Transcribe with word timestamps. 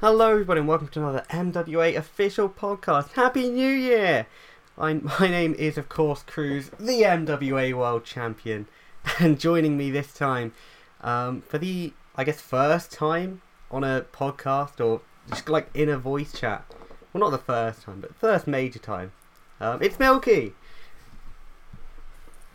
Hello, 0.00 0.32
everybody, 0.32 0.60
and 0.60 0.68
welcome 0.68 0.88
to 0.88 1.00
another 1.00 1.24
MWA 1.30 1.96
official 1.96 2.50
podcast. 2.50 3.12
Happy 3.12 3.48
New 3.48 3.70
Year! 3.70 4.26
I, 4.76 4.92
my 4.92 5.26
name 5.26 5.54
is, 5.54 5.78
of 5.78 5.88
course, 5.88 6.22
Crews, 6.22 6.68
the 6.78 7.00
MWA 7.00 7.72
World 7.72 8.04
Champion, 8.04 8.66
and 9.18 9.40
joining 9.40 9.78
me 9.78 9.90
this 9.90 10.12
time 10.12 10.52
um, 11.00 11.40
for 11.40 11.56
the, 11.56 11.94
I 12.14 12.24
guess, 12.24 12.42
first 12.42 12.92
time 12.92 13.40
on 13.70 13.84
a 13.84 14.04
podcast 14.12 14.84
or 14.84 15.00
just 15.30 15.48
like 15.48 15.70
in 15.72 15.88
a 15.88 15.96
voice 15.96 16.38
chat. 16.38 16.66
Well, 17.14 17.22
not 17.22 17.30
the 17.30 17.38
first 17.38 17.84
time, 17.84 18.02
but 18.02 18.14
first 18.14 18.46
major 18.46 18.78
time. 18.78 19.12
Um, 19.62 19.82
it's 19.82 19.98
Milky. 19.98 20.52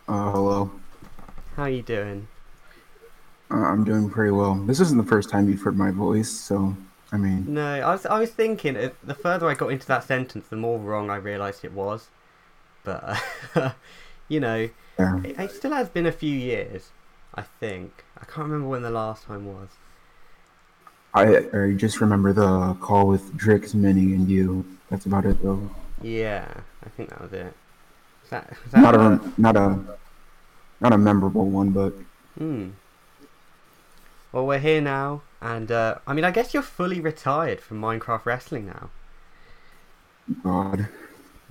Uh, 0.08 0.32
hello. 0.32 0.72
How 1.56 1.64
are 1.64 1.70
you 1.72 1.82
doing? 1.82 2.28
Uh, 3.50 3.56
I'm 3.56 3.84
doing 3.84 4.12
pretty 4.12 4.32
well. 4.32 4.54
This 4.54 4.80
isn't 4.80 5.00
the 5.00 5.10
first 5.10 5.32
time 5.32 5.50
you've 5.50 5.64
heard 5.64 5.76
my 5.76 5.90
voice, 5.90 6.30
so 6.30 6.78
I 7.12 7.18
mean, 7.18 7.52
No, 7.54 7.66
I 7.82 7.92
was 7.92 8.06
I 8.06 8.20
was 8.20 8.32
thinking 8.32 8.78
uh, 8.78 8.90
the 9.04 9.14
further 9.16 9.48
I 9.50 9.54
got 9.54 9.70
into 9.72 9.88
that 9.88 10.04
sentence, 10.04 10.48
the 10.48 10.56
more 10.56 10.80
wrong 10.80 11.10
I 11.10 11.18
realised 11.18 11.64
it 11.66 11.74
was. 11.74 12.08
But 12.84 13.20
uh, 13.56 13.72
you 14.30 14.40
know, 14.40 14.70
yeah. 15.00 15.22
it, 15.24 15.40
it 15.40 15.52
still 15.52 15.74
has 15.74 15.90
been 15.90 16.06
a 16.06 16.12
few 16.12 16.36
years. 16.36 16.90
I 17.36 17.44
think 17.44 18.04
I 18.18 18.26
can't 18.26 18.48
remember 18.48 18.68
when 18.70 18.82
the 18.82 18.90
last 18.90 19.26
time 19.26 19.46
was. 19.46 19.70
I 21.14 21.48
I 21.54 21.74
just 21.74 22.00
remember 22.02 22.34
the 22.34 22.76
call 22.80 23.08
with 23.08 23.34
Drix, 23.38 23.74
Minnie, 23.74 24.14
and 24.14 24.30
you. 24.30 24.66
That's 24.90 25.06
about 25.06 25.26
it, 25.26 25.42
though. 25.42 25.70
Yeah, 26.02 26.48
I 26.86 26.90
think 26.90 27.10
that 27.10 27.22
was 27.22 27.34
it. 27.34 27.54
Was 28.24 28.30
that, 28.30 28.50
was 28.64 28.72
that 28.74 28.82
Not 28.82 28.96
uh, 28.96 29.00
a 29.00 29.32
not 29.38 29.56
a 29.58 29.80
not 30.80 30.94
a 30.94 30.98
memorable 30.98 31.50
one, 31.50 31.72
but 31.72 31.94
Hmm. 32.38 32.70
Well, 34.34 34.46
we're 34.46 34.60
here 34.60 34.82
now, 34.82 35.22
and 35.42 35.72
uh, 35.72 36.00
I 36.08 36.14
mean, 36.14 36.26
I 36.26 36.32
guess 36.32 36.54
you're 36.54 36.64
fully 36.64 37.00
retired 37.00 37.62
from 37.62 37.80
Minecraft 37.82 38.26
wrestling 38.26 38.66
now. 38.66 38.90
God, 40.44 40.88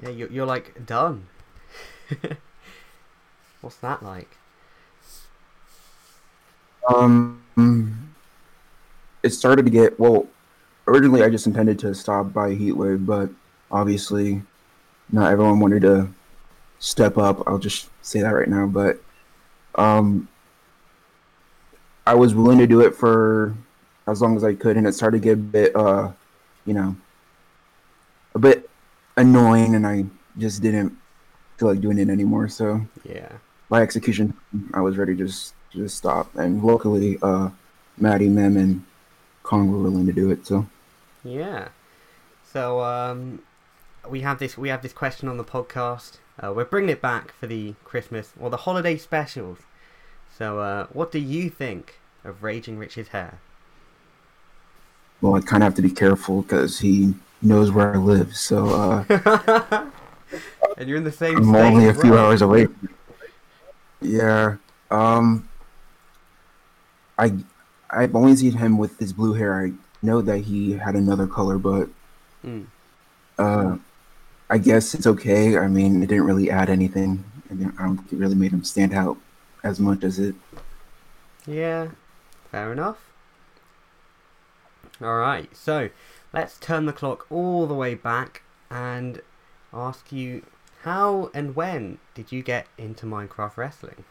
Yeah, 0.03 0.09
you're, 0.11 0.31
you're 0.31 0.47
like 0.47 0.84
done. 0.87 1.27
What's 3.61 3.77
that 3.77 4.03
like? 4.03 4.37
um, 6.89 7.41
it 9.22 9.31
started 9.31 9.65
to 9.65 9.70
get 9.70 9.98
well. 9.98 10.27
Originally, 10.87 11.22
I 11.22 11.31
just 11.31 11.47
intended 11.47 11.78
to 11.81 11.94
stop 11.94 12.33
by 12.33 12.50
Heatwave, 12.55 13.06
but 13.06 13.31
obviously, 13.70 14.42
not 15.12 15.33
everyone 15.33 15.61
wanted 15.61 15.83
to 15.83 16.09
step 16.81 17.19
up. 17.19 17.42
I'll 17.48 17.59
just 17.59 17.91
say 18.03 18.22
that 18.22 18.31
right 18.31 18.48
now, 18.48 18.67
but 18.67 19.00
um, 19.77 20.28
I 22.06 22.15
was 22.15 22.34
willing 22.34 22.59
to 22.59 22.67
do 22.67 22.81
it 22.81 22.95
for 22.95 23.55
as 24.06 24.20
long 24.20 24.37
as 24.37 24.45
I 24.45 24.55
could, 24.55 24.77
and 24.77 24.87
it 24.87 24.95
started 24.95 25.23
to 25.23 25.25
get 25.25 25.33
a 25.34 25.37
bit, 25.37 25.77
uh, 25.77 26.11
you 26.67 26.75
know, 26.75 26.97
a 28.34 28.39
bit 28.39 28.69
annoying, 29.17 29.75
and 29.75 29.87
I 29.87 30.06
just 30.39 30.62
didn't 30.62 30.97
feel 31.59 31.69
like 31.69 31.81
doing 31.81 31.98
it 31.98 32.09
anymore. 32.09 32.48
So 32.48 32.87
Yeah. 33.05 33.33
by 33.69 33.83
execution, 33.83 34.34
I 34.75 34.81
was 34.81 34.97
ready 34.97 35.15
to 35.17 35.27
just 35.27 35.55
just 35.71 35.97
stop. 35.97 36.34
And 36.34 36.65
luckily, 36.65 37.17
uh, 37.23 37.51
Maddie, 37.97 38.28
Mem, 38.28 38.56
and 38.56 38.84
Kong 39.45 39.71
were 39.71 39.78
willing 39.78 40.06
to 40.06 40.12
do 40.12 40.31
it. 40.31 40.47
So 40.47 40.67
Yeah. 41.23 41.69
So 42.45 42.81
um, 42.81 43.43
we 44.09 44.23
have 44.23 44.39
this 44.41 44.59
we 44.59 44.69
have 44.71 44.83
this 44.83 44.93
question 44.93 45.28
on 45.28 45.37
the 45.37 45.45
podcast. 45.45 46.19
Uh, 46.43 46.53
we're 46.53 46.65
bringing 46.65 46.91
it 46.91 47.03
back 47.03 47.33
for 47.33 47.47
the 47.47 47.75
Christmas 47.84 48.33
or 48.41 48.51
the 48.51 48.56
holiday 48.59 48.97
specials. 48.97 49.59
So 50.41 50.58
uh, 50.58 50.86
what 50.94 51.12
do 51.12 51.19
you 51.19 51.50
think 51.50 52.00
of 52.24 52.42
Raging 52.42 52.78
Rich's 52.78 53.08
hair? 53.08 53.42
well, 55.20 55.34
I 55.34 55.41
kind 55.41 55.62
of 55.62 55.66
have 55.66 55.74
to 55.74 55.82
be 55.82 55.91
careful 55.91 56.42
because 56.42 56.78
he 56.80 57.14
knows 57.42 57.70
where 57.70 57.94
I 57.94 57.98
live. 57.98 58.34
So 58.34 58.69
uh, 58.69 59.05
and 60.78 60.88
you're 60.88 60.97
in 60.97 61.05
the 61.05 61.12
same 61.12 61.36
I'm 61.36 61.44
state. 61.44 61.60
only 61.60 61.88
a 61.88 61.94
few 61.94 62.12
well. 62.12 62.27
hours 62.27 62.42
away. 62.42 62.69
Yeah. 64.00 64.56
Um. 64.91 65.48
I 67.19 67.34
I've 67.91 68.15
only 68.16 68.34
seen 68.36 68.54
him 68.54 68.78
with 68.78 68.98
his 68.98 69.12
blue 69.12 69.34
hair. 69.34 69.62
I 69.66 69.72
know 70.03 70.22
that 70.22 70.38
he 70.38 70.72
had 70.72 70.94
another 70.97 71.26
color, 71.26 71.59
but 71.59 71.88
Mm. 72.47 72.65
uh, 73.38 73.76
I 74.48 74.56
guess 74.56 74.94
it's 74.94 75.06
okay. 75.06 75.59
I 75.59 75.69
mean, 75.69 76.03
it 76.03 76.06
didn't 76.06 76.25
really 76.25 76.50
add 76.50 76.70
anything. 76.70 77.22
I, 77.50 77.54
mean, 77.54 77.72
I 77.78 77.84
don't 77.84 77.98
think 77.98 78.15
it 78.15 78.19
really 78.19 78.34
made 78.34 78.53
him 78.53 78.65
stand 78.65 78.94
out 78.94 79.19
as 79.62 79.81
much 79.81 80.04
as 80.04 80.19
it. 80.19 80.34
Yeah, 81.47 81.88
fair 82.50 82.72
enough. 82.72 82.98
Alright, 85.03 85.56
so 85.56 85.91
let's 86.32 86.59
turn 86.59 86.87
the 86.87 86.93
clock 86.93 87.26
all 87.31 87.66
the 87.66 87.75
way 87.75 87.94
back 87.94 88.43
and 88.71 89.22
ask 89.72 90.12
you 90.12 90.43
how 90.82 91.31
and 91.34 91.54
when 91.54 91.98
did 92.15 92.32
you 92.32 92.43
get 92.43 92.66
into 92.78 93.06
Minecraft 93.06 93.56
wrestling? 93.56 94.04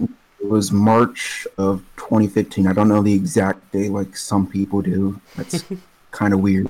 It 0.00 0.48
was 0.48 0.70
March 0.72 1.46
of 1.58 1.82
2015. 1.96 2.66
I 2.66 2.72
don't 2.72 2.88
know 2.88 3.02
the 3.02 3.14
exact 3.14 3.72
day, 3.72 3.88
like 3.88 4.16
some 4.16 4.46
people 4.46 4.82
do. 4.82 5.20
That's 5.36 5.64
kind 6.10 6.34
of 6.34 6.40
weird. 6.40 6.68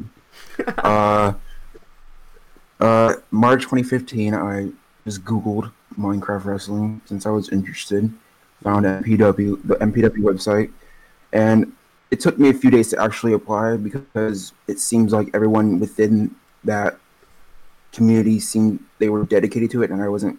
Uh, 0.78 1.34
uh, 2.80 3.14
March 3.30 3.62
2015. 3.62 4.34
I 4.34 4.70
just 5.04 5.24
Googled 5.24 5.72
Minecraft 5.98 6.44
wrestling 6.44 7.00
since 7.06 7.26
I 7.26 7.30
was 7.30 7.48
interested. 7.48 8.12
Found 8.62 8.86
MPW, 8.86 9.60
the 9.66 9.76
MPW 9.76 10.18
website, 10.18 10.70
and 11.32 11.72
it 12.10 12.20
took 12.20 12.38
me 12.38 12.48
a 12.48 12.54
few 12.54 12.70
days 12.70 12.88
to 12.90 13.02
actually 13.02 13.34
apply 13.34 13.76
because 13.76 14.52
it 14.66 14.78
seems 14.78 15.12
like 15.12 15.28
everyone 15.34 15.78
within 15.78 16.34
that 16.64 16.98
community 17.92 18.40
seemed 18.40 18.82
they 18.98 19.10
were 19.10 19.24
dedicated 19.24 19.70
to 19.72 19.82
it, 19.82 19.90
and 19.90 20.02
I 20.02 20.08
wasn't 20.08 20.38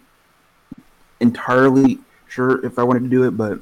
entirely 1.20 1.98
sure 2.26 2.64
if 2.66 2.78
I 2.78 2.82
wanted 2.82 3.04
to 3.04 3.08
do 3.08 3.24
it, 3.24 3.32
but 3.36 3.60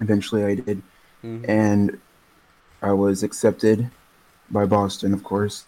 eventually 0.00 0.44
I 0.44 0.54
did, 0.54 0.82
Mhm. 1.22 1.44
and 1.48 1.98
I 2.82 2.92
was 2.92 3.22
accepted 3.22 3.90
by 4.50 4.64
Boston, 4.64 5.12
of 5.12 5.22
course, 5.22 5.64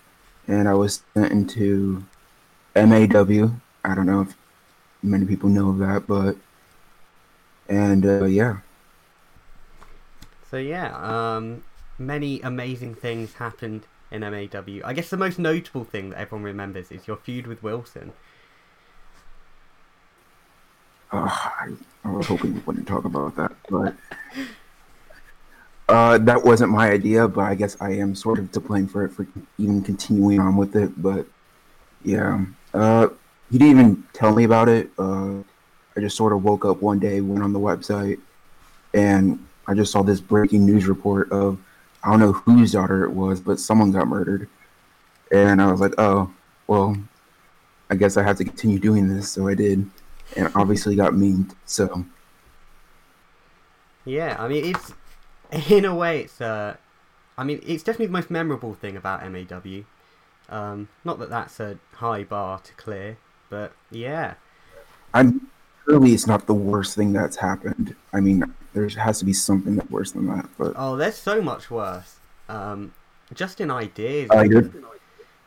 and 0.48 0.68
I 0.68 0.74
was 0.74 1.02
sent 1.14 1.30
into 1.30 2.04
MAW. 2.74 3.50
I 3.84 3.94
don't 3.94 4.06
know 4.06 4.22
if 4.22 4.34
many 5.02 5.26
people 5.26 5.48
know 5.48 5.72
that, 5.78 6.06
but 6.06 6.36
and 7.68 8.04
uh, 8.06 8.24
yeah, 8.24 8.58
So 10.48 10.58
yeah, 10.58 10.94
um, 10.96 11.64
many 11.98 12.40
amazing 12.42 12.94
things 12.94 13.34
happened 13.34 13.86
in 14.10 14.20
MAW. 14.20 14.80
I 14.84 14.92
guess 14.92 15.08
the 15.10 15.16
most 15.16 15.38
notable 15.38 15.84
thing 15.84 16.10
that 16.10 16.18
everyone 16.18 16.44
remembers 16.44 16.90
is 16.92 17.06
your 17.08 17.16
feud 17.16 17.46
with 17.46 17.62
Wilson. 17.62 18.12
uh, 21.12 21.28
I, 21.30 21.72
I 22.04 22.10
was 22.10 22.26
hoping 22.26 22.54
we 22.54 22.60
wouldn't 22.60 22.88
talk 22.88 23.04
about 23.04 23.36
that, 23.36 23.52
but 23.69 23.94
uh, 25.88 26.19
that 26.19 26.42
wasn't 26.44 26.70
my 26.70 26.90
idea. 26.90 27.28
But 27.28 27.42
I 27.42 27.54
guess 27.54 27.76
I 27.80 27.92
am 27.92 28.14
sort 28.14 28.38
of 28.38 28.50
to 28.52 28.60
blame 28.60 28.86
for 28.86 29.04
it 29.04 29.12
for 29.12 29.26
even 29.58 29.82
continuing 29.82 30.40
on 30.40 30.56
with 30.56 30.74
it. 30.76 31.00
But 31.00 31.26
yeah, 32.02 32.44
uh, 32.74 33.08
he 33.52 33.58
didn't 33.58 33.78
even 33.78 34.04
tell 34.14 34.34
me 34.34 34.44
about 34.44 34.68
it. 34.68 34.90
Uh, 34.98 35.40
I 35.96 36.00
just 36.00 36.16
sort 36.16 36.32
of 36.32 36.42
woke 36.42 36.64
up 36.64 36.80
one 36.80 36.98
day, 36.98 37.20
went 37.20 37.42
on 37.44 37.52
the 37.52 37.60
website, 37.60 38.18
and 38.94 39.46
I 39.68 39.74
just 39.74 39.92
saw 39.92 40.02
this 40.02 40.20
breaking 40.20 40.64
news 40.64 40.86
report 40.86 41.30
of 41.30 41.58
I 42.02 42.10
don't 42.10 42.20
know 42.20 42.32
whose 42.32 42.72
daughter 42.72 43.04
it 43.04 43.12
was, 43.12 43.40
but 43.40 43.60
someone 43.60 43.92
got 43.92 44.08
murdered, 44.08 44.48
and 45.30 45.62
I 45.62 45.70
was 45.70 45.80
like, 45.80 45.94
oh, 45.98 46.32
well, 46.66 46.96
I 47.90 47.96
guess 47.96 48.16
I 48.16 48.22
have 48.22 48.38
to 48.38 48.44
continue 48.44 48.78
doing 48.78 49.08
this. 49.08 49.30
So 49.30 49.48
I 49.48 49.54
did, 49.54 49.88
and 50.36 50.50
obviously 50.54 50.96
got 50.96 51.12
memed. 51.12 51.54
So 51.66 52.06
Yeah, 54.04 54.36
I 54.38 54.48
mean 54.48 54.64
it's 54.74 54.92
in 55.70 55.84
a 55.84 55.94
way 55.94 56.22
it's 56.22 56.40
uh, 56.40 56.76
I 57.36 57.44
mean 57.44 57.60
it's 57.66 57.82
definitely 57.82 58.06
the 58.06 58.12
most 58.12 58.30
memorable 58.30 58.75
thing 58.75 58.96
about 58.96 59.22
MAW. 59.31 59.82
Um, 60.49 60.88
not 61.04 61.19
that 61.19 61.31
that's 61.31 61.60
a 61.60 61.78
high 61.94 62.25
bar 62.25 62.58
to 62.60 62.75
clear, 62.75 63.16
but 63.52 63.72
yeah, 63.90 64.32
I'm 65.12 65.49
surely 65.84 66.14
it's 66.14 66.26
not 66.26 66.46
the 66.46 66.54
worst 66.54 66.96
thing 66.96 67.12
that's 67.12 67.37
happened. 67.37 67.94
I 68.14 68.20
mean, 68.20 68.43
there 68.72 68.88
has 68.88 69.19
to 69.19 69.26
be 69.26 69.34
something 69.34 69.76
that's 69.76 69.90
worse 69.90 70.12
than 70.12 70.26
that. 70.28 70.49
But 70.56 70.72
oh, 70.75 70.96
there's 70.96 71.16
so 71.16 71.43
much 71.43 71.70
worse. 71.70 72.19
Um, 72.49 72.94
just 73.34 73.60
in 73.60 73.70
ideas. 73.70 74.31
uh, 74.31 74.40
your 74.40 74.70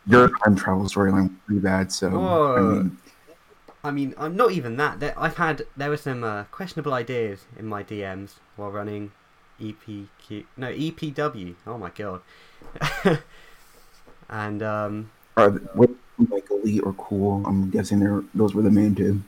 your 0.05 0.29
time 0.37 0.55
travel 0.55 0.83
storyline 0.83 1.29
was 1.29 1.37
pretty 1.47 1.61
bad. 1.61 1.91
So 1.91 2.09
I 2.15 2.61
mean, 2.61 2.97
I 3.83 3.91
mean, 3.91 4.13
I'm 4.19 4.35
not 4.35 4.51
even 4.51 4.77
that. 4.77 4.99
There, 4.99 5.15
I've 5.17 5.37
had 5.37 5.63
there 5.75 5.89
were 5.89 5.97
some 5.97 6.23
uh, 6.23 6.43
questionable 6.51 6.93
ideas 6.93 7.45
in 7.57 7.65
my 7.65 7.83
DMs 7.83 8.35
while 8.55 8.69
running 8.69 9.13
EPQ. 9.59 10.45
No, 10.57 10.71
EPW. 10.71 11.55
Oh 11.65 11.79
my 11.79 11.89
god. 11.89 12.21
and 14.29 14.61
um, 14.61 15.09
are 15.37 15.49
what 15.49 15.89
like 16.29 16.49
elite 16.49 16.83
or 16.83 16.93
cool? 16.93 17.45
I'm 17.45 17.69
guessing 17.69 17.99
they're 17.99 18.23
those 18.33 18.53
were 18.53 18.61
the 18.61 18.71
main 18.71 18.95
two. 18.95 19.21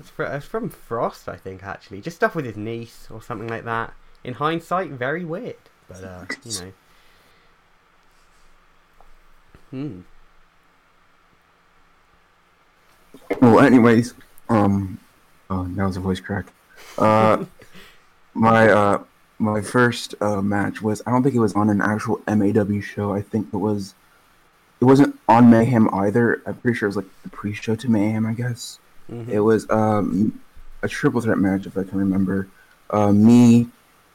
it's, 0.00 0.12
it's 0.18 0.46
from 0.46 0.68
Frost, 0.68 1.28
I 1.28 1.36
think. 1.36 1.62
Actually, 1.62 2.00
just 2.00 2.16
stuff 2.16 2.34
with 2.34 2.44
his 2.44 2.56
niece 2.56 3.08
or 3.10 3.22
something 3.22 3.48
like 3.48 3.64
that. 3.64 3.94
In 4.24 4.34
hindsight, 4.34 4.90
very 4.90 5.24
weird. 5.24 5.56
But 5.88 6.04
uh, 6.04 6.24
you 6.44 6.60
know, 6.60 6.72
Hmm. 9.72 10.00
Well, 13.40 13.60
anyways, 13.60 14.12
um, 14.50 14.98
oh, 15.48 15.64
that 15.64 15.84
was 15.84 15.96
a 15.96 16.00
voice 16.00 16.20
crack. 16.20 16.52
Uh, 16.98 17.46
my 18.34 18.68
uh, 18.68 19.02
my 19.38 19.62
first 19.62 20.14
uh, 20.20 20.42
match 20.42 20.82
was 20.82 21.02
I 21.06 21.10
don't 21.10 21.22
think 21.22 21.34
it 21.34 21.40
was 21.40 21.54
on 21.54 21.70
an 21.70 21.80
actual 21.80 22.20
MAW 22.28 22.80
show. 22.80 23.12
I 23.14 23.22
think 23.22 23.48
it 23.52 23.56
was. 23.56 23.94
It 24.82 24.86
wasn't 24.86 25.16
on 25.28 25.48
Mayhem 25.48 25.88
either. 25.94 26.42
I'm 26.44 26.54
pretty 26.56 26.76
sure 26.76 26.88
it 26.88 26.90
was 26.90 26.96
like 26.96 27.06
the 27.22 27.28
pre-show 27.28 27.76
to 27.76 27.88
Mayhem. 27.88 28.26
I 28.26 28.32
guess 28.32 28.80
Mhm. 29.08 29.28
it 29.28 29.38
was 29.38 29.70
um 29.70 30.40
a 30.82 30.88
triple 30.88 31.20
threat 31.20 31.38
match 31.38 31.66
if 31.66 31.78
I 31.78 31.84
can 31.84 31.98
remember. 31.98 32.48
Uh, 32.90 33.12
me, 33.12 33.68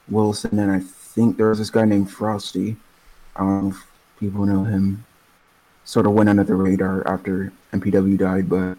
Wilson, 0.09 0.59
and 0.59 0.69
I 0.69 0.81
think 0.81 1.37
there 1.37 1.47
was 1.47 1.59
this 1.59 1.69
guy 1.69 1.85
named 1.85 2.11
Frosty. 2.11 2.75
I 3.37 3.39
don't 3.39 3.63
know 3.63 3.69
if 3.69 3.87
people 4.19 4.45
know 4.45 4.65
him. 4.65 5.05
Sort 5.85 6.05
of 6.05 6.11
went 6.11 6.27
under 6.27 6.43
the 6.43 6.55
radar 6.55 7.07
after 7.07 7.53
MPW 7.71 8.17
died, 8.17 8.49
but 8.49 8.77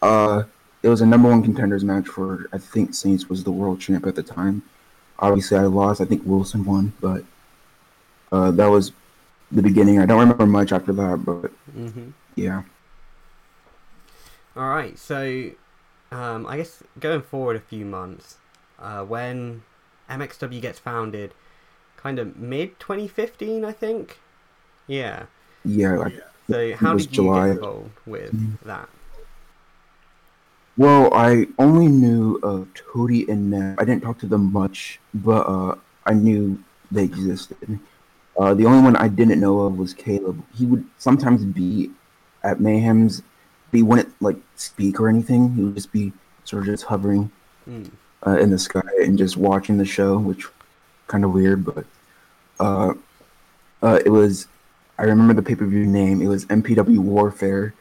uh, 0.00 0.44
it 0.82 0.88
was 0.88 1.02
a 1.02 1.06
number 1.06 1.28
one 1.28 1.42
contenders 1.42 1.84
match 1.84 2.08
for 2.08 2.48
I 2.54 2.56
think 2.58 2.94
Saints 2.94 3.28
was 3.28 3.44
the 3.44 3.52
world 3.52 3.80
champ 3.80 4.06
at 4.06 4.14
the 4.14 4.22
time. 4.22 4.62
Obviously, 5.18 5.58
I 5.58 5.64
lost. 5.64 6.00
I 6.00 6.06
think 6.06 6.22
Wilson 6.24 6.64
won, 6.64 6.94
but 7.02 7.22
uh, 8.32 8.50
that 8.52 8.68
was 8.68 8.92
the 9.50 9.62
beginning. 9.62 9.98
I 10.00 10.06
don't 10.06 10.20
remember 10.20 10.46
much 10.46 10.72
after 10.72 10.92
that, 10.92 11.24
but 11.24 11.50
Mhm. 11.76 12.12
yeah. 12.34 12.62
All 14.56 14.68
right. 14.68 14.98
So, 14.98 15.50
um, 16.10 16.46
I 16.46 16.56
guess 16.56 16.82
going 16.98 17.22
forward 17.22 17.56
a 17.56 17.60
few 17.60 17.84
months, 17.84 18.36
uh, 18.78 19.04
when 19.04 19.62
MXW 20.08 20.60
gets 20.60 20.78
founded, 20.78 21.32
kind 21.96 22.18
of 22.18 22.36
mid 22.36 22.78
2015, 22.80 23.64
I 23.64 23.72
think. 23.72 24.18
Yeah. 24.86 25.26
Yeah, 25.64 25.98
I 26.00 26.12
So, 26.48 26.74
how 26.76 26.94
did 26.94 27.06
you 27.06 27.24
July. 27.24 27.48
get 27.48 27.56
involved 27.56 27.90
with 28.06 28.32
Mhm. 28.32 28.58
that? 28.64 28.88
Well, 30.76 31.12
I 31.12 31.48
only 31.58 31.88
knew 31.88 32.38
of 32.42 32.68
Toady 32.74 33.28
and 33.28 33.50
Nev. 33.50 33.76
I 33.78 33.84
didn't 33.84 34.02
talk 34.02 34.18
to 34.20 34.26
them 34.26 34.52
much, 34.52 35.00
but 35.12 35.42
uh, 35.46 35.74
I 36.06 36.14
knew 36.14 36.62
they 36.90 37.04
existed. 37.04 37.80
Uh, 38.38 38.54
the 38.54 38.64
only 38.66 38.82
one 38.82 38.94
I 38.96 39.08
didn't 39.08 39.40
know 39.40 39.60
of 39.60 39.76
was 39.78 39.92
Caleb. 39.92 40.42
He 40.54 40.64
would 40.64 40.84
sometimes 40.98 41.44
be 41.44 41.90
at 42.44 42.60
Mayhem's, 42.60 43.20
but 43.70 43.76
he 43.78 43.82
wouldn't 43.82 44.14
like 44.22 44.36
speak 44.54 45.00
or 45.00 45.08
anything. 45.08 45.54
He 45.54 45.62
would 45.62 45.74
just 45.74 45.92
be 45.92 46.12
sort 46.44 46.62
of 46.62 46.66
just 46.66 46.84
hovering 46.84 47.30
Mm. 47.68 47.90
uh, 48.26 48.38
in 48.38 48.48
the 48.50 48.58
sky 48.58 48.80
and 49.02 49.18
just 49.18 49.36
watching 49.36 49.76
the 49.76 49.84
show, 49.84 50.18
which 50.18 50.46
kind 51.06 51.22
of 51.24 51.32
weird. 51.32 51.64
But 51.66 51.84
uh, 52.58 52.94
uh, 53.82 54.00
it 54.04 54.10
was. 54.10 54.46
I 54.98 55.02
remember 55.04 55.34
the 55.34 55.42
pay 55.42 55.54
per 55.54 55.66
view 55.66 55.84
name. 55.84 56.22
It 56.22 56.28
was 56.28 56.46
MPW 56.46 56.98
Warfare, 56.98 57.74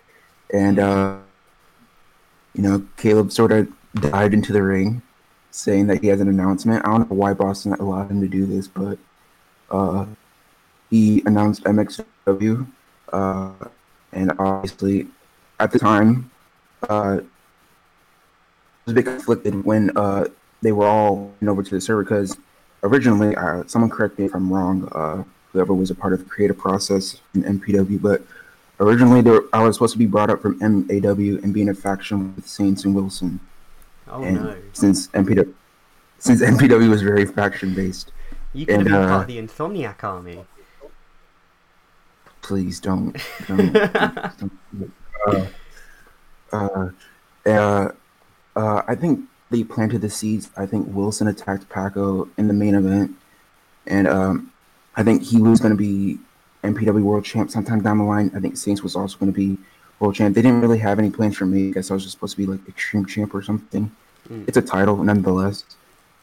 and 0.51 0.77
uh, 0.79 1.17
you 2.53 2.63
know 2.63 2.85
Caleb 2.97 3.31
sort 3.31 3.51
of 3.53 3.69
dived 3.95 4.33
into 4.33 4.51
the 4.51 4.61
ring, 4.61 5.01
saying 5.51 5.87
that 5.87 6.01
he 6.01 6.07
has 6.07 6.19
an 6.19 6.27
announcement. 6.27 6.85
I 6.85 6.89
don't 6.89 7.09
know 7.09 7.15
why 7.15 7.33
Boston 7.33 7.73
allowed 7.73 8.11
him 8.11 8.19
to 8.21 8.27
do 8.27 8.45
this, 8.45 8.67
but 8.67 8.97
uh, 9.71 10.05
he 10.89 11.21
announced 11.25 11.63
MXW, 11.63 12.67
uh, 13.13 13.51
and 14.13 14.31
obviously 14.39 15.07
at 15.59 15.71
the 15.71 15.79
time. 15.79 16.31
Uh, 16.87 17.19
was 18.87 18.93
a 18.93 18.95
bit 18.95 19.05
conflicted 19.05 19.65
when 19.65 19.95
uh, 19.97 20.25
they 20.61 20.71
were 20.71 20.87
all 20.87 21.33
over 21.45 21.61
to 21.61 21.75
the 21.75 21.81
server 21.81 22.03
because 22.03 22.37
originally, 22.83 23.35
uh, 23.35 23.63
someone 23.67 23.89
correct 23.89 24.17
me 24.17 24.25
if 24.25 24.33
I'm 24.33 24.51
wrong, 24.51 24.89
uh, 24.93 25.23
whoever 25.51 25.73
was 25.73 25.91
a 25.91 25.95
part 25.95 26.13
of 26.13 26.19
the 26.19 26.25
creative 26.25 26.57
process 26.57 27.21
in 27.35 27.43
MPW, 27.43 28.01
but 28.01 28.21
originally 28.79 29.21
they 29.21 29.31
were, 29.31 29.45
I 29.53 29.63
was 29.63 29.75
supposed 29.75 29.93
to 29.93 29.99
be 29.99 30.05
brought 30.05 30.29
up 30.29 30.41
from 30.41 30.57
MAW 30.59 31.39
and 31.43 31.53
be 31.53 31.61
in 31.61 31.69
a 31.69 31.73
faction 31.73 32.33
with 32.35 32.47
Saints 32.47 32.85
and 32.85 32.95
Wilson. 32.95 33.39
Oh 34.09 34.23
and 34.23 34.35
no. 34.35 34.57
since 34.71 35.07
MPW, 35.09 35.53
since 36.19 36.41
MPW 36.55 36.89
was 36.89 37.01
very 37.01 37.25
faction 37.25 37.73
based, 37.73 38.11
You 38.53 38.65
could 38.65 38.77
have 38.77 38.85
been 38.85 38.93
uh, 38.93 39.07
part 39.07 39.21
of 39.21 39.27
the 39.27 39.37
Insomniac 39.37 40.03
army. 40.03 40.45
Please 42.47 42.79
don't. 42.79 43.13
don't, 43.47 43.73
don't 43.73 44.91
uh, 45.27 45.45
uh, 46.53 46.89
uh, 47.45 47.89
uh, 48.55 48.81
I 48.87 48.95
think 48.95 49.25
they 49.51 49.63
planted 49.65 50.01
the 50.01 50.09
seeds. 50.09 50.49
I 50.55 50.65
think 50.65 50.87
Wilson 50.89 51.27
attacked 51.27 51.67
Paco 51.67 52.29
in 52.37 52.47
the 52.47 52.53
main 52.53 52.73
event, 52.73 53.15
and 53.85 54.07
um, 54.07 54.53
I 54.95 55.03
think 55.03 55.23
he 55.23 55.41
was 55.41 55.59
going 55.59 55.73
to 55.73 55.77
be 55.77 56.19
MPW 56.63 57.03
World 57.03 57.25
Champ 57.25 57.51
sometime 57.51 57.81
down 57.81 57.97
the 57.97 58.05
line. 58.05 58.31
I 58.33 58.39
think 58.39 58.55
Saints 58.55 58.81
was 58.81 58.95
also 58.95 59.17
going 59.17 59.31
to 59.31 59.35
be 59.35 59.57
World 59.99 60.15
Champ. 60.15 60.33
They 60.33 60.41
didn't 60.41 60.61
really 60.61 60.79
have 60.79 60.99
any 60.99 61.09
plans 61.09 61.35
for 61.35 61.45
me. 61.45 61.69
I 61.69 61.71
guess 61.71 61.91
I 61.91 61.95
was 61.95 62.03
just 62.03 62.13
supposed 62.13 62.35
to 62.35 62.37
be 62.37 62.45
like 62.45 62.65
Extreme 62.67 63.07
Champ 63.07 63.35
or 63.35 63.41
something. 63.41 63.91
Mm. 64.29 64.47
It's 64.47 64.57
a 64.57 64.61
title 64.61 64.95
nonetheless, 65.03 65.65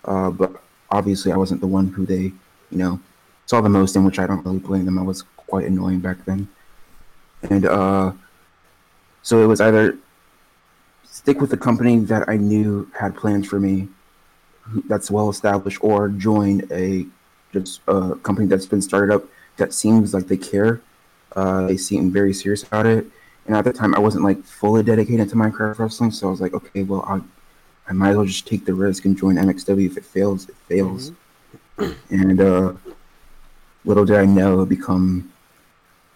uh, 0.07 0.31
but 0.31 0.63
obviously 0.91 1.33
I 1.33 1.37
wasn't 1.37 1.61
the 1.61 1.67
one 1.67 1.89
who 1.89 2.07
they, 2.07 2.33
you 2.71 2.79
know, 2.79 3.01
saw 3.45 3.61
the 3.61 3.69
most 3.69 3.95
in, 3.95 4.05
which 4.05 4.19
I 4.19 4.27
don't 4.27 4.45
really 4.45 4.59
blame 4.59 4.87
them. 4.87 4.99
I 4.99 5.03
was 5.03 5.23
quite 5.47 5.67
annoying 5.67 6.01
back 6.01 6.25
then, 6.25 6.49
and 7.51 7.67
uh, 7.67 8.13
so 9.23 9.43
it 9.43 9.47
was 9.47 9.61
either 9.61 9.97
stick 11.05 11.41
with 11.41 11.51
the 11.51 11.57
company 11.57 11.99
that 12.01 12.29
I 12.29 12.37
knew 12.37 12.91
had 12.99 13.17
plans 13.17 13.47
for 13.47 13.61
me, 13.61 13.89
that's 14.89 15.11
well 15.11 15.31
established, 15.31 15.79
or 15.83 16.09
join 16.09 16.63
a 16.71 17.07
just 17.53 17.81
a 17.87 18.17
company 18.17 18.47
that's 18.47 18.67
been 18.67 18.83
started 18.83 19.15
up 19.15 19.25
that 19.57 19.73
seems 19.73 20.13
like 20.13 20.27
they 20.27 20.37
care. 20.37 20.81
Uh, 21.37 21.67
they 21.67 21.77
seem 21.77 22.11
very 22.11 22.33
serious 22.33 22.63
about 22.63 22.87
it. 22.87 23.07
And 23.47 23.57
at 23.57 23.65
the 23.65 23.73
time, 23.73 23.95
I 23.95 23.99
wasn't 23.99 24.25
like 24.25 24.43
fully 24.43 24.83
dedicated 24.83 25.29
to 25.31 25.37
Minecraft 25.37 25.79
wrestling, 25.79 26.11
so 26.11 26.29
I 26.29 26.31
was 26.31 26.41
like, 26.41 26.55
okay, 26.55 26.83
well, 26.83 27.03
I, 27.07 27.21
I 27.89 27.93
might 27.93 28.11
as 28.11 28.17
well 28.17 28.27
just 28.27 28.47
take 28.47 28.65
the 28.65 28.75
risk 28.75 29.05
and 29.05 29.17
join 29.17 29.37
MXW. 29.37 29.87
If 29.87 29.97
it 29.97 30.05
fails, 30.05 30.49
it 30.49 30.57
fails. 30.69 31.13
And 32.11 32.41
uh, 32.41 32.73
little 33.85 34.05
did 34.05 34.17
I 34.17 34.25
know, 34.25 34.63
it 34.63 34.69
become 34.69 35.33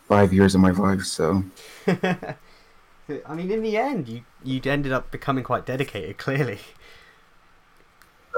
five 0.09 0.33
years 0.33 0.55
of 0.55 0.61
my 0.61 0.71
life. 0.71 1.03
So 1.05 1.45
I 1.87 3.35
mean, 3.35 3.51
in 3.51 3.63
the 3.63 3.77
end, 3.77 4.09
you 4.09 4.25
you 4.43 4.61
ended 4.65 4.93
up 4.93 5.11
becoming 5.11 5.45
quite 5.45 5.67
dedicated. 5.67 6.19
Clearly. 6.19 6.61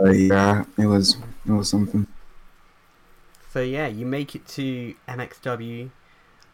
uh, 0.02 0.10
yeah, 0.10 0.64
it 0.78 0.86
was 0.86 1.16
it 1.46 1.52
was 1.52 1.68
something. 1.68 2.06
So 3.50 3.60
yeah, 3.60 3.86
you 3.86 4.06
make 4.06 4.34
it 4.34 4.46
to 4.48 4.94
MXW. 5.06 5.92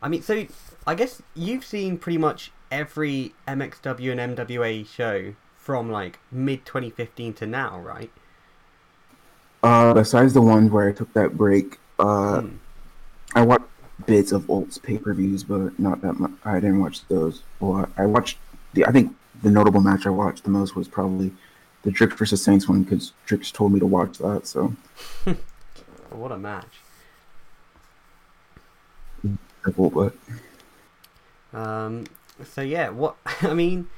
I 0.03 0.09
mean, 0.09 0.23
so 0.23 0.47
I 0.87 0.95
guess 0.97 1.23
you've 1.35 1.65
seen 1.65 1.99
pretty 1.99 2.19
much 2.19 2.53
every 2.71 3.37
MXW 3.47 4.11
and 4.11 4.21
MWA 4.21 4.85
show 4.85 5.37
from 5.55 5.91
like 5.91 6.21
mid 6.31 6.65
2015 6.67 7.35
to 7.35 7.47
now, 7.47 7.79
right? 7.81 8.13
Uh, 9.63 9.95
besides 9.95 10.33
the 10.35 10.43
ones 10.43 10.71
where 10.71 10.89
I 10.89 10.93
took 10.93 11.13
that 11.15 11.37
break, 11.37 11.79
uh, 11.99 12.41
Hmm. 12.41 12.59
I 13.35 13.43
watched 13.43 13.67
bits 14.05 14.33
of 14.33 14.49
Olt's 14.51 14.79
pay 14.79 14.99
per 14.99 15.15
views, 15.15 15.43
but 15.43 15.79
not 15.79 16.03
that 16.03 16.15
much. 16.15 16.33
I 16.45 16.61
didn't 16.61 16.81
watch 16.81 17.07
those. 17.09 17.43
Well, 17.61 17.89
I 17.97 18.07
watched 18.07 18.39
the. 18.75 18.85
I 18.87 18.93
think 18.93 19.15
the 19.43 19.51
notable 19.51 19.81
match 19.81 20.07
I 20.07 20.11
watched 20.11 20.45
the 20.45 20.51
most 20.51 20.77
was 20.77 20.89
probably 20.89 21.33
the 21.83 21.91
Drix 21.91 22.17
versus 22.19 22.43
Saints 22.43 22.69
one 22.69 22.83
because 22.83 23.13
Drix 23.27 23.53
told 23.53 23.73
me 23.73 23.81
to 23.81 23.87
watch 23.87 24.19
that. 24.19 24.47
So 24.47 24.75
What 26.11 26.33
a 26.33 26.39
match. 26.39 26.81
but 29.65 30.13
Um, 31.53 32.05
so 32.45 32.61
yeah, 32.61 32.91
what 32.91 33.17
I 33.43 33.55
mean, 33.55 33.89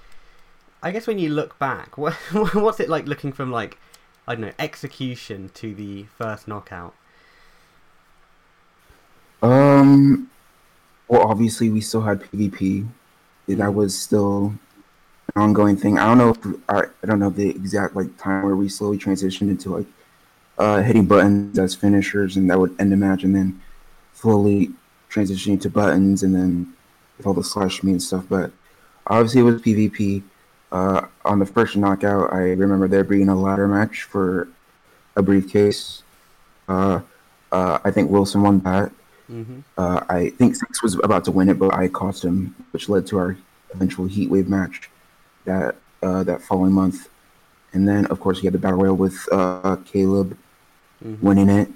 I 0.83 0.90
guess 0.90 1.07
when 1.07 1.19
you 1.19 1.28
look 1.31 1.59
back, 1.59 1.99
what 1.99 2.14
what's 2.55 2.81
it 2.81 2.88
like 2.88 3.07
looking 3.07 3.33
from 3.33 3.50
like 3.50 3.78
I 4.26 4.35
don't 4.35 4.43
know 4.43 4.52
execution 4.59 5.50
to 5.55 5.75
the 5.75 6.05
first 6.05 6.49
knockout? 6.49 6.95
Um, 9.42 10.30
well, 11.09 11.23
obviously 11.23 11.71
we 11.71 11.80
still 11.80 12.02
had 12.02 12.21
PvP. 12.21 12.87
That 13.49 13.73
was 13.73 13.99
still 13.99 14.54
an 15.35 15.42
ongoing 15.42 15.76
thing. 15.76 15.99
I 15.99 16.07
don't 16.07 16.18
know. 16.18 16.30
If, 16.30 16.61
I 16.68 16.83
I 17.02 17.07
don't 17.07 17.18
know 17.18 17.30
the 17.30 17.49
exact 17.49 17.97
like 17.97 18.16
time 18.18 18.45
where 18.45 18.57
we 18.57 18.68
slowly 18.68 18.99
transitioned 18.99 19.50
into 19.50 19.76
like 19.76 19.87
uh, 20.59 20.83
hitting 20.83 21.07
buttons 21.07 21.59
as 21.59 21.75
finishers, 21.75 22.37
and 22.37 22.50
that 22.50 22.59
would 22.59 22.78
end 22.78 22.92
the 22.92 22.97
match, 22.97 23.25
and 23.25 23.35
then 23.35 23.61
slowly 24.12 24.71
transitioning 25.11 25.61
to 25.62 25.71
buttons, 25.71 26.23
and 26.23 26.35
then 26.35 26.75
with 27.16 27.26
all 27.26 27.35
the 27.35 27.45
slash 27.45 27.83
me 27.83 27.92
and 27.92 28.02
stuff. 28.02 28.25
But 28.28 28.52
obviously, 29.07 29.40
it 29.40 29.45
was 29.45 29.62
PvP. 29.62 30.23
Uh, 30.71 31.07
on 31.25 31.38
the 31.38 31.47
first 31.47 31.76
knockout, 31.76 32.30
I 32.30 32.50
remember 32.50 32.88
there 32.88 33.02
being 33.04 33.30
a 33.30 33.35
ladder 33.35 33.66
match 33.66 34.02
for 34.02 34.49
a 35.16 35.23
briefcase. 35.23 36.02
Uh, 36.68 37.00
uh, 37.50 37.78
I 37.83 37.90
think 37.90 38.11
Wilson 38.11 38.42
won 38.42 38.61
that. 38.61 38.92
Hmm 39.28 39.61
Uh, 39.76 40.00
I 40.08 40.30
think 40.30 40.56
Six 40.56 40.82
was 40.82 40.94
about 40.97 41.25
to 41.26 41.30
win 41.32 41.49
it, 41.49 41.58
but 41.58 41.75
I 41.75 41.88
cost 41.88 42.25
him, 42.25 42.54
which 42.73 42.88
led 42.88 43.06
to 43.08 43.18
our 43.18 43.37
eventual 43.75 44.06
Heat 44.06 44.30
Wave 44.30 44.49
match 44.49 44.90
that 45.44 45.76
uh, 46.02 46.23
that 46.25 46.42
following 46.42 46.73
month. 46.73 47.08
And 47.73 47.87
then, 47.87 48.06
of 48.06 48.20
course, 48.20 48.40
he 48.40 48.47
had 48.47 48.54
the 48.54 48.58
battle 48.58 48.80
royal 48.80 48.97
with 48.97 49.16
uh, 49.32 49.76
Caleb 49.85 50.37
hmm 51.02 51.14
winning 51.20 51.49
it, 51.49 51.68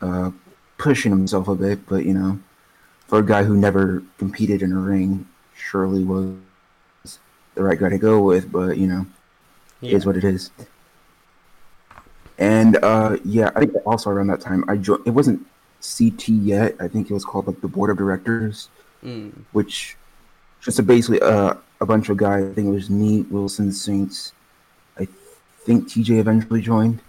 uh, 0.00 0.30
pushing 0.78 1.12
himself 1.12 1.48
a 1.48 1.54
bit, 1.54 1.86
but 1.88 2.04
you 2.04 2.14
know, 2.14 2.38
for 3.08 3.18
a 3.20 3.26
guy 3.26 3.44
who 3.44 3.56
never 3.56 4.02
competed 4.18 4.62
in 4.62 4.72
a 4.72 4.78
ring, 4.80 5.26
surely 5.54 6.04
was 6.04 6.34
the 7.54 7.62
right 7.62 7.78
guy 7.78 7.88
to 7.88 7.98
go 7.98 8.22
with. 8.22 8.50
But 8.52 8.78
you 8.78 8.86
know, 8.86 9.06
Yeah. 9.80 9.90
it 9.90 9.96
is 9.96 10.06
what 10.06 10.16
it 10.16 10.24
is. 10.24 10.50
And 12.38 12.76
uh, 12.82 13.18
yeah, 13.24 13.50
I 13.54 13.60
think 13.60 13.72
also 13.84 14.10
around 14.10 14.28
that 14.28 14.40
time 14.40 14.64
I 14.68 14.76
joined. 14.76 15.02
It 15.06 15.10
wasn't 15.10 15.46
CT 15.82 16.28
yet. 16.28 16.76
I 16.80 16.88
think 16.88 17.10
it 17.10 17.14
was 17.14 17.24
called 17.24 17.46
like 17.46 17.60
the 17.60 17.68
board 17.68 17.90
of 17.90 17.96
directors, 17.98 18.68
Mm. 19.04 19.32
which 19.52 19.96
just 20.60 20.78
a 20.78 20.82
basically 20.82 21.20
uh, 21.22 21.54
a 21.80 21.86
bunch 21.86 22.08
of 22.10 22.16
guys. 22.18 22.44
I 22.44 22.52
think 22.52 22.68
it 22.68 22.70
was 22.72 22.90
me, 22.90 23.22
Wilson, 23.30 23.72
Saints. 23.72 24.32
I 24.98 25.08
think 25.64 25.88
TJ 25.88 26.18
eventually 26.18 26.60
joined, 26.60 27.00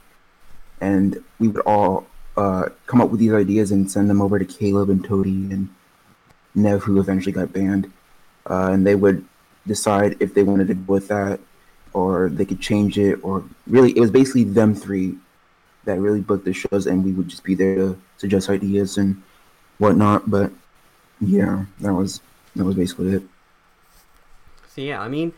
and 0.80 1.22
we 1.40 1.50
would 1.50 1.62
all 1.66 2.08
uh, 2.38 2.70
come 2.88 3.02
up 3.02 3.10
with 3.10 3.20
these 3.20 3.34
ideas 3.34 3.72
and 3.72 3.92
send 3.92 4.10
them 4.10 4.22
over 4.22 4.40
to 4.40 4.46
Caleb 4.46 4.90
and 4.90 5.04
Toady 5.04 5.52
and 5.52 5.68
Nev, 6.56 6.84
who 6.84 7.00
eventually 7.00 7.34
got 7.34 7.52
banned, 7.52 7.92
uh, 8.50 8.70
and 8.72 8.88
they 8.88 8.96
would 8.96 9.26
decide 9.68 10.16
if 10.22 10.34
they 10.34 10.44
wanted 10.44 10.68
to 10.70 10.74
go 10.76 10.94
with 10.94 11.08
that 11.10 11.40
or 11.94 12.30
they 12.30 12.46
could 12.46 12.62
change 12.62 12.98
it 12.98 13.20
or 13.22 13.44
really 13.68 13.92
it 13.96 14.00
was 14.00 14.10
basically 14.10 14.44
them 14.46 14.74
three 14.74 15.16
that 15.86 16.00
really 16.00 16.22
booked 16.22 16.46
the 16.46 16.54
shows 16.54 16.88
and 16.88 17.04
we 17.04 17.12
would 17.12 17.28
just 17.28 17.44
be 17.44 17.56
there 17.56 17.76
to 17.76 18.02
suggest 18.18 18.50
ideas 18.50 18.98
and 18.98 19.22
whatnot 19.80 20.30
but 20.30 20.52
yeah 21.20 21.66
that 21.80 21.94
was 21.94 22.22
that 22.56 22.66
was 22.66 22.76
basically 22.76 23.14
it 23.14 23.24
So 24.68 24.82
yeah, 24.82 25.02
I 25.02 25.08
mean, 25.08 25.34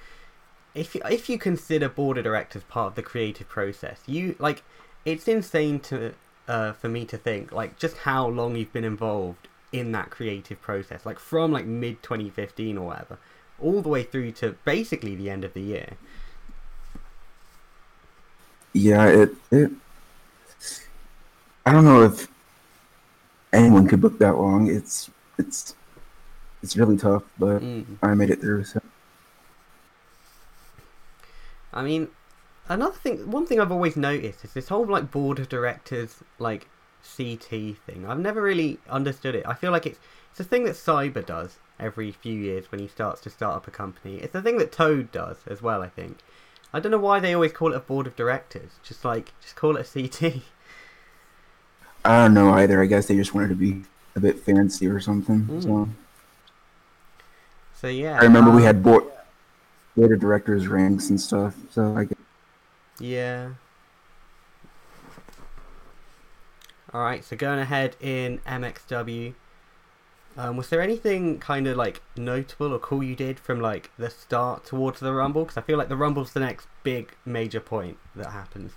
if 0.76 0.96
if 0.96 1.30
you 1.30 1.38
consider 1.38 1.90
board 1.90 2.18
of 2.18 2.24
directors 2.24 2.64
part 2.64 2.88
of 2.88 2.96
the 2.96 3.04
creative 3.04 3.50
process, 3.50 4.02
you 4.06 4.36
like 4.40 4.64
it's 5.06 5.28
insane 5.28 5.80
to 5.82 6.14
uh, 6.48 6.74
for 6.74 6.90
me 6.90 7.06
to 7.06 7.18
think 7.18 7.52
like 7.52 7.78
just 7.80 7.98
how 7.98 8.28
long 8.28 8.56
you've 8.56 8.74
been 8.74 8.84
involved 8.84 9.48
in 9.72 9.92
that 9.94 10.10
creative 10.12 10.62
process, 10.62 11.06
like 11.06 11.20
from 11.20 11.52
like 11.52 11.66
mid 11.66 12.04
2015 12.04 12.78
or 12.78 12.88
whatever, 12.88 13.18
all 13.60 13.82
the 13.82 13.90
way 13.90 14.04
through 14.04 14.32
to 14.34 14.56
basically 14.66 15.16
the 15.16 15.30
end 15.30 15.44
of 15.44 15.54
the 15.54 15.62
year. 15.62 15.98
yeah 18.74 19.06
it 19.06 19.30
it 19.52 19.72
i 21.66 21.72
don't 21.72 21.86
know 21.86 22.04
if 22.04 22.28
anyone 23.52 23.88
could 23.88 24.02
book 24.02 24.18
that 24.20 24.36
long 24.38 24.68
it's 24.68 25.10
it's 25.38 25.76
it's 26.62 26.76
really 26.78 26.98
tough 26.98 27.24
but 27.38 27.62
Mm. 27.62 27.86
i 28.02 28.14
made 28.14 28.30
it 28.30 28.42
through 28.42 28.64
so 28.64 28.82
I 31.76 31.82
mean, 31.82 32.10
another 32.70 32.96
thing, 32.96 33.32
one 33.32 33.48
thing 33.48 33.60
I've 33.60 33.72
always 33.72 33.96
noticed 33.96 34.46
is 34.46 34.54
this 34.54 34.68
whole 34.68 34.86
like 34.86 35.10
board 35.12 35.40
of 35.40 35.50
directors 35.50 36.18
like 36.38 36.68
CT 37.18 37.76
thing. 37.86 38.06
I've 38.08 38.20
never 38.20 38.42
really 38.42 38.78
understood 38.90 39.34
it. 39.36 39.44
I 39.48 39.54
feel 39.56 39.72
like 39.72 39.86
it's 39.88 40.00
it's 40.32 40.40
a 40.40 40.44
thing 40.44 40.64
that 40.66 40.76
Cyber 40.76 41.26
does 41.26 41.58
every 41.80 42.12
few 42.12 42.34
years 42.34 42.72
when 42.72 42.80
he 42.80 42.88
starts 42.88 43.22
to 43.22 43.30
start 43.30 43.56
up 43.56 43.68
a 43.68 43.72
company. 43.72 44.18
It's 44.18 44.36
a 44.36 44.42
thing 44.42 44.58
that 44.58 44.72
Toad 44.72 45.12
does 45.12 45.38
as 45.48 45.62
well. 45.62 45.82
I 45.82 45.90
think. 45.90 46.20
I 46.72 46.80
don't 46.80 46.92
know 46.92 46.98
why 47.00 47.20
they 47.20 47.34
always 47.34 47.52
call 47.54 47.74
it 47.74 47.78
a 47.78 47.80
board 47.80 48.06
of 48.08 48.16
directors. 48.16 48.74
Just 48.84 49.04
like 49.04 49.34
just 49.42 49.56
call 49.56 49.76
it 49.76 49.88
a 49.88 50.10
CT. 50.10 50.42
i 52.06 52.18
don't 52.24 52.34
know 52.34 52.54
either 52.54 52.82
i 52.82 52.86
guess 52.86 53.08
they 53.08 53.16
just 53.16 53.34
wanted 53.34 53.50
to 53.50 53.56
be 53.56 53.84
a 54.16 54.20
bit 54.20 54.40
fancy 54.40 54.88
or 54.88 55.00
something 55.00 55.42
Mm. 55.46 55.64
so 55.64 55.90
So 57.76 57.88
yeah. 57.88 58.20
i 58.20 58.24
remember 58.24 58.52
we 58.52 58.58
um, 58.58 58.64
had 58.68 58.84
board 58.84 59.04
board 59.96 60.12
of 60.12 60.20
directors 60.20 60.68
ranks 60.68 61.10
and 61.10 61.20
stuff 61.20 61.56
so 61.72 61.96
i 61.98 62.06
guess 62.06 62.18
Yeah. 63.00 63.50
Alright, 66.94 67.24
so 67.26 67.36
going 67.36 67.58
ahead 67.58 67.96
in 68.00 68.38
MXW, 68.46 69.34
um, 70.38 70.58
was 70.58 70.70
there 70.70 70.80
anything 70.80 71.40
kind 71.40 71.66
of 71.68 71.76
like 71.76 72.02
notable 72.16 72.72
or 72.72 72.78
cool 72.78 73.04
you 73.04 73.16
did 73.16 73.40
from 73.40 73.60
like 73.60 73.90
the 73.98 74.12
start 74.12 74.64
towards 74.66 75.00
the 75.00 75.12
Rumble? 75.12 75.42
Because 75.44 75.58
I 75.58 75.62
feel 75.62 75.78
like 75.80 75.90
the 75.90 75.96
Rumble's 75.98 76.34
the 76.34 76.40
next 76.40 76.68
big 76.84 77.16
major 77.26 77.60
point 77.60 77.98
that 78.16 78.28
happens. 78.28 78.74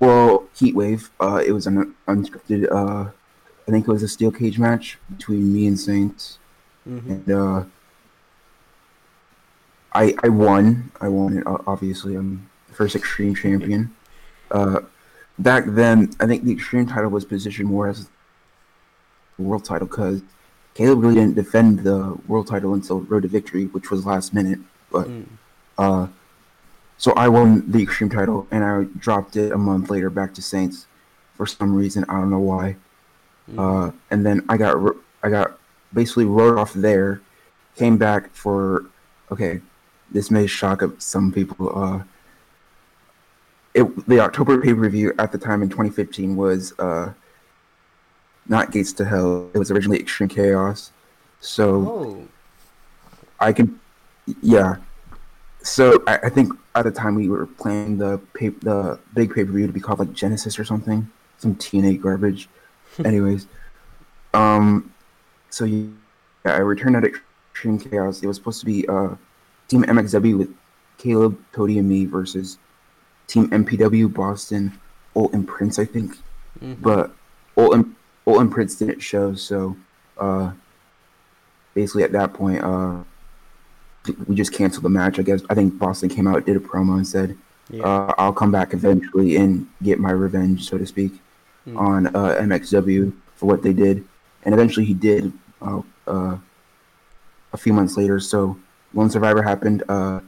Well, 0.00 0.44
Heatwave. 0.56 1.10
Uh, 1.20 1.42
it 1.44 1.52
was 1.52 1.66
an 1.66 1.94
unscripted. 2.06 2.70
Uh, 2.70 3.10
I 3.66 3.70
think 3.70 3.88
it 3.88 3.90
was 3.90 4.02
a 4.02 4.08
steel 4.08 4.30
cage 4.30 4.58
match 4.58 4.98
between 5.10 5.52
me 5.52 5.66
and 5.66 5.78
Saints, 5.78 6.38
hmm 6.84 6.98
and 7.10 7.30
uh, 7.30 7.64
I 9.92 10.14
I 10.22 10.28
won. 10.28 10.90
I 11.00 11.08
won 11.08 11.38
it. 11.38 11.44
Obviously, 11.66 12.14
I'm 12.14 12.48
the 12.68 12.74
first 12.74 12.94
Extreme 12.94 13.34
champion. 13.36 13.94
Uh, 14.50 14.80
back 15.38 15.64
then, 15.66 16.12
I 16.20 16.26
think 16.26 16.44
the 16.44 16.52
Extreme 16.52 16.86
title 16.88 17.10
was 17.10 17.24
positioned 17.24 17.68
more 17.68 17.88
as 17.88 18.08
the 19.36 19.42
world 19.42 19.64
title 19.64 19.86
because 19.86 20.22
Caleb 20.74 21.02
really 21.02 21.14
didn't 21.16 21.34
defend 21.34 21.80
the 21.80 22.16
world 22.28 22.46
title 22.46 22.74
until 22.74 23.00
Road 23.00 23.22
to 23.22 23.28
Victory, 23.28 23.64
which 23.66 23.90
was 23.90 24.04
last 24.06 24.34
minute. 24.34 24.58
But 24.92 25.08
Mm. 25.08 25.24
uh, 25.78 26.06
so 26.98 27.12
I 27.12 27.28
won 27.28 27.70
the 27.70 27.82
Extreme 27.82 28.10
title, 28.10 28.46
and 28.50 28.64
I 28.64 28.84
dropped 28.98 29.36
it 29.36 29.52
a 29.52 29.58
month 29.58 29.90
later 29.90 30.10
back 30.10 30.34
to 30.34 30.42
Saints 30.42 30.86
for 31.34 31.46
some 31.46 31.74
reason. 31.74 32.04
I 32.08 32.14
don't 32.14 32.30
know 32.30 32.38
why. 32.38 32.76
Mm. 33.50 33.88
Uh, 33.88 33.92
and 34.10 34.24
then 34.24 34.44
I 34.48 34.56
got 34.56 34.96
I 35.22 35.30
got 35.30 35.58
basically 35.92 36.24
wrote 36.24 36.58
off 36.58 36.72
there. 36.72 37.20
Came 37.76 37.98
back 37.98 38.32
for 38.32 38.86
okay. 39.30 39.60
This 40.10 40.30
may 40.30 40.46
shock 40.46 40.82
up 40.82 41.02
some 41.02 41.32
people. 41.32 41.78
Uh, 41.78 42.02
it 43.74 44.08
the 44.08 44.20
October 44.20 44.60
pay 44.60 44.72
per 44.72 44.88
view 44.88 45.12
at 45.18 45.32
the 45.32 45.38
time 45.38 45.62
in 45.62 45.68
2015 45.68 46.34
was 46.34 46.72
uh, 46.78 47.12
not 48.48 48.72
Gates 48.72 48.92
to 48.94 49.04
Hell. 49.04 49.50
It 49.52 49.58
was 49.58 49.70
originally 49.70 50.00
Extreme 50.00 50.30
Chaos. 50.30 50.92
So 51.40 51.74
oh, 51.86 52.28
I 53.38 53.52
can, 53.52 53.78
yeah. 54.40 54.76
So 55.62 56.02
I, 56.06 56.18
I 56.24 56.28
think 56.30 56.52
at 56.76 56.84
the 56.84 56.90
time 56.90 57.14
we 57.14 57.28
were 57.28 57.46
planning 57.46 57.98
the 57.98 58.18
pay, 58.34 58.48
the 58.48 58.98
big 59.14 59.34
pay 59.34 59.44
per 59.44 59.52
view 59.52 59.66
to 59.66 59.72
be 59.72 59.80
called 59.80 59.98
like 59.98 60.12
Genesis 60.12 60.58
or 60.58 60.64
something, 60.64 61.10
some 61.38 61.54
TNA 61.56 62.00
garbage. 62.00 62.48
Anyways, 63.04 63.46
um, 64.34 64.92
so 65.50 65.64
yeah, 65.64 65.88
I 66.44 66.58
returned 66.58 66.96
at 66.96 67.04
Extreme 67.04 67.80
Chaos. 67.80 68.22
It 68.22 68.26
was 68.26 68.36
supposed 68.36 68.60
to 68.60 68.66
be 68.66 68.86
uh, 68.88 69.14
Team 69.68 69.84
MXW 69.84 70.38
with 70.38 70.54
Caleb, 70.98 71.38
Cody, 71.52 71.78
and 71.78 71.88
me 71.88 72.04
versus 72.04 72.58
Team 73.26 73.48
MPW, 73.48 74.12
Boston, 74.12 74.78
Olt 75.14 75.32
and 75.32 75.48
Prince, 75.48 75.78
I 75.78 75.84
think 75.84 76.16
mhm. 76.60 76.80
but 76.80 77.10
Olt 77.56 77.74
and, 77.74 77.94
Olt 78.26 78.40
and 78.40 78.52
Prince 78.52 78.76
didn't 78.76 79.00
show, 79.00 79.34
so 79.34 79.76
uh, 80.18 80.52
basically 81.74 82.04
at 82.04 82.12
that 82.12 82.34
point, 82.34 82.62
uh, 82.62 83.02
we 84.26 84.34
just 84.34 84.52
canceled 84.52 84.84
the 84.84 84.88
match. 84.90 85.18
I 85.18 85.22
guess 85.22 85.42
I 85.50 85.54
think 85.54 85.78
Boston 85.78 86.08
came 86.08 86.26
out, 86.26 86.46
did 86.46 86.56
a 86.56 86.60
promo, 86.60 86.96
and 86.96 87.06
said, 87.06 87.36
yeah. 87.70 87.82
uh, 87.84 88.14
"I'll 88.18 88.32
come 88.32 88.50
back 88.52 88.72
eventually 88.72 89.36
and 89.36 89.66
get 89.82 89.98
my 89.98 90.10
revenge, 90.10 90.68
so 90.68 90.78
to 90.78 90.86
speak, 90.86 91.12
Mm. 91.66 91.76
on 91.78 92.06
uh, 92.08 92.36
MXW 92.40 93.12
for 93.34 93.46
what 93.46 93.62
they 93.62 93.72
did." 93.72 94.04
And 94.44 94.54
eventually, 94.54 94.86
he 94.86 94.94
did. 94.94 95.32
Uh, 95.60 95.82
uh, 96.06 96.36
a 97.52 97.56
few 97.56 97.72
months 97.72 97.96
later, 97.96 98.20
so 98.20 98.56
when 98.92 99.08
Survivor 99.08 99.42
happened, 99.42 99.82
uh, 99.88 100.20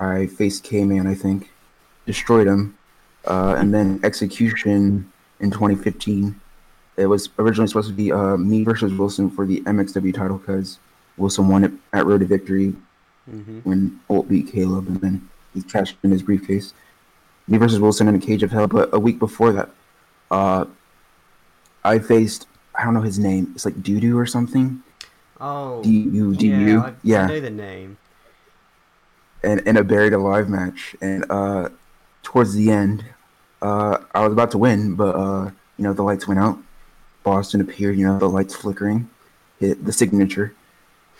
I 0.00 0.26
faced 0.26 0.64
K-Man, 0.64 1.06
I 1.06 1.14
think, 1.14 1.50
destroyed 2.06 2.46
him, 2.46 2.76
uh, 3.26 3.54
and 3.58 3.72
then 3.74 4.00
Execution 4.02 5.10
in 5.40 5.50
2015. 5.50 6.40
It 6.96 7.06
was 7.06 7.28
originally 7.38 7.68
supposed 7.68 7.88
to 7.88 7.94
be 7.94 8.10
uh, 8.12 8.36
me 8.36 8.64
versus 8.64 8.92
Wilson 8.94 9.30
for 9.30 9.44
the 9.46 9.60
MXW 9.62 10.14
title 10.14 10.38
because 10.38 10.78
Wilson 11.16 11.48
won 11.48 11.64
it 11.64 11.72
at 11.92 12.06
Road 12.06 12.18
to 12.20 12.26
Victory 12.26 12.74
Mhm. 13.30 13.60
when 13.64 14.00
Olt 14.08 14.28
beat 14.28 14.48
Caleb, 14.48 14.86
and 14.88 15.00
then 15.00 15.28
he 15.54 15.62
cashed 15.62 15.96
in 16.02 16.10
his 16.10 16.22
briefcase. 16.22 16.74
Me 17.48 17.56
versus 17.58 17.78
Wilson 17.80 18.08
in 18.08 18.14
a 18.14 18.18
cage 18.18 18.42
of 18.42 18.50
hell. 18.50 18.66
But 18.66 18.90
a 18.92 18.98
week 18.98 19.18
before 19.18 19.52
that, 19.52 19.70
uh, 20.30 20.64
I 21.84 21.98
faced 21.98 22.46
I 22.76 22.84
don't 22.84 22.94
know 22.94 23.02
his 23.02 23.18
name. 23.20 23.52
It's 23.54 23.64
like 23.64 23.76
Dudu 23.82 24.16
or 24.16 24.26
something. 24.26 24.82
Oh, 25.40 25.80
D 25.82 25.90
U 25.90 26.34
D 26.34 26.48
yeah, 26.48 26.58
U. 26.58 26.80
I, 26.80 26.92
Yeah, 27.02 27.26
know 27.26 27.40
the 27.40 27.50
name. 27.50 27.98
and 29.44 29.60
in 29.60 29.76
a 29.76 29.84
buried 29.84 30.12
alive 30.12 30.48
match. 30.48 30.96
And 31.00 31.24
uh, 31.30 31.68
towards 32.22 32.54
the 32.54 32.70
end, 32.70 33.04
uh, 33.62 33.98
I 34.14 34.24
was 34.24 34.32
about 34.32 34.50
to 34.52 34.58
win, 34.58 34.94
but 34.94 35.14
uh, 35.14 35.50
you 35.76 35.84
know 35.84 35.92
the 35.92 36.02
lights 36.02 36.26
went 36.26 36.40
out. 36.40 36.58
Boston 37.22 37.60
appeared. 37.60 37.96
You 37.96 38.06
know 38.06 38.18
the 38.18 38.28
lights 38.28 38.54
flickering, 38.56 39.08
hit 39.60 39.84
the 39.84 39.92
signature, 39.92 40.52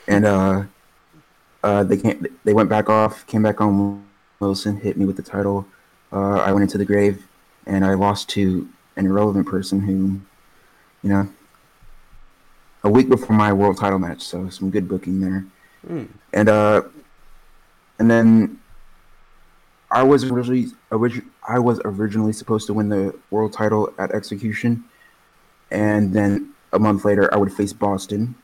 and 0.08 0.24
uh, 0.24 0.64
uh, 1.62 1.82
they. 1.84 1.96
They 2.44 2.52
went 2.52 2.68
back 2.68 2.88
off. 2.88 3.26
Came 3.26 3.42
back 3.42 3.60
on. 3.60 4.04
Wilson 4.40 4.76
hit 4.76 4.96
me 4.96 5.06
with 5.06 5.16
the 5.16 5.22
title. 5.22 5.66
Uh, 6.12 6.34
I 6.36 6.52
went 6.52 6.62
into 6.62 6.76
the 6.76 6.84
grave, 6.84 7.26
and 7.66 7.84
I 7.84 7.94
lost 7.94 8.28
to 8.30 8.68
an 8.96 9.06
irrelevant 9.06 9.46
person 9.46 9.80
who, 9.80 10.20
you 11.02 11.08
know, 11.08 11.28
a 12.82 12.90
week 12.90 13.08
before 13.08 13.34
my 13.34 13.52
world 13.52 13.78
title 13.78 13.98
match. 13.98 14.20
So 14.22 14.48
some 14.50 14.70
good 14.70 14.88
booking 14.88 15.20
there 15.20 15.44
Mm. 15.88 16.08
and 16.32 16.48
uh, 16.48 16.80
and 17.98 18.10
then 18.10 18.58
I 19.90 20.02
was 20.02 20.24
originally 20.24 20.66
origi- 20.90 21.24
I 21.46 21.58
was 21.58 21.78
originally 21.84 22.32
supposed 22.32 22.66
to 22.68 22.74
win 22.74 22.88
the 22.88 23.14
world 23.30 23.52
title 23.52 23.92
at 23.98 24.10
Execution, 24.12 24.84
and 25.70 26.12
then 26.14 26.54
a 26.72 26.78
month 26.78 27.04
later, 27.04 27.32
I 27.32 27.36
would 27.36 27.52
face 27.52 27.72
Boston, 27.74 28.34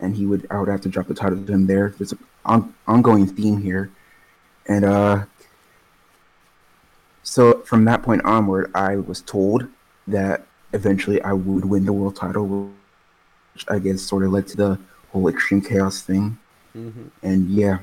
and 0.00 0.16
he 0.16 0.26
would 0.26 0.46
I 0.50 0.58
would 0.60 0.68
have 0.68 0.80
to 0.82 0.88
drop 0.88 1.06
the 1.06 1.14
title 1.14 1.44
to 1.44 1.52
him 1.52 1.66
there. 1.66 1.94
There's 1.96 2.12
an 2.12 2.18
on, 2.44 2.74
ongoing 2.86 3.26
theme 3.26 3.60
here, 3.62 3.90
and 4.66 4.84
uh, 4.84 5.24
so 7.22 7.60
from 7.60 7.84
that 7.86 8.02
point 8.02 8.24
onward, 8.24 8.70
I 8.74 8.96
was 8.96 9.20
told 9.20 9.66
that 10.06 10.46
eventually 10.72 11.22
I 11.22 11.32
would 11.32 11.64
win 11.64 11.84
the 11.86 11.92
world 11.92 12.16
title, 12.16 12.70
which 13.54 13.64
I 13.68 13.78
guess 13.78 14.02
sort 14.02 14.24
of 14.24 14.32
led 14.32 14.46
to 14.48 14.56
the 14.56 14.78
whole 15.12 15.28
Extreme 15.28 15.62
Chaos 15.62 16.02
thing. 16.02 16.38
hmm 16.72 17.08
And 17.22 17.48
yeah, 17.50 17.78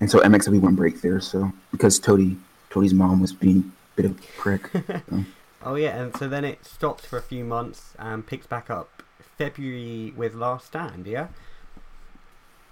and 0.00 0.10
so 0.10 0.20
MXW 0.20 0.60
went 0.60 0.76
break 0.76 1.00
there. 1.00 1.20
So 1.20 1.52
because 1.70 1.98
Toady 1.98 2.36
Toady's 2.70 2.94
mom 2.94 3.20
was 3.20 3.32
being 3.32 3.72
a 3.92 4.02
bit 4.02 4.04
of 4.06 4.18
a 4.18 4.22
prick. 4.38 4.70
so. 4.72 5.24
Oh 5.62 5.74
yeah, 5.74 6.00
and 6.00 6.16
so 6.16 6.28
then 6.28 6.44
it 6.44 6.64
stopped 6.64 7.04
for 7.04 7.18
a 7.18 7.22
few 7.22 7.44
months 7.44 7.94
and 7.98 8.24
picks 8.24 8.46
back 8.46 8.70
up 8.70 9.02
February 9.38 10.12
with 10.16 10.34
Last 10.34 10.66
Stand. 10.68 11.06
Yeah. 11.06 11.28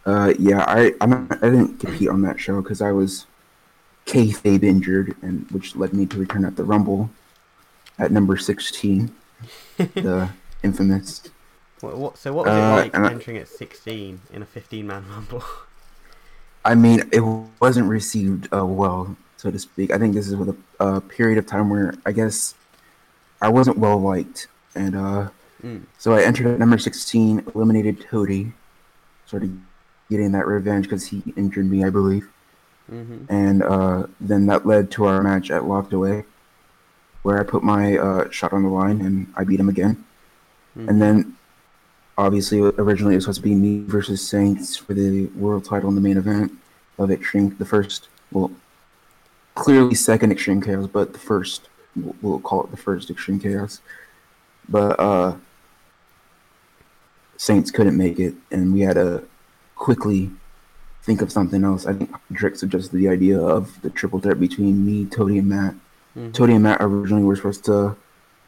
Uh, 0.06 0.34
yeah, 0.38 0.64
I 0.68 0.94
I'm, 1.00 1.28
I 1.30 1.48
didn't 1.48 1.78
compete 1.80 2.08
on 2.08 2.22
that 2.22 2.38
show 2.38 2.60
because 2.60 2.82
I 2.82 2.92
was 2.92 3.26
kayfabe 4.06 4.62
injured, 4.62 5.16
and 5.22 5.50
which 5.50 5.76
led 5.76 5.94
me 5.94 6.04
to 6.06 6.18
return 6.18 6.44
at 6.44 6.56
the 6.56 6.64
Rumble 6.64 7.10
at 7.98 8.10
number 8.10 8.36
sixteen, 8.36 9.14
the 9.78 10.28
infamous. 10.62 11.22
What, 11.80 11.96
what, 11.98 12.18
so 12.18 12.32
what 12.32 12.46
was 12.46 12.54
it 12.54 12.60
Uh, 12.60 12.70
like 12.76 12.94
and 12.94 13.06
I- 13.06 13.10
entering 13.12 13.36
at 13.36 13.46
16 13.48 14.18
in 14.32 14.40
a 14.42 14.46
15 14.46 14.86
man 14.86 15.04
rumble? 15.10 15.42
I 16.64 16.74
mean, 16.74 17.02
it 17.12 17.20
wasn't 17.60 17.90
received 17.90 18.48
uh, 18.54 18.64
well, 18.64 19.16
so 19.36 19.50
to 19.50 19.58
speak. 19.58 19.90
I 19.90 19.98
think 19.98 20.14
this 20.14 20.26
is 20.26 20.34
with 20.34 20.56
a, 20.80 20.84
a 20.86 21.00
period 21.02 21.36
of 21.36 21.46
time 21.46 21.68
where 21.68 21.92
I 22.06 22.12
guess 22.12 22.54
I 23.42 23.50
wasn't 23.50 23.76
well 23.76 24.00
liked, 24.00 24.46
and 24.74 24.96
uh, 24.96 25.28
mm. 25.64 25.82
so 25.98 26.12
I 26.12 26.22
entered 26.22 26.46
at 26.46 26.58
number 26.58 26.78
sixteen, 26.78 27.42
eliminated 27.54 28.00
Toady, 28.00 28.52
sort 29.26 29.42
of 29.44 29.50
getting 30.10 30.32
that 30.32 30.46
revenge 30.46 30.84
because 30.86 31.06
he 31.06 31.22
injured 31.36 31.68
me, 31.70 31.84
I 31.84 31.90
believe. 31.90 32.28
hmm 32.88 33.24
and 33.30 33.62
uh, 33.62 34.06
then 34.20 34.46
that 34.46 34.66
led 34.66 34.90
to 34.92 35.04
our 35.06 35.22
match 35.22 35.50
at 35.50 35.64
Locked 35.64 35.92
Away, 35.94 36.24
where 37.22 37.40
I 37.40 37.44
put 37.44 37.62
my 37.62 37.96
uh, 37.96 38.30
shot 38.30 38.52
on 38.52 38.62
the 38.62 38.68
line 38.68 39.00
and 39.00 39.32
I 39.36 39.44
beat 39.44 39.58
him 39.60 39.68
again. 39.70 40.04
mm 40.78 40.88
And 40.88 41.00
then, 41.00 41.36
obviously, 42.18 42.60
originally 42.60 43.14
it 43.14 43.18
was 43.18 43.24
supposed 43.24 43.42
to 43.42 43.48
be 43.48 43.54
me 43.54 43.82
versus 43.86 44.20
Saints 44.26 44.76
for 44.76 44.92
the 44.94 45.26
world 45.42 45.64
title 45.64 45.88
in 45.88 45.94
the 45.94 46.00
main 46.08 46.18
event 46.18 46.52
of 46.98 47.10
Extreme, 47.10 47.56
the 47.58 47.64
first, 47.64 48.08
well, 48.30 48.50
clearly 49.54 49.94
second 49.94 50.30
Extreme 50.32 50.60
Chaos, 50.62 50.86
but 50.86 51.12
the 51.12 51.18
first, 51.18 51.68
we'll- 51.96 52.16
we'll 52.22 52.40
call 52.40 52.62
it 52.64 52.70
the 52.70 52.76
first 52.76 53.10
Extreme 53.10 53.40
Chaos. 53.40 53.80
But 54.68 54.98
uh, 55.00 55.34
Saints 57.36 57.70
couldn't 57.70 57.96
make 57.96 58.18
it, 58.18 58.34
and 58.50 58.72
we 58.72 58.80
had 58.80 58.94
to 58.94 59.24
quickly 59.74 60.30
think 61.02 61.20
of 61.20 61.30
something 61.30 61.64
else. 61.64 61.86
I 61.86 61.92
think 61.92 62.14
Drake 62.32 62.56
suggested 62.56 62.96
the 62.96 63.08
idea 63.08 63.38
of 63.40 63.80
the 63.82 63.90
triple 63.90 64.20
threat 64.20 64.40
between 64.40 64.86
me, 64.86 65.04
Toady, 65.04 65.38
and 65.38 65.48
Matt. 65.48 65.74
Mhm. 66.16 66.32
Toady 66.32 66.54
and 66.54 66.62
Matt 66.62 66.78
originally 66.80 67.24
were 67.24 67.36
supposed 67.36 67.64
to 67.66 67.96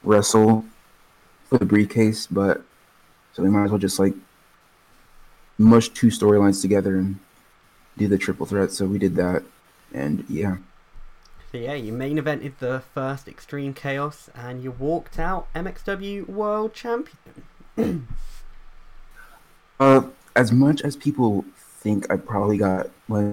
wrestle 0.02 0.64
for 1.48 1.58
the 1.58 1.66
briefcase, 1.66 2.26
but 2.26 2.62
so 3.34 3.42
we 3.42 3.50
might 3.50 3.64
as 3.64 3.70
well 3.70 3.78
just 3.78 3.98
like 3.98 4.14
mush 5.58 5.88
two 5.90 6.08
storylines 6.08 6.60
together 6.62 6.96
and 6.96 7.18
do 7.98 8.08
the 8.08 8.18
triple 8.18 8.46
threat. 8.46 8.72
So 8.72 8.86
we 8.86 8.98
did 8.98 9.16
that, 9.16 9.42
and 9.92 10.24
yeah, 10.28 10.56
So 11.52 11.58
yeah, 11.58 11.74
you 11.74 11.92
main 11.92 12.18
evented 12.18 12.58
the 12.58 12.82
first 12.92 13.28
Extreme 13.28 13.74
Chaos 13.74 14.28
and 14.34 14.62
you 14.62 14.70
walked 14.72 15.18
out 15.18 15.46
MXW 15.54 16.26
World 16.28 16.74
Champion. 16.74 17.16
uh, 19.80 20.02
as 20.34 20.52
much 20.52 20.82
as 20.82 20.96
people 20.96 21.44
think 21.80 22.10
I 22.10 22.16
probably 22.16 22.58
got 22.58 22.90
like 23.08 23.26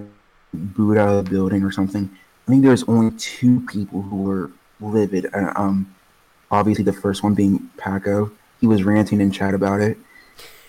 booed 0.54 0.98
out 0.98 1.10
of 1.10 1.26
the 1.26 1.32
building 1.32 1.64
or 1.64 1.72
something, 1.72 2.10
I 2.48 2.52
think 2.52 2.64
there's 2.64 2.84
only 2.84 3.16
two 3.18 3.62
people 3.62 4.02
who 4.02 4.24
were 4.24 4.52
livid. 4.80 5.28
Uh, 5.34 5.54
Um, 5.56 5.94
obviously 6.52 6.84
the 6.84 6.94
first 6.94 7.24
one 7.24 7.34
being 7.34 7.70
Paco. 7.78 8.32
He 8.62 8.68
was 8.68 8.84
ranting 8.84 9.20
in 9.20 9.32
chat 9.32 9.54
about 9.54 9.82
it. 9.82 9.98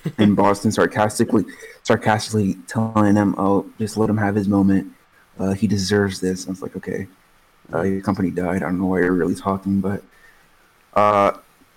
and 0.18 0.36
Boston 0.36 0.70
sarcastically 0.70 1.44
sarcastically 1.82 2.54
telling 2.66 3.16
him, 3.16 3.34
"Oh, 3.38 3.66
just 3.78 3.96
let 3.96 4.10
him 4.10 4.18
have 4.18 4.34
his 4.34 4.48
moment. 4.48 4.92
Uh, 5.38 5.52
he 5.54 5.66
deserves 5.66 6.20
this." 6.20 6.46
I 6.46 6.50
was 6.50 6.60
like, 6.60 6.76
"Okay, 6.76 7.06
uh, 7.72 7.82
your 7.82 8.02
company 8.02 8.30
died. 8.30 8.56
I 8.62 8.66
don't 8.66 8.80
know 8.80 8.86
why 8.86 9.00
you're 9.00 9.12
really 9.12 9.34
talking, 9.34 9.80
but 9.80 10.02
uh, 10.94 11.32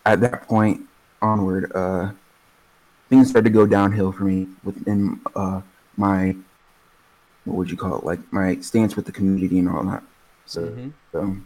at 0.05 0.19
that 0.21 0.47
point 0.47 0.81
onward, 1.21 1.71
uh, 1.73 2.11
things 3.09 3.29
started 3.29 3.49
to 3.49 3.53
go 3.53 3.65
downhill 3.65 4.11
for 4.11 4.23
me 4.23 4.47
within 4.63 5.19
uh, 5.35 5.61
my 5.95 6.35
what 7.45 7.55
would 7.57 7.71
you 7.71 7.77
call 7.77 7.97
it? 7.99 8.03
Like 8.03 8.19
my 8.33 8.59
stance 8.59 8.95
with 8.97 9.05
the 9.05 9.11
community 9.13 9.57
and 9.59 9.69
all 9.69 9.83
that. 9.85 10.03
So, 10.45 10.63
Mhm. 10.63 10.91
so 11.13 11.37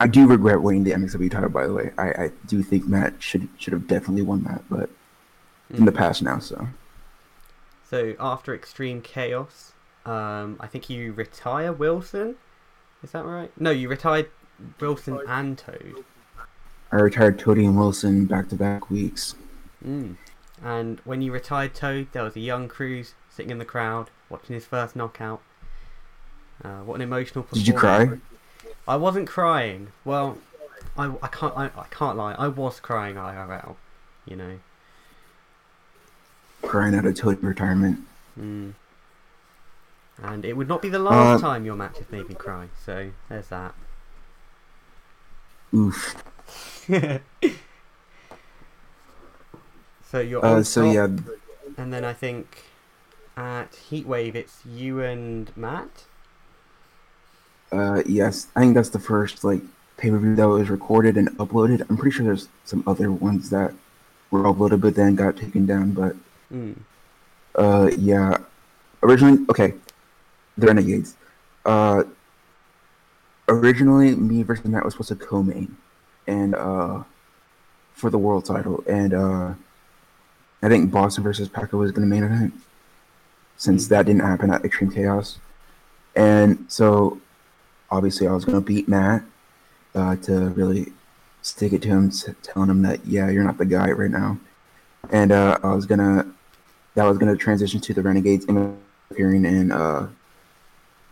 I 0.00 0.06
do 0.06 0.26
regret 0.26 0.62
winning 0.62 0.84
the 0.84 0.92
MXW 0.92 1.30
title. 1.30 1.50
By 1.50 1.66
the 1.66 1.74
way, 1.74 1.92
I, 1.98 2.08
I 2.24 2.30
do 2.46 2.62
think 2.62 2.86
Matt 2.86 3.22
should 3.22 3.48
should 3.58 3.72
have 3.74 3.86
definitely 3.86 4.22
won 4.22 4.42
that, 4.44 4.62
but 4.70 4.88
in 5.70 5.84
the 5.84 5.92
Mhm. 5.92 5.96
past 5.96 6.22
now. 6.22 6.38
So 6.38 6.68
So 7.88 8.14
after 8.20 8.54
Extreme 8.54 9.02
Chaos, 9.02 9.72
um, 10.06 10.56
I 10.60 10.66
think 10.68 10.88
you 10.88 11.12
retire 11.12 11.72
Wilson. 11.72 12.36
Is 13.02 13.10
that 13.10 13.24
right? 13.24 13.50
No, 13.58 13.70
you 13.70 13.88
retired 13.88 14.30
Wilson 14.78 15.18
and 15.26 15.58
Toad. 15.58 16.04
I 16.92 16.96
retired 16.96 17.38
Toady 17.38 17.66
and 17.66 17.76
Wilson 17.76 18.26
back 18.26 18.48
to 18.50 18.54
back 18.56 18.90
weeks. 18.90 19.34
Mm. 19.84 20.16
And 20.62 21.00
when 21.04 21.22
you 21.22 21.32
retired 21.32 21.74
Toad, 21.74 22.08
there 22.12 22.22
was 22.22 22.36
a 22.36 22.40
young 22.40 22.68
Crews 22.68 23.14
sitting 23.30 23.50
in 23.50 23.58
the 23.58 23.64
crowd 23.64 24.10
watching 24.28 24.54
his 24.54 24.66
first 24.66 24.94
knockout. 24.94 25.40
Uh, 26.62 26.80
what 26.80 26.96
an 26.96 27.00
emotional 27.00 27.44
performance! 27.44 27.64
Did 27.64 27.72
you 27.72 27.78
cry? 27.78 28.10
I 28.86 28.96
wasn't 28.96 29.26
crying. 29.28 29.92
Well, 30.04 30.38
I, 30.96 31.12
I 31.22 31.28
can't 31.28 31.56
I, 31.56 31.66
I 31.66 31.86
can't 31.90 32.16
lie. 32.16 32.34
I 32.34 32.48
was 32.48 32.80
crying 32.80 33.14
IRL. 33.16 33.76
You 34.26 34.36
know. 34.36 34.58
Crying 36.62 36.94
out 36.94 37.06
of 37.06 37.14
Toady 37.14 37.38
retirement. 37.40 38.00
Mm. 38.38 38.74
And 40.22 40.44
it 40.44 40.54
would 40.54 40.68
not 40.68 40.82
be 40.82 40.90
the 40.90 40.98
last 40.98 41.42
Uh, 41.42 41.46
time 41.48 41.64
your 41.64 41.76
match 41.76 41.92
matches 41.92 42.12
made 42.12 42.28
me 42.28 42.34
cry. 42.34 42.68
So 42.84 43.10
there's 43.30 43.48
that. 43.48 43.74
Oof. 45.72 46.22
so 50.10 50.20
you're 50.20 50.44
Uh, 50.44 50.62
so 50.62 50.82
top, 50.82 50.94
yeah, 50.94 51.08
and 51.76 51.92
then 51.92 52.04
I 52.04 52.12
think 52.12 52.64
at 53.36 53.72
Heatwave 53.90 54.34
it's 54.34 54.64
you 54.66 55.00
and 55.00 55.50
Matt. 55.56 56.04
uh, 57.72 58.02
yes, 58.06 58.48
I 58.56 58.60
think 58.60 58.74
that's 58.74 58.88
the 58.90 58.98
first 58.98 59.44
like 59.44 59.62
pay 59.96 60.10
per 60.10 60.18
view 60.18 60.34
that 60.34 60.48
was 60.48 60.68
recorded 60.70 61.16
and 61.16 61.28
uploaded. 61.38 61.88
I'm 61.88 61.96
pretty 61.96 62.14
sure 62.16 62.24
there's 62.26 62.48
some 62.64 62.82
other 62.86 63.10
ones 63.12 63.50
that 63.50 63.72
were 64.30 64.42
uploaded 64.42 64.80
but 64.80 64.94
then 64.94 65.14
got 65.14 65.36
taken 65.36 65.66
down. 65.66 65.92
But 65.92 66.16
Mm. 66.52 66.74
uh, 67.54 67.90
yeah, 67.96 68.38
originally 69.02 69.46
okay, 69.50 69.74
the 70.58 70.66
Renegades. 70.66 71.16
Uh, 71.64 72.02
originally, 73.48 74.14
me 74.16 74.42
versus 74.42 74.64
Matt 74.64 74.84
was 74.84 74.94
supposed 74.94 75.08
to 75.10 75.14
co-main, 75.16 75.76
and 76.26 76.54
uh, 76.54 77.02
for 77.94 78.10
the 78.10 78.18
world 78.18 78.44
title, 78.46 78.82
and 78.88 79.14
uh, 79.14 79.52
I 80.62 80.68
think 80.68 80.90
Boston 80.90 81.24
versus 81.24 81.48
Paco 81.48 81.78
was 81.78 81.90
going 81.92 82.08
to 82.08 82.14
main 82.14 82.24
event, 82.24 82.52
since 83.56 83.88
that 83.88 84.06
didn't 84.06 84.22
happen 84.22 84.52
at 84.52 84.64
Extreme 84.64 84.92
Chaos, 84.92 85.38
and 86.14 86.66
so 86.68 87.20
obviously 87.90 88.26
I 88.26 88.32
was 88.32 88.44
going 88.44 88.58
to 88.58 88.66
beat 88.66 88.88
Matt 88.88 89.22
uh, 89.94 90.16
to 90.16 90.50
really 90.50 90.92
stick 91.42 91.72
it 91.72 91.82
to 91.82 91.88
him, 91.88 92.10
telling 92.42 92.70
him 92.70 92.82
that 92.82 93.04
yeah, 93.06 93.30
you're 93.30 93.44
not 93.44 93.58
the 93.58 93.64
guy 93.64 93.90
right 93.90 94.10
now, 94.10 94.38
and 95.10 95.32
uh, 95.32 95.58
I 95.62 95.74
was 95.74 95.86
gonna 95.86 96.26
that 96.94 97.04
was 97.04 97.18
gonna 97.18 97.36
transition 97.36 97.80
to 97.80 97.94
the 97.94 98.02
Renegades 98.02 98.46
appearing 99.10 99.44
in 99.44 99.72
uh, 99.72 100.08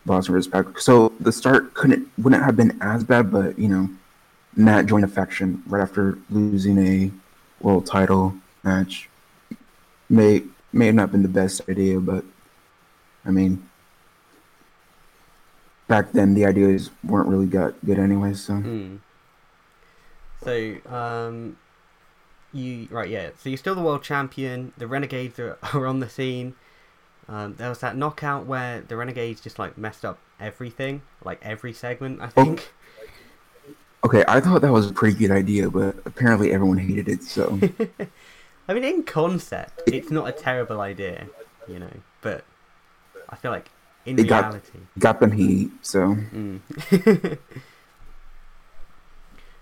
Boston 0.06 0.34
versus 0.34 0.50
Pac. 0.50 0.78
So 0.78 1.12
the 1.20 1.32
start 1.32 1.74
couldn't 1.74 2.08
wouldn't 2.18 2.42
have 2.42 2.56
been 2.56 2.78
as 2.80 3.04
bad, 3.04 3.30
but 3.30 3.58
you 3.58 3.68
know, 3.68 3.88
Matt 4.56 4.86
joined 4.86 5.04
a 5.04 5.08
faction 5.08 5.62
right 5.66 5.82
after 5.82 6.18
losing 6.30 6.78
a 6.78 7.10
world 7.60 7.86
title 7.86 8.34
match. 8.62 9.07
May 10.08 10.42
may 10.72 10.86
have 10.86 10.94
not 10.94 11.12
been 11.12 11.22
the 11.22 11.28
best 11.28 11.68
idea, 11.68 12.00
but 12.00 12.24
I 13.24 13.30
mean, 13.30 13.68
back 15.86 16.12
then 16.12 16.34
the 16.34 16.44
ideas 16.44 16.90
weren't 17.04 17.28
really 17.28 17.46
got 17.46 17.74
good 17.84 17.98
anyway. 17.98 18.34
So 18.34 18.54
Mm. 18.54 18.98
So 20.42 20.76
um, 20.88 21.56
you 22.52 22.88
right 22.90 23.08
yeah. 23.08 23.30
So 23.38 23.48
you're 23.48 23.58
still 23.58 23.74
the 23.74 23.82
world 23.82 24.02
champion. 24.02 24.72
The 24.78 24.86
Renegades 24.86 25.38
are, 25.38 25.58
are 25.74 25.86
on 25.86 26.00
the 26.00 26.08
scene. 26.08 26.54
Um, 27.28 27.56
there 27.56 27.68
was 27.68 27.80
that 27.80 27.96
knockout 27.96 28.46
where 28.46 28.80
the 28.80 28.96
Renegades 28.96 29.40
just 29.40 29.58
like 29.58 29.76
messed 29.76 30.04
up 30.04 30.18
everything, 30.40 31.02
like 31.24 31.38
every 31.42 31.72
segment. 31.72 32.20
I 32.22 32.28
think. 32.28 32.72
Okay, 34.04 34.24
I 34.28 34.40
thought 34.40 34.62
that 34.62 34.72
was 34.72 34.90
a 34.90 34.94
pretty 34.94 35.18
good 35.18 35.32
idea, 35.32 35.68
but 35.68 35.96
apparently 36.06 36.52
everyone 36.52 36.78
hated 36.78 37.08
it. 37.08 37.22
So 37.24 37.58
I 38.68 38.74
mean, 38.74 38.84
in 38.84 39.02
concept, 39.02 39.80
it's 39.86 40.10
not 40.10 40.28
a 40.28 40.32
terrible 40.32 40.80
idea, 40.80 41.26
you 41.66 41.78
know, 41.78 41.90
but 42.20 42.44
I 43.28 43.36
feel 43.36 43.50
like 43.50 43.70
in 44.04 44.18
It 44.18 44.28
got- 44.28 44.44
reality. 44.44 44.78
got 44.98 45.20
them 45.20 45.32
heat. 45.32 45.70
So 45.82 46.16
Mm. 46.34 46.60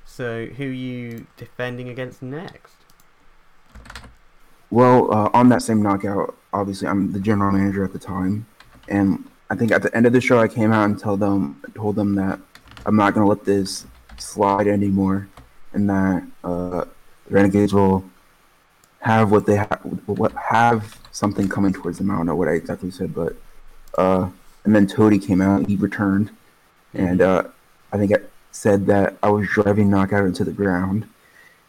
so, 0.05 0.47
who 0.47 0.65
are 0.65 0.67
you 0.73 1.27
defending 1.37 1.89
against 1.89 2.23
next? 2.23 2.73
well, 4.71 5.13
uh, 5.15 5.31
on 5.33 5.49
that 5.51 5.63
same 5.63 5.81
knockout, 5.83 6.37
obviously 6.53 6.89
I'm 6.89 7.13
the 7.13 7.21
general 7.21 7.53
manager 7.53 7.85
at 7.85 7.93
the 7.93 7.99
time, 8.01 8.47
and 8.89 9.25
I 9.49 9.55
think 9.55 9.71
at 9.71 9.83
the 9.83 9.95
end 9.97 10.07
of 10.07 10.13
the 10.13 10.21
show 10.21 10.41
I 10.41 10.49
came 10.49 10.73
out 10.73 10.85
and 10.87 10.99
tell 10.99 11.17
them 11.17 11.63
told 11.75 11.95
them 11.97 12.17
that 12.17 12.41
I'm 12.85 12.97
not 12.97 13.15
gonna 13.15 13.27
let 13.29 13.45
this 13.45 13.87
slide 14.19 14.67
anymore, 14.67 15.29
and 15.73 15.89
that 15.89 16.25
uh, 16.43 16.81
the 16.81 16.89
Renegades 17.31 17.73
will 17.73 18.05
have 19.07 19.31
what 19.31 19.47
they 19.47 19.55
have, 19.55 19.81
what 20.07 20.33
have 20.33 20.99
something 21.13 21.49
coming 21.49 21.73
towards 21.73 21.99
them. 21.99 22.11
I 22.11 22.17
don't 22.17 22.27
know 22.27 22.35
what 22.35 22.49
I 22.49 22.53
exactly 22.53 22.91
said, 22.91 23.15
but 23.15 23.37
uh, 23.97 24.29
and 24.65 24.75
then 24.75 24.89
Toady 24.89 25.21
came 25.21 25.41
out. 25.41 25.69
He 25.69 25.77
returned, 25.77 26.31
and 26.93 27.23
uh, 27.23 27.45
I 27.93 27.99
think 27.99 28.13
I 28.13 28.19
said 28.51 28.87
that 28.87 29.17
I 29.23 29.31
was 29.31 29.49
driving 29.49 29.91
Knockout 29.91 30.25
into 30.25 30.43
the 30.43 30.51
ground, 30.51 31.07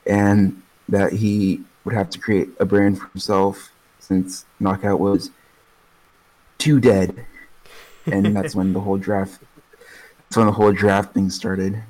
and 0.07 0.63
that 0.89 1.13
he 1.13 1.61
would 1.83 1.93
have 1.93 2.09
to 2.09 2.19
create 2.19 2.49
a 2.59 2.65
brand 2.65 2.99
for 2.99 3.07
himself 3.09 3.71
since 3.99 4.45
Knockout 4.59 4.99
was 4.99 5.29
too 6.57 6.79
dead, 6.79 7.23
and 8.07 8.35
that's 8.35 8.55
when 8.55 8.73
the 8.73 8.81
whole 8.81 8.97
draft. 8.97 9.43
That's 10.23 10.37
when 10.37 10.47
the 10.47 10.53
whole 10.53 10.73
draft 10.73 11.13
thing 11.13 11.29
started. 11.29 11.83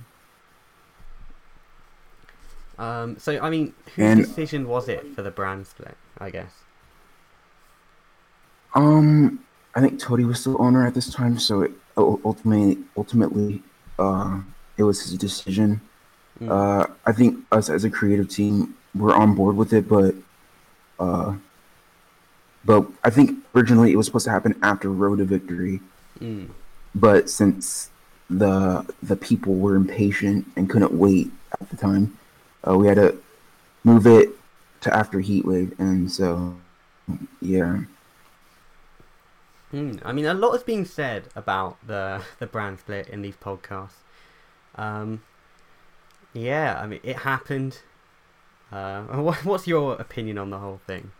Um, 2.79 3.17
so, 3.17 3.39
I 3.39 3.49
mean, 3.49 3.73
whose 3.95 4.05
And- 4.05 4.19
decision 4.25 4.67
was 4.67 4.87
it 4.87 5.15
for 5.15 5.21
the 5.23 5.31
brand 5.31 5.65
split? 5.67 5.97
I 6.19 6.29
guess. 6.29 6.51
Um, 8.75 9.39
I 9.75 9.81
think 9.81 9.99
Toady 9.99 10.25
was 10.25 10.39
still 10.39 10.61
owner 10.61 10.85
at 10.85 10.93
this 10.93 11.11
time, 11.11 11.39
so 11.39 11.61
it, 11.61 11.71
ultimately, 11.97 12.77
ultimately, 12.95 13.63
uh, 13.97 14.39
it 14.77 14.83
was 14.83 15.01
his 15.01 15.17
decision. 15.17 15.81
Mm. 16.39 16.49
Uh, 16.49 16.87
I 17.05 17.11
think 17.11 17.39
us 17.51 17.69
as 17.69 17.83
a 17.83 17.89
creative 17.89 18.29
team 18.29 18.75
were 18.93 19.13
on 19.13 19.33
board 19.35 19.55
with 19.55 19.73
it, 19.73 19.87
but, 19.87 20.13
uh, 20.99 21.33
but 22.65 22.87
I 23.03 23.09
think 23.09 23.39
originally 23.55 23.91
it 23.91 23.95
was 23.95 24.05
supposed 24.05 24.25
to 24.25 24.31
happen 24.31 24.55
after 24.61 24.89
Road 24.91 25.17
to 25.19 25.25
Victory, 25.25 25.79
Mm. 26.19 26.49
but 26.95 27.29
since 27.29 27.89
the 28.29 28.85
the 29.01 29.15
people 29.15 29.55
were 29.55 29.75
impatient 29.75 30.45
and 30.57 30.69
couldn't 30.69 30.91
wait 30.91 31.31
at 31.61 31.69
the 31.69 31.77
time, 31.77 32.17
uh, 32.67 32.77
we 32.77 32.87
had 32.87 32.95
to 32.95 33.17
move 33.83 34.07
it 34.07 34.29
to 34.81 34.95
after 34.95 35.19
Heatwave, 35.19 35.77
and 35.79 36.11
so 36.11 36.55
yeah. 37.41 37.81
Mm. 39.73 40.01
I 40.03 40.11
mean, 40.13 40.25
a 40.25 40.33
lot 40.33 40.51
has 40.53 40.63
been 40.63 40.85
said 40.85 41.29
about 41.35 41.77
the 41.85 42.23
the 42.39 42.47
brand 42.47 42.79
split 42.79 43.07
in 43.09 43.21
these 43.21 43.35
podcasts. 43.37 44.03
Um, 44.75 45.23
yeah, 46.33 46.79
I 46.81 46.87
mean, 46.87 46.99
it 47.03 47.17
happened. 47.17 47.81
Uh, 48.71 49.03
what's 49.43 49.67
your 49.67 49.95
opinion 49.95 50.37
on 50.37 50.49
the 50.51 50.59
whole 50.59 50.81
thing? 50.87 51.11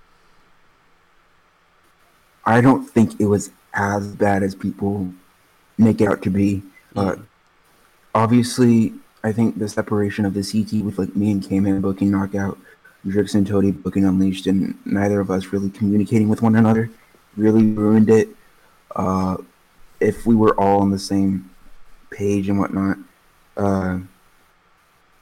I 2.46 2.62
don't 2.62 2.86
think 2.90 3.20
it 3.20 3.26
was 3.26 3.52
as 3.74 4.16
bad 4.16 4.44
as 4.44 4.56
people 4.56 5.14
make 5.78 6.02
it 6.02 6.08
out 6.08 6.22
to 6.24 6.30
be. 6.30 6.64
Uh, 6.96 7.16
Mm. 7.16 7.28
obviously, 8.16 8.94
I 9.28 9.34
think 9.34 9.60
the 9.60 9.68
separation 9.68 10.24
of 10.24 10.34
the 10.34 10.42
CT 10.42 10.86
with 10.86 10.98
like 10.98 11.14
me 11.14 11.32
and 11.32 11.44
Cayman 11.44 11.82
booking 11.82 12.12
Knockout, 12.12 12.58
Drix 13.06 13.36
and 13.36 13.46
Toady 13.46 13.72
booking 13.72 14.06
Unleashed, 14.06 14.48
and 14.48 14.78
neither 14.86 15.20
of 15.20 15.30
us 15.30 15.48
really 15.48 15.70
communicating 15.70 16.30
with 16.30 16.42
one 16.42 16.56
another 16.56 16.90
really 17.36 17.64
ruined 17.64 18.10
it. 18.10 18.30
Uh, 18.96 19.36
if 20.00 20.26
we 20.26 20.34
were 20.34 20.58
all 20.58 20.80
on 20.80 20.92
the 20.92 21.00
same 21.00 21.50
page 22.10 22.48
and 22.48 22.58
whatnot, 22.58 22.98
uh, 23.58 24.00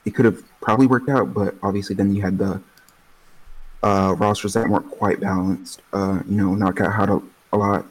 it 0.06 0.12
could 0.12 0.26
have 0.26 0.44
probably 0.62 0.86
worked 0.86 1.10
out. 1.10 1.34
But 1.34 1.56
obviously, 1.63 1.96
then 1.96 2.13
you 2.13 2.22
had 2.22 2.38
the 2.38 2.62
uh, 3.82 4.13
rosters 4.20 4.54
that 4.54 4.70
weren't 4.70 4.91
quite 4.91 5.20
balanced. 5.20 5.82
Uh, 5.91 6.20
you 6.30 6.38
know, 6.38 6.54
Knockout 6.54 6.94
had 6.94 7.10
a, 7.10 7.20
a 7.52 7.58
lot, 7.58 7.86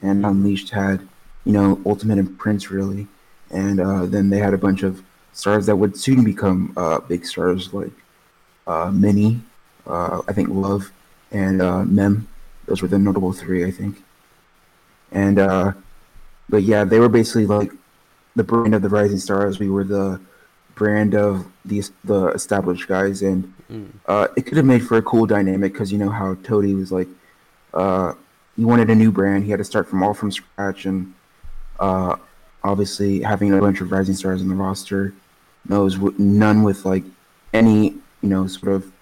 and 0.00 0.24
Unleashed 0.24 0.70
had, 0.70 1.06
you 1.44 1.52
know, 1.52 1.78
Ultimate 1.84 2.18
and 2.18 2.38
Prince 2.38 2.70
really, 2.70 3.06
and 3.50 3.80
uh, 3.80 4.06
then 4.06 4.30
they 4.30 4.38
had 4.38 4.54
a 4.54 4.58
bunch 4.58 4.82
of 4.82 5.02
stars 5.32 5.66
that 5.66 5.76
would 5.76 5.96
soon 5.96 6.24
become 6.24 6.72
uh, 6.76 7.00
big 7.00 7.24
stars 7.26 7.72
like 7.72 7.92
uh, 8.66 8.90
Minnie, 8.90 9.40
uh, 9.86 10.20
I 10.28 10.32
think 10.32 10.48
Love, 10.50 10.92
and 11.30 11.62
uh, 11.62 11.84
Mem. 11.84 12.28
Those 12.66 12.82
were 12.82 12.88
the 12.88 12.98
notable 12.98 13.32
three, 13.32 13.64
I 13.64 13.70
think. 13.70 14.02
And 15.12 15.38
uh, 15.38 15.72
but 16.48 16.62
yeah, 16.64 16.84
they 16.84 17.00
were 17.00 17.08
basically 17.08 17.46
like 17.46 17.72
the 18.36 18.44
brand 18.44 18.74
of 18.74 18.82
the 18.82 18.88
rising 18.88 19.18
stars. 19.18 19.58
We 19.58 19.70
were 19.70 19.84
the 19.84 20.20
brand 20.74 21.14
of 21.14 21.46
the 21.64 21.82
the 22.04 22.28
established 22.28 22.88
guys, 22.88 23.22
and 23.22 23.54
Mm. 23.70 23.90
uh, 24.06 24.28
it 24.34 24.46
could 24.46 24.56
have 24.56 24.64
made 24.64 24.82
for 24.82 24.96
a 24.96 25.02
cool 25.02 25.26
dynamic 25.26 25.74
because 25.74 25.92
you 25.92 25.98
know 25.98 26.08
how 26.08 26.36
Toady 26.42 26.74
was 26.74 26.90
like, 26.90 27.06
uh, 27.74 28.14
he 28.56 28.64
wanted 28.64 28.88
a 28.88 28.94
new 28.94 29.12
brand. 29.12 29.44
He 29.44 29.50
had 29.50 29.58
to 29.58 29.64
start 29.64 29.86
from 29.86 30.02
all 30.02 30.14
from 30.14 30.30
scratch, 30.32 30.86
and 30.86 31.12
uh, 31.78 32.16
obviously 32.64 33.20
having 33.20 33.52
a 33.52 33.60
bunch 33.60 33.80
of 33.80 33.92
rising 33.92 34.14
stars 34.14 34.42
in 34.42 34.48
the 34.48 34.54
roster, 34.54 35.14
knows 35.68 35.98
none 36.18 36.62
with 36.62 36.84
like 36.84 37.04
any 37.52 37.94
you 38.22 38.28
know 38.28 38.46
sort 38.46 38.72
of 38.74 38.92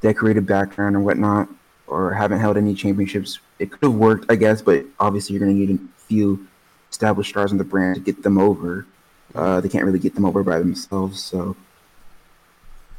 decorated 0.00 0.46
background 0.46 0.96
or 0.96 1.00
whatnot, 1.00 1.48
or 1.86 2.12
haven't 2.12 2.40
held 2.40 2.56
any 2.56 2.74
championships. 2.74 3.38
It 3.58 3.70
could 3.70 3.82
have 3.82 3.94
worked, 3.94 4.30
I 4.30 4.36
guess, 4.36 4.62
but 4.62 4.84
obviously 4.98 5.34
you're 5.34 5.44
going 5.44 5.54
to 5.54 5.66
need 5.66 5.78
a 5.78 6.00
few 6.02 6.46
established 6.90 7.30
stars 7.30 7.52
on 7.52 7.58
the 7.58 7.64
brand 7.64 7.96
to 7.96 8.00
get 8.00 8.22
them 8.22 8.38
over. 8.38 8.86
Uh, 9.34 9.60
they 9.60 9.68
can't 9.68 9.84
really 9.84 9.98
get 9.98 10.14
them 10.14 10.24
over 10.24 10.42
by 10.42 10.58
themselves, 10.58 11.22
so 11.22 11.56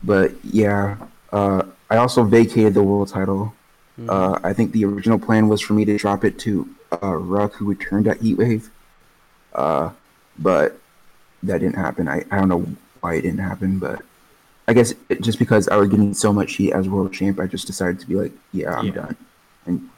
but 0.04 0.34
yeah, 0.44 0.98
uh, 1.32 1.64
I 1.90 1.98
also 1.98 2.24
vacated 2.24 2.74
the 2.74 2.84
world 2.84 3.10
title. 3.10 3.54
Mm. 4.00 4.10
Uh, 4.10 4.40
I 4.44 4.54
think 4.54 4.72
the 4.72 4.86
original 4.86 5.20
plan 5.20 5.48
was 5.48 5.62
for 5.62 5.74
me 5.74 5.86
to 5.86 5.98
drop 5.98 6.24
it 6.24 6.40
to 6.40 6.68
uh, 7.04 7.16
Ruck, 7.16 7.54
who 7.54 7.66
returned 7.66 8.08
at 8.08 8.20
Heatwave. 8.20 8.70
Uh, 9.54 9.92
but 10.40 10.78
that 11.44 11.60
didn't 11.60 11.76
happen. 11.76 12.08
I, 12.08 12.26
I 12.32 12.38
don't 12.40 12.50
know 12.50 12.66
why 13.02 13.16
it 13.16 13.22
didn't 13.22 13.40
happen, 13.40 13.80
but 13.80 14.02
I 14.68 14.74
guess 14.74 14.94
it, 15.10 15.22
just 15.22 15.40
because 15.40 15.68
I 15.70 15.78
was 15.78 15.90
getting 15.90 16.14
so 16.14 16.34
much 16.34 16.56
heat 16.56 16.74
as 16.74 16.90
world 16.90 17.14
champ, 17.14 17.40
I 17.40 17.48
just 17.48 17.68
decided 17.68 18.00
to 18.02 18.08
be 18.08 18.16
like, 18.16 18.34
yeah, 18.54 18.74
I'm 18.76 18.92
Yeah. 18.92 18.94
done. 18.94 19.18
And 19.66 19.90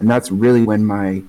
and 0.00 0.10
that's 0.10 0.30
really 0.30 0.64
when 0.64 0.84
my 0.84 1.10
you 1.10 1.24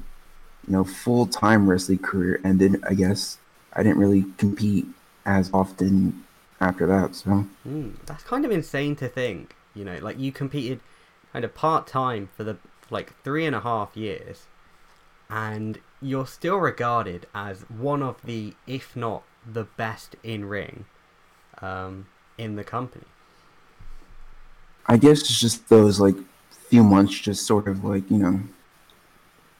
know 0.67 0.83
full 0.83 1.27
time 1.27 1.69
wrestling 1.69 1.99
career 1.99 2.39
ended. 2.43 2.83
I 2.87 2.93
guess 2.93 3.37
I 3.73 3.83
didn't 3.83 3.99
really 3.99 4.25
compete 4.37 4.87
as 5.25 5.51
often 5.53 6.25
after 6.61 6.87
that. 6.87 7.15
So 7.15 7.47
Mm, 7.67 7.97
that's 8.05 8.23
kind 8.23 8.45
of 8.45 8.51
insane 8.51 8.95
to 8.97 9.07
think. 9.07 9.55
You 9.73 9.85
know, 9.85 9.97
like 10.01 10.17
you 10.19 10.31
competed 10.31 10.81
kind 11.33 11.45
of 11.45 11.53
part 11.53 11.87
time 11.87 12.27
for 12.35 12.43
the 12.43 12.57
like 12.89 13.13
three 13.23 13.45
and 13.45 13.55
a 13.55 13.59
half 13.61 13.95
years, 13.95 14.47
and 15.29 15.81
you're 16.01 16.27
still 16.27 16.57
regarded 16.57 17.25
as 17.33 17.61
one 17.69 18.03
of 18.03 18.21
the, 18.23 18.53
if 18.65 18.95
not 18.95 19.23
the 19.51 19.63
best 19.63 20.15
in 20.23 20.45
ring, 20.45 20.85
um, 21.61 22.07
in 22.37 22.55
the 22.55 22.63
company. 22.63 23.05
I 24.87 24.97
guess 24.97 25.21
it's 25.21 25.39
just 25.39 25.69
those 25.69 25.99
like 25.99 26.15
few 26.69 26.83
months, 26.83 27.17
just 27.19 27.45
sort 27.45 27.67
of 27.67 27.83
like 27.83 28.09
you 28.09 28.17
know, 28.17 28.41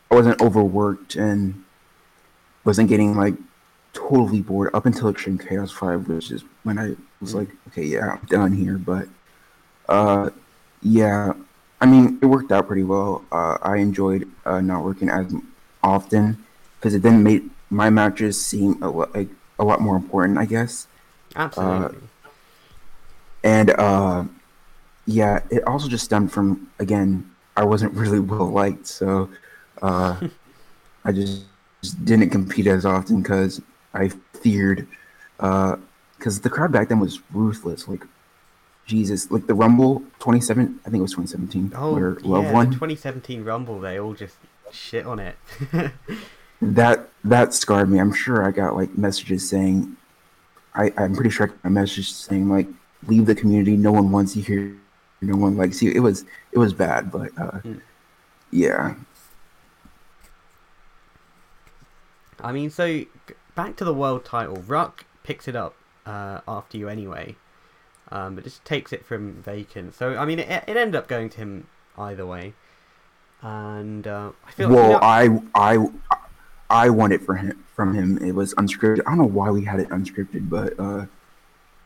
I 0.09 0.15
wasn't 0.15 0.41
overworked 0.41 1.15
and 1.15 1.63
wasn't 2.63 2.89
getting 2.89 3.15
like 3.15 3.35
totally 3.93 4.41
bored 4.41 4.69
up 4.73 4.85
until 4.85 5.09
Extreme 5.09 5.39
Chaos 5.39 5.71
Five, 5.71 6.07
which 6.07 6.31
is 6.31 6.43
when 6.63 6.79
I 6.79 6.95
was 7.19 7.33
like, 7.33 7.49
okay, 7.69 7.83
yeah, 7.83 8.11
I'm 8.11 8.25
done 8.27 8.53
here. 8.53 8.77
But 8.77 9.07
uh, 9.89 10.29
yeah, 10.81 11.33
I 11.81 11.85
mean, 11.85 12.19
it 12.21 12.25
worked 12.25 12.51
out 12.51 12.67
pretty 12.67 12.83
well. 12.83 13.25
Uh, 13.31 13.57
I 13.61 13.77
enjoyed 13.77 14.29
uh, 14.45 14.61
not 14.61 14.83
working 14.83 15.09
as 15.09 15.33
often 15.87 16.43
because 16.75 16.93
it 16.93 17.01
then 17.01 17.23
made 17.23 17.49
my 17.69 17.89
matches 17.89 18.39
seem 18.39 18.81
a 18.83 18.89
lot 18.89 19.15
like 19.15 19.29
a 19.59 19.63
lot 19.63 19.81
more 19.81 19.95
important, 19.95 20.37
I 20.37 20.45
guess. 20.45 20.87
Absolutely. 21.35 21.99
and 23.43 23.69
uh 23.71 24.23
yeah 25.05 25.39
it 25.51 25.63
also 25.67 25.87
just 25.87 26.03
stemmed 26.03 26.31
from 26.31 26.67
again 26.79 27.29
i 27.55 27.63
wasn't 27.63 27.93
really 28.01 28.19
well 28.19 28.49
liked 28.49 28.87
so 28.87 29.29
uh 29.83 30.19
i 31.05 31.11
just, 31.11 31.43
just 31.83 32.03
didn't 32.05 32.31
compete 32.31 32.65
as 32.65 32.85
often 32.85 33.21
because 33.21 33.61
i 33.93 34.09
feared 34.41 34.87
uh 35.39 35.75
because 36.17 36.41
the 36.41 36.49
crowd 36.49 36.71
back 36.71 36.89
then 36.89 36.99
was 36.99 37.21
ruthless 37.31 37.87
like 37.87 38.03
jesus 38.87 39.29
like 39.29 39.45
the 39.45 39.53
rumble 39.53 40.01
27 40.19 40.79
i 40.85 40.89
think 40.89 40.99
it 40.99 41.01
was 41.01 41.11
2017 41.11 41.73
oh, 41.75 41.93
where 41.93 42.17
yeah, 42.19 42.27
love 42.27 42.45
the 42.45 42.73
2017 42.73 43.43
Rumble, 43.43 43.79
they 43.79 43.99
all 43.99 44.13
just 44.13 44.37
shit 44.71 45.05
on 45.05 45.19
it. 45.19 45.35
that 46.61 47.09
that 47.23 47.53
scarred 47.53 47.87
me 47.89 47.99
i'm 47.99 48.11
sure 48.13 48.43
i 48.43 48.49
got 48.49 48.75
like 48.75 48.97
messages 48.97 49.47
saying 49.47 49.95
I 50.73 50.91
I'm 50.97 51.15
pretty 51.15 51.29
sure 51.31 51.47
I 51.47 51.49
got 51.49 51.57
a 51.63 51.69
message 51.69 52.11
saying 52.11 52.49
like 52.49 52.67
leave 53.07 53.25
the 53.25 53.33
community. 53.33 53.75
No 53.75 53.91
one 53.91 54.11
wants 54.11 54.35
you 54.35 54.43
here. 54.43 54.75
No 55.21 55.35
one 55.35 55.57
likes 55.57 55.81
you. 55.81 55.91
It 55.91 56.01
was 56.01 56.23
it 56.51 56.59
was 56.59 56.71
bad, 56.73 57.11
but 57.11 57.31
uh, 57.37 57.59
Mm. 57.61 57.81
yeah. 58.51 58.93
I 62.39 62.51
mean, 62.51 62.69
so 62.69 63.05
back 63.55 63.75
to 63.77 63.85
the 63.85 63.93
world 63.93 64.23
title. 64.25 64.57
Ruck 64.67 65.05
picks 65.23 65.47
it 65.47 65.55
up 65.55 65.75
uh, 66.05 66.41
after 66.47 66.77
you 66.77 66.87
anyway, 66.87 67.35
um, 68.11 68.35
but 68.35 68.43
just 68.43 68.63
takes 68.63 68.93
it 68.93 69.03
from 69.05 69.41
vacant. 69.41 69.95
So 69.95 70.15
I 70.15 70.25
mean, 70.25 70.39
it, 70.39 70.49
it 70.67 70.77
ended 70.77 70.95
up 70.95 71.07
going 71.07 71.29
to 71.31 71.37
him 71.37 71.67
either 71.97 72.25
way. 72.25 72.53
And 73.41 74.07
uh, 74.07 74.31
I 74.47 74.51
feel 74.51 74.69
Well, 74.69 74.85
you 74.87 74.93
know- 74.93 75.41
I 75.55 75.73
I 75.73 75.87
I 76.69 76.89
won 76.89 77.11
it 77.11 77.21
for 77.21 77.35
him 77.35 77.63
from 77.75 77.93
him. 77.93 78.17
It 78.17 78.33
was 78.33 78.53
unscripted. 78.55 79.01
I 79.05 79.11
don't 79.11 79.19
know 79.19 79.25
why 79.25 79.51
we 79.51 79.65
had 79.65 79.79
it 79.79 79.89
unscripted, 79.89 80.49
but 80.49 80.79
uh, 80.79 81.05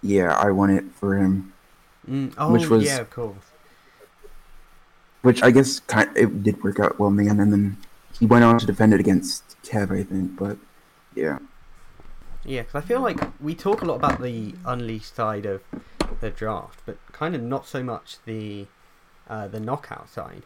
yeah, 0.01 0.35
I 0.37 0.51
won 0.51 0.69
it 0.69 0.85
for 0.93 1.17
him. 1.17 1.53
Mm, 2.09 2.33
oh 2.37 2.53
which 2.53 2.67
was- 2.69 2.85
yeah, 2.85 2.99
of 2.99 3.09
course. 3.09 3.35
Which 5.21 5.43
I 5.43 5.51
guess 5.51 5.79
kind 5.81 6.09
it 6.17 6.41
did 6.41 6.63
work 6.63 6.79
out 6.79 6.97
well 6.99 7.09
in 7.09 7.15
the 7.17 7.27
end, 7.29 7.39
and 7.39 7.53
then 7.53 7.77
he 8.17 8.25
went 8.25 8.43
on 8.43 8.57
to 8.57 8.65
defend 8.65 8.91
it 8.93 8.99
against 8.99 9.55
Kev, 9.61 9.91
I 9.91 10.03
think. 10.03 10.35
But 10.35 10.57
yeah, 11.13 11.37
Yeah, 12.43 12.61
because 12.63 12.83
I 12.83 12.87
feel 12.87 13.01
like 13.01 13.19
we 13.39 13.53
talk 13.53 13.83
a 13.83 13.85
lot 13.85 13.95
about 13.95 14.19
the 14.21 14.55
unleashed 14.65 15.15
side 15.15 15.45
of 15.45 15.61
the 16.21 16.31
draft, 16.31 16.79
but 16.87 16.97
kind 17.11 17.35
of 17.35 17.43
not 17.43 17.67
so 17.67 17.83
much 17.83 18.17
the 18.25 18.65
uh, 19.29 19.47
the 19.47 19.59
knockout 19.59 20.09
side. 20.09 20.41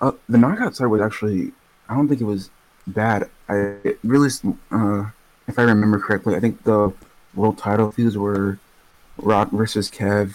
Uh, 0.00 0.12
the 0.28 0.38
knockout 0.38 0.76
side 0.76 0.86
was 0.86 1.00
actually 1.00 1.52
I 1.88 1.94
don't 1.94 2.08
think 2.08 2.20
it 2.20 2.24
was 2.24 2.50
bad. 2.86 3.28
I 3.48 3.54
it 3.84 3.98
really, 4.04 4.30
uh, 4.70 5.06
if 5.46 5.58
I 5.58 5.62
remember 5.62 5.98
correctly, 5.98 6.34
I 6.36 6.40
think 6.40 6.64
the 6.64 6.92
world 7.34 7.58
title 7.58 7.90
feuds 7.92 8.16
were 8.16 8.58
Rock 9.16 9.50
versus 9.50 9.90
Kev, 9.90 10.34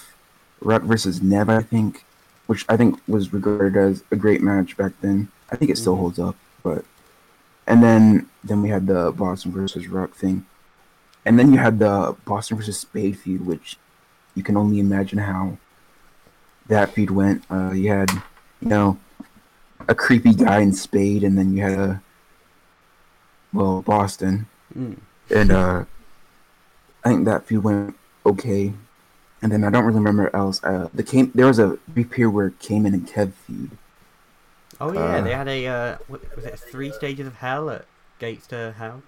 Rock 0.62 0.84
versus 0.84 1.22
Nev, 1.22 1.50
I 1.50 1.62
think, 1.62 2.04
which 2.48 2.66
I 2.70 2.78
think 2.78 3.00
was 3.08 3.34
regarded 3.34 3.78
as 3.78 4.04
a 4.12 4.16
great 4.16 4.42
match 4.42 4.76
back 4.78 4.94
then. 5.02 5.30
I 5.52 5.56
think 5.56 5.70
it 5.72 5.78
still 5.78 5.96
Mhm. 5.96 6.00
holds 6.00 6.20
up, 6.20 6.36
but 6.64 6.86
and 7.68 7.84
then 7.84 8.28
then 8.44 8.62
we 8.62 8.70
had 8.70 8.88
the 8.88 9.12
Boston 9.16 9.52
versus 9.52 9.88
Rock 9.88 10.14
thing, 10.16 10.46
and 11.26 11.38
then 11.40 11.54
you 11.54 11.60
had 11.60 11.80
the 11.80 12.16
Boston 12.26 12.58
versus 12.58 12.80
Spade 12.80 13.18
feud, 13.18 13.46
which 13.46 13.78
you 14.36 14.44
can 14.44 14.58
only 14.58 14.80
imagine 14.80 15.20
how 15.20 15.58
that 16.68 16.92
feud 16.94 17.12
went. 17.12 17.44
Uh, 17.52 17.72
you 17.72 17.90
had 17.90 18.10
you 18.62 18.70
know 18.70 18.98
a 19.88 19.96
creepy 19.96 20.34
guy 20.34 20.60
in 20.60 20.74
Spade, 20.74 21.24
and 21.24 21.38
then 21.38 21.56
you 21.56 21.64
had 21.64 21.78
a 21.80 22.02
well 23.54 23.82
Boston, 23.82 24.48
Mm. 24.78 24.98
and 25.30 25.52
uh, 25.52 25.86
I 27.04 27.10
think 27.10 27.26
that 27.26 27.46
feud 27.46 27.64
went 27.64 27.96
okay. 28.26 28.74
And 29.42 29.52
then 29.52 29.64
I 29.66 29.70
don't 29.70 29.84
really 29.84 29.98
remember 30.00 30.34
else. 30.34 30.64
Uh, 30.64 30.88
the 30.94 31.04
came 31.04 31.30
there 31.36 31.48
was 31.48 31.60
a 31.60 31.78
brief 31.90 32.10
period 32.10 32.32
where 32.32 32.52
Cayman 32.62 32.94
and 32.94 33.06
Kev 33.08 33.34
feud. 33.34 33.72
Oh 34.80 34.94
yeah, 34.94 35.00
Uh, 35.18 35.22
they 35.22 35.34
had 35.34 35.48
a 35.50 35.68
uh, 35.68 35.98
what, 36.08 36.22
was 36.36 36.46
it 36.46 36.58
three 36.58 36.92
stages 36.92 37.28
of 37.28 37.36
hell 37.36 37.70
at 37.70 37.86
Gates 38.20 38.48
to 38.48 38.74
Hell? 38.78 39.04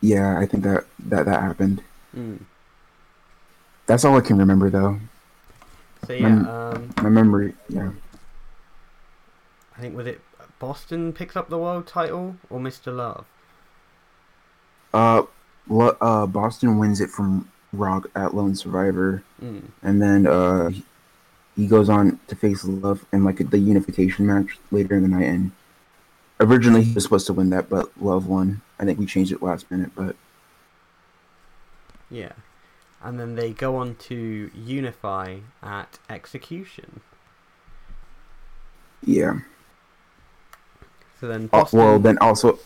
Yeah, 0.00 0.38
I 0.38 0.46
think 0.46 0.62
that 0.62 0.84
that 1.00 1.24
that 1.26 1.40
happened. 1.42 1.82
Mm. 2.16 2.38
That's 3.86 4.04
all 4.04 4.16
I 4.16 4.20
can 4.20 4.38
remember 4.38 4.70
though. 4.70 5.00
So 6.06 6.12
yeah, 6.12 6.28
Mm. 6.28 6.46
um, 6.46 6.94
My 7.02 7.10
memory, 7.10 7.54
yeah. 7.68 7.90
I 9.76 9.80
think 9.80 9.96
was 9.96 10.06
it 10.06 10.20
Boston 10.58 11.12
picks 11.12 11.36
up 11.36 11.48
the 11.48 11.58
world 11.58 11.86
title 11.86 12.36
or 12.50 12.60
Mr. 12.60 12.94
Love? 12.94 13.24
Uh, 14.92 15.22
lo- 15.68 15.96
uh, 16.00 16.26
Boston 16.26 16.78
wins 16.78 17.00
it 17.00 17.10
from 17.10 17.48
Rock 17.72 18.08
at 18.14 18.34
Lone 18.34 18.54
Survivor, 18.54 19.22
Mm. 19.42 19.62
and 19.82 20.00
then 20.00 20.26
uh, 20.26 20.68
he- 20.68 20.84
he 21.56 21.66
goes 21.66 21.88
on 21.88 22.18
to 22.28 22.36
face 22.36 22.64
Love 22.64 23.04
in 23.12 23.24
like 23.24 23.38
the 23.50 23.58
unification 23.58 24.26
match 24.26 24.58
later 24.70 24.94
in 24.96 25.02
the 25.02 25.08
night. 25.08 25.24
And 25.28 25.52
originally 26.40 26.82
he 26.82 26.94
was 26.94 27.02
supposed 27.04 27.26
to 27.26 27.32
win 27.32 27.50
that, 27.50 27.68
but 27.68 27.90
Love 28.00 28.26
won. 28.26 28.60
I 28.78 28.84
think 28.84 28.98
we 28.98 29.06
changed 29.06 29.32
it 29.32 29.42
last 29.42 29.70
minute, 29.70 29.90
but 29.94 30.14
Yeah, 32.10 32.32
and 33.02 33.18
then 33.18 33.34
they 33.34 33.52
go 33.52 33.76
on 33.76 33.96
to 33.96 34.50
unify 34.54 35.38
at 35.62 35.98
Execution. 36.08 37.00
yeah. 39.04 39.40
So 41.20 41.28
then 41.28 41.44
Uh, 41.52 41.60
Boston. 41.60 41.78
well, 41.78 41.98
then 41.98 42.18
also, 42.18 42.58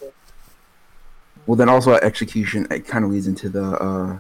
well, 1.46 1.56
then 1.56 1.68
also 1.68 1.94
at 1.94 2.02
execution, 2.02 2.66
it 2.70 2.86
kind 2.86 3.04
of 3.04 3.10
leads 3.10 3.26
into 3.26 3.48
the 3.48 3.64
uh, 3.82 4.18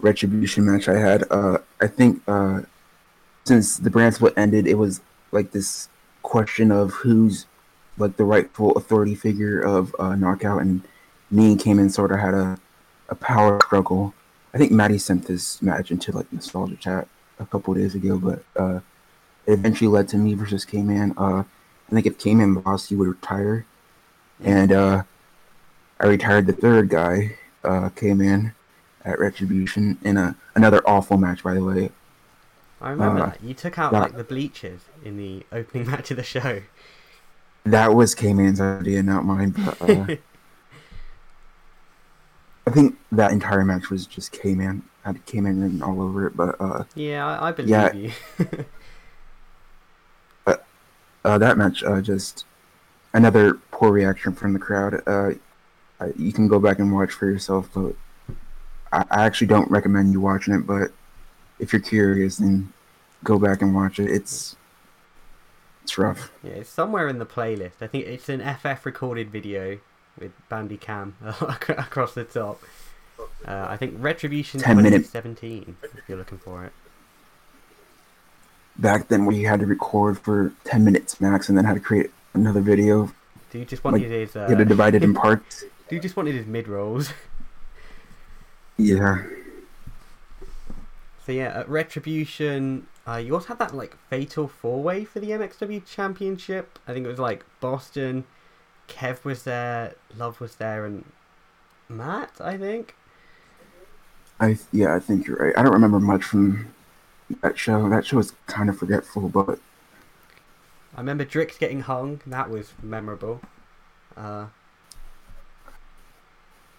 retribution 0.00 0.64
match 0.66 0.88
I 0.88 0.98
had. 0.98 1.24
Uh, 1.30 1.58
I 1.80 1.86
think 1.86 2.22
uh, 2.28 2.62
since 3.44 3.76
the 3.76 3.90
brand 3.90 4.14
split 4.14 4.34
ended, 4.36 4.66
it 4.66 4.74
was 4.74 5.00
like 5.30 5.52
this 5.52 5.88
question 6.22 6.70
of 6.70 6.92
who's 6.92 7.46
like 7.98 8.16
the 8.16 8.24
rightful 8.24 8.72
authority 8.72 9.14
figure 9.14 9.60
of 9.60 9.94
uh, 9.98 10.14
knockout, 10.14 10.60
and 10.62 10.82
me 11.30 11.52
and 11.52 11.60
Cayman 11.60 11.90
sort 11.90 12.12
of 12.12 12.18
had 12.18 12.34
a 12.34 12.58
a 13.08 13.14
power 13.14 13.58
struggle. 13.66 14.14
I 14.54 14.58
think 14.58 14.72
Maddie 14.72 14.98
sent 14.98 15.26
this 15.26 15.60
match 15.62 15.90
into 15.90 16.12
like 16.12 16.32
nostalgia 16.32 16.76
chat 16.76 17.08
a 17.38 17.46
couple 17.46 17.74
days 17.74 17.94
ago, 17.94 18.18
but 18.18 18.44
uh, 18.56 18.80
it 19.46 19.52
eventually 19.52 19.88
led 19.88 20.08
to 20.08 20.16
me 20.16 20.34
versus 20.34 20.64
Cayman. 20.64 21.14
Uh, 21.16 21.44
I 21.92 21.94
think 21.94 22.06
if 22.06 22.16
Cayman 22.16 22.62
lost, 22.64 22.88
he 22.88 22.96
would 22.96 23.06
retire 23.08 23.66
and 24.42 24.72
uh, 24.72 25.02
I 26.00 26.06
retired 26.06 26.46
the 26.46 26.54
third 26.54 26.88
guy, 26.88 27.36
uh, 27.62 27.90
came 27.90 28.20
in 28.22 28.52
at 29.04 29.20
Retribution 29.20 29.98
in 30.02 30.16
a 30.16 30.34
another 30.56 30.82
awful 30.88 31.16
match, 31.18 31.42
by 31.44 31.52
the 31.54 31.62
way. 31.62 31.90
I 32.80 32.90
remember 32.90 33.20
uh, 33.20 33.26
that 33.26 33.42
you 33.42 33.52
took 33.54 33.78
out 33.78 33.92
that- 33.92 34.02
like 34.02 34.16
the 34.16 34.24
bleachers 34.24 34.80
in 35.04 35.16
the 35.18 35.44
opening 35.52 35.86
match 35.90 36.10
of 36.10 36.16
the 36.16 36.22
show. 36.24 36.62
That 37.64 37.94
was 37.94 38.16
K-Man's 38.16 38.60
idea, 38.60 39.04
not 39.04 39.24
mine. 39.24 39.50
But 39.50 39.80
uh, 39.82 39.86
I 42.66 42.70
think 42.70 42.96
that 43.12 43.32
entire 43.32 43.64
match 43.64 43.90
was 43.90 44.06
just 44.06 44.32
K-Man. 44.32 44.82
Had 45.04 45.24
K-Man 45.26 45.60
written 45.60 45.82
all 45.82 46.00
over 46.00 46.26
it, 46.26 46.36
but 46.36 46.60
uh, 46.60 46.84
yeah, 46.94 47.26
I, 47.38 47.48
I 47.48 47.52
believe 47.52 47.70
Yeah. 47.70 47.92
you. 47.92 48.12
uh, 51.24 51.38
that 51.38 51.56
match 51.58 51.82
uh, 51.84 52.00
just 52.00 52.44
another 53.14 53.54
poor 53.70 53.90
reaction 53.92 54.32
from 54.32 54.52
the 54.52 54.58
crowd. 54.58 55.02
Uh, 55.06 55.32
you 56.16 56.32
can 56.32 56.48
go 56.48 56.58
back 56.58 56.78
and 56.78 56.92
watch 56.92 57.12
for 57.12 57.26
yourself, 57.26 57.68
but 57.74 57.94
I, 58.92 59.04
I 59.10 59.24
actually 59.24 59.46
don't 59.46 59.70
recommend 59.70 60.12
you 60.12 60.20
watching 60.20 60.54
it. 60.54 60.66
But 60.66 60.90
if 61.58 61.72
you're 61.72 61.82
curious, 61.82 62.38
then 62.38 62.72
go 63.22 63.38
back 63.38 63.62
and 63.62 63.74
watch 63.74 63.98
it. 64.00 64.10
It's 64.10 64.56
it's 65.82 65.96
rough. 65.98 66.30
yeah, 66.42 66.52
it's 66.52 66.70
somewhere 66.70 67.08
in 67.08 67.18
the 67.18 67.26
playlist. 67.26 67.80
I 67.80 67.86
think 67.86 68.06
it's 68.06 68.28
an 68.28 68.40
FF 68.40 68.84
recorded 68.86 69.30
video 69.30 69.78
with 70.18 70.32
Bandicam 70.50 71.12
across 71.78 72.14
the 72.14 72.24
top. 72.24 72.62
Uh, 73.46 73.66
I 73.68 73.76
think 73.76 73.94
Retribution 73.98 74.60
10 74.60 74.76
minute- 74.76 74.90
2017, 74.98 75.76
if 75.82 76.08
you're 76.08 76.18
looking 76.18 76.38
for 76.38 76.64
it. 76.64 76.72
Back 78.76 79.08
then, 79.08 79.26
where 79.26 79.36
you 79.36 79.46
had 79.48 79.60
to 79.60 79.66
record 79.66 80.18
for 80.18 80.52
ten 80.64 80.84
minutes 80.84 81.20
max, 81.20 81.48
and 81.48 81.56
then 81.58 81.64
had 81.64 81.74
to 81.74 81.80
create 81.80 82.10
another 82.34 82.60
video. 82.60 83.12
Do 83.50 83.58
you 83.58 83.64
just 83.66 83.84
wanted 83.84 84.02
Like, 84.02 84.10
his. 84.10 84.34
Uh, 84.34 84.40
You 84.48 84.56
had 84.56 84.58
to 84.58 84.64
divide 84.64 84.94
it 84.94 85.02
in 85.04 85.12
parts. 85.24 85.64
Do 85.88 85.94
you 85.96 86.00
just 86.00 86.16
wanted 86.16 86.34
his 86.34 86.46
mid 86.46 86.68
rolls. 86.68 87.12
Yeah. 88.78 89.22
So 91.24 91.32
yeah, 91.32 91.60
at 91.60 91.68
Retribution, 91.68 92.86
uh, 93.06 93.16
you 93.16 93.34
also 93.34 93.48
had 93.48 93.58
that 93.58 93.74
like 93.74 93.96
fatal 94.08 94.48
four 94.48 94.82
way 94.82 95.04
for 95.04 95.20
the 95.20 95.30
MXW 95.30 95.84
Championship. 95.86 96.78
I 96.88 96.92
think 96.92 97.04
it 97.04 97.08
was 97.10 97.18
like 97.18 97.44
Boston, 97.60 98.24
Kev 98.88 99.22
was 99.24 99.44
there, 99.44 99.94
Love 100.16 100.40
was 100.40 100.56
there, 100.56 100.84
and 100.84 101.04
Matt. 101.88 102.32
I 102.40 102.56
think. 102.56 102.96
I 104.40 104.58
yeah, 104.72 104.94
I 104.96 104.98
think 104.98 105.26
you're 105.26 105.36
right. 105.36 105.54
I 105.56 105.62
don't 105.62 105.72
remember 105.74 106.00
much 106.00 106.24
from 106.24 106.72
that 107.42 107.58
show. 107.58 107.88
That 107.88 108.06
show 108.06 108.18
was 108.18 108.32
kind 108.46 108.68
of 108.68 108.78
forgetful, 108.78 109.28
but 109.28 109.58
I 110.94 111.00
remember 111.00 111.24
Drix 111.24 111.58
getting 111.58 111.80
hung. 111.80 112.20
That 112.26 112.50
was 112.50 112.72
memorable. 112.82 113.40
Uh, 114.16 114.46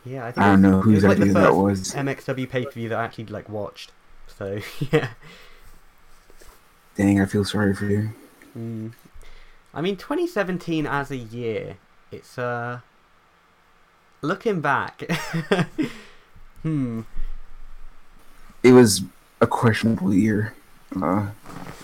yeah, 0.05 0.27
I 0.27 0.31
think 0.31 0.45
I 0.45 0.49
don't 0.51 0.61
was, 0.61 0.71
know 0.71 0.81
whose 0.81 1.03
like 1.03 1.17
the 1.17 1.23
idea 1.23 1.33
that 1.33 1.55
was. 1.55 1.93
MXW 1.93 2.49
pay 2.49 2.65
per 2.65 2.71
view 2.71 2.89
that 2.89 2.99
I 2.99 3.03
actually 3.05 3.25
like 3.25 3.49
watched. 3.49 3.91
So 4.27 4.59
yeah. 4.91 5.09
Dang, 6.95 7.19
I 7.19 7.25
feel 7.25 7.45
sorry 7.45 7.73
for 7.73 7.85
you. 7.85 8.09
Mm. 8.57 8.93
I 9.73 9.81
mean, 9.81 9.97
2017 9.97 10.85
as 10.85 11.09
a 11.09 11.17
year, 11.17 11.77
it's 12.11 12.37
uh, 12.37 12.81
looking 14.21 14.61
back. 14.61 15.01
hmm. 16.61 17.01
It 18.61 18.73
was 18.73 19.01
a 19.43 19.47
questionable 19.47 20.13
year. 20.13 20.53
Uh, 20.95 21.27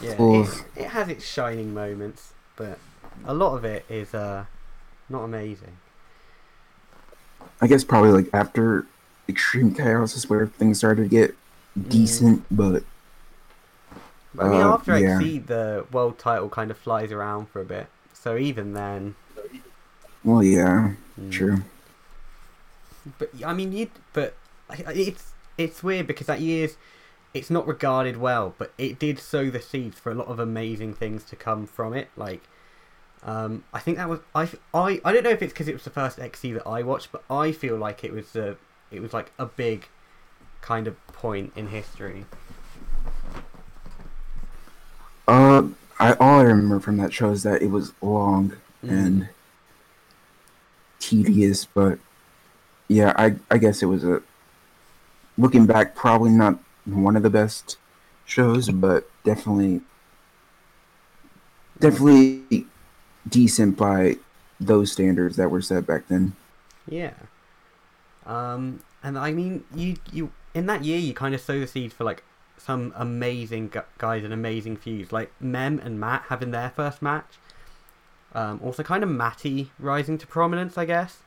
Yeah, 0.02 0.15
it, 0.17 0.63
it 0.78 0.88
has 0.88 1.10
its 1.10 1.26
shining 1.26 1.74
moments, 1.74 2.34
but 2.56 2.80
a 3.26 3.34
lot 3.34 3.56
of 3.56 3.65
it 3.65 3.86
is 3.89 4.13
uh, 4.13 4.45
not 5.10 5.24
amazing. 5.24 5.76
I 7.62 7.67
guess 7.67 7.84
probably 7.84 8.12
like 8.12 8.30
after 8.34 8.86
Extreme 9.28 9.76
Chaos 9.76 10.15
is 10.15 10.30
where 10.30 10.48
things 10.48 10.78
started 10.78 11.04
to 11.04 11.10
get 11.10 11.36
decent, 11.89 12.45
but 12.50 12.84
I 14.38 14.48
mean, 14.48 14.62
Uh, 14.62 14.74
after 14.74 14.98
yeah. 14.98 15.17
Exceed, 15.17 15.48
the 15.48 15.86
world 15.91 16.17
title 16.17 16.50
kind 16.50 16.72
of 16.72 16.78
flies 16.78 17.12
around 17.12 17.50
for 17.50 17.62
a 17.62 17.65
bit. 17.65 17.88
So 18.13 18.38
even 18.38 18.74
then, 18.74 19.15
well, 20.24 20.43
yeah, 20.43 20.93
mm. 21.19 21.32
true. 21.32 21.63
But 23.17 23.32
I 23.45 23.54
mean, 23.54 23.72
you. 23.74 23.89
But 24.13 24.36
it's 24.69 25.34
it's 25.58 25.84
weird 25.84 26.08
because 26.08 26.28
that 26.28 26.39
year's 26.41 26.78
it's 27.34 27.50
not 27.50 27.68
regarded 27.68 28.18
well, 28.18 28.56
but 28.58 28.74
it 28.78 28.98
did 29.00 29.20
sow 29.20 29.50
the 29.50 29.62
seeds 29.62 30.00
for 30.00 30.12
a 30.12 30.15
lot 30.15 30.28
of 30.28 30.39
amazing 30.39 30.94
things 30.94 31.24
to 31.26 31.36
come 31.36 31.68
from 31.68 31.94
it. 31.94 32.10
Like, 32.18 32.42
um, 33.24 33.63
I 33.74 33.80
think 33.80 33.98
that 33.98 34.10
was 34.10 34.20
I 34.34 34.50
I 34.74 35.00
I 35.06 35.12
don't 35.12 35.24
know 35.24 35.30
if 35.30 35.42
it's 35.42 35.54
because 35.54 35.68
it 35.68 35.74
was 35.74 35.84
the 35.84 35.89
first 35.92 36.20
XC 36.20 36.54
that 36.54 36.68
I 36.68 36.82
watched, 36.84 37.12
but 37.12 37.24
I 37.30 37.52
feel 37.52 37.76
like 37.78 38.04
it 38.04 38.13
was 38.13 38.36
a 38.36 38.58
it 38.92 39.02
was 39.02 39.13
like 39.13 39.32
a 39.38 39.46
big 39.46 39.88
kind 40.62 40.88
of 40.88 40.96
point 41.08 41.54
in 41.56 41.68
history. 41.68 42.26
Uh, 45.28 45.68
I 46.00 46.13
all 46.13 46.39
I 46.39 46.44
remember 46.44 46.80
from 46.80 46.98
that 46.98 47.13
show 47.13 47.30
is 47.32 47.44
that 47.44 47.62
it 47.62 47.70
was 47.70 47.94
long 48.02 48.54
Mm. 48.84 48.89
and 48.89 49.30
tedious, 51.00 51.65
but 51.65 52.00
yeah, 52.88 53.13
I 53.18 53.36
I 53.52 53.58
guess 53.58 53.84
it 53.84 53.88
was 53.88 54.04
a 54.06 54.22
looking 55.38 55.65
back 55.65 55.96
probably 55.96 56.32
not 56.32 56.58
one 56.95 57.15
of 57.15 57.23
the 57.23 57.30
best 57.30 57.78
shows, 58.25 58.69
but 58.69 59.10
definitely 59.23 59.82
definitely 61.80 62.65
decent 63.28 63.78
by 63.78 64.17
those 64.60 64.91
standards 64.91 65.38
that 65.38 65.49
were 65.49 65.62
set 65.62 65.88
back 65.88 66.08
then. 66.08 66.36
Yeah. 66.88 67.13
Um, 68.25 68.84
and 69.02 69.17
I 69.17 69.32
mean, 69.32 69.63
you 69.73 69.97
you 70.12 70.32
in 70.54 70.65
that 70.67 70.84
year 70.84 70.99
you 70.99 71.13
kind 71.13 71.34
of 71.34 71.41
sow 71.41 71.60
the 71.60 71.67
seeds 71.67 71.93
for 71.93 72.04
like 72.04 72.23
some 72.58 72.93
amazing 72.95 73.71
guys 73.97 74.23
and 74.23 74.34
amazing 74.34 74.78
feuds, 74.78 75.12
like 75.12 75.32
Mem 75.39 75.80
and 75.80 75.99
Matt 75.99 76.23
having 76.30 76.52
their 76.52 76.69
first 76.69 77.02
match. 77.02 77.38
Um, 78.34 78.60
also, 78.63 78.84
kind 78.84 79.04
of 79.04 79.10
Matty 79.10 79.71
rising 79.80 80.17
to 80.19 80.28
prominence, 80.28 80.78
I 80.78 80.86
guess, 80.86 81.19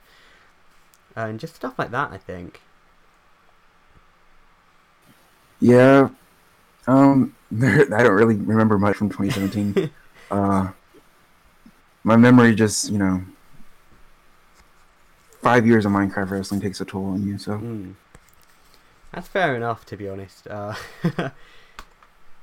and 1.16 1.40
just 1.40 1.57
stuff 1.57 1.79
like 1.79 1.90
that. 1.90 2.12
I 2.12 2.18
think. 2.18 2.61
Yeah. 5.62 6.09
Um, 6.87 7.35
I 7.62 7.85
don't 7.87 8.12
really 8.12 8.35
remember 8.35 8.79
much 8.79 8.96
from 8.96 9.09
2017. 9.09 9.90
uh, 10.31 10.70
my 12.03 12.16
memory 12.16 12.55
just, 12.55 12.90
you 12.90 12.98
know, 12.98 13.22
five 15.40 15.66
years 15.66 15.87
of 15.87 15.92
Minecraft 15.92 16.31
wrestling 16.31 16.61
takes 16.61 16.81
a 16.81 16.85
toll 16.85 17.07
on 17.07 17.27
you. 17.27 17.38
So 17.38 17.53
Mm. 17.53 17.94
That's 19.12 19.29
fair 19.29 19.55
enough, 19.55 19.85
to 19.87 19.96
be 19.96 20.09
honest. 20.09 20.46
Uh, 20.46 20.75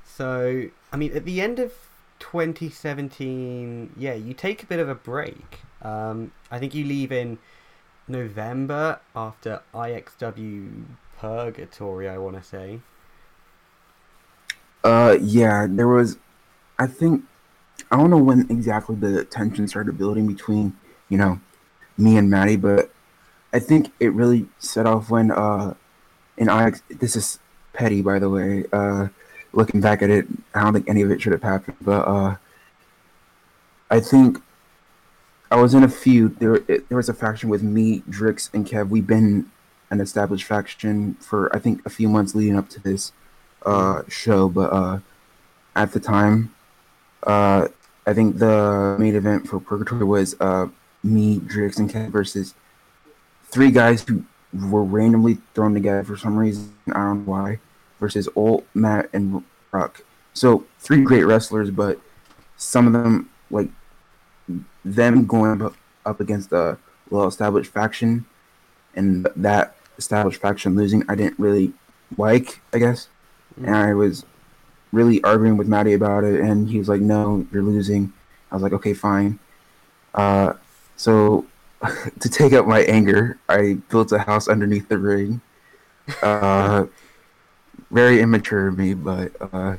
so, 0.05 0.69
I 0.93 0.97
mean, 0.97 1.11
at 1.13 1.25
the 1.25 1.41
end 1.41 1.57
of 1.57 1.73
2017, 2.19 3.93
yeah, 3.97 4.13
you 4.13 4.35
take 4.35 4.61
a 4.61 4.65
bit 4.67 4.79
of 4.79 4.87
a 4.87 4.93
break. 4.93 5.61
Um, 5.81 6.31
I 6.51 6.59
think 6.59 6.75
you 6.75 6.85
leave 6.85 7.11
in 7.11 7.39
November 8.07 8.99
after 9.15 9.63
IXW 9.73 10.83
Purgatory, 11.17 12.07
I 12.07 12.19
want 12.19 12.35
to 12.37 12.43
say. 12.43 12.81
Uh, 14.83 15.17
yeah, 15.21 15.67
there 15.69 15.87
was. 15.87 16.17
I 16.77 16.87
think 16.87 17.23
I 17.91 17.97
don't 17.97 18.09
know 18.09 18.17
when 18.17 18.47
exactly 18.49 18.95
the 18.95 19.25
tension 19.25 19.67
started 19.67 19.97
building 19.97 20.27
between 20.27 20.77
you 21.09 21.17
know 21.17 21.39
me 21.97 22.17
and 22.17 22.29
Maddie, 22.29 22.55
but 22.55 22.91
I 23.51 23.59
think 23.59 23.91
it 23.99 24.13
really 24.13 24.47
set 24.59 24.85
off 24.85 25.09
when 25.09 25.31
uh 25.31 25.73
in 26.37 26.49
IX. 26.49 26.81
This 26.89 27.15
is 27.15 27.39
petty, 27.73 28.01
by 28.01 28.19
the 28.19 28.29
way. 28.29 28.65
Uh, 28.71 29.07
looking 29.53 29.81
back 29.81 30.01
at 30.01 30.09
it, 30.09 30.27
I 30.53 30.63
don't 30.63 30.73
think 30.73 30.89
any 30.89 31.01
of 31.01 31.11
it 31.11 31.21
should 31.21 31.33
have 31.33 31.43
happened, 31.43 31.77
but 31.81 32.07
uh, 32.07 32.35
I 33.89 33.99
think 33.99 34.41
I 35.51 35.57
was 35.61 35.73
in 35.73 35.83
a 35.83 35.89
feud. 35.89 36.39
There, 36.39 36.55
it, 36.67 36.89
there 36.89 36.97
was 36.97 37.09
a 37.09 37.13
faction 37.13 37.49
with 37.49 37.63
me, 37.63 38.03
Drix, 38.09 38.53
and 38.53 38.65
Kev. 38.65 38.89
We've 38.89 39.07
been 39.07 39.51
an 39.89 39.99
established 39.99 40.45
faction 40.45 41.15
for 41.15 41.53
I 41.55 41.59
think 41.59 41.85
a 41.85 41.89
few 41.89 42.07
months 42.07 42.35
leading 42.35 42.55
up 42.55 42.69
to 42.69 42.79
this 42.79 43.11
uh, 43.65 44.03
show, 44.07 44.49
but 44.49 44.71
uh, 44.71 44.99
at 45.75 45.91
the 45.91 45.99
time, 45.99 46.53
uh, 47.23 47.67
I 48.05 48.13
think 48.13 48.37
the 48.37 48.95
main 48.99 49.15
event 49.15 49.47
for 49.47 49.59
Purgatory 49.59 50.03
was 50.03 50.35
uh, 50.39 50.67
me, 51.03 51.39
Drix, 51.39 51.77
and 51.77 51.89
Kev 51.89 52.09
versus 52.09 52.53
three 53.45 53.71
guys 53.71 54.03
who 54.03 54.23
were 54.53 54.83
randomly 54.83 55.37
thrown 55.53 55.73
together 55.73 56.03
for 56.03 56.17
some 56.17 56.37
reason. 56.37 56.73
I 56.87 56.93
don't 56.93 57.25
know 57.25 57.31
why. 57.31 57.59
Versus 57.99 58.29
Old 58.35 58.63
Matt 58.73 59.09
and 59.13 59.43
Rock. 59.71 60.03
So 60.33 60.65
three 60.79 61.01
great 61.01 61.23
wrestlers, 61.23 61.69
but 61.69 61.99
some 62.57 62.87
of 62.87 62.93
them 62.93 63.29
like 63.51 63.69
them 64.85 65.25
going 65.25 65.61
up, 65.61 65.75
up 66.05 66.19
against 66.19 66.51
a 66.51 66.77
well-established 67.09 67.71
faction, 67.71 68.25
and 68.95 69.27
that 69.35 69.75
established 69.97 70.41
faction 70.41 70.75
losing, 70.75 71.03
I 71.09 71.15
didn't 71.15 71.37
really 71.37 71.73
like. 72.17 72.61
I 72.73 72.79
guess 72.79 73.09
and 73.63 73.75
I 73.75 73.93
was 73.93 74.25
really 74.91 75.23
arguing 75.23 75.57
with 75.57 75.67
Matty 75.67 75.93
about 75.93 76.23
it, 76.23 76.39
and 76.39 76.69
he 76.69 76.77
was 76.79 76.89
like, 76.89 77.01
"No, 77.01 77.45
you're 77.51 77.63
losing." 77.63 78.11
I 78.51 78.55
was 78.55 78.63
like, 78.63 78.73
"Okay, 78.73 78.93
fine." 78.93 79.39
Uh, 80.13 80.53
so 80.95 81.45
to 82.19 82.29
take 82.29 82.53
out 82.53 82.67
my 82.67 82.81
anger, 82.81 83.37
I 83.47 83.77
built 83.89 84.11
a 84.11 84.19
house 84.19 84.47
underneath 84.47 84.89
the 84.89 84.97
ring. 84.97 85.41
Uh, 86.23 86.85
very 87.91 88.21
immature 88.21 88.67
of 88.67 88.77
me, 88.77 88.93
but 88.93 89.31
uh, 89.53 89.75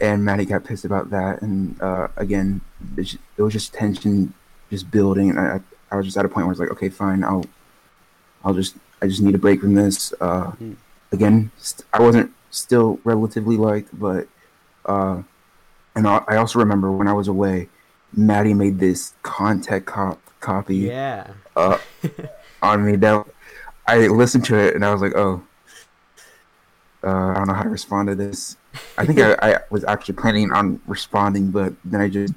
and 0.00 0.24
Matty 0.24 0.44
got 0.44 0.64
pissed 0.64 0.84
about 0.84 1.10
that, 1.10 1.42
and 1.42 1.80
uh, 1.82 2.08
again, 2.16 2.60
it, 2.96 3.14
it 3.36 3.42
was 3.42 3.52
just 3.52 3.72
tension, 3.74 4.32
just 4.70 4.90
building, 4.90 5.30
and 5.30 5.38
I, 5.38 5.60
I 5.90 5.96
was 5.96 6.06
just 6.06 6.16
at 6.16 6.24
a 6.24 6.28
point 6.28 6.46
where 6.46 6.54
I 6.54 6.56
was 6.56 6.60
like, 6.60 6.70
"Okay, 6.70 6.88
fine, 6.88 7.24
I'll, 7.24 7.44
I'll 8.44 8.54
just, 8.54 8.76
I 9.02 9.06
just 9.06 9.20
need 9.20 9.34
a 9.34 9.38
break 9.38 9.60
from 9.60 9.74
this." 9.74 10.12
Uh, 10.20 10.52
Mm. 10.60 10.76
again, 11.12 11.50
st- 11.58 11.86
I 11.92 12.00
wasn't 12.02 12.32
still 12.50 12.98
relatively 13.04 13.56
liked, 13.56 13.88
but 13.98 14.28
uh, 14.86 15.22
and 15.94 16.06
I 16.06 16.22
I 16.28 16.36
also 16.36 16.58
remember 16.58 16.90
when 16.92 17.08
I 17.08 17.12
was 17.12 17.28
away, 17.28 17.68
Maddie 18.14 18.54
made 18.54 18.78
this 18.78 19.14
contact 19.22 19.86
cop 19.86 20.20
copy 20.40 20.76
Yeah. 20.76 21.26
uh, 21.56 21.78
on 22.62 22.84
me 22.86 22.96
that 22.96 23.26
I 23.86 24.06
listened 24.06 24.44
to 24.46 24.56
it 24.56 24.74
and 24.74 24.84
I 24.84 24.92
was 24.92 25.00
like, 25.02 25.14
oh, 25.16 25.42
uh, 27.02 27.08
I 27.30 27.34
don't 27.34 27.48
know 27.48 27.54
how 27.54 27.62
to 27.64 27.68
respond 27.70 28.08
to 28.08 28.14
this. 28.14 28.56
I 28.96 29.04
think 29.06 29.18
I, 29.18 29.34
I 29.42 29.58
was 29.70 29.82
actually 29.84 30.14
planning 30.14 30.52
on 30.52 30.80
responding, 30.86 31.50
but 31.50 31.72
then 31.84 32.00
I 32.00 32.08
just 32.08 32.34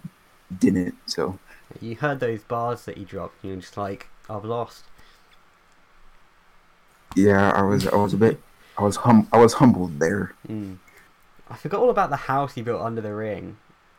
didn't. 0.59 0.95
So 1.05 1.37
You 1.79 1.95
heard 1.95 2.19
those 2.19 2.41
bars 2.43 2.85
that 2.85 2.97
he 2.97 3.03
dropped, 3.05 3.43
and 3.43 3.51
you're 3.51 3.61
just 3.61 3.77
like, 3.77 4.07
I've 4.29 4.45
lost. 4.45 4.83
yeah, 7.15 7.51
I 7.51 7.61
was 7.63 7.87
I 7.87 7.95
was 7.97 8.13
a 8.13 8.17
bit 8.17 8.39
I 8.81 8.83
was 8.83 8.95
hum 8.97 9.27
I 9.31 9.37
was 9.37 9.53
humbled 9.53 9.99
there. 9.99 10.33
Mm. 10.49 10.77
I 11.49 11.55
forgot 11.55 11.81
all 11.81 11.91
about 11.91 12.09
the 12.09 12.15
house 12.15 12.55
he 12.55 12.61
built 12.61 12.81
under 12.81 13.01
the 13.01 13.13
ring. 13.13 13.57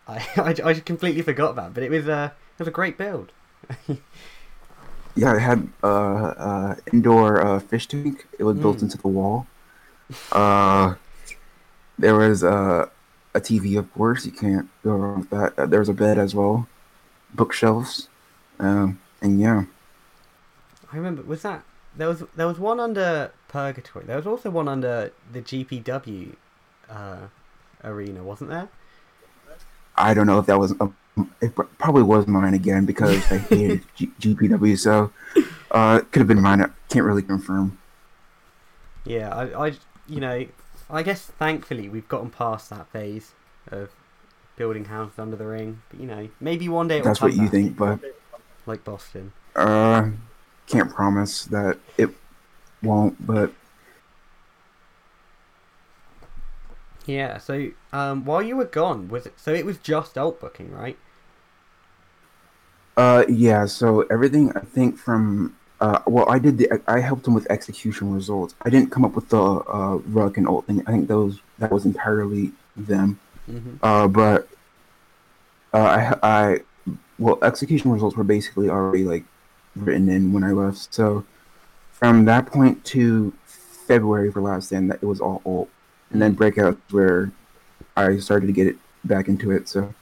I, 0.08 0.26
I, 0.36 0.70
I 0.70 0.74
completely 0.74 1.22
forgot 1.22 1.50
about 1.52 1.68
it, 1.68 1.74
but 1.74 1.82
it 1.84 1.90
was 1.90 2.08
a 2.08 2.34
it 2.54 2.58
was 2.58 2.68
a 2.68 2.72
great 2.72 2.98
build. 2.98 3.32
Yeah, 5.14 5.36
it 5.36 5.40
had 5.40 5.68
uh, 5.82 5.86
uh 6.48 6.74
indoor 6.90 7.44
uh, 7.46 7.60
fish 7.60 7.86
tank. 7.86 8.26
It 8.38 8.44
was 8.44 8.56
built 8.56 8.78
Mm. 8.78 8.82
into 8.84 8.96
the 8.96 9.08
wall. 9.08 9.46
Uh, 10.32 10.94
there 11.98 12.14
was 12.14 12.42
uh, 12.42 12.88
a 13.34 13.40
TV, 13.40 13.76
of 13.78 13.92
course. 13.92 14.24
You 14.24 14.32
can't 14.32 14.68
go 14.82 14.92
wrong 14.92 15.20
with 15.20 15.30
that. 15.30 15.58
Uh, 15.58 15.66
there 15.66 15.80
was 15.80 15.90
a 15.90 15.92
bed 15.92 16.16
as 16.18 16.34
well, 16.34 16.66
bookshelves, 17.34 18.08
um, 18.58 18.98
and 19.20 19.38
yeah, 19.38 19.64
I 20.90 20.96
remember 20.96 21.22
was 21.22 21.42
that 21.42 21.62
there 21.96 22.08
was 22.08 22.24
there 22.36 22.46
was 22.46 22.58
one 22.58 22.80
under 22.80 23.32
Purgatory. 23.48 24.04
There 24.04 24.16
was 24.16 24.26
also 24.26 24.50
one 24.50 24.68
under 24.68 25.12
the 25.32 25.40
GPW 25.42 26.34
uh, 26.90 27.16
arena, 27.84 28.22
wasn't 28.22 28.50
there? 28.50 28.68
I 29.96 30.14
don't 30.14 30.26
know 30.26 30.38
if 30.38 30.46
that 30.46 30.58
was. 30.58 30.74
Um, 30.80 30.94
it 31.42 31.54
probably 31.78 32.02
was 32.02 32.26
mine 32.26 32.54
again 32.54 32.86
because 32.86 33.30
I 33.30 33.38
hated 33.38 33.82
G- 33.96 34.10
GPW. 34.20 34.78
So 34.78 35.12
uh, 35.70 36.00
it 36.02 36.10
could 36.10 36.20
have 36.20 36.28
been 36.28 36.40
mine. 36.40 36.62
I 36.62 36.70
can't 36.88 37.04
really 37.04 37.22
confirm. 37.22 37.78
Yeah, 39.04 39.34
I, 39.34 39.66
I 39.66 39.72
you 40.08 40.20
know 40.20 40.46
I 40.88 41.02
guess 41.02 41.26
thankfully 41.26 41.88
we've 41.88 42.08
gotten 42.08 42.30
past 42.30 42.70
that 42.70 42.88
phase 42.88 43.32
of 43.70 43.90
building 44.56 44.86
houses 44.86 45.18
under 45.18 45.36
the 45.36 45.46
ring. 45.46 45.82
But 45.90 46.00
you 46.00 46.06
know 46.06 46.28
maybe 46.40 46.68
one 46.68 46.88
day 46.88 47.00
That's 47.00 47.20
what 47.20 47.34
you 47.34 47.42
back, 47.42 47.50
think, 47.50 47.76
but 47.76 48.00
like 48.66 48.84
Boston. 48.84 49.32
uh, 49.56 50.08
can't 50.66 50.90
promise 50.92 51.44
that 51.46 51.78
it 51.98 52.10
won't. 52.82 53.24
But 53.26 53.52
Yeah. 57.06 57.38
So 57.38 57.70
um, 57.92 58.24
while 58.24 58.42
you 58.42 58.56
were 58.56 58.64
gone, 58.64 59.08
was 59.08 59.26
it 59.26 59.38
so 59.38 59.52
it 59.52 59.64
was 59.66 59.78
just 59.78 60.16
alt 60.18 60.40
booking, 60.40 60.70
right? 60.70 60.98
Uh, 62.96 63.24
yeah. 63.28 63.66
So 63.66 64.02
everything 64.10 64.52
I 64.56 64.60
think 64.60 64.98
from 64.98 65.56
Uh, 65.80 65.98
well, 66.06 66.28
I 66.30 66.38
did 66.38 66.58
the. 66.58 66.70
I 66.86 67.00
helped 67.00 67.26
him 67.26 67.34
with 67.34 67.44
execution 67.50 68.12
results. 68.14 68.54
I 68.62 68.70
didn't 68.70 68.92
come 68.92 69.04
up 69.04 69.16
with 69.16 69.28
the 69.30 69.42
uh, 69.42 69.96
ruck 70.06 70.36
and 70.38 70.46
ult 70.46 70.66
thing. 70.68 70.80
I 70.86 70.92
think 70.92 71.08
those 71.08 71.42
that 71.58 71.72
was 71.72 71.84
entirely 71.86 72.52
them. 72.76 73.18
hmm 73.46 73.78
Uh, 73.82 74.06
but 74.08 74.48
uh, 75.72 75.78
I, 75.78 76.18
I, 76.22 76.60
well, 77.18 77.38
execution 77.42 77.90
results 77.90 78.16
were 78.16 78.24
basically 78.24 78.68
already 78.68 79.04
like 79.04 79.24
written 79.76 80.08
in 80.08 80.32
when 80.32 80.44
I 80.44 80.52
left. 80.52 80.92
So 80.92 81.24
from 81.90 82.24
that 82.26 82.46
point 82.46 82.84
to 82.86 83.32
February 83.44 84.30
for 84.30 84.40
last 84.40 84.66
stand, 84.66 84.90
that 84.90 85.02
it 85.02 85.06
was 85.06 85.20
all 85.20 85.42
ult, 85.44 85.68
and 86.10 86.20
then 86.20 86.32
breakout 86.32 86.78
where 86.90 87.32
I 87.96 88.18
started 88.18 88.46
to 88.46 88.52
get 88.52 88.66
it 88.66 88.76
back 89.04 89.28
into 89.28 89.50
it. 89.50 89.68
So 89.68 89.94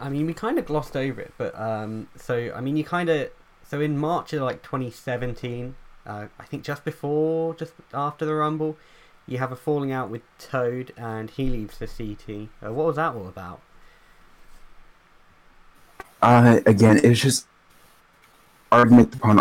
I 0.00 0.08
mean, 0.08 0.26
we 0.26 0.34
kind 0.34 0.58
of 0.58 0.66
glossed 0.66 0.96
over 0.96 1.20
it, 1.20 1.32
but 1.38 1.58
um, 1.58 2.08
so 2.16 2.52
I 2.54 2.60
mean, 2.60 2.76
you 2.76 2.84
kind 2.84 3.08
of 3.08 3.30
so 3.68 3.80
in 3.80 3.98
March 3.98 4.32
of 4.32 4.42
like 4.42 4.62
2017, 4.62 5.74
uh, 6.06 6.26
I 6.38 6.44
think 6.44 6.64
just 6.64 6.84
before, 6.84 7.54
just 7.54 7.72
after 7.92 8.24
the 8.24 8.34
Rumble, 8.34 8.76
you 9.26 9.38
have 9.38 9.52
a 9.52 9.56
falling 9.56 9.92
out 9.92 10.10
with 10.10 10.22
Toad, 10.38 10.92
and 10.96 11.30
he 11.30 11.48
leaves 11.48 11.78
the 11.78 11.86
CT. 11.86 12.48
Uh, 12.62 12.72
what 12.72 12.86
was 12.86 12.96
that 12.96 13.14
all 13.14 13.26
about? 13.26 13.60
uh, 16.24 16.60
again, 16.66 17.00
it's 17.02 17.20
just 17.20 17.46
argument 18.74 19.14
upon 19.14 19.38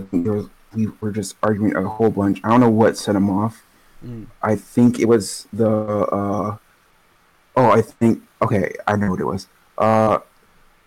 think 0.00 0.24
there 0.24 0.32
was, 0.34 0.48
we 0.74 0.88
were 1.00 1.10
just 1.12 1.36
arguing 1.42 1.74
a 1.76 1.82
whole 1.88 2.10
bunch. 2.10 2.40
I 2.44 2.48
don't 2.50 2.60
know 2.60 2.70
what 2.70 2.96
set 2.98 3.14
him 3.16 3.30
off. 3.30 3.62
Mm. 4.04 4.26
I 4.42 4.56
think 4.56 4.98
it 5.00 5.06
was 5.08 5.46
the 5.52 5.70
uh 5.70 6.56
oh 7.56 7.70
I 7.70 7.80
think 7.80 8.22
okay 8.42 8.74
I 8.86 8.94
know 8.96 9.10
what 9.12 9.20
it 9.20 9.24
was 9.24 9.48
uh 9.78 10.18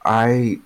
I 0.05 0.59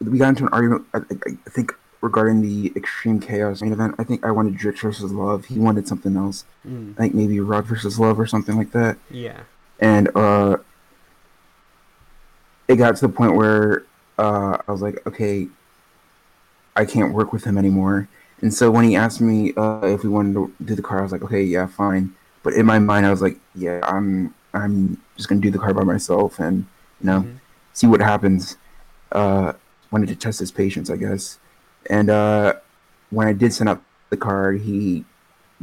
we 0.00 0.16
got 0.18 0.28
into 0.30 0.44
an 0.44 0.50
argument 0.52 0.86
I, 0.94 0.98
I 0.98 1.30
I 1.46 1.50
think 1.50 1.74
regarding 2.00 2.40
the 2.40 2.72
extreme 2.76 3.18
chaos 3.18 3.60
main 3.62 3.72
event 3.72 3.96
I 3.98 4.04
think 4.04 4.24
I 4.24 4.30
wanted 4.30 4.54
Drix 4.54 4.80
versus 4.80 5.10
Love 5.12 5.46
he 5.46 5.58
wanted 5.58 5.88
something 5.88 6.16
else 6.16 6.44
Mm. 6.66 6.92
I 6.96 7.02
think 7.02 7.14
maybe 7.14 7.40
Rock 7.40 7.64
versus 7.64 7.98
Love 7.98 8.20
or 8.20 8.26
something 8.26 8.56
like 8.56 8.70
that 8.70 8.96
Yeah. 9.10 9.40
and 9.80 10.08
uh 10.16 10.58
it 12.68 12.76
got 12.76 12.94
to 12.96 13.06
the 13.08 13.12
point 13.12 13.34
where 13.34 13.82
uh 14.18 14.56
I 14.66 14.70
was 14.70 14.82
like 14.82 15.04
okay 15.06 15.48
I 16.76 16.84
can't 16.84 17.12
work 17.12 17.32
with 17.32 17.44
him 17.44 17.58
anymore 17.58 18.08
and 18.42 18.52
so 18.54 18.70
when 18.70 18.84
he 18.84 18.96
asked 18.96 19.20
me 19.20 19.52
uh 19.56 19.80
if 19.86 20.02
we 20.02 20.08
wanted 20.08 20.34
to 20.34 20.52
do 20.64 20.74
the 20.74 20.82
car 20.82 21.00
I 21.00 21.02
was 21.02 21.12
like 21.12 21.22
okay 21.22 21.42
yeah 21.42 21.66
fine 21.66 22.14
but 22.42 22.54
in 22.54 22.66
my 22.66 22.78
mind 22.78 23.06
I 23.06 23.10
was 23.10 23.22
like 23.22 23.38
yeah 23.54 23.80
I'm 23.82 24.34
I'm 24.54 25.00
just 25.16 25.28
gonna 25.28 25.40
do 25.40 25.50
the 25.50 25.58
car 25.58 25.74
by 25.74 25.84
myself 25.84 26.38
and 26.38 26.66
you 27.00 27.06
know 27.06 27.20
Mhm. 27.22 27.40
see 27.72 27.86
what 27.86 28.00
happens 28.00 28.56
uh 29.12 29.52
wanted 29.90 30.08
to 30.08 30.16
test 30.16 30.38
his 30.40 30.52
patience 30.52 30.90
I 30.90 30.96
guess 30.96 31.38
and 31.88 32.10
uh 32.10 32.54
when 33.10 33.26
I 33.26 33.32
did 33.32 33.52
send 33.52 33.68
out 33.68 33.82
the 34.10 34.16
card 34.16 34.60
he 34.62 35.04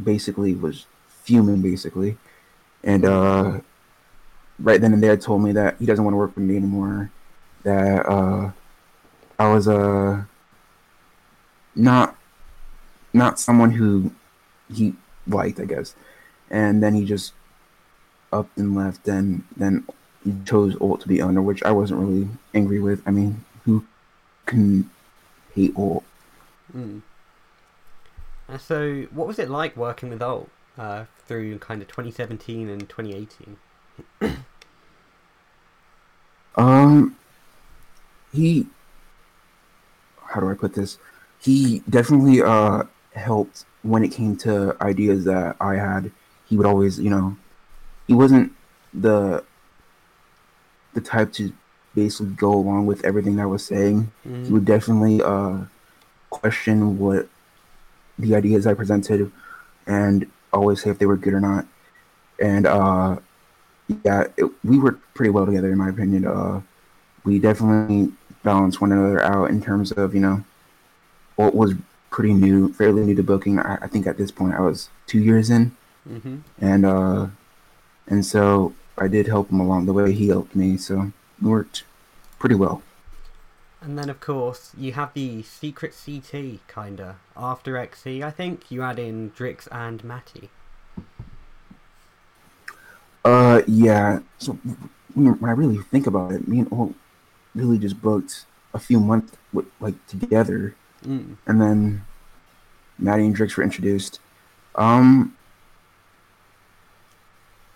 basically 0.02 0.54
was 0.54 0.86
fuming 1.24 1.60
basically 1.62 2.16
and 2.84 3.04
uh 3.04 3.60
right 4.58 4.80
then 4.80 4.92
and 4.92 5.02
there 5.02 5.16
told 5.16 5.42
me 5.42 5.52
that 5.52 5.76
he 5.78 5.86
doesn't 5.86 6.04
want 6.04 6.12
to 6.12 6.18
work 6.18 6.34
with 6.34 6.44
me 6.44 6.56
anymore. 6.56 7.10
That 7.64 8.06
uh, 8.06 8.52
I 9.38 9.52
was 9.52 9.68
uh, 9.68 10.24
not 11.78 12.16
not 13.12 13.40
someone 13.40 13.70
who 13.70 14.12
he 14.72 14.94
liked, 15.26 15.60
I 15.60 15.64
guess. 15.64 15.94
And 16.50 16.82
then 16.82 16.94
he 16.94 17.04
just 17.04 17.32
up 18.32 18.48
and 18.56 18.74
left. 18.74 19.08
And 19.08 19.44
then 19.56 19.86
he 20.24 20.34
chose 20.44 20.76
Ult 20.80 21.00
to 21.02 21.08
be 21.08 21.22
owner, 21.22 21.40
which 21.40 21.62
I 21.62 21.70
wasn't 21.70 22.00
really 22.00 22.28
angry 22.54 22.80
with. 22.80 23.02
I 23.06 23.10
mean, 23.10 23.44
who 23.64 23.84
can 24.46 24.90
hate 25.54 25.74
Ult? 25.76 26.04
Mm. 26.76 27.02
And 28.48 28.60
so, 28.60 29.06
what 29.10 29.26
was 29.26 29.38
it 29.38 29.48
like 29.48 29.76
working 29.76 30.10
with 30.10 30.22
Ult 30.22 30.50
uh, 30.76 31.04
through 31.26 31.58
kind 31.58 31.80
of 31.80 31.88
2017 31.88 32.68
and 32.68 32.88
2018? 32.88 33.56
Um, 36.58 37.16
he. 38.32 38.66
How 40.26 40.40
do 40.40 40.50
I 40.50 40.54
put 40.54 40.74
this? 40.74 40.98
He 41.40 41.80
definitely 41.88 42.42
uh 42.42 42.84
helped 43.14 43.64
when 43.82 44.04
it 44.04 44.10
came 44.12 44.36
to 44.38 44.76
ideas 44.80 45.24
that 45.24 45.56
I 45.60 45.76
had. 45.76 46.10
He 46.46 46.56
would 46.56 46.66
always, 46.66 46.98
you 46.98 47.10
know, 47.10 47.36
he 48.06 48.14
wasn't 48.14 48.52
the 48.94 49.44
the 50.94 51.00
type 51.00 51.32
to 51.34 51.52
basically 51.94 52.32
go 52.34 52.52
along 52.54 52.86
with 52.86 53.04
everything 53.04 53.36
that 53.36 53.42
I 53.42 53.46
was 53.46 53.64
saying. 53.64 54.10
He 54.42 54.52
Mm. 54.52 54.52
would 54.52 54.64
definitely 54.64 55.22
uh 55.22 55.64
question 56.30 56.98
what 56.98 57.28
the 58.18 58.34
ideas 58.36 58.66
I 58.66 58.74
presented 58.74 59.30
and 59.86 60.26
always 60.52 60.82
say 60.82 60.90
if 60.90 60.98
they 60.98 61.06
were 61.06 61.16
good 61.16 61.34
or 61.34 61.40
not. 61.40 61.66
And 62.40 62.66
uh 62.66 63.18
yeah, 63.88 64.26
it, 64.36 64.50
we 64.64 64.78
worked 64.78 65.02
pretty 65.14 65.30
well 65.30 65.46
together 65.46 65.72
in 65.72 65.78
my 65.78 65.90
opinion. 65.90 66.26
Uh 66.26 66.62
we 67.24 67.38
definitely 67.38 68.12
balance 68.44 68.80
one 68.80 68.92
another 68.92 69.22
out 69.22 69.50
in 69.50 69.60
terms 69.62 69.92
of, 69.92 70.14
you 70.14 70.20
know, 70.20 70.44
what 71.38 71.54
was 71.56 71.74
pretty 72.10 72.34
new, 72.34 72.72
fairly 72.74 73.04
new 73.04 73.16
to 73.16 73.24
booking. 73.24 73.60
I, 73.60 73.76
I 73.82 73.88
think 73.88 74.06
at 74.06 74.18
this 74.18 74.32
point 74.32 74.54
I 74.54 74.60
was 74.62 74.90
two 75.06 75.20
years 75.20 75.50
in 75.50 75.76
hmm 76.06 76.38
and 76.60 76.86
uh 76.86 77.28
and 78.08 78.26
so 78.26 78.74
I 78.98 79.08
did 79.08 79.26
help 79.28 79.50
him 79.50 79.60
along 79.60 79.86
the 79.86 79.94
way. 79.94 80.12
He 80.12 80.28
helped 80.28 80.56
me, 80.56 80.76
so 80.78 81.12
it 81.40 81.44
worked 81.44 81.84
pretty 82.40 82.56
well. 82.56 82.82
And 83.80 83.98
then, 83.98 84.08
of 84.08 84.20
course, 84.20 84.72
you 84.76 84.92
have 84.92 85.14
the 85.14 85.42
secret 85.42 85.92
CT, 85.92 86.60
kinda. 86.68 87.18
After 87.36 87.76
XC, 87.76 88.22
I 88.22 88.30
think, 88.30 88.70
you 88.70 88.82
add 88.82 89.00
in 89.00 89.32
Drix 89.32 89.66
and 89.72 90.04
Matty. 90.04 90.52
Uh, 93.24 93.62
yeah. 93.66 94.20
So 94.38 94.58
when 95.14 95.38
when 95.40 95.50
I 95.50 95.54
really 95.54 95.78
think 95.78 96.06
about 96.06 96.32
it, 96.32 96.48
me 96.48 96.60
and 96.60 96.72
Ult 96.72 96.94
really 97.54 97.78
just 97.78 98.00
booked 98.02 98.46
a 98.74 98.78
few 98.78 99.00
months 99.00 99.36
with, 99.52 99.66
like 99.80 99.94
together, 100.06 100.76
Mm. 101.04 101.36
and 101.46 101.60
then 101.60 102.04
Maddie 102.98 103.26
and 103.26 103.36
Drix 103.36 103.56
were 103.56 103.62
introduced. 103.62 104.18
Um, 104.74 105.36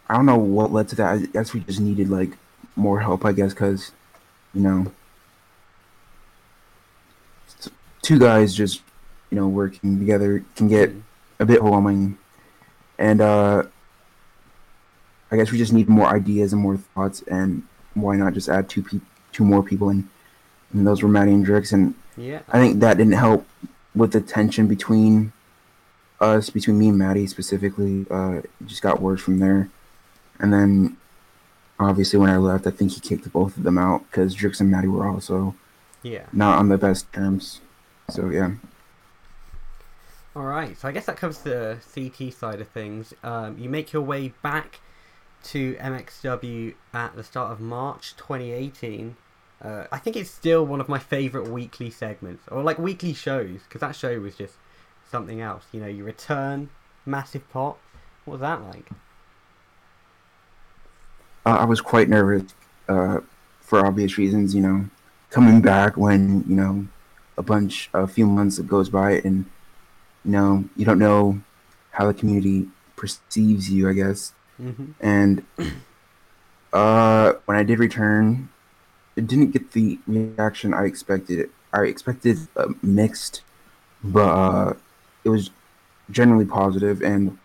I 0.09 0.14
don't 0.16 0.27
know 0.27 0.37
what 0.37 0.73
led 0.73 0.89
to 0.89 0.97
that. 0.97 1.12
I 1.14 1.18
guess 1.27 1.55
we 1.55 1.61
just 1.61 1.81
needed 1.81 2.09
like 2.11 2.37
more 2.77 3.01
help. 3.01 3.25
I 3.25 3.33
guess 3.33 3.53
because 3.55 3.93
you 4.55 4.61
know, 4.61 4.93
two 8.03 8.18
guys 8.18 8.55
just 8.55 8.83
you 9.31 9.37
know 9.37 9.49
working 9.49 9.99
together 9.99 10.45
can 10.57 10.68
get 10.68 10.93
a 11.39 11.47
bit 11.47 11.61
overwhelming, 11.61 12.18
and 12.99 13.20
uh, 13.20 13.62
I 15.31 15.37
guess 15.37 15.51
we 15.51 15.59
just 15.59 15.73
need 15.73 15.89
more 15.89 16.09
ideas 16.09 16.53
and 16.53 16.61
more 16.61 16.77
thoughts, 16.77 17.23
and 17.23 17.62
why 17.95 18.16
not 18.16 18.35
just 18.35 18.49
add 18.49 18.68
two 18.68 18.83
pe- 18.83 19.01
two 19.33 19.45
more 19.45 19.62
people 19.62 19.89
in? 19.91 20.09
And 20.73 20.87
those 20.87 21.03
were 21.03 21.09
Maddie 21.09 21.33
and 21.33 21.47
Drix, 21.47 21.73
and 21.73 21.95
Yeah. 22.17 22.41
I 22.49 22.59
think 22.59 22.81
that 22.81 22.97
didn't 22.99 23.13
help 23.15 23.47
with 23.95 24.13
the 24.13 24.21
tension 24.21 24.67
between 24.67 25.33
us, 26.21 26.51
between 26.51 26.79
me 26.79 26.89
and 26.89 26.99
Maddie 26.99 27.27
specifically. 27.27 28.07
Uh, 28.11 28.43
just 28.67 28.83
got 28.83 29.01
worse 29.01 29.21
from 29.21 29.39
there, 29.39 29.69
and 30.39 30.53
then 30.53 30.97
obviously 31.81 32.19
when 32.19 32.31
I 32.31 32.37
left, 32.37 32.67
I 32.67 32.71
think 32.71 32.93
he 32.93 33.01
kicked 33.01 33.31
both 33.33 33.57
of 33.57 33.63
them 33.65 33.79
out 33.79 34.09
because 34.11 34.37
Drix 34.37 34.61
and 34.61 34.71
Maddie 34.71 34.89
were 34.89 35.07
also 35.07 35.55
Yeah. 36.03 36.27
not 36.33 36.59
on 36.59 36.69
the 36.69 36.79
best 36.79 37.13
terms. 37.13 37.61
So 38.09 38.29
yeah. 38.31 38.53
Alright, 40.35 40.79
so 40.79 40.89
I 40.89 40.93
guess 40.93 41.07
that 41.07 41.17
covers 41.19 41.39
the 41.39 41.79
CT 41.95 42.33
side 42.33 42.61
of 42.61 42.69
things. 42.69 43.13
Um, 43.23 43.59
you 43.59 43.69
make 43.69 43.93
your 43.93 44.03
way 44.03 44.33
back 44.43 44.81
to 45.45 45.75
MXW 45.75 46.75
at 46.95 47.15
the 47.17 47.23
start 47.25 47.53
of 47.53 47.61
March 47.61 48.17
2018. 48.17 49.17
Uh, 49.63 49.85
I 49.93 49.99
think 49.99 50.17
it's 50.17 50.31
still 50.31 50.67
one 50.67 50.81
of 50.81 50.89
my 50.89 50.99
favourite 50.99 51.49
weekly 51.49 51.89
segments, 51.91 52.43
or 52.49 52.63
like 52.63 52.79
weekly 52.79 53.15
shows, 53.15 53.61
because 53.63 53.81
that 53.81 53.95
show 53.95 54.19
was 54.19 54.35
just 54.35 54.55
something 55.09 55.41
else. 55.41 55.65
You 55.73 55.81
know, 55.81 55.87
you 55.87 56.03
return, 56.05 56.69
massive 57.07 57.49
pop. 57.51 57.79
What 58.25 58.33
was 58.33 58.41
that 58.41 58.63
like? 58.63 58.91
Uh, 61.47 61.59
I 61.61 61.65
was 61.65 61.81
quite 61.81 62.09
nervous 62.09 62.55
uh, 62.89 63.21
for 63.61 63.87
obvious 63.87 64.19
reasons. 64.19 64.55
You 64.55 64.63
know, 64.63 64.85
coming 65.31 65.61
back 65.61 65.97
when 65.97 66.45
you 66.49 66.57
know 66.57 66.87
a 67.39 67.43
bunch, 67.43 67.89
a 67.95 68.09
few 68.09 68.27
months 68.27 68.59
goes 68.61 68.89
by, 68.89 69.13
and 69.25 69.45
you 70.25 70.33
know 70.33 70.65
you 70.77 70.85
don't 70.85 70.99
know 70.99 71.41
how 71.93 72.07
the 72.07 72.15
community 72.15 72.69
perceives 72.97 73.71
you. 73.71 73.89
I 73.89 73.93
guess, 73.93 74.33
hmm 74.57 74.93
and 75.01 75.45
uh, 76.73 77.35
when 77.45 77.57
I 77.57 77.63
did 77.63 77.79
return, 77.79 78.49
it 79.17 79.27
didn't 79.27 79.51
get 79.51 79.73
the 79.73 79.99
reaction 80.07 80.75
I 80.75 80.85
expected. 80.85 81.51
I 81.73 81.83
expected 81.83 82.39
uh, 82.57 82.69
mixed, 82.83 83.43
but 84.03 84.29
uh, 84.29 84.75
it 85.25 85.29
was 85.31 85.51
generally 86.11 86.45
positive, 86.45 87.03
and 87.03 87.39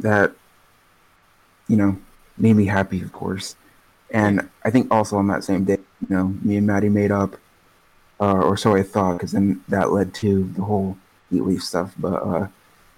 that 0.00 0.32
you 1.68 1.76
know 1.76 1.96
made 2.36 2.56
me 2.56 2.66
happy, 2.66 3.00
of 3.02 3.12
course. 3.12 3.56
And 4.10 4.48
I 4.64 4.70
think 4.70 4.92
also 4.92 5.16
on 5.16 5.26
that 5.28 5.44
same 5.44 5.64
day, 5.64 5.78
you 6.08 6.16
know, 6.16 6.34
me 6.42 6.56
and 6.56 6.66
Maddie 6.66 6.88
made 6.88 7.10
up, 7.10 7.36
uh, 8.20 8.42
or 8.42 8.56
so 8.56 8.76
I 8.76 8.82
thought, 8.82 9.14
because 9.14 9.32
then 9.32 9.62
that 9.68 9.90
led 9.92 10.14
to 10.14 10.44
the 10.56 10.62
whole 10.62 10.96
Heat 11.30 11.42
Leaf 11.42 11.62
stuff. 11.62 11.94
But 11.98 12.22
uh, 12.22 12.48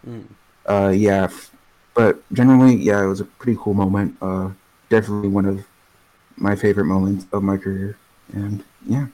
Mm. 0.06 0.22
uh, 0.66 0.92
yeah, 0.94 1.28
but 1.94 2.22
generally, 2.32 2.76
yeah, 2.76 3.02
it 3.02 3.08
was 3.08 3.20
a 3.20 3.24
pretty 3.24 3.58
cool 3.60 3.74
moment. 3.74 4.16
Uh, 4.22 4.50
definitely 4.88 5.28
one 5.28 5.46
of 5.46 5.66
my 6.36 6.54
favorite 6.56 6.84
moments 6.84 7.26
of 7.32 7.42
my 7.42 7.56
career, 7.56 7.96
and 8.32 8.64
yeah. 8.86 9.06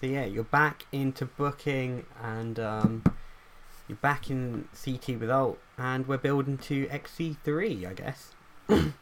So 0.00 0.06
yeah, 0.06 0.24
you're 0.24 0.44
back 0.44 0.84
into 0.92 1.26
booking, 1.26 2.06
and 2.22 2.58
um, 2.58 3.04
you're 3.88 3.96
back 3.96 4.30
in 4.30 4.68
CT 4.84 5.20
with 5.20 5.30
Ult, 5.30 5.58
and 5.76 6.06
we're 6.06 6.18
building 6.18 6.58
to 6.58 6.86
XC3, 6.86 7.86
I 7.88 7.92
guess. 7.94 8.32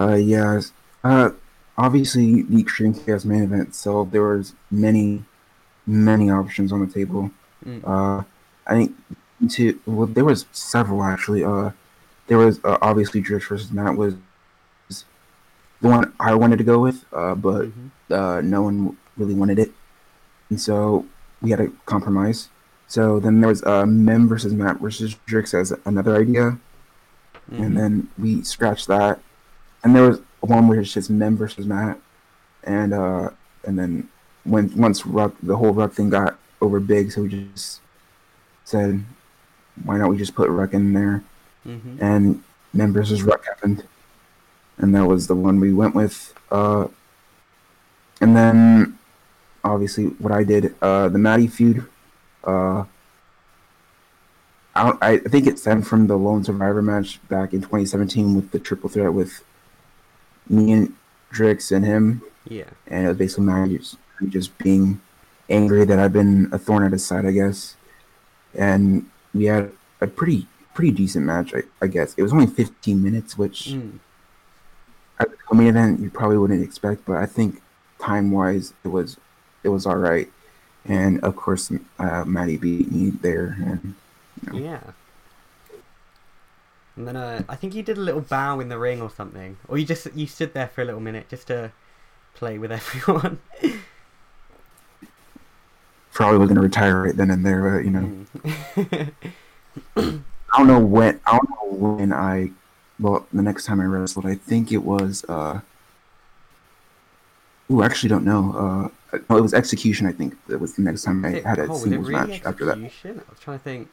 Uh, 0.00 0.14
yeah. 0.14 0.58
Uh, 1.04 1.30
obviously 1.76 2.42
the 2.42 2.60
Extreme 2.60 2.94
Chaos 2.94 3.24
main 3.24 3.42
event, 3.42 3.74
so 3.74 4.04
there 4.04 4.22
was 4.22 4.54
many, 4.70 5.24
many 5.86 6.30
options 6.30 6.72
on 6.72 6.80
the 6.80 6.92
table. 6.92 7.30
Mm. 7.64 7.86
Uh, 7.86 8.24
I 8.66 8.72
think 8.74 8.94
to 9.50 9.78
well, 9.86 10.06
there 10.06 10.24
was 10.24 10.46
several 10.52 11.02
actually. 11.02 11.44
Uh, 11.44 11.72
there 12.28 12.38
was 12.38 12.60
uh, 12.64 12.78
obviously 12.80 13.22
Drix 13.22 13.48
versus 13.48 13.72
Matt 13.72 13.96
was 13.96 14.14
the 15.82 15.88
one 15.88 16.12
I 16.18 16.34
wanted 16.34 16.58
to 16.58 16.64
go 16.64 16.78
with, 16.78 17.04
uh, 17.12 17.34
but 17.34 17.66
Mhm. 17.66 17.90
uh, 18.10 18.40
no 18.40 18.62
one 18.62 18.96
really 19.18 19.34
wanted 19.34 19.58
it, 19.58 19.72
and 20.48 20.58
so 20.60 21.04
we 21.42 21.50
had 21.50 21.58
to 21.58 21.72
compromise. 21.86 22.48
So 22.88 23.18
then 23.20 23.40
there 23.40 23.48
was 23.48 23.62
uh, 23.64 23.84
Mem 23.86 24.28
versus 24.28 24.52
Matt 24.54 24.80
versus 24.80 25.16
Drix 25.26 25.52
as 25.54 25.72
another 25.84 26.16
idea, 26.16 26.58
Mhm. 27.50 27.62
and 27.66 27.76
then 27.76 28.08
we 28.18 28.42
scratched 28.42 28.86
that. 28.88 29.20
And 29.84 29.94
there 29.94 30.08
was 30.08 30.20
one 30.40 30.68
where 30.68 30.80
it's 30.80 30.92
just 30.92 31.10
Mem 31.10 31.36
versus 31.36 31.66
Matt, 31.66 31.98
and 32.64 32.94
uh, 32.94 33.30
and 33.64 33.78
then 33.78 34.08
when 34.44 34.72
once 34.76 35.04
Ruck 35.06 35.34
the 35.42 35.56
whole 35.56 35.72
Ruck 35.74 35.92
thing 35.92 36.10
got 36.10 36.38
over 36.60 36.78
big, 36.80 37.10
so 37.12 37.22
we 37.22 37.28
just 37.28 37.80
said, 38.64 39.04
why 39.84 39.98
don't 39.98 40.10
we 40.10 40.16
just 40.16 40.34
put 40.36 40.48
Ruck 40.48 40.72
in 40.74 40.92
there? 40.92 41.24
Mhm. 41.66 42.00
And 42.00 42.42
Mem 42.72 42.92
versus 42.92 43.22
Ruck 43.22 43.44
happened, 43.46 43.84
and 44.78 44.94
that 44.94 45.06
was 45.06 45.26
the 45.26 45.34
one 45.36 45.60
we 45.60 45.72
went 45.72 45.94
with. 45.94 46.34
Uh, 46.50 46.88
and 48.20 48.36
then 48.36 48.98
obviously 49.64 50.06
what 50.06 50.32
I 50.32 50.44
did, 50.44 50.74
uh, 50.82 51.08
the 51.08 51.18
Maddie 51.18 51.46
feud. 51.46 51.86
Uh, 52.44 52.84
I, 54.74 54.92
I 55.02 55.18
think 55.18 55.46
it 55.46 55.58
stemmed 55.58 55.86
from 55.86 56.06
the 56.06 56.16
Lone 56.16 56.44
Survivor 56.44 56.80
match 56.82 57.20
back 57.28 57.52
in 57.52 57.60
2017 57.60 58.34
with 58.34 58.50
the 58.52 58.58
triple 58.58 58.88
threat 58.88 59.12
with 59.12 59.44
me 60.48 60.72
and 60.72 60.94
Drix 61.32 61.70
and 61.74 61.84
him, 61.84 62.22
Yeah. 62.48 62.64
and 62.86 63.04
it 63.04 63.08
was 63.08 63.16
basically 63.18 63.44
Maddie 63.44 63.78
just, 63.78 63.96
just 64.28 64.58
being 64.58 65.00
angry 65.50 65.84
that 65.84 65.98
I've 65.98 66.12
been 66.12 66.48
a 66.52 66.58
thorn 66.58 66.84
at 66.84 66.92
his 66.92 67.04
side, 67.04 67.26
I 67.26 67.32
guess. 67.32 67.76
And 68.54 69.06
we 69.34 69.44
had 69.44 69.72
a 70.00 70.06
pretty 70.06 70.46
pretty 70.74 70.90
decent 70.90 71.26
match, 71.26 71.52
I, 71.54 71.62
I 71.82 71.86
guess. 71.86 72.14
It 72.16 72.22
was 72.22 72.32
only 72.32 72.46
15 72.46 73.02
minutes, 73.02 73.36
which 73.36 73.68
Mm. 73.74 73.98
The 75.52 75.58
main 75.58 75.68
event 75.68 76.00
you 76.00 76.10
probably 76.10 76.38
wouldn't 76.38 76.62
expect, 76.62 77.04
but 77.04 77.16
I 77.16 77.26
think 77.26 77.60
time 77.98 78.30
wise 78.30 78.72
it 78.84 78.88
was 78.88 79.16
it 79.62 79.68
was 79.68 79.86
all 79.86 79.96
right. 79.96 80.28
And 80.84 81.20
of 81.22 81.36
course, 81.36 81.70
uh, 81.98 82.24
Maddie 82.24 82.56
beat 82.56 82.90
me 82.90 83.10
there, 83.10 83.56
and 83.60 83.94
No. 84.46 84.58
Yeah. 84.58 84.80
And 86.96 87.08
then 87.08 87.16
uh, 87.16 87.42
I 87.48 87.54
think 87.56 87.74
you 87.74 87.82
did 87.82 87.96
a 87.96 88.00
little 88.00 88.20
bow 88.20 88.60
in 88.60 88.68
the 88.68 88.78
ring 88.78 89.00
or 89.00 89.10
something, 89.10 89.56
or 89.68 89.78
you 89.78 89.86
just 89.86 90.08
you 90.14 90.26
stood 90.26 90.52
there 90.54 90.68
for 90.68 90.82
a 90.82 90.84
little 90.84 91.00
minute 91.00 91.28
just 91.28 91.46
to 91.46 91.72
play 92.34 92.58
with 92.58 92.72
everyone. 92.80 93.38
probably 96.12 96.38
was 96.38 96.48
gonna 96.48 96.60
retire 96.60 97.02
right 97.04 97.16
then 97.16 97.30
and 97.30 97.46
there. 97.46 97.62
But 97.78 97.84
you 97.84 97.90
know, 97.90 98.26
Mm. 98.76 99.12
I 100.52 100.58
don't 100.58 100.66
know 100.66 100.80
when. 100.80 101.20
I 101.26 101.30
don't 101.38 101.50
know 101.50 101.86
when 101.96 102.12
I. 102.12 102.50
Well, 103.00 103.26
the 103.32 103.42
next 103.42 103.64
time 103.66 103.80
I 103.80 103.84
wrestled, 103.84 104.26
I 104.26 104.34
think 104.34 104.72
it 104.72 104.78
was. 104.84 105.24
uh 105.28 105.60
Ooh, 107.70 107.80
I 107.82 107.86
actually 107.86 108.10
don't 108.10 108.24
know. 108.24 108.90
Uh, 109.12 109.16
no, 109.30 109.36
it 109.38 109.40
was 109.40 109.54
Execution. 109.54 110.06
I 110.06 110.12
think 110.12 110.36
that 110.48 110.58
was 110.58 110.74
the 110.74 110.82
next 110.82 111.02
time 111.04 111.24
I 111.24 111.30
it- 111.34 111.44
had 111.46 111.58
a 111.58 111.68
oh, 111.68 111.74
singles 111.78 112.08
really 112.08 112.26
match 112.26 112.42
after 112.44 112.64
that. 112.66 112.76
I 112.78 112.82
was 112.82 113.38
trying 113.40 113.58
to 113.58 113.64
think. 113.64 113.88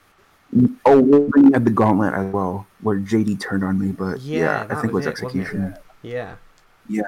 Oh, 0.86 1.00
well, 1.00 1.30
you 1.38 1.52
had 1.54 1.64
the 1.64 1.72
Gauntlet 1.72 2.14
as 2.14 2.34
well, 2.34 2.66
where 2.82 2.98
JD 2.98 3.40
turned 3.40 3.64
on 3.64 3.80
me. 3.80 3.92
But 3.92 4.20
Yeah, 4.22 4.40
yeah, 4.40 4.68
I 4.70 4.76
think 4.82 4.86
it 4.86 4.94
was 4.94 5.06
was 5.06 5.06
it, 5.06 5.10
it? 5.10 5.12
Execution. 5.12 5.76
Yeah. 6.02 6.36
Yeah. 6.88 7.04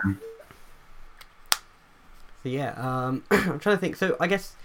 So 2.44 2.50
yeah, 2.50 2.72
um, 2.78 3.24
I'm 3.32 3.60
trying 3.60 3.76
to 3.76 3.78
think. 3.78 3.96
So 3.96 4.16
I 4.20 4.28
guess, 4.28 4.56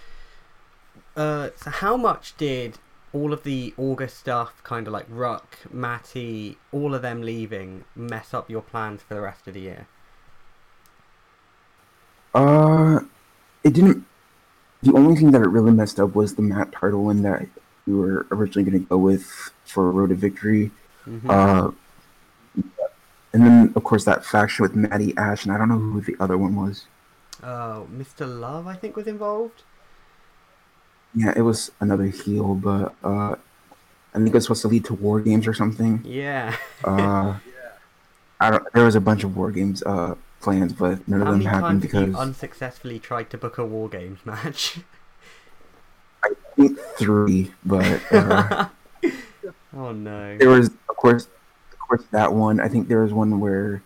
uh, 1.16 1.50
so 1.56 1.70
how 1.70 1.96
much 1.96 2.36
did 2.36 2.78
all 3.12 3.32
of 3.32 3.42
the 3.42 3.74
August 3.76 4.18
stuff, 4.18 4.62
kind 4.62 4.86
of 4.86 4.92
like 4.92 5.06
Ruck, 5.08 5.58
Matty, 5.72 6.58
all 6.72 6.94
of 6.94 7.02
them 7.02 7.22
leaving, 7.22 7.84
mess 7.94 8.34
up 8.34 8.50
your 8.50 8.62
plans 8.62 9.02
for 9.02 9.14
the 9.14 9.20
rest 9.20 9.46
of 9.46 9.54
the 9.54 9.60
year? 9.60 9.86
Uh, 12.34 13.00
it 13.64 13.72
didn't. 13.72 14.04
The 14.82 14.92
only 14.92 15.16
thing 15.16 15.30
that 15.30 15.40
it 15.40 15.48
really 15.48 15.72
messed 15.72 15.98
up 15.98 16.14
was 16.14 16.34
the 16.34 16.42
Matt 16.42 16.72
title 16.72 17.04
one 17.04 17.22
that 17.22 17.46
we 17.86 17.94
were 17.94 18.26
originally 18.30 18.70
going 18.70 18.82
to 18.82 18.88
go 18.88 18.98
with 18.98 19.50
for 19.64 19.90
Road 19.90 20.10
to 20.10 20.14
Victory. 20.14 20.70
Mhm. 21.06 21.30
Uh, 21.30 21.70
and 23.32 23.46
then 23.46 23.72
of 23.74 23.84
course 23.84 24.04
that 24.04 24.24
faction 24.24 24.62
with 24.62 24.74
Maddie 24.74 25.16
Ash, 25.16 25.44
and 25.44 25.52
I 25.52 25.58
don't 25.58 25.68
know 25.68 25.78
who 25.78 26.00
the 26.00 26.16
other 26.20 26.36
one 26.36 26.56
was. 26.56 26.86
Uh, 27.42 27.80
Mr. 27.82 28.26
Love, 28.26 28.66
I 28.66 28.76
think, 28.76 28.96
was 28.96 29.06
involved. 29.06 29.62
Yeah, 31.16 31.32
it 31.34 31.40
was 31.40 31.72
another 31.80 32.04
heel, 32.04 32.54
but 32.54 32.94
uh, 33.02 33.36
I 34.14 34.18
think 34.18 34.28
it 34.28 34.34
was 34.34 34.44
supposed 34.44 34.62
to 34.62 34.68
lead 34.68 34.84
to 34.84 34.94
War 34.94 35.20
Games 35.20 35.46
or 35.46 35.54
something. 35.54 36.02
Yeah. 36.04 36.54
Uh, 36.84 37.36
I 38.40 38.50
don't. 38.50 38.72
There 38.74 38.84
was 38.84 38.94
a 38.94 39.00
bunch 39.00 39.24
of 39.24 39.34
War 39.34 39.50
Games 39.50 39.82
uh 39.82 40.14
plans, 40.40 40.72
but 40.72 41.08
none 41.08 41.22
of 41.22 41.26
How 41.26 41.32
them 41.32 41.38
many 41.40 41.44
happened 41.44 41.82
times 41.82 41.92
have 41.92 42.00
you 42.00 42.06
because 42.06 42.20
unsuccessfully 42.20 42.98
tried 42.98 43.30
to 43.30 43.38
book 43.38 43.58
a 43.58 43.64
War 43.64 43.88
Games 43.88 44.20
match? 44.24 44.78
I 46.22 46.30
think 46.54 46.78
three. 46.98 47.52
But 47.64 48.00
uh, 48.12 48.68
oh 49.76 49.92
no. 49.92 50.36
there 50.38 50.50
was, 50.50 50.68
of 50.68 50.96
course, 50.96 51.26
of 51.72 51.78
course 51.78 52.04
that 52.10 52.32
one. 52.32 52.60
I 52.60 52.68
think 52.68 52.88
there 52.88 53.02
was 53.02 53.12
one 53.12 53.40
where 53.40 53.82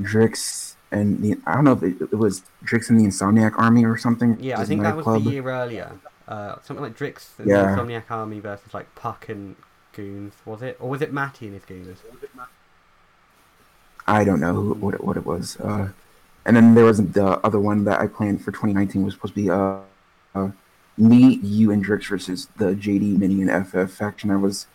Drix 0.00 0.74
and 0.90 1.22
the 1.22 1.38
I 1.46 1.54
don't 1.54 1.64
know 1.64 1.72
if 1.72 1.82
it, 1.82 2.00
it 2.00 2.16
was 2.16 2.42
Drix 2.64 2.90
and 2.90 2.98
the 2.98 3.04
Insomniac 3.04 3.58
Army 3.58 3.84
or 3.84 3.96
something. 3.96 4.38
Yeah, 4.40 4.58
I 4.60 4.64
think 4.64 4.82
that 4.82 4.96
was 4.96 5.06
nightclub. 5.06 5.24
the 5.24 5.30
year 5.30 5.48
earlier. 5.48 5.92
Uh, 6.30 6.54
something 6.62 6.82
like 6.82 6.96
Drix 6.96 7.38
and 7.38 7.48
Yeah. 7.48 7.74
the 7.74 7.82
Insomniac 7.82 8.04
Army 8.08 8.38
versus 8.40 8.72
like 8.72 8.94
Puck 8.94 9.28
and 9.28 9.56
Goons, 9.92 10.34
was 10.44 10.62
it? 10.62 10.76
Or 10.80 10.88
was 10.88 11.02
it 11.02 11.12
Matty 11.12 11.46
and 11.46 11.54
his 11.54 11.64
Goons? 11.64 11.98
I 14.06 14.24
don't 14.24 14.40
know 14.40 14.54
who, 14.54 14.74
what 14.74 14.94
it, 14.94 15.02
what 15.04 15.16
it 15.16 15.26
was. 15.26 15.56
Uh, 15.58 15.88
and 16.46 16.56
then 16.56 16.74
there 16.74 16.84
was 16.84 16.98
the 16.98 17.26
other 17.44 17.58
one 17.60 17.84
that 17.84 18.00
I 18.00 18.06
planned 18.06 18.42
for 18.44 18.50
2019 18.52 19.04
was 19.04 19.14
supposed 19.14 19.34
to 19.34 19.40
be 19.42 19.50
uh, 19.50 19.78
uh, 20.34 20.50
me, 20.96 21.34
you, 21.42 21.70
and 21.70 21.84
Drix 21.84 22.08
versus 22.08 22.48
the 22.56 22.74
JD 22.74 23.18
Mini 23.18 23.42
and 23.42 23.66
FF 23.66 23.92
faction. 23.92 24.30
I 24.30 24.36
was 24.36 24.66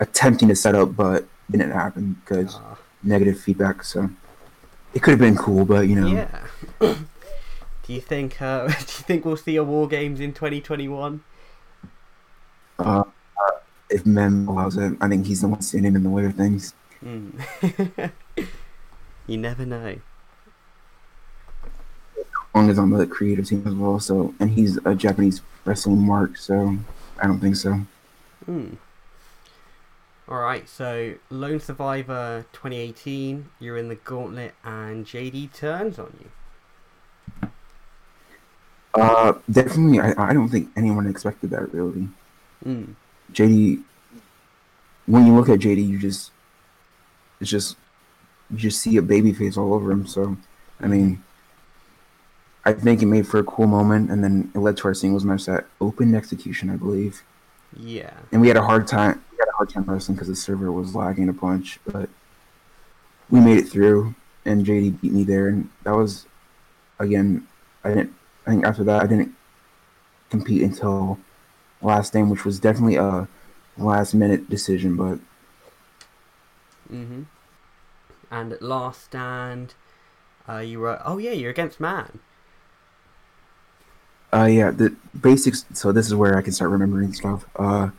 attempting 0.00 0.48
to 0.48 0.56
set 0.56 0.74
up, 0.74 0.96
but 0.96 1.26
didn't 1.50 1.70
happen 1.72 2.20
because 2.24 2.56
Ah, 2.56 2.76
negative 3.02 3.38
feedback. 3.38 3.84
So 3.84 4.10
it 4.94 5.02
could 5.02 5.12
have 5.12 5.20
been 5.20 5.36
cool, 5.36 5.64
but 5.64 5.88
you 5.88 5.96
know, 5.96 6.26
yeah. 6.80 6.94
do 7.86 7.92
you 7.92 8.00
think? 8.00 8.40
Uh, 8.40 8.66
do 8.68 8.72
you 8.72 8.78
think 8.78 9.24
we'll 9.24 9.36
see 9.36 9.56
a 9.56 9.64
War 9.64 9.88
Games 9.88 10.20
in 10.20 10.32
2021? 10.32 11.22
uh, 12.78 13.04
if 13.88 14.04
Mem 14.04 14.48
allows 14.48 14.76
it, 14.76 14.96
I 15.00 15.08
think 15.08 15.26
he's 15.26 15.40
the 15.40 15.48
one 15.48 15.62
standing 15.62 15.94
in 15.94 16.02
the 16.02 16.10
way 16.10 16.24
of 16.24 16.34
things. 16.34 16.74
Mm. 17.04 18.12
you 19.26 19.36
never 19.36 19.64
know. 19.64 19.96
Long 22.54 22.70
is 22.70 22.78
on 22.78 22.90
the 22.90 23.06
creative 23.06 23.46
team 23.46 23.62
as 23.66 23.74
well. 23.74 24.00
So 24.00 24.34
and 24.40 24.50
he's 24.50 24.78
a 24.84 24.94
Japanese 24.94 25.42
wrestling 25.64 26.06
mark, 26.06 26.36
so 26.36 26.76
I 27.20 27.26
don't 27.26 27.40
think 27.40 27.56
so. 27.56 27.80
Hmm. 28.44 28.74
All 30.28 30.38
right, 30.38 30.68
so 30.68 31.14
Lone 31.30 31.60
Survivor 31.60 32.46
2018, 32.52 33.48
you're 33.60 33.76
in 33.76 33.88
the 33.88 33.94
Gauntlet, 33.94 34.54
and 34.64 35.06
JD 35.06 35.52
turns 35.52 36.00
on 36.00 36.16
you. 36.20 36.30
Uh, 38.96 39.34
definitely, 39.50 40.00
I, 40.00 40.30
I 40.30 40.32
don't 40.32 40.48
think 40.48 40.70
anyone 40.76 41.06
expected 41.06 41.50
that 41.50 41.72
really. 41.72 42.08
Mm. 42.64 42.94
JD, 43.32 43.82
when 45.06 45.26
you 45.26 45.34
look 45.34 45.48
at 45.48 45.60
JD, 45.60 45.86
you 45.86 45.98
just, 45.98 46.30
it's 47.40 47.50
just, 47.50 47.76
you 48.50 48.56
just 48.56 48.80
see 48.80 48.96
a 48.96 49.02
baby 49.02 49.32
face 49.32 49.56
all 49.56 49.74
over 49.74 49.90
him. 49.90 50.06
So, 50.06 50.36
I 50.80 50.86
mean, 50.86 51.22
I 52.64 52.72
think 52.72 53.02
it 53.02 53.06
made 53.06 53.26
for 53.26 53.38
a 53.38 53.44
cool 53.44 53.66
moment, 53.66 54.10
and 54.10 54.24
then 54.24 54.50
it 54.54 54.58
led 54.58 54.76
to 54.78 54.88
our 54.88 54.94
singles 54.94 55.24
match 55.24 55.44
that 55.46 55.66
opened 55.80 56.16
execution, 56.16 56.70
I 56.70 56.76
believe. 56.76 57.22
Yeah. 57.76 58.12
And 58.32 58.40
we 58.40 58.48
had 58.48 58.56
a 58.56 58.62
hard 58.62 58.86
time, 58.86 59.22
we 59.30 59.38
had 59.38 59.48
a 59.48 59.52
hard 59.52 59.70
time 59.70 59.84
wrestling 59.84 60.16
because 60.16 60.28
the 60.28 60.36
server 60.36 60.72
was 60.72 60.94
lagging 60.94 61.28
a 61.28 61.32
bunch, 61.32 61.78
but 61.86 62.08
we 63.30 63.40
made 63.40 63.58
it 63.58 63.68
through, 63.68 64.14
and 64.44 64.64
JD 64.64 65.00
beat 65.00 65.12
me 65.12 65.24
there, 65.24 65.48
and 65.48 65.68
that 65.84 65.94
was, 65.94 66.26
again, 66.98 67.46
I 67.84 67.90
didn't. 67.90 68.14
I 68.46 68.50
think 68.50 68.64
after 68.64 68.84
that, 68.84 69.02
I 69.02 69.06
didn't 69.06 69.34
compete 70.30 70.62
until 70.62 71.18
Last 71.82 72.08
Stand, 72.08 72.30
which 72.30 72.44
was 72.44 72.60
definitely 72.60 72.96
a 72.96 73.28
last 73.78 74.14
minute 74.14 74.50
decision. 74.50 74.96
But 74.96 75.20
hmm 76.88 77.22
And 78.30 78.52
at 78.52 78.62
last 78.62 79.02
stand, 79.02 79.74
uh, 80.48 80.58
you 80.58 80.80
were 80.80 81.00
oh 81.04 81.18
yeah, 81.18 81.32
you're 81.32 81.50
against 81.50 81.80
Man. 81.80 82.20
uh, 84.32 84.44
yeah, 84.44 84.70
the 84.70 84.94
basics. 85.20 85.64
So 85.72 85.92
this 85.92 86.06
is 86.06 86.14
where 86.14 86.36
I 86.36 86.42
can 86.42 86.52
start 86.52 86.70
remembering 86.70 87.12
stuff. 87.12 87.44
Uh, 87.56 87.90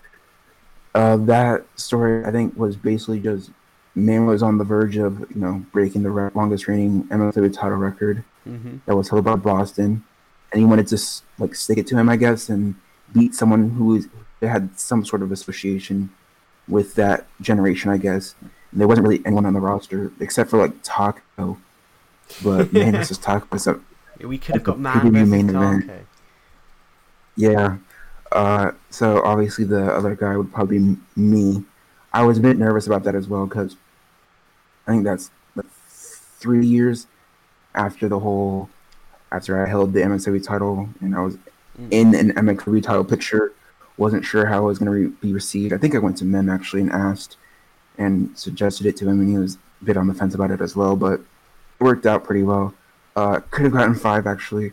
uh, 0.96 1.18
that 1.18 1.66
story 1.76 2.26
I 2.26 2.32
think 2.32 2.56
was 2.58 2.76
basically 2.76 3.20
just 3.20 3.52
man 3.96 4.26
was 4.26 4.44
on 4.44 4.58
the 4.58 4.64
verge 4.64 4.98
of 4.98 5.20
you 5.32 5.42
know 5.42 5.66
breaking 5.72 6.04
the 6.04 6.12
re- 6.12 6.32
longest 6.34 6.68
reigning 6.68 7.08
MXW 7.12 7.50
title 7.54 7.78
record. 7.78 8.24
hmm 8.46 8.78
that 8.88 8.98
was 8.98 9.10
held 9.10 9.26
by 9.26 9.36
Boston, 9.38 10.06
and 10.52 10.60
he 10.60 10.66
wanted 10.66 10.88
to 10.88 10.98
like 11.40 11.56
stick 11.56 11.78
it 11.78 11.88
to 11.88 11.98
him, 11.98 12.10
I 12.10 12.16
guess, 12.16 12.50
and 12.50 12.76
beat 13.14 13.36
someone 13.36 13.72
who 13.72 13.86
was, 13.86 14.08
had 14.42 14.80
some 14.80 15.06
sort 15.06 15.22
of 15.22 15.32
association 15.32 16.10
with 16.68 16.96
that 16.96 17.28
generation, 17.42 17.92
I 17.92 17.98
guess. 17.98 18.36
And 18.72 18.82
there 18.82 18.88
wasn't 18.88 19.08
really 19.08 19.22
anyone 19.26 19.46
on 19.46 19.54
the 19.54 19.60
roster 19.60 20.12
except 20.20 20.50
for 20.50 20.58
like 20.58 20.74
Taco, 20.84 21.58
but 22.44 22.72
man, 22.74 22.94
this 22.94 23.12
is 23.12 23.18
Taco. 23.18 23.58
So 23.58 23.82
We 24.22 24.38
could 24.38 24.56
have 24.56 24.64
got 24.64 24.80
Man 24.80 25.30
main 25.30 25.50
event. 25.50 25.92
Yeah, 27.36 27.78
uh, 28.32 28.72
so 28.90 29.22
obviously 29.24 29.64
the 29.66 29.94
other 29.94 30.16
guy 30.16 30.36
would 30.36 30.52
probably 30.52 30.80
be 30.80 30.98
me. 31.16 31.64
I 32.14 32.24
was 32.24 32.40
a 32.40 32.42
bit 32.42 32.58
nervous 32.58 32.88
about 32.88 33.04
that 33.04 33.16
as 33.16 33.28
well 33.28 33.46
because 33.46 33.76
I 34.88 34.92
think 34.92 35.04
that's 35.04 35.30
like 35.56 35.70
three 35.70 36.66
years 36.66 37.08
after 37.76 38.10
the 38.10 38.20
whole 38.20 38.70
after 39.32 39.64
I 39.64 39.68
held 39.70 39.94
the 39.94 40.02
MXW 40.02 40.44
title 40.44 40.90
and 41.02 41.16
I 41.16 41.20
was 41.22 41.38
Mm. 41.80 41.88
in 41.92 42.16
an 42.16 42.32
MXW 42.36 42.82
title 42.82 43.04
picture. 43.04 43.52
Wasn't 43.98 44.26
sure 44.26 44.48
how 44.48 44.64
it 44.64 44.66
was 44.66 44.80
going 44.80 44.88
to 44.92 44.92
re- 45.10 45.14
be 45.22 45.32
received. 45.34 45.74
I 45.74 45.78
think 45.78 45.94
I 45.94 46.00
went 46.00 46.18
to 46.18 46.26
Mem 46.26 46.50
actually 46.50 46.82
and 46.82 46.92
asked 46.92 47.38
and 48.00 48.36
suggested 48.38 48.88
it 48.88 48.98
to 48.98 49.08
him, 49.08 49.20
and 49.20 49.30
he 49.30 49.38
was 49.38 49.58
a 49.82 49.86
bit 49.86 49.96
on 49.98 50.08
the 50.08 50.14
fence 50.16 50.34
about 50.34 50.50
it 50.52 50.60
as 50.62 50.76
well. 50.76 50.96
But 50.96 51.20
it 51.20 51.84
worked 51.84 52.06
out 52.08 52.24
pretty 52.24 52.42
well. 52.44 52.74
Uh, 53.16 53.42
could 53.52 53.64
have 53.66 53.74
gotten 53.74 53.94
five 53.96 54.26
actually 54.26 54.72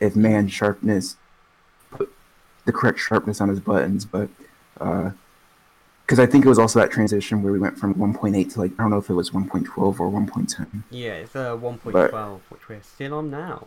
if 0.00 0.14
man 0.16 0.48
sharpness 0.48 1.16
put 1.90 2.10
the 2.66 2.72
correct 2.72 2.98
sharpness 3.00 3.40
on 3.40 3.48
his 3.50 3.60
buttons, 3.60 4.04
but 4.06 4.28
because 4.74 6.18
I 6.18 6.26
think 6.26 6.44
it 6.44 6.48
was 6.48 6.58
also 6.58 6.78
that 6.80 6.90
transition 6.90 7.42
where 7.42 7.52
we 7.52 7.58
went 7.58 7.78
from 7.78 7.94
1.8 7.94 8.52
to 8.54 8.60
like 8.60 8.72
I 8.78 8.82
don't 8.82 8.90
know 8.90 8.98
if 8.98 9.08
it 9.10 9.14
was 9.14 9.30
1.12 9.30 10.00
or 10.00 10.10
1.10. 10.10 10.84
Yeah, 10.90 11.12
it's 11.14 11.34
uh, 11.36 11.56
1.12, 11.56 12.40
which 12.50 12.68
we're 12.68 12.82
still 12.82 13.14
on 13.14 13.30
now. 13.30 13.66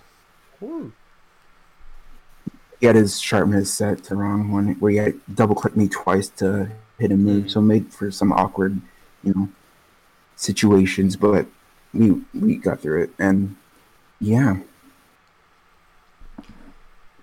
Woo. 0.62 0.91
he 2.80 2.86
had 2.86 2.95
his 2.95 3.20
sharpness 3.20 3.74
set 3.74 4.03
to 4.05 4.16
wrong 4.16 4.51
one 4.51 4.76
where 4.80 4.91
he 4.91 4.97
had 4.97 5.20
double 5.36 5.55
clicked 5.55 5.76
me 5.78 5.88
twice 5.89 6.30
to 6.30 6.70
hit 6.97 7.12
a 7.12 7.16
move, 7.18 7.45
Mm. 7.45 7.51
so 7.51 7.62
made 7.62 7.93
for 7.93 8.10
some 8.12 8.32
awkward, 8.32 8.80
you 9.24 9.34
know, 9.34 9.49
situations. 10.36 11.16
But 11.18 11.47
we 11.93 12.22
we 12.34 12.55
got 12.55 12.82
through 12.82 13.03
it, 13.03 13.12
and 13.20 13.55
yeah, 14.22 14.57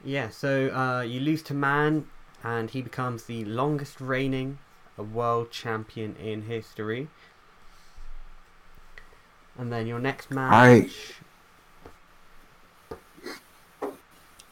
Yeah, 0.05 0.29
so 0.31 0.69
uh, 0.73 1.01
you 1.03 1.19
lose 1.21 1.43
to 1.45 1.55
Man, 1.55 2.07
and 2.45 2.71
he 2.71 2.81
becomes 2.81 3.25
the 3.25 3.45
longest 3.45 4.01
reigning 4.01 4.59
world 4.97 5.51
champion 5.51 6.15
in 6.17 6.43
history. 6.43 7.09
And 9.59 9.73
then 9.73 9.87
your 9.87 9.99
next 9.99 10.31
match. 10.31 11.15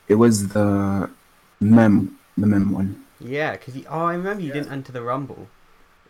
It 0.08 0.16
was 0.16 0.48
the 0.48 1.10
mem 1.60 2.18
the 2.36 2.46
mem 2.46 2.72
one. 2.72 3.04
Yeah, 3.20 3.52
because 3.52 3.76
oh, 3.88 4.04
I 4.06 4.14
remember 4.14 4.42
you 4.42 4.52
didn't 4.52 4.72
enter 4.72 4.92
the 4.92 5.02
Rumble. 5.02 5.48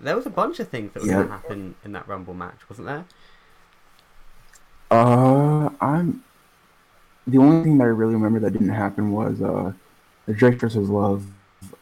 There 0.00 0.16
was 0.16 0.26
a 0.26 0.30
bunch 0.30 0.58
of 0.58 0.68
things 0.68 0.92
that 0.92 1.02
were 1.02 1.08
Yeah. 1.08 1.14
going 1.14 1.26
to 1.28 1.32
happen 1.32 1.74
in 1.84 1.92
that 1.92 2.08
Rumble 2.08 2.34
match, 2.34 2.68
wasn't 2.68 2.88
there? 2.88 3.04
Uh, 4.90 5.70
I'm 5.80 6.22
the 7.26 7.38
only 7.38 7.64
thing 7.64 7.78
that 7.78 7.84
I 7.84 7.88
really 7.88 8.14
remember 8.14 8.38
that 8.40 8.50
didn't 8.52 8.68
happen 8.68 9.12
was 9.12 9.40
uh 9.40 9.72
the 10.26 10.34
Drix 10.34 10.60
versus 10.60 10.88
Love 10.88 11.24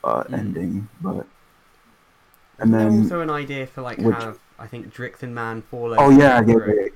uh 0.05 0.25
Mm. 0.25 0.33
ending, 0.39 0.89
but 1.01 1.15
Wasn't 1.15 1.27
and 2.61 2.75
there 2.75 2.91
then 2.91 3.03
also 3.03 3.21
an 3.21 3.31
idea 3.31 3.67
for 3.67 3.83
like 3.83 3.99
which- 3.99 4.15
have 4.15 4.39
I 4.59 4.67
think 4.69 4.95
Drix 4.95 5.23
and 5.23 5.35
Man 5.35 5.63
fall 5.63 5.95
Oh 5.99 6.05
over 6.05 6.13
yeah, 6.13 6.41
the 6.43 6.53
yeah, 6.53 6.59
rope. 6.59 6.77
yeah. 6.79 6.87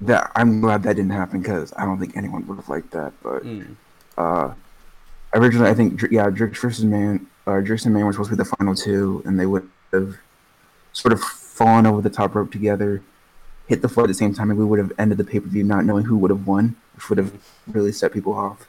That 0.00 0.30
I'm 0.36 0.60
glad 0.60 0.84
that 0.84 0.94
didn't 0.96 1.10
happen 1.10 1.40
because 1.40 1.72
I 1.76 1.84
don't 1.84 1.98
think 1.98 2.16
anyone 2.16 2.46
would 2.46 2.56
have 2.56 2.68
liked 2.68 2.92
that. 2.92 3.12
But 3.22 3.42
Mm. 3.44 3.74
uh, 4.16 4.52
originally, 5.34 5.68
I 5.70 5.74
think 5.74 5.96
Dr- 5.96 6.12
yeah, 6.12 6.30
Drix 6.30 6.56
versus 6.58 6.84
Man, 6.84 7.26
uh, 7.46 7.52
Drix 7.66 7.84
and 7.84 7.94
Man 7.94 8.04
were 8.06 8.12
supposed 8.12 8.30
to 8.30 8.36
be 8.36 8.42
the 8.42 8.48
final 8.56 8.74
two, 8.76 9.22
and 9.26 9.40
they 9.40 9.46
would 9.46 9.68
have 9.92 10.16
sort 10.92 11.12
of 11.12 11.20
fallen 11.20 11.84
over 11.86 12.00
the 12.00 12.10
top 12.10 12.34
rope 12.36 12.52
together, 12.52 13.02
hit 13.66 13.82
the 13.82 13.88
floor 13.88 14.04
at 14.04 14.08
the 14.08 14.14
same 14.14 14.32
time, 14.32 14.50
and 14.50 14.58
we 14.58 14.64
would 14.64 14.78
have 14.78 14.92
ended 14.98 15.18
the 15.18 15.24
pay 15.24 15.40
per 15.40 15.48
view 15.48 15.64
not 15.64 15.84
knowing 15.84 16.04
who 16.04 16.16
would 16.16 16.30
have 16.30 16.46
won, 16.46 16.76
which 16.94 17.08
would 17.08 17.18
have 17.18 17.32
really 17.66 17.90
set 17.92 18.12
people 18.12 18.32
off. 18.34 18.68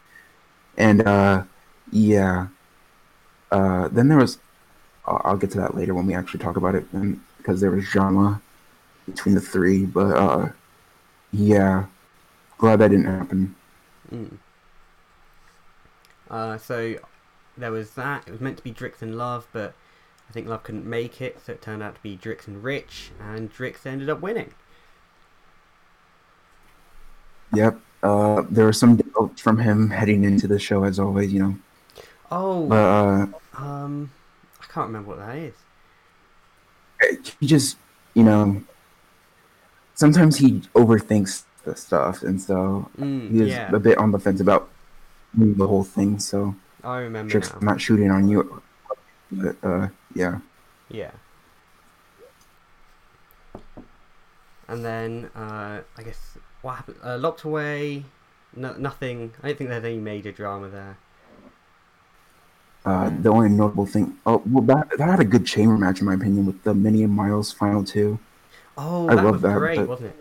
And 0.78 1.06
uh, 1.06 1.44
yeah, 1.92 2.48
uh, 3.52 3.88
then 3.90 4.08
there 4.08 4.18
was. 4.18 4.40
I'll 5.06 5.22
I'll 5.26 5.38
get 5.38 5.52
to 5.52 5.58
that 5.60 5.76
later 5.76 5.94
when 5.94 6.08
we 6.08 6.16
actually 6.16 6.40
talk 6.40 6.56
about 6.58 6.74
it, 6.74 6.86
because 7.38 7.62
there 7.62 7.70
was 7.72 7.88
drama 7.88 8.42
between 9.06 9.36
the 9.36 9.42
three. 9.42 9.86
But 9.86 10.18
uh, 10.18 10.50
yeah, 11.32 11.86
glad 12.58 12.80
that 12.80 12.90
didn't 12.90 13.06
happen. 13.06 13.56
Mm. 14.12 14.38
Uh, 16.30 16.58
so 16.58 16.96
there 17.58 17.72
was 17.72 17.92
that. 17.92 18.28
It 18.28 18.32
was 18.32 18.42
meant 18.42 18.58
to 18.58 18.64
be 18.64 18.72
Drix 18.72 19.02
and 19.02 19.18
Love, 19.18 19.48
but 19.52 19.74
I 20.30 20.34
think 20.34 20.48
Love 20.48 20.64
couldn't 20.64 20.86
make 20.86 21.22
it, 21.22 21.40
so 21.46 21.54
it 21.54 21.62
turned 21.62 21.84
out 21.84 21.96
to 21.96 22.02
be 22.02 22.18
Drix 22.18 22.48
and 22.48 22.64
Rich, 22.64 23.12
and 23.20 23.52
Drix 23.54 23.86
ended 23.86 24.10
up 24.10 24.22
winning. 24.22 24.54
Yep. 27.54 27.80
Uh, 28.02 28.44
there 28.50 28.66
were 28.66 28.74
some 28.74 28.96
doubts 28.96 29.42
from 29.42 29.58
him 29.60 29.90
heading 29.90 30.24
into 30.24 30.48
the 30.48 30.60
show, 30.60 30.84
as 30.84 31.00
always. 31.00 31.34
You 31.34 31.40
know, 31.40 31.56
Oh, 32.32 32.72
uh, 32.72 33.28
um, 33.56 34.12
I 34.62 34.66
can't 34.66 34.88
remember 34.88 35.10
what 35.10 35.20
that 35.20 35.36
is. 35.38 35.54
he 37.40 37.48
just, 37.48 37.78
you 38.14 38.24
know, 38.24 38.62
sometimes 40.00 40.38
he 40.38 40.62
overthinks 40.82 41.44
the 41.66 41.76
stuff, 41.76 42.24
and 42.24 42.40
so 42.42 42.90
Mm, 42.98 43.32
he 43.32 43.40
was 43.44 43.50
yeah, 43.50 43.76
a 43.76 43.80
bit 43.80 43.98
on 43.98 44.12
the 44.12 44.20
fence 44.20 44.40
about 44.40 44.70
the 45.36 45.68
whole 45.68 45.84
thing. 45.84 46.20
So, 46.20 46.56
I 46.84 47.00
remember 47.00 47.40
now. 47.40 47.60
Not 47.62 47.82
shooting 47.82 48.10
on 48.10 48.30
you, 48.32 48.62
but 49.32 49.56
uh, 49.62 49.88
yeah. 50.16 50.40
Yeah. 50.90 51.12
And 54.70 54.86
then 54.86 55.30
uh, 55.36 55.82
I 55.98 56.02
guess 56.04 56.38
what 56.62 56.76
happened? 56.76 56.98
Uh, 57.04 57.18
locked 57.18 57.44
away. 57.44 58.06
No, 58.56 58.74
nothing. 58.78 59.34
I 59.44 59.48
don't 59.48 59.58
think 59.58 59.70
there's 59.70 59.84
any 59.84 59.98
major 59.98 60.32
drama 60.32 60.70
there. 60.70 60.98
Uh, 62.86 63.12
the 63.22 63.30
only 63.30 63.50
notable 63.50 63.86
thing, 63.86 64.18
oh, 64.26 64.42
well, 64.48 64.64
that 64.64 64.88
that 64.98 65.10
had 65.10 65.20
a 65.20 65.26
good 65.26 65.46
chamber 65.46 65.78
match 65.78 66.00
in 66.00 66.06
my 66.06 66.14
opinion 66.14 66.46
with 66.46 66.64
the 66.64 66.74
Mini 66.74 67.04
and 67.04 67.14
Miles 67.14 67.52
final 67.52 67.84
two. 67.84 68.18
Oh, 68.80 69.08
I 69.08 69.16
that 69.16 69.24
love 69.24 69.34
was 69.34 69.42
that, 69.44 69.58
great, 69.58 69.80
wasn't 69.88 70.10
it? 70.10 70.16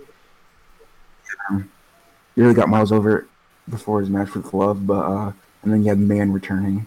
He 2.34 2.42
really 2.42 2.54
got 2.54 2.68
Miles 2.68 2.92
over 2.92 3.26
before 3.68 4.00
his 4.00 4.10
match 4.10 4.34
with 4.34 4.52
Love, 4.54 4.86
but 4.86 5.04
uh, 5.04 5.32
and 5.62 5.72
then 5.72 5.82
you 5.82 5.88
had 5.88 5.98
Man 5.98 6.32
returning 6.32 6.86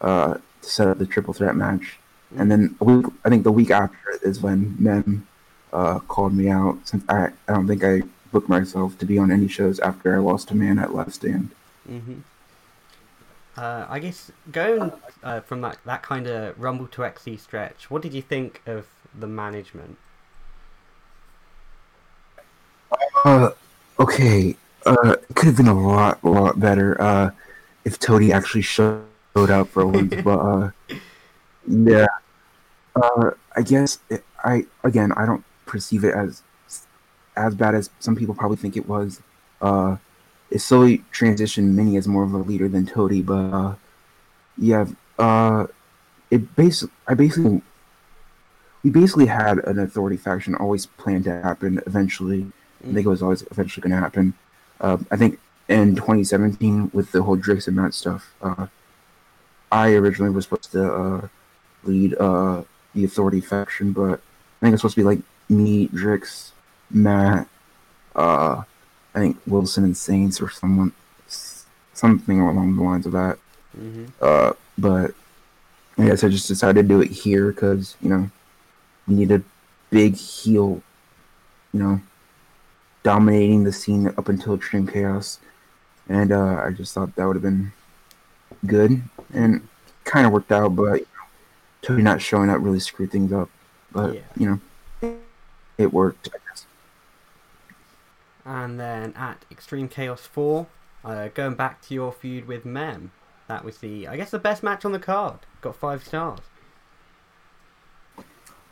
uh, 0.00 0.34
to 0.34 0.70
set 0.70 0.88
up 0.88 0.98
the 0.98 1.06
triple 1.06 1.34
threat 1.34 1.56
match, 1.56 1.98
and 2.36 2.50
then 2.50 2.76
week, 2.80 3.06
I 3.24 3.30
think 3.30 3.44
the 3.44 3.52
week 3.52 3.70
after 3.70 3.96
is 4.22 4.40
when 4.40 4.76
Mem 4.78 5.26
uh, 5.72 6.00
called 6.00 6.34
me 6.34 6.48
out 6.48 6.78
since 6.86 7.04
I 7.08 7.28
I 7.48 7.54
don't 7.54 7.66
think 7.66 7.84
I 7.84 8.02
booked 8.32 8.48
myself 8.48 8.98
to 8.98 9.06
be 9.06 9.18
on 9.18 9.30
any 9.30 9.48
shows 9.48 9.80
after 9.80 10.14
I 10.14 10.18
lost 10.18 10.48
to 10.48 10.54
Man 10.54 10.78
at 10.78 10.94
Last 10.94 11.16
Stand. 11.16 11.50
hmm 11.86 12.20
Uh, 13.56 13.86
I 13.88 13.98
guess 14.00 14.30
going 14.52 14.92
uh, 15.22 15.40
from 15.40 15.62
that 15.62 15.78
that 15.86 16.02
kind 16.02 16.26
of 16.26 16.58
Rumble 16.60 16.86
to 16.88 17.04
XC 17.04 17.38
stretch, 17.38 17.90
what 17.90 18.02
did 18.02 18.12
you 18.12 18.22
think 18.22 18.60
of 18.66 18.86
the 19.18 19.26
management? 19.26 19.96
Uh, 23.26 23.50
okay. 23.98 24.54
Uh, 24.86 25.16
it 25.28 25.34
could 25.34 25.46
have 25.46 25.56
been 25.56 25.66
a 25.66 25.74
lot, 25.74 26.22
lot 26.24 26.60
better. 26.60 27.00
Uh, 27.02 27.30
if 27.84 27.98
Toady 27.98 28.32
actually 28.32 28.62
showed 28.62 29.02
up 29.34 29.66
for 29.66 29.84
once, 29.84 30.14
but 30.24 30.38
uh, 30.38 30.70
yeah. 31.66 32.06
Uh, 32.94 33.32
I 33.56 33.62
guess 33.62 33.98
it, 34.08 34.24
I 34.44 34.66
again 34.84 35.10
I 35.12 35.26
don't 35.26 35.44
perceive 35.66 36.04
it 36.04 36.14
as 36.14 36.42
as 37.36 37.56
bad 37.56 37.74
as 37.74 37.90
some 37.98 38.14
people 38.14 38.32
probably 38.34 38.58
think 38.58 38.76
it 38.76 38.88
was. 38.88 39.20
Uh, 39.60 39.96
it 40.50 40.60
slowly 40.60 41.04
transitioned 41.12 41.72
Minnie 41.74 41.96
as 41.96 42.06
more 42.06 42.22
of 42.22 42.32
a 42.32 42.38
leader 42.38 42.68
than 42.68 42.86
Toady, 42.86 43.22
but 43.22 43.52
uh, 43.52 43.74
yeah. 44.56 44.86
Uh, 45.18 45.66
it 46.30 46.54
basically 46.54 46.94
I 47.08 47.14
basically 47.14 47.60
we 48.84 48.90
basically 48.90 49.26
had 49.26 49.58
an 49.64 49.80
authority 49.80 50.16
faction 50.16 50.54
always 50.54 50.86
planned 50.86 51.24
to 51.24 51.42
happen 51.42 51.82
eventually. 51.86 52.52
I 52.88 52.92
think 52.94 53.06
it 53.06 53.08
was 53.08 53.22
always 53.22 53.42
eventually 53.50 53.82
going 53.82 53.96
to 53.96 54.00
happen. 54.00 54.34
Uh, 54.80 54.98
I 55.10 55.16
think 55.16 55.38
in 55.68 55.96
2017 55.96 56.90
with 56.92 57.12
the 57.12 57.22
whole 57.22 57.36
Drix 57.36 57.66
and 57.66 57.76
Matt 57.76 57.94
stuff. 57.94 58.32
Uh, 58.40 58.66
I 59.72 59.94
originally 59.94 60.30
was 60.30 60.44
supposed 60.44 60.70
to 60.72 60.92
uh, 60.92 61.28
lead 61.84 62.14
uh, 62.14 62.62
the 62.94 63.04
Authority 63.04 63.40
faction, 63.40 63.92
but 63.92 64.20
I 64.20 64.60
think 64.60 64.74
it's 64.74 64.82
supposed 64.82 64.94
to 64.94 65.00
be 65.00 65.04
like 65.04 65.18
me, 65.48 65.88
Drix, 65.88 66.52
Matt, 66.90 67.48
uh, 68.14 68.62
I 69.14 69.18
think 69.18 69.38
Wilson 69.46 69.84
and 69.84 69.96
Saints 69.96 70.40
or 70.40 70.48
someone, 70.50 70.92
something 71.94 72.40
along 72.40 72.76
the 72.76 72.82
lines 72.82 73.06
of 73.06 73.12
that. 73.12 73.38
hmm 73.74 74.06
Uh, 74.20 74.52
but 74.78 75.12
I 75.98 76.04
guess 76.06 76.22
I 76.22 76.28
just 76.28 76.46
decided 76.48 76.82
to 76.82 76.88
do 76.88 77.00
it 77.00 77.10
here 77.10 77.50
because 77.50 77.96
you 78.02 78.10
know 78.10 78.30
we 79.08 79.14
need 79.14 79.30
a 79.32 79.42
big 79.90 80.14
heel, 80.14 80.82
you 81.72 81.80
know, 81.80 82.00
dominating 83.06 83.62
the 83.62 83.70
scene 83.72 84.08
up 84.18 84.28
until 84.28 84.56
Extreme 84.56 84.88
Chaos, 84.88 85.38
and 86.08 86.32
uh, 86.32 86.60
I 86.66 86.72
just 86.72 86.92
thought 86.92 87.14
that 87.14 87.24
would 87.24 87.36
have 87.36 87.42
been 87.42 87.70
good, 88.66 89.00
and 89.32 89.68
kind 90.02 90.26
of 90.26 90.32
worked 90.32 90.50
out. 90.50 90.74
But 90.74 90.94
you 90.94 91.06
know, 91.14 91.26
Toady 91.82 92.02
not 92.02 92.20
showing 92.20 92.50
up 92.50 92.58
really 92.60 92.80
screwed 92.80 93.12
things 93.12 93.32
up. 93.32 93.48
But 93.92 94.14
Yeah. 94.14 94.20
you 94.36 94.60
know, 95.02 95.16
it 95.78 95.92
worked. 95.92 96.28
I 96.34 96.38
guess. 96.50 96.66
And 98.44 98.80
then 98.80 99.14
at 99.14 99.44
Extreme 99.52 99.88
Chaos 99.88 100.26
4, 100.26 100.66
uh, 101.04 101.28
going 101.28 101.54
back 101.54 101.80
to 101.82 101.94
your 101.94 102.10
feud 102.10 102.48
with 102.48 102.64
Mem. 102.64 103.12
That 103.46 103.64
was 103.64 103.78
the, 103.78 104.08
I 104.08 104.16
guess, 104.16 104.32
the 104.32 104.40
best 104.40 104.64
match 104.64 104.84
on 104.84 104.90
the 104.90 104.98
card. 104.98 105.38
Got 105.60 105.76
five 105.76 106.04
stars. 106.04 106.40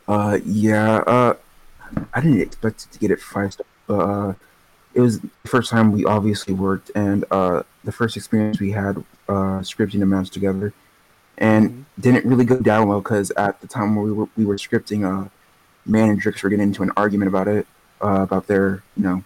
Uh, 0.05 0.39
yeah. 0.43 0.97
Uh, 1.07 1.35
I 2.13 2.19
didn't 2.19 2.41
expect 2.41 2.83
it 2.83 2.91
to 2.91 2.99
get 2.99 3.11
it 3.11 3.21
five 3.21 3.53
stars, 3.53 3.69
uh, 3.89 4.33
it 4.93 5.01
was 5.01 5.19
the 5.19 5.29
first 5.45 5.69
time 5.69 5.91
we 5.91 6.05
obviously 6.05 6.53
worked, 6.53 6.91
and 6.95 7.25
uh, 7.31 7.63
the 7.83 7.91
first 7.91 8.15
experience 8.17 8.59
we 8.59 8.71
had 8.71 8.97
uh, 9.27 9.59
scripting 9.61 10.01
a 10.01 10.05
match 10.05 10.29
together, 10.29 10.73
and 11.37 11.69
Mhm. 11.69 11.83
didn't 12.01 12.25
really 12.25 12.45
go 12.45 12.57
down 12.59 12.87
well 12.87 13.01
because 13.01 13.31
at 13.31 13.59
the 13.61 13.67
time 13.67 13.95
we 13.95 14.11
were 14.11 14.27
we 14.37 14.45
were 14.45 14.55
scripting, 14.57 15.03
uh, 15.03 15.29
Man 15.85 16.09
and 16.09 16.21
Drix 16.21 16.41
were 16.43 16.49
getting 16.49 16.67
into 16.67 16.81
an 16.83 16.91
argument 16.97 17.29
about 17.29 17.47
it, 17.47 17.67
uh, 18.01 18.21
about 18.21 18.47
their 18.47 18.83
you 18.95 19.03
know, 19.03 19.23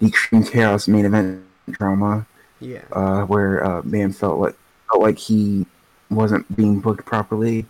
the 0.00 0.06
extreme 0.08 0.44
chaos 0.44 0.88
main 0.88 1.04
event 1.04 1.42
drama 1.70 2.26
Yeah. 2.60 2.82
uh, 2.92 3.22
where 3.24 3.64
uh, 3.64 3.82
man 3.84 4.12
felt 4.12 4.38
like 4.40 4.56
felt 4.90 5.02
like 5.02 5.18
he 5.18 5.66
wasn't 6.10 6.44
being 6.56 6.80
booked 6.80 7.06
properly, 7.06 7.66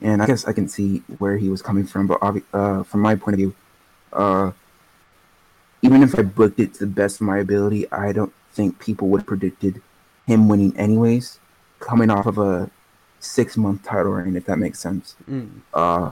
and 0.00 0.22
I 0.22 0.26
guess 0.26 0.44
I 0.46 0.52
can 0.52 0.68
see 0.68 1.02
where 1.18 1.36
he 1.38 1.48
was 1.48 1.62
coming 1.62 1.84
from. 1.86 2.06
But 2.06 2.20
obvi- 2.20 2.44
uh, 2.52 2.82
from 2.84 3.00
my 3.00 3.14
point 3.16 3.34
of 3.34 3.38
view, 3.38 3.54
uh, 4.12 4.52
even 5.84 6.02
if 6.02 6.18
I 6.18 6.22
booked 6.22 6.58
it 6.58 6.72
to 6.74 6.80
the 6.80 6.86
best 6.86 7.20
of 7.20 7.26
my 7.26 7.38
ability, 7.38 7.90
I 7.92 8.12
don't 8.12 8.32
think 8.52 8.78
people 8.78 9.08
would 9.08 9.20
have 9.20 9.26
predicted 9.26 9.82
him 10.26 10.48
winning 10.48 10.74
anyways, 10.78 11.38
coming 11.78 12.08
off 12.08 12.24
of 12.24 12.38
a 12.38 12.70
six 13.20 13.58
month 13.58 13.82
title 13.84 14.12
reign. 14.12 14.34
If 14.34 14.46
that 14.46 14.58
makes 14.58 14.78
sense, 14.78 15.14
Mm. 15.30 15.60
uh, 15.74 16.10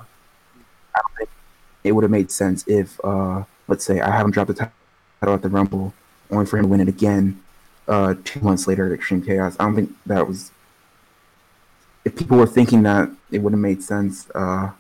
I 0.95 0.99
don't 1.01 1.17
think 1.17 1.31
it 1.85 1.93
would 1.93 2.05
have 2.05 2.11
made 2.11 2.31
sense 2.31 2.65
if, 2.69 3.03
uh, 3.03 3.45
let's 3.67 3.85
say, 3.85 4.01
I 4.01 4.11
haven't 4.11 4.33
dropped 4.33 4.49
the 4.49 4.71
title 5.21 5.35
at 5.35 5.41
the 5.41 5.49
Rumble, 5.49 5.95
only 6.31 6.45
for 6.45 6.59
him 6.59 6.65
to 6.65 6.69
win 6.69 6.81
it 6.81 6.89
again 6.89 7.41
uh, 7.89 8.15
two 8.25 8.41
months 8.41 8.67
later 8.67 8.85
at 8.85 8.93
Extreme 8.93 9.23
Chaos. 9.23 9.57
I 9.59 9.65
don't 9.65 9.75
think 9.75 9.91
that 10.05 10.29
was. 10.29 10.51
If 12.05 12.15
people 12.17 12.37
were 12.37 12.47
thinking 12.47 12.83
that, 12.83 13.09
it 13.31 13.39
would 13.39 13.53
have 13.55 13.61
made 13.61 13.83
sense. 13.83 14.29
Uh, 14.35 14.73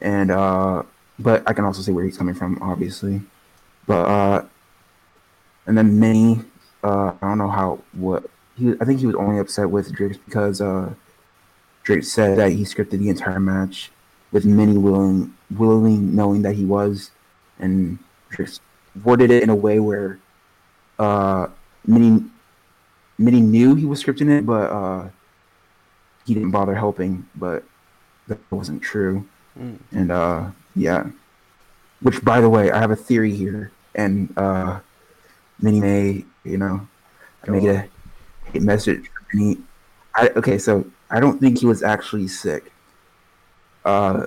and 0.00 0.30
uh, 0.30 0.84
but 1.18 1.42
I 1.44 1.52
can 1.54 1.64
also 1.64 1.82
see 1.82 1.90
where 1.90 2.04
he's 2.04 2.16
coming 2.16 2.34
from, 2.34 2.62
obviously. 2.62 3.22
But 3.88 4.04
uh, 4.06 4.44
and 5.66 5.76
then 5.76 5.98
Minnie, 5.98 6.44
uh, 6.84 7.12
I 7.20 7.26
don't 7.26 7.38
know 7.38 7.48
how 7.48 7.80
what 7.92 8.30
he. 8.54 8.74
I 8.80 8.84
think 8.84 9.00
he 9.00 9.06
was 9.06 9.16
only 9.16 9.40
upset 9.40 9.70
with 9.70 9.92
Drix 9.92 10.18
because 10.24 10.60
uh, 10.60 10.92
Drix 11.84 12.04
said 12.04 12.38
that 12.38 12.52
he 12.52 12.62
scripted 12.62 12.98
the 12.98 13.08
entire 13.08 13.40
match 13.40 13.90
with 14.30 14.44
Minnie 14.44 14.76
willing, 14.76 15.34
willing 15.50 16.14
knowing 16.14 16.42
that 16.42 16.54
he 16.54 16.66
was, 16.66 17.10
and 17.58 17.98
Drix 18.30 18.60
worded 19.02 19.30
it 19.30 19.42
in 19.42 19.48
a 19.48 19.56
way 19.56 19.80
where 19.80 20.18
uh, 20.98 21.48
Minnie, 21.86 22.24
Minnie 23.16 23.40
knew 23.40 23.74
he 23.74 23.86
was 23.86 24.04
scripting 24.04 24.28
it, 24.28 24.44
but 24.44 24.70
uh, 24.70 25.08
he 26.26 26.34
didn't 26.34 26.50
bother 26.50 26.74
helping. 26.74 27.26
But 27.34 27.64
that 28.26 28.38
wasn't 28.50 28.82
true. 28.82 29.26
Mm. 29.58 29.78
And 29.92 30.12
uh, 30.12 30.50
yeah, 30.76 31.06
which 32.00 32.22
by 32.24 32.40
the 32.40 32.48
way, 32.48 32.70
I 32.70 32.78
have 32.78 32.90
a 32.90 32.96
theory 32.96 33.34
here, 33.34 33.72
and 33.98 34.32
uh, 34.38 34.80
Minnie 35.60 35.80
may, 35.80 36.24
you 36.44 36.56
know, 36.56 36.86
Go 37.44 37.52
make 37.52 37.64
it 37.64 37.68
on. 37.70 37.76
a 37.76 38.50
hate 38.52 38.62
message. 38.62 39.04
for 39.08 39.36
Minnie. 39.36 39.58
I 40.14 40.28
okay, 40.36 40.56
so 40.58 40.84
I 41.10 41.20
don't 41.20 41.38
think 41.40 41.58
he 41.58 41.66
was 41.66 41.82
actually 41.82 42.28
sick. 42.28 42.72
Uh, 43.84 44.26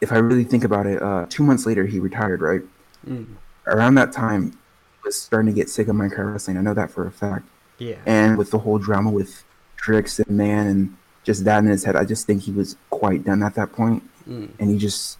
if 0.00 0.12
I 0.12 0.18
really 0.18 0.44
think 0.44 0.64
about 0.64 0.86
it, 0.86 1.02
uh, 1.02 1.26
two 1.28 1.42
months 1.42 1.66
later 1.66 1.86
he 1.86 1.98
retired, 1.98 2.40
right? 2.40 2.62
Mm. 3.06 3.26
Around 3.66 3.94
that 3.96 4.12
time, 4.12 4.52
he 4.52 4.98
was 5.04 5.20
starting 5.20 5.52
to 5.52 5.56
get 5.56 5.68
sick 5.68 5.88
of 5.88 5.96
Minecraft 5.96 6.32
wrestling. 6.32 6.56
I 6.56 6.60
know 6.60 6.74
that 6.74 6.90
for 6.90 7.06
a 7.06 7.10
fact. 7.10 7.46
Yeah. 7.78 7.96
And 8.06 8.38
with 8.38 8.50
the 8.50 8.58
whole 8.58 8.78
drama 8.78 9.10
with 9.10 9.44
Drix 9.80 10.18
and 10.24 10.36
Man 10.36 10.66
and 10.66 10.96
just 11.24 11.44
that 11.44 11.58
in 11.58 11.66
his 11.66 11.84
head, 11.84 11.96
I 11.96 12.04
just 12.04 12.26
think 12.26 12.42
he 12.42 12.52
was 12.52 12.76
quite 12.90 13.24
done 13.24 13.42
at 13.42 13.54
that 13.54 13.72
point 13.72 14.02
Mm. 14.28 14.50
and 14.58 14.68
he 14.70 14.76
just 14.76 15.16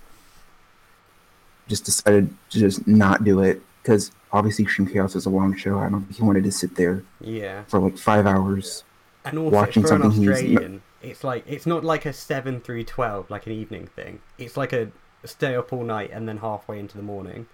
just 1.68 1.84
decided 1.84 2.34
to 2.50 2.58
just 2.58 2.86
not 2.86 3.22
do 3.24 3.40
it 3.40 3.62
because 3.82 4.10
obviously 4.32 4.64
Extreme 4.64 4.88
Chaos 4.88 5.14
is 5.14 5.26
a 5.26 5.30
long 5.30 5.54
show. 5.56 5.78
I 5.78 5.88
don't 5.88 6.02
think 6.04 6.16
he 6.16 6.22
wanted 6.22 6.44
to 6.44 6.52
sit 6.52 6.74
there 6.76 7.02
Yeah. 7.20 7.64
for 7.68 7.78
like 7.78 7.96
five 7.98 8.26
hours. 8.26 8.84
And 9.24 9.38
also 9.38 9.54
Watching 9.54 9.82
for 9.82 9.94
an 9.94 10.02
something 10.02 10.22
he's- 10.22 10.34
Australian, 10.36 10.82
it's 11.02 11.22
like 11.22 11.44
it's 11.46 11.66
not 11.66 11.84
like 11.84 12.06
a 12.06 12.12
seven 12.12 12.60
through 12.60 12.84
twelve, 12.84 13.30
like 13.30 13.46
an 13.46 13.52
evening 13.52 13.88
thing. 13.94 14.20
It's 14.38 14.56
like 14.56 14.72
a 14.72 14.88
stay 15.24 15.54
up 15.54 15.72
all 15.72 15.84
night 15.84 16.10
and 16.12 16.26
then 16.28 16.38
halfway 16.38 16.78
into 16.78 16.96
the 16.96 17.02
morning. 17.02 17.46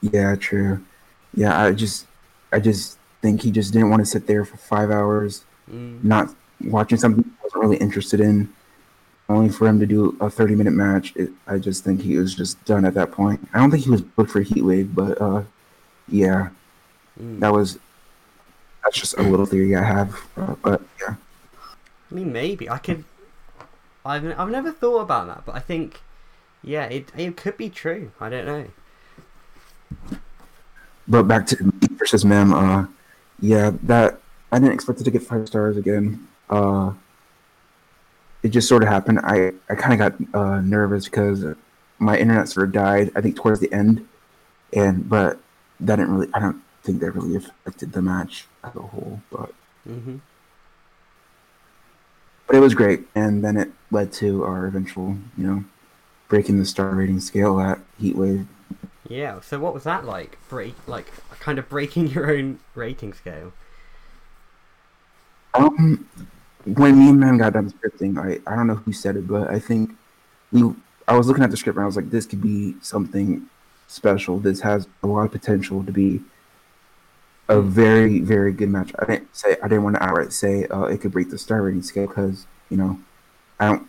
Yeah, 0.00 0.34
true. 0.36 0.82
Yeah, 1.34 1.58
I 1.60 1.72
just 1.72 2.06
I 2.52 2.60
just 2.60 2.98
think 3.22 3.42
he 3.42 3.50
just 3.50 3.72
didn't 3.72 3.88
want 3.90 4.00
to 4.00 4.06
sit 4.06 4.26
there 4.26 4.44
for 4.44 4.56
five 4.58 4.90
hours, 4.90 5.44
Mm. 5.70 6.02
not 6.04 6.34
watching 6.64 6.98
something 6.98 7.24
he 7.24 7.30
wasn't 7.42 7.62
really 7.62 7.76
interested 7.76 8.20
in, 8.20 8.52
only 9.32 9.48
for 9.50 9.66
him 9.66 9.78
to 9.80 9.86
do 9.86 10.16
a 10.20 10.28
thirty 10.30 10.54
minute 10.54 10.72
match. 10.72 11.14
It, 11.16 11.30
I 11.46 11.58
just 11.58 11.84
think 11.84 12.00
he 12.00 12.16
was 12.18 12.34
just 12.34 12.62
done 12.64 12.84
at 12.84 12.94
that 12.94 13.10
point. 13.12 13.46
I 13.54 13.58
don't 13.58 13.70
think 13.70 13.84
he 13.84 13.90
was 13.90 14.02
booked 14.02 14.30
for 14.30 14.42
Heatwave, 14.42 14.94
but 14.94 15.20
uh, 15.20 15.42
yeah, 16.08 16.50
Mm. 17.20 17.40
that 17.40 17.52
was 17.52 17.78
that's 18.82 18.98
just 18.98 19.18
a 19.18 19.22
little 19.22 19.44
theory 19.46 19.76
I 19.76 19.82
have. 19.84 20.16
Uh, 20.36 20.54
but 20.62 20.82
yeah. 21.00 21.16
I 22.10 22.14
mean, 22.14 22.32
maybe 22.32 22.70
I 22.70 22.78
could. 22.78 23.04
I've 24.04 24.24
I've 24.38 24.48
never 24.50 24.72
thought 24.72 25.00
about 25.00 25.26
that, 25.28 25.44
but 25.44 25.54
I 25.54 25.60
think, 25.60 26.00
yeah, 26.62 26.84
it 26.86 27.12
it 27.16 27.36
could 27.36 27.56
be 27.58 27.68
true. 27.68 28.12
I 28.18 28.28
don't 28.30 28.46
know. 28.46 28.66
But 31.06 31.24
back 31.24 31.46
to 31.48 31.62
me 31.62 31.72
versus 31.92 32.24
Mem, 32.24 32.54
uh, 32.54 32.86
yeah, 33.40 33.72
that 33.82 34.20
I 34.50 34.58
didn't 34.58 34.74
expect 34.74 35.00
it 35.00 35.04
to 35.04 35.10
get 35.10 35.22
five 35.22 35.46
stars 35.46 35.76
again. 35.76 36.26
Uh, 36.48 36.92
it 38.42 38.48
just 38.48 38.68
sort 38.68 38.82
of 38.82 38.88
happened. 38.88 39.20
I, 39.22 39.52
I 39.68 39.74
kind 39.74 39.92
of 39.92 39.98
got 39.98 40.40
uh, 40.40 40.60
nervous 40.60 41.04
because 41.04 41.44
my 41.98 42.18
internet 42.18 42.48
sort 42.48 42.66
of 42.66 42.72
died. 42.72 43.10
I 43.14 43.20
think 43.20 43.36
towards 43.36 43.60
the 43.60 43.72
end, 43.72 44.06
and 44.72 45.08
but 45.08 45.38
that 45.80 45.96
didn't 45.96 46.12
really. 46.12 46.28
I 46.34 46.40
don't 46.40 46.62
think 46.82 47.00
that 47.00 47.12
really 47.12 47.36
affected 47.36 47.92
the 47.92 48.02
match 48.02 48.46
as 48.64 48.74
a 48.76 48.82
whole. 48.82 49.20
But 49.30 49.52
hmm 49.84 50.16
but 52.52 52.58
it 52.58 52.60
was 52.60 52.74
great, 52.74 53.06
and 53.14 53.42
then 53.42 53.56
it 53.56 53.70
led 53.90 54.12
to 54.12 54.44
our 54.44 54.66
eventual, 54.66 55.16
you 55.38 55.46
know, 55.46 55.64
breaking 56.28 56.58
the 56.58 56.66
star 56.66 56.94
rating 56.94 57.18
scale 57.18 57.58
at 57.58 57.78
Heatwave. 57.98 58.46
Yeah. 59.08 59.40
So 59.40 59.58
what 59.58 59.72
was 59.72 59.84
that 59.84 60.04
like? 60.04 60.36
Break 60.50 60.74
like 60.86 61.10
kind 61.40 61.58
of 61.58 61.68
breaking 61.70 62.08
your 62.08 62.30
own 62.30 62.58
rating 62.74 63.14
scale. 63.14 63.54
Um, 65.54 66.06
when 66.64 66.98
me 66.98 67.08
and 67.08 67.20
man 67.20 67.38
got 67.38 67.52
done 67.54 67.70
scripting, 67.70 68.18
I, 68.18 68.40
I 68.50 68.56
don't 68.56 68.66
know 68.66 68.74
who 68.74 68.92
said 68.92 69.16
it, 69.16 69.26
but 69.26 69.50
I 69.50 69.58
think 69.58 69.90
we 70.50 70.72
I 71.08 71.16
was 71.16 71.26
looking 71.26 71.42
at 71.42 71.50
the 71.50 71.56
script 71.56 71.76
and 71.76 71.82
I 71.82 71.86
was 71.86 71.96
like, 71.96 72.10
this 72.10 72.26
could 72.26 72.40
be 72.40 72.76
something 72.80 73.46
special. 73.88 74.38
This 74.38 74.60
has 74.60 74.86
a 75.02 75.06
lot 75.06 75.22
of 75.22 75.32
potential 75.32 75.84
to 75.84 75.92
be 75.92 76.20
a 77.48 77.60
very 77.60 78.20
very 78.20 78.52
good 78.52 78.68
match. 78.68 78.92
I 78.98 79.04
didn't 79.04 79.34
say 79.34 79.56
I 79.62 79.68
didn't 79.68 79.84
want 79.84 79.96
to 79.96 80.02
outright 80.02 80.32
say 80.32 80.66
uh, 80.66 80.84
it 80.84 81.00
could 81.00 81.12
break 81.12 81.30
the 81.30 81.38
star 81.38 81.62
rating 81.62 81.82
scale 81.82 82.06
because 82.06 82.46
you 82.70 82.76
know 82.76 82.98
I 83.58 83.66
don't 83.68 83.88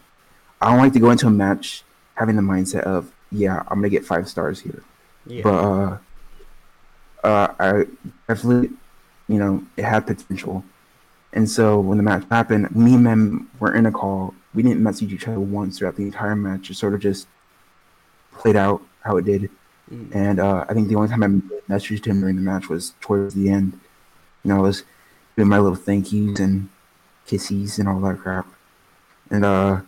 I 0.61 0.71
don't 0.71 0.79
like 0.79 0.93
to 0.93 0.99
go 0.99 1.11
into 1.11 1.27
a 1.27 1.31
match 1.31 1.83
having 2.15 2.35
the 2.35 2.41
mindset 2.41 2.81
of 2.81 3.11
yeah 3.31 3.63
I'm 3.67 3.79
gonna 3.79 3.89
get 3.89 4.05
five 4.05 4.27
stars 4.27 4.59
here. 4.59 4.83
Yeah. 5.25 5.43
But 5.43 5.53
uh, 5.53 5.97
uh, 7.23 7.53
I 7.59 7.85
definitely, 8.27 8.69
you 9.27 9.37
know, 9.37 9.63
it 9.77 9.85
had 9.85 10.05
potential. 10.05 10.63
And 11.33 11.49
so 11.49 11.79
when 11.79 11.97
the 11.97 12.03
match 12.03 12.23
happened, 12.29 12.75
me 12.75 12.93
and 12.95 13.03
Mem 13.03 13.49
were 13.59 13.73
in 13.75 13.85
a 13.85 13.91
call. 13.91 14.33
We 14.53 14.63
didn't 14.63 14.81
message 14.81 15.11
each 15.11 15.27
other 15.27 15.39
once 15.39 15.79
throughout 15.79 15.95
the 15.95 16.03
entire 16.03 16.35
match. 16.35 16.69
It 16.69 16.75
sort 16.75 16.93
of 16.93 16.99
just 16.99 17.27
played 18.33 18.55
out 18.55 18.81
how 19.01 19.17
it 19.17 19.25
did. 19.25 19.49
Mm. 19.91 20.15
And 20.15 20.39
uh, 20.39 20.65
I 20.69 20.73
think 20.73 20.87
the 20.87 20.95
only 20.95 21.09
time 21.09 21.23
I 21.23 21.27
messaged 21.71 22.05
him 22.05 22.19
during 22.19 22.35
the 22.35 22.41
match 22.41 22.69
was 22.69 22.93
towards 23.01 23.33
the 23.33 23.49
end. 23.49 23.79
You 24.43 24.49
know, 24.49 24.57
I 24.57 24.61
was 24.61 24.83
doing 25.35 25.49
my 25.49 25.57
little 25.57 25.75
thank 25.75 26.13
yous 26.13 26.39
and 26.39 26.69
kisses 27.25 27.79
and 27.79 27.89
all 27.89 27.99
that 28.01 28.19
crap. 28.19 28.45
And 29.31 29.43
uh, 29.43 29.81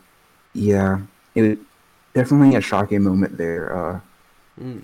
yeah, 0.54 1.02
it 1.36 1.42
was 1.44 1.58
definitely 2.16 2.56
a 2.56 2.62
shocking 2.62 3.04
moment 3.04 3.38
there. 3.38 3.76
Uh, 3.76 4.00
Mm. 4.60 4.82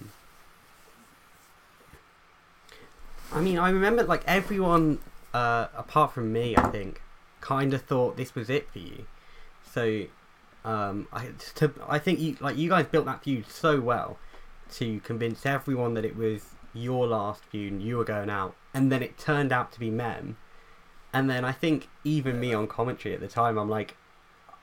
I 3.34 3.40
mean, 3.40 3.58
I 3.58 3.70
remember 3.70 4.04
like 4.04 4.24
everyone, 4.28 5.00
uh, 5.34 5.68
apart 5.76 6.14
from 6.14 6.32
me, 6.32 6.56
I 6.56 6.70
think, 6.70 7.02
kind 7.40 7.74
of 7.74 7.82
thought 7.82 8.18
this 8.18 8.36
was 8.36 8.50
it 8.50 8.70
for 8.72 8.80
you. 8.80 9.06
So, 9.64 10.06
um, 10.64 11.08
I 11.12 11.30
to, 11.56 11.72
I 11.88 12.00
think 12.00 12.20
you 12.20 12.38
like 12.40 12.58
you 12.58 12.70
guys 12.70 12.86
built 12.86 13.06
that 13.06 13.24
feud 13.24 13.48
so 13.48 13.80
well 13.80 14.18
to 14.74 15.00
convince 15.02 15.46
everyone 15.46 15.94
that 15.96 16.06
it 16.06 16.16
was 16.16 16.46
your 16.74 17.08
last 17.08 17.44
feud 17.46 17.74
and 17.74 17.82
you 17.82 17.98
were 17.98 18.06
going 18.06 18.30
out, 18.30 18.56
and 18.74 18.92
then 18.92 19.02
it 19.02 19.18
turned 19.18 19.52
out 19.52 19.72
to 19.74 19.80
be 19.80 19.90
Mem. 19.90 20.38
And 21.14 21.30
then 21.30 21.44
I 21.44 21.52
think 21.52 21.90
even 22.06 22.40
me 22.40 22.54
on 22.54 22.68
commentary 22.68 23.14
at 23.14 23.20
the 23.20 23.28
time, 23.28 23.58
I'm 23.58 23.70
like, 23.70 23.98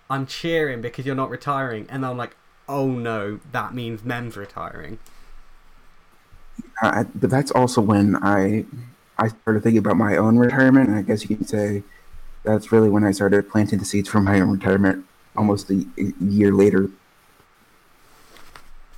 I'm 0.08 0.26
cheering 0.26 0.80
because 0.80 1.04
you're 1.04 1.14
not 1.14 1.30
retiring, 1.30 1.86
and 1.90 2.06
I'm 2.06 2.16
like, 2.16 2.36
oh 2.68 2.88
no, 2.88 3.40
that 3.52 3.74
means 3.74 4.04
Mem's 4.04 4.36
retiring. 4.36 4.98
I, 6.80 7.04
but 7.14 7.30
that's 7.30 7.50
also 7.50 7.80
when 7.80 8.16
I 8.22 8.64
I 9.18 9.28
started 9.28 9.62
thinking 9.62 9.78
about 9.78 9.96
my 9.96 10.16
own 10.16 10.38
retirement. 10.38 10.88
And 10.88 10.98
I 10.98 11.02
guess 11.02 11.28
you 11.28 11.36
could 11.36 11.48
say 11.48 11.82
that's 12.44 12.70
really 12.72 12.88
when 12.88 13.04
I 13.04 13.10
started 13.10 13.50
planting 13.50 13.78
the 13.78 13.84
seeds 13.84 14.08
for 14.08 14.20
my 14.20 14.40
own 14.40 14.50
retirement. 14.50 15.04
Almost 15.36 15.70
a, 15.70 15.86
a 15.98 16.24
year 16.24 16.52
later. 16.52 16.90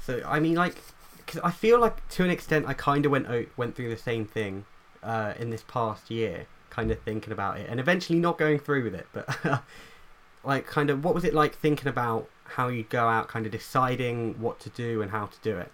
So 0.05 0.23
I 0.27 0.41
mean, 0.41 0.55
like, 0.55 0.77
because 1.19 1.41
I 1.41 1.51
feel 1.51 1.79
like 1.79 2.09
to 2.11 2.25
an 2.25 2.31
extent 2.31 2.67
I 2.67 2.75
kind 2.75 3.05
of 3.05 3.13
went 3.13 3.27
out, 3.29 3.47
went 3.57 3.77
through 3.77 3.91
the 3.91 3.97
same 3.97 4.25
thing 4.25 4.65
uh, 5.03 5.35
in 5.39 5.51
this 5.51 5.63
past 5.63 6.11
year, 6.11 6.47
kind 6.71 6.91
of 6.91 6.99
thinking 7.01 7.33
about 7.33 7.59
it, 7.59 7.69
and 7.69 7.79
eventually 7.79 8.19
not 8.19 8.39
going 8.39 8.59
through 8.59 8.85
with 8.85 8.95
it. 8.95 9.07
But 9.13 9.63
like, 10.45 10.67
kind 10.67 10.91
of, 10.91 11.05
what 11.05 11.15
was 11.15 11.25
it 11.25 11.35
like 11.35 11.55
thinking 11.55 11.89
about 11.89 12.29
how 12.45 12.69
you'd 12.69 12.89
go 12.89 13.07
out, 13.07 13.29
kind 13.29 13.47
of 13.47 13.53
deciding 13.53 14.41
what 14.41 14.59
to 14.61 14.71
do 14.71 15.03
and 15.03 15.11
how 15.11 15.27
to 15.27 15.39
do 15.43 15.57
it? 15.59 15.71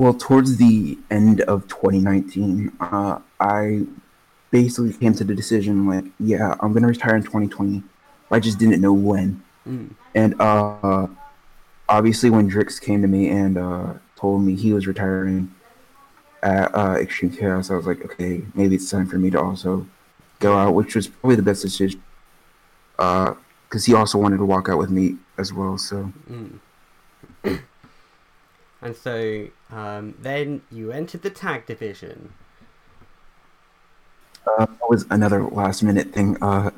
Well, 0.00 0.14
towards 0.14 0.56
the 0.56 0.98
end 1.10 1.42
of 1.42 1.68
2019, 1.68 2.72
uh, 2.80 3.18
I 3.38 3.82
basically 4.50 4.94
came 4.94 5.12
to 5.12 5.24
the 5.24 5.34
decision 5.34 5.86
like, 5.86 6.06
yeah, 6.18 6.54
I'm 6.58 6.72
gonna 6.72 6.86
retire 6.86 7.14
in 7.16 7.22
2020. 7.22 7.82
I 8.30 8.40
just 8.40 8.58
didn't 8.58 8.80
know 8.80 8.94
when. 8.94 9.42
Mm. 9.68 9.90
And 10.14 10.40
uh, 10.40 11.06
obviously, 11.86 12.30
when 12.30 12.50
Drix 12.50 12.80
came 12.80 13.02
to 13.02 13.08
me 13.08 13.28
and 13.28 13.58
uh, 13.58 13.92
told 14.16 14.42
me 14.42 14.54
he 14.54 14.72
was 14.72 14.86
retiring 14.86 15.54
at 16.42 16.74
uh, 16.74 16.96
Extreme 16.98 17.32
Chaos, 17.32 17.70
I 17.70 17.74
was 17.74 17.84
like, 17.84 18.02
okay, 18.02 18.40
maybe 18.54 18.76
it's 18.76 18.90
time 18.90 19.06
for 19.06 19.18
me 19.18 19.28
to 19.28 19.38
also 19.38 19.86
go 20.38 20.56
out, 20.56 20.72
which 20.72 20.94
was 20.94 21.08
probably 21.08 21.36
the 21.36 21.42
best 21.42 21.60
decision. 21.60 22.02
Because 22.96 23.84
he 23.84 23.92
also 23.92 24.16
wanted 24.16 24.38
to 24.38 24.46
walk 24.46 24.70
out 24.70 24.78
with 24.78 24.88
me 24.88 25.18
as 25.36 25.52
well. 25.52 25.76
So 25.76 26.10
Mm. 26.30 26.58
And 28.82 28.96
so 28.96 29.48
um, 29.70 30.14
then 30.20 30.62
you 30.70 30.92
entered 30.92 31.22
the 31.22 31.30
tag 31.30 31.66
division. 31.66 32.32
uh, 34.46 34.66
that 34.66 34.88
was 34.88 35.06
another 35.10 35.42
last 35.44 35.82
minute 35.82 36.12
thing. 36.12 36.36
Uh, 36.42 36.70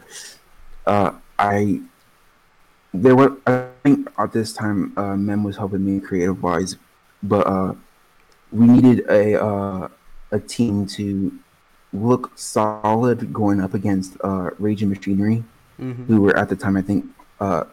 uh, 0.86 1.12
I 1.38 1.80
there 2.92 3.16
were 3.16 3.36
I 3.46 3.68
think 3.84 4.09
at 4.18 4.32
this 4.32 4.53
time 4.53 4.92
uh, 4.96 5.16
Mem 5.16 5.44
was 5.44 5.57
helping 5.57 5.84
me 5.84 6.00
creative 6.00 6.42
wise, 6.42 6.76
but 7.22 7.46
uh, 7.46 7.74
we 8.50 8.66
needed 8.66 9.05
a 9.09 9.42
uh, 9.42 9.88
a 10.30 10.40
team 10.40 10.86
to 10.86 11.32
look 11.92 12.32
solid 12.36 13.32
going 13.32 13.61
up 13.61 13.74
against 13.74 14.16
uh, 14.24 14.50
Raging 14.59 14.88
Machinery, 14.90 15.44
Mm-hmm. 15.80 16.05
who 16.05 16.20
were 16.22 16.36
at 16.38 16.48
the 16.48 16.57
time 16.57 16.76
I 16.76 16.82
think 16.82 17.07
uh, 17.40 17.64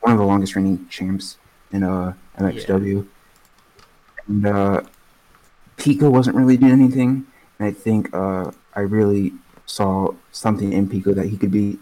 one 0.00 0.12
of 0.12 0.18
the 0.18 0.24
longest 0.24 0.54
reigning 0.56 0.86
champs 0.88 1.38
in 1.72 1.82
uh, 1.82 2.14
MXW. 2.38 3.06
And 4.28 4.46
uh, 4.46 4.82
Pico 5.76 6.10
wasn't 6.10 6.36
really 6.36 6.56
doing 6.56 6.72
anything, 6.72 7.26
and 7.58 7.68
I 7.68 7.72
think 7.72 8.14
uh, 8.14 8.50
I 8.74 8.80
really 8.80 9.32
saw 9.66 10.14
something 10.32 10.72
in 10.72 10.88
Pico 10.88 11.12
that 11.14 11.26
he 11.26 11.36
could 11.36 11.50
be 11.50 11.78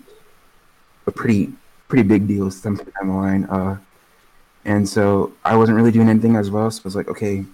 a 1.06 1.10
pretty 1.10 1.52
pretty 1.88 2.08
big 2.08 2.26
deal 2.26 2.50
sometime 2.50 2.90
down 2.98 3.08
the 3.08 3.14
line. 3.14 3.44
Uh, 3.44 3.76
and 4.64 4.88
so 4.88 5.32
I 5.44 5.56
wasn't 5.56 5.76
really 5.76 5.90
doing 5.90 6.08
anything 6.08 6.36
as 6.36 6.50
well, 6.50 6.70
so 6.70 6.80
I 6.80 6.84
was 6.84 6.96
like, 6.96 7.08
okay, 7.08 7.44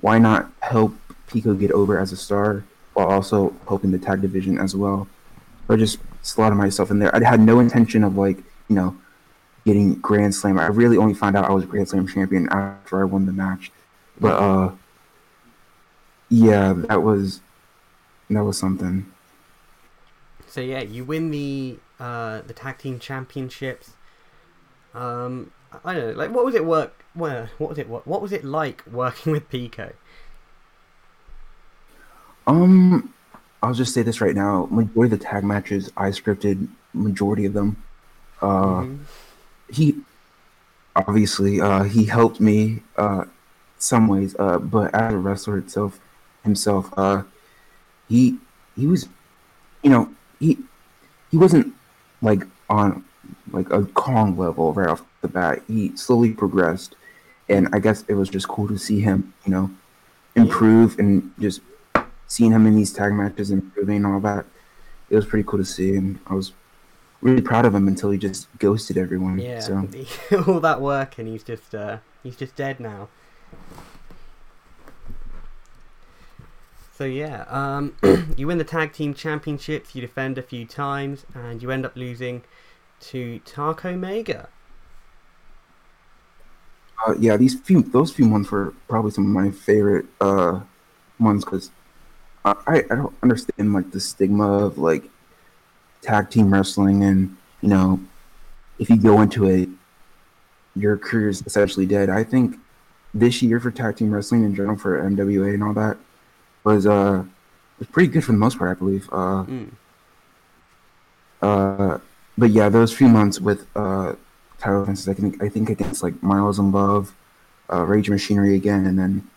why 0.00 0.18
not 0.18 0.50
help 0.60 0.94
Pico 1.28 1.54
get 1.54 1.70
over 1.70 1.98
as 1.98 2.12
a 2.12 2.16
star 2.16 2.64
while 2.94 3.08
also 3.08 3.54
helping 3.68 3.92
the 3.92 3.98
tag 3.98 4.20
division 4.20 4.58
as 4.58 4.74
well? 4.74 5.06
So 5.66 5.74
I 5.74 5.76
just 5.76 5.98
slotted 6.22 6.58
myself 6.58 6.90
in 6.90 6.98
there. 6.98 7.14
I 7.14 7.22
had 7.24 7.40
no 7.40 7.60
intention 7.60 8.02
of 8.02 8.16
like, 8.16 8.38
you 8.68 8.74
know, 8.74 8.96
getting 9.64 9.94
Grand 9.94 10.34
Slam. 10.34 10.58
I 10.58 10.66
really 10.66 10.96
only 10.96 11.14
found 11.14 11.36
out 11.36 11.48
I 11.48 11.52
was 11.52 11.64
Grand 11.64 11.88
Slam 11.88 12.06
champion 12.08 12.48
after 12.50 13.00
I 13.00 13.04
won 13.04 13.26
the 13.26 13.32
match. 13.32 13.70
But 14.22 14.40
uh 14.40 14.72
yeah, 16.30 16.72
that 16.88 17.02
was 17.02 17.40
that 18.30 18.42
was 18.42 18.56
something. 18.58 19.06
So 20.46 20.60
yeah, 20.60 20.80
you 20.82 21.04
win 21.04 21.30
the 21.30 21.78
uh, 22.00 22.42
the 22.42 22.52
tag 22.52 22.78
team 22.78 22.98
championships. 22.98 23.92
Um, 24.94 25.50
I 25.84 25.94
don't 25.94 26.08
know, 26.08 26.18
like 26.18 26.30
what 26.30 26.44
was 26.44 26.54
it 26.54 26.64
work? 26.64 27.04
Well, 27.14 27.48
what 27.58 27.70
was 27.70 27.78
it? 27.78 27.88
What, 27.88 28.06
what 28.06 28.22
was 28.22 28.32
it 28.32 28.44
like 28.44 28.84
working 28.86 29.32
with 29.32 29.48
Pico? 29.48 29.92
Um 32.46 33.12
I'll 33.62 33.74
just 33.74 33.94
say 33.94 34.02
this 34.02 34.20
right 34.20 34.34
now. 34.34 34.66
Majority 34.70 35.14
of 35.14 35.20
the 35.20 35.24
tag 35.24 35.44
matches 35.44 35.90
I 35.96 36.10
scripted 36.10 36.68
majority 36.92 37.44
of 37.46 37.52
them. 37.52 37.76
Uh 38.40 38.84
Mhm. 38.84 38.98
he 39.70 39.96
obviously 40.96 41.60
uh 41.60 41.84
he 41.84 42.04
helped 42.04 42.40
me 42.40 42.82
uh 42.96 43.24
some 43.82 44.06
ways 44.06 44.36
uh 44.38 44.58
but 44.58 44.94
as 44.94 45.12
a 45.12 45.18
wrestler 45.18 45.58
itself 45.58 45.98
himself 46.44 46.92
uh 46.96 47.22
he 48.08 48.38
he 48.76 48.86
was 48.86 49.08
you 49.82 49.90
know 49.90 50.08
he 50.38 50.58
he 51.30 51.36
wasn't 51.36 51.74
like 52.20 52.44
on 52.68 53.04
like 53.52 53.70
a 53.70 53.84
Kong 53.84 54.36
level 54.36 54.72
right 54.72 54.88
off 54.88 55.02
the 55.20 55.28
bat. 55.28 55.62
He 55.66 55.96
slowly 55.96 56.32
progressed 56.32 56.94
and 57.48 57.68
I 57.72 57.78
guess 57.78 58.04
it 58.08 58.14
was 58.14 58.28
just 58.28 58.48
cool 58.48 58.68
to 58.68 58.78
see 58.78 59.00
him 59.00 59.32
you 59.44 59.52
know 59.52 59.70
improve 60.34 60.98
and 60.98 61.32
just 61.38 61.60
seeing 62.26 62.52
him 62.52 62.66
in 62.66 62.76
these 62.76 62.92
tag 62.92 63.12
matches 63.12 63.50
improving 63.50 63.96
and 63.96 64.06
all 64.06 64.20
that. 64.20 64.46
It 65.10 65.16
was 65.16 65.26
pretty 65.26 65.46
cool 65.46 65.58
to 65.58 65.64
see 65.64 65.96
and 65.96 66.18
I 66.26 66.34
was 66.34 66.52
really 67.20 67.42
proud 67.42 67.64
of 67.64 67.74
him 67.74 67.86
until 67.86 68.10
he 68.10 68.18
just 68.18 68.48
ghosted 68.58 68.96
everyone 68.96 69.38
Yeah, 69.38 69.60
so. 69.60 69.88
all 70.46 70.60
that 70.60 70.80
work 70.80 71.18
and 71.18 71.28
he's 71.28 71.42
just 71.42 71.74
uh, 71.74 71.98
he's 72.22 72.36
just 72.36 72.56
dead 72.56 72.80
now. 72.80 73.08
So 76.96 77.04
yeah, 77.04 77.44
um, 77.48 77.96
you 78.36 78.46
win 78.46 78.58
the 78.58 78.64
tag 78.64 78.92
team 78.92 79.14
championships, 79.14 79.94
you 79.94 80.00
defend 80.00 80.38
a 80.38 80.42
few 80.42 80.64
times, 80.64 81.26
and 81.34 81.62
you 81.62 81.70
end 81.70 81.84
up 81.84 81.96
losing 81.96 82.42
to 83.00 83.40
Taco 83.40 83.96
Mega. 83.96 84.48
Uh, 87.04 87.14
yeah, 87.18 87.36
these 87.36 87.58
few 87.58 87.82
those 87.82 88.12
few 88.12 88.26
months 88.26 88.50
were 88.50 88.72
probably 88.88 89.10
some 89.10 89.24
of 89.24 89.30
my 89.30 89.50
favorite 89.50 90.06
uh 90.20 90.60
ones 91.18 91.44
because 91.44 91.70
I 92.44 92.54
I 92.68 92.94
don't 92.94 93.14
understand 93.22 93.72
like 93.72 93.90
the 93.90 93.98
stigma 93.98 94.66
of 94.66 94.78
like 94.78 95.10
tag 96.02 96.30
team 96.30 96.52
wrestling 96.52 97.02
and 97.02 97.36
you 97.60 97.68
know 97.68 98.00
if 98.78 98.88
you 98.90 98.96
go 98.96 99.20
into 99.20 99.46
it 99.46 99.68
your 100.76 100.96
career 100.96 101.28
is 101.28 101.42
essentially 101.46 101.86
dead. 101.86 102.08
I 102.08 102.24
think 102.24 102.56
this 103.14 103.42
year 103.42 103.60
for 103.60 103.70
tag 103.70 103.96
team 103.96 104.12
wrestling 104.12 104.44
in 104.44 104.54
general 104.54 104.76
for 104.76 104.98
MWA 105.02 105.54
and 105.54 105.62
all 105.62 105.74
that 105.74 105.98
was 106.64 106.86
uh 106.86 107.24
was 107.78 107.88
pretty 107.88 108.08
good 108.12 108.24
for 108.24 108.32
the 108.32 108.38
most 108.38 108.58
part 108.58 108.70
I 108.76 108.78
believe. 108.78 109.08
Uh, 109.12 109.46
Mm. 109.46 109.70
uh, 111.40 111.98
but 112.38 112.50
yeah, 112.50 112.68
those 112.68 112.92
few 112.94 113.08
months 113.08 113.40
with 113.40 113.66
uh, 113.76 114.14
title 114.58 114.80
defenses, 114.80 115.08
I 115.08 115.14
think 115.14 115.42
I 115.42 115.48
think 115.48 115.70
against 115.70 116.02
like 116.02 116.22
Miles 116.22 116.58
and 116.58 116.72
Love, 116.72 117.14
uh, 117.72 117.82
Rage 117.84 118.08
Machinery 118.08 118.54
again, 118.54 118.86
and 118.86 118.98
then 118.98 119.28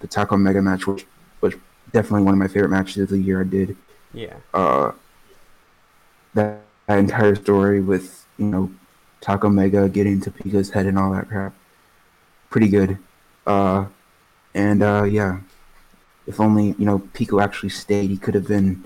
the 0.00 0.06
Taco 0.06 0.36
Mega 0.36 0.62
match, 0.62 0.86
which 0.86 1.06
was 1.40 1.54
definitely 1.92 2.22
one 2.24 2.34
of 2.34 2.38
my 2.38 2.48
favorite 2.48 2.70
matches 2.70 2.98
of 2.98 3.08
the 3.10 3.18
year. 3.18 3.40
I 3.40 3.44
did 3.44 3.76
Yeah, 4.12 4.36
uh, 4.54 4.92
that, 6.34 6.60
that 6.86 6.98
entire 6.98 7.34
story 7.34 7.80
with 7.80 8.26
you 8.38 8.46
know 8.46 8.70
Taco 9.20 9.48
Mega 9.48 9.88
getting 9.88 10.20
to 10.22 10.30
Pico's 10.30 10.70
head 10.70 10.86
and 10.86 10.98
all 10.98 11.12
that 11.12 11.28
crap. 11.28 11.54
Pretty 12.50 12.68
good, 12.68 12.98
uh, 13.48 13.86
and 14.54 14.82
uh, 14.82 15.04
yeah, 15.04 15.40
if 16.26 16.38
only 16.40 16.74
you 16.78 16.84
know 16.84 17.00
Pico 17.14 17.40
actually 17.40 17.70
stayed, 17.70 18.10
he 18.10 18.16
could 18.16 18.34
have 18.34 18.46
been 18.46 18.84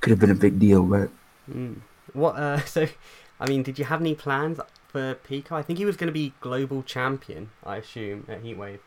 could 0.00 0.10
have 0.10 0.20
been 0.20 0.30
a 0.30 0.34
big 0.34 0.58
deal, 0.58 0.84
but. 0.84 1.10
mm. 1.50 1.76
what? 2.12 2.36
Uh, 2.36 2.60
so, 2.64 2.86
I 3.40 3.48
mean, 3.48 3.62
did 3.62 3.78
you 3.78 3.84
have 3.84 4.00
any 4.00 4.14
plans 4.14 4.60
for 4.88 5.14
Pico? 5.14 5.56
I 5.56 5.62
think 5.62 5.78
he 5.78 5.84
was 5.84 5.96
going 5.96 6.06
to 6.06 6.12
be 6.12 6.32
global 6.40 6.82
champion. 6.82 7.50
I 7.64 7.76
assume 7.78 8.24
at 8.28 8.42
Heatwave. 8.44 8.78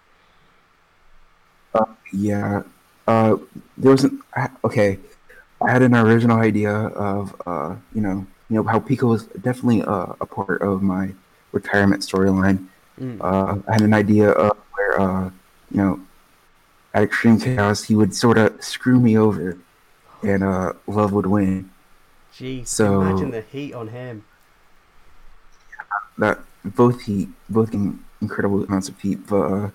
Yeah. 2.13 2.63
Uh, 3.07 3.37
there 3.77 3.91
was 3.91 4.03
an 4.03 4.21
I- 4.35 4.49
okay. 4.63 4.99
I 5.61 5.71
had 5.71 5.81
an 5.83 5.95
original 5.95 6.39
idea 6.39 6.73
of 6.73 7.35
uh, 7.45 7.75
you 7.93 8.01
know, 8.01 8.25
you 8.49 8.55
know 8.55 8.63
how 8.63 8.79
Pico 8.79 9.07
was 9.07 9.25
definitely 9.25 9.83
uh, 9.83 10.13
a 10.19 10.25
part 10.25 10.61
of 10.61 10.81
my 10.81 11.13
retirement 11.51 12.01
storyline. 12.01 12.67
Mm. 12.99 13.17
Uh, 13.21 13.61
I 13.67 13.73
had 13.73 13.81
an 13.81 13.93
idea 13.93 14.29
of 14.31 14.57
where 14.73 14.99
uh, 15.01 15.29
you 15.71 15.77
know, 15.77 15.99
at 16.93 17.03
Extreme 17.03 17.39
Chaos, 17.39 17.83
he 17.83 17.95
would 17.95 18.13
sort 18.13 18.37
of 18.37 18.61
screw 18.63 18.99
me 18.99 19.17
over, 19.17 19.57
and 20.23 20.43
uh, 20.43 20.73
Love 20.87 21.13
would 21.13 21.25
win. 21.25 21.69
Jeez, 22.33 22.67
so- 22.67 23.01
imagine 23.01 23.31
the 23.31 23.41
heat 23.41 23.73
on 23.73 23.87
him. 23.89 24.23
That 26.17 26.39
both 26.63 27.01
heat, 27.01 27.29
both 27.49 27.73
incredible 28.21 28.63
amounts 28.65 28.89
of 28.89 28.99
heat, 28.99 29.25
but 29.27 29.41
uh, 29.41 29.69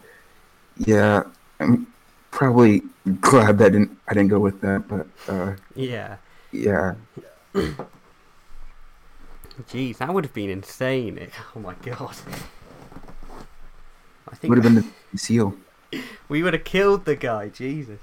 yeah, 0.76 1.24
I'm 1.58 1.86
probably 2.30 2.82
glad 3.20 3.58
that 3.58 3.66
I 3.66 3.70
didn't 3.70 3.98
I 4.08 4.14
didn't 4.14 4.28
go 4.28 4.38
with 4.38 4.60
that, 4.60 4.86
but 4.86 5.06
uh, 5.32 5.54
Yeah. 5.74 6.16
yeah. 6.52 6.94
Jeez, 9.68 9.96
that 9.98 10.12
would 10.12 10.24
have 10.24 10.34
been 10.34 10.50
insane. 10.50 11.30
Oh 11.56 11.60
my 11.60 11.74
god. 11.82 12.14
I 14.28 14.34
think 14.34 14.50
Would 14.50 14.62
have 14.62 14.74
been 14.74 14.92
the 15.12 15.18
seal. 15.18 15.56
we 16.28 16.42
would 16.42 16.54
have 16.54 16.64
killed 16.64 17.04
the 17.04 17.16
guy. 17.16 17.48
Jesus. 17.48 18.00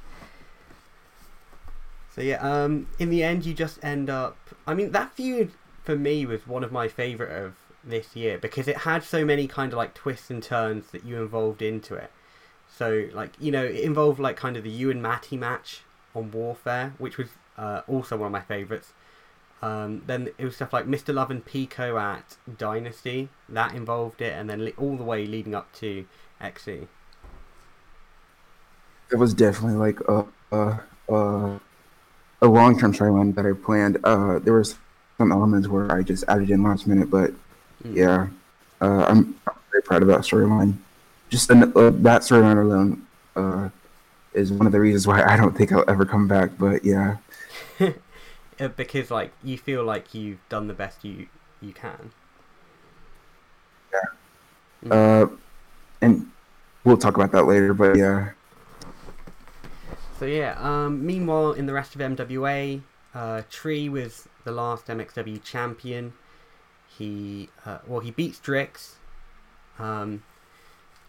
So 2.15 2.21
yeah, 2.21 2.38
um, 2.38 2.88
in 2.99 3.09
the 3.09 3.24
end, 3.24 3.45
you 3.45 3.53
just 3.53 3.84
end 3.84 4.09
up. 4.09 4.38
I 4.67 4.74
mean, 4.74 4.91
that 4.91 5.13
feud 5.13 5.51
for 5.84 5.95
me 5.95 6.26
was 6.26 6.47
one 6.47 6.63
of 6.63 6.71
my 6.71 6.88
favorite 6.88 7.32
of 7.32 7.55
this 7.84 8.15
year 8.15 8.38
because 8.38 8.67
it 8.67 8.78
had 8.78 9.03
so 9.03 9.26
many 9.26 9.47
kind 9.47 9.74
of 9.74 9.78
like 9.78 9.93
twists 9.93 10.30
and 10.30 10.41
turns 10.41 10.91
that 10.91 11.03
you 11.03 11.21
involved 11.21 11.61
into 11.61 11.95
it. 11.95 12.11
So 12.69 13.09
like 13.13 13.32
you 13.39 13.51
know, 13.51 13.63
it 13.63 13.82
involved 13.82 14.19
like 14.19 14.38
kind 14.38 14.57
of 14.57 14.63
the 14.63 14.69
you 14.69 14.91
and 14.91 15.01
Matty 15.01 15.38
match 15.38 15.82
on 16.15 16.32
Warfare, 16.32 16.93
which 16.97 17.17
was 17.17 17.30
uh, 17.57 17.82
also 17.88 18.17
one 18.17 18.28
of 18.28 18.32
my 18.32 18.41
favorites. 18.41 18.93
Um, 19.64 20.03
then 20.05 20.30
it 20.38 20.45
was 20.45 20.55
stuff 20.55 20.74
like 20.74 20.86
Mr. 20.88 21.14
Love 21.14 21.32
and 21.32 21.43
Pico 21.45 21.97
at 21.97 22.38
Dynasty 22.57 23.30
that 23.49 23.74
involved 23.74 24.22
it, 24.22 24.34
and 24.34 24.49
then 24.49 24.72
all 24.78 24.97
the 24.97 25.03
way 25.03 25.26
leading 25.26 25.55
up 25.55 25.72
to. 25.74 26.05
XE. 26.41 26.88
It 29.11 29.16
was 29.18 29.34
definitely 29.34 29.78
like 29.78 29.99
a 30.07 30.26
a, 30.51 30.80
a, 31.14 31.59
a 32.41 32.47
long 32.47 32.80
term 32.80 32.93
storyline 32.93 33.36
that 33.36 33.45
I 33.45 33.53
planned. 33.53 33.97
Uh, 34.03 34.39
there 34.39 34.53
was 34.53 34.76
some 35.18 35.32
elements 35.32 35.68
where 35.68 35.91
I 35.91 36.03
just 36.03 36.24
added 36.28 36.49
in 36.49 36.64
last 36.64 36.88
minute, 36.88 37.09
but 37.09 37.34
Mm. 37.86 37.95
yeah, 37.97 38.28
uh, 38.82 39.05
I'm, 39.09 39.36
I'm 39.47 39.55
very 39.72 39.84
proud 39.84 40.01
of 40.03 40.07
that 40.09 40.22
storyline. 40.22 40.78
Just 41.30 41.49
an, 41.49 41.64
uh, 41.76 41.89
that 41.91 42.22
storyline 42.22 42.61
alone 42.61 43.07
uh, 43.36 43.70
is 44.34 44.51
one 44.53 44.68
of 44.68 44.74
the 44.74 44.80
reasons 44.80 45.07
why 45.07 45.24
I 45.24 45.38
don't 45.38 45.57
think 45.57 45.72
I'll 45.74 45.86
ever 45.89 46.05
come 46.05 46.28
back. 46.28 46.51
But 46.57 46.86
yeah, 46.86 47.18
because 48.76 49.12
like 49.12 49.32
you 49.43 49.58
feel 49.58 49.84
like 49.84 50.14
you've 50.14 50.39
done 50.49 50.68
the 50.68 50.74
best 50.74 51.04
you 51.04 51.28
you 51.62 51.74
can. 51.74 52.12
uh, 54.89 55.28
and 56.01 56.32
we'll 56.84 56.97
talk 56.97 57.16
about 57.16 57.32
that 57.32 57.45
later. 57.45 57.74
But 57.74 57.97
yeah, 57.97 58.32
So 60.18 60.26
yeah. 60.26 60.56
Um, 60.60 61.06
meanwhile, 61.06 61.51
in 61.54 61.66
the 61.66 61.74
rest 61.74 61.95
of 61.95 62.01
MWA, 62.01 62.82
uh, 63.14 63.41
Tree 63.49 63.89
was 63.89 64.28
the 64.43 64.51
last 64.51 64.88
MXW 64.88 65.43
champion. 65.43 66.14
He 66.88 67.49
uh, 67.66 67.80
well, 67.88 67.99
he 68.01 68.12
beats 68.12 68.39
Drix. 68.39 68.95
Um, 69.80 70.24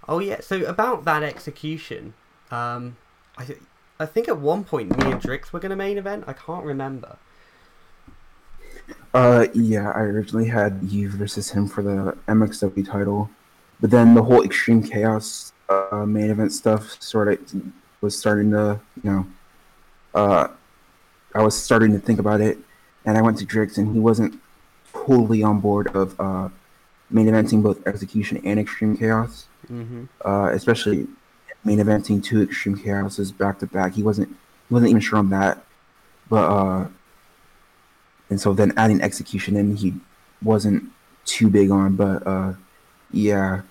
oh 0.08 0.18
yeah. 0.18 0.40
So 0.40 0.64
about 0.64 1.04
that 1.04 1.22
execution, 1.22 2.14
um, 2.50 2.96
I 3.36 3.44
th- 3.44 3.60
I 4.00 4.06
think 4.06 4.28
at 4.28 4.38
one 4.38 4.64
point 4.64 4.96
me 4.98 5.12
and 5.12 5.20
Drix 5.20 5.52
were 5.52 5.60
gonna 5.60 5.76
main 5.76 5.98
event. 5.98 6.24
I 6.26 6.32
can't 6.32 6.64
remember. 6.64 7.18
Uh, 9.12 9.46
yeah, 9.54 9.90
I 9.92 10.00
originally 10.00 10.48
had 10.48 10.80
you 10.82 11.08
versus 11.10 11.50
him 11.50 11.68
for 11.68 11.82
the 11.82 12.16
MXW 12.26 12.86
title, 12.86 13.30
but 13.80 13.90
then 13.90 14.14
the 14.14 14.22
whole 14.22 14.42
Extreme 14.42 14.82
Chaos 14.84 15.52
uh, 15.68 16.04
main 16.06 16.30
event 16.30 16.52
stuff 16.52 17.00
sort 17.00 17.28
of 17.28 17.38
was 18.00 18.18
starting 18.18 18.50
to, 18.50 18.80
you 19.02 19.10
know, 19.10 19.26
uh, 20.14 20.48
I 21.34 21.42
was 21.42 21.60
starting 21.60 21.92
to 21.92 21.98
think 21.98 22.18
about 22.18 22.40
it, 22.40 22.58
and 23.04 23.16
I 23.16 23.22
went 23.22 23.38
to 23.38 23.46
Drix, 23.46 23.78
and 23.78 23.92
he 23.92 24.00
wasn't 24.00 24.40
totally 24.92 25.42
on 25.42 25.60
board 25.60 25.88
of 25.94 26.18
uh, 26.20 26.48
main 27.10 27.26
eventing 27.26 27.62
both 27.62 27.86
Execution 27.86 28.40
and 28.44 28.58
Extreme 28.58 28.96
Chaos, 28.96 29.46
Mm-hmm. 29.72 30.04
uh, 30.26 30.48
especially 30.52 31.06
main 31.64 31.78
eventing 31.78 32.22
two 32.22 32.42
Extreme 32.42 32.78
Chaoses 32.80 33.36
back 33.36 33.60
to 33.60 33.66
back. 33.66 33.94
He 33.94 34.02
wasn't 34.02 34.28
he 34.28 34.74
wasn't 34.74 34.90
even 34.90 35.00
sure 35.00 35.18
on 35.18 35.30
that, 35.30 35.64
but 36.28 36.44
uh, 36.50 36.88
and 38.30 38.40
so 38.40 38.52
then 38.52 38.72
adding 38.76 39.00
execution 39.00 39.56
in 39.56 39.76
he 39.76 39.94
wasn't 40.42 40.82
too 41.24 41.48
big 41.48 41.70
on 41.70 41.96
but 41.96 42.26
uh 42.26 42.52
yeah 43.10 43.62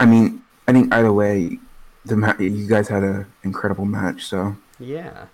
i 0.00 0.06
mean 0.06 0.42
i 0.66 0.72
think 0.72 0.92
either 0.92 1.12
way 1.12 1.58
the 2.04 2.16
ma- 2.16 2.34
you 2.38 2.66
guys 2.66 2.88
had 2.88 3.02
an 3.02 3.26
incredible 3.44 3.84
match 3.84 4.24
so 4.24 4.56
Yeah. 4.78 5.26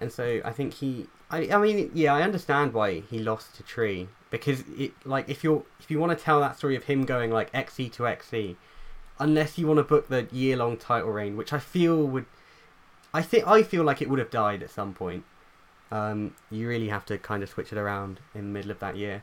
And 0.00 0.12
so 0.12 0.40
I 0.44 0.50
think 0.52 0.74
he 0.74 1.06
I 1.30 1.48
I 1.50 1.58
mean 1.58 1.90
yeah, 1.94 2.14
I 2.14 2.22
understand 2.22 2.72
why 2.72 3.00
he 3.00 3.18
lost 3.18 3.54
to 3.56 3.62
Tree 3.62 4.08
because 4.30 4.64
it 4.76 4.92
like 5.04 5.28
if 5.28 5.44
you're 5.44 5.62
if 5.80 5.90
you 5.90 5.98
want 5.98 6.16
to 6.16 6.22
tell 6.22 6.40
that 6.40 6.58
story 6.58 6.76
of 6.76 6.84
him 6.84 7.04
going 7.04 7.30
like 7.30 7.52
XE 7.52 7.92
to 7.92 8.02
XE 8.02 8.56
unless 9.18 9.56
you 9.58 9.66
want 9.66 9.78
to 9.78 9.84
book 9.84 10.08
the 10.08 10.26
year 10.32 10.56
long 10.56 10.76
title 10.76 11.10
reign, 11.10 11.36
which 11.36 11.52
I 11.52 11.58
feel 11.58 12.04
would 12.04 12.26
I 13.12 13.22
think 13.22 13.46
I 13.46 13.62
feel 13.62 13.84
like 13.84 14.02
it 14.02 14.10
would 14.10 14.18
have 14.18 14.30
died 14.30 14.62
at 14.62 14.70
some 14.70 14.92
point. 14.92 15.24
Um, 15.90 16.34
you 16.50 16.68
really 16.68 16.88
have 16.88 17.04
to 17.06 17.18
kind 17.18 17.42
of 17.42 17.48
switch 17.48 17.72
it 17.72 17.78
around 17.78 18.20
in 18.34 18.42
the 18.42 18.50
middle 18.50 18.70
of 18.70 18.80
that 18.80 18.96
year. 18.96 19.22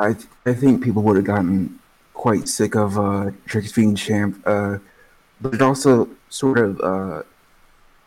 i 0.00 0.12
th- 0.12 0.26
i 0.46 0.52
think 0.52 0.82
people 0.82 1.02
would 1.02 1.16
have 1.16 1.24
gotten 1.24 1.78
quite 2.14 2.48
sick 2.48 2.74
of 2.74 2.98
uh 2.98 3.30
being 3.74 3.94
champ 3.94 4.40
uh 4.46 4.78
but 5.40 5.54
it 5.54 5.62
also 5.62 6.08
sort 6.28 6.58
of 6.58 6.80
uh 6.80 7.22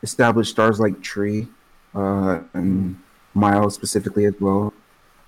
established 0.04 0.52
stars 0.52 0.80
like 0.80 1.02
tree 1.02 1.48
uh 1.95 2.39
and 2.54 2.98
miles 3.34 3.76
specifically 3.76 4.26
as 4.26 4.36
well 4.39 4.74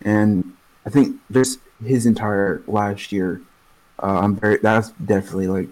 and 0.04 0.54
i 0.86 0.90
think 0.90 1.18
just 1.32 1.60
his 1.84 2.06
entire 2.06 2.62
last 2.68 3.12
year 3.12 3.42
uh, 4.04 4.20
i'm 4.22 4.36
very 4.36 4.58
that's 4.58 4.92
definitely 5.06 5.48
like 5.48 5.70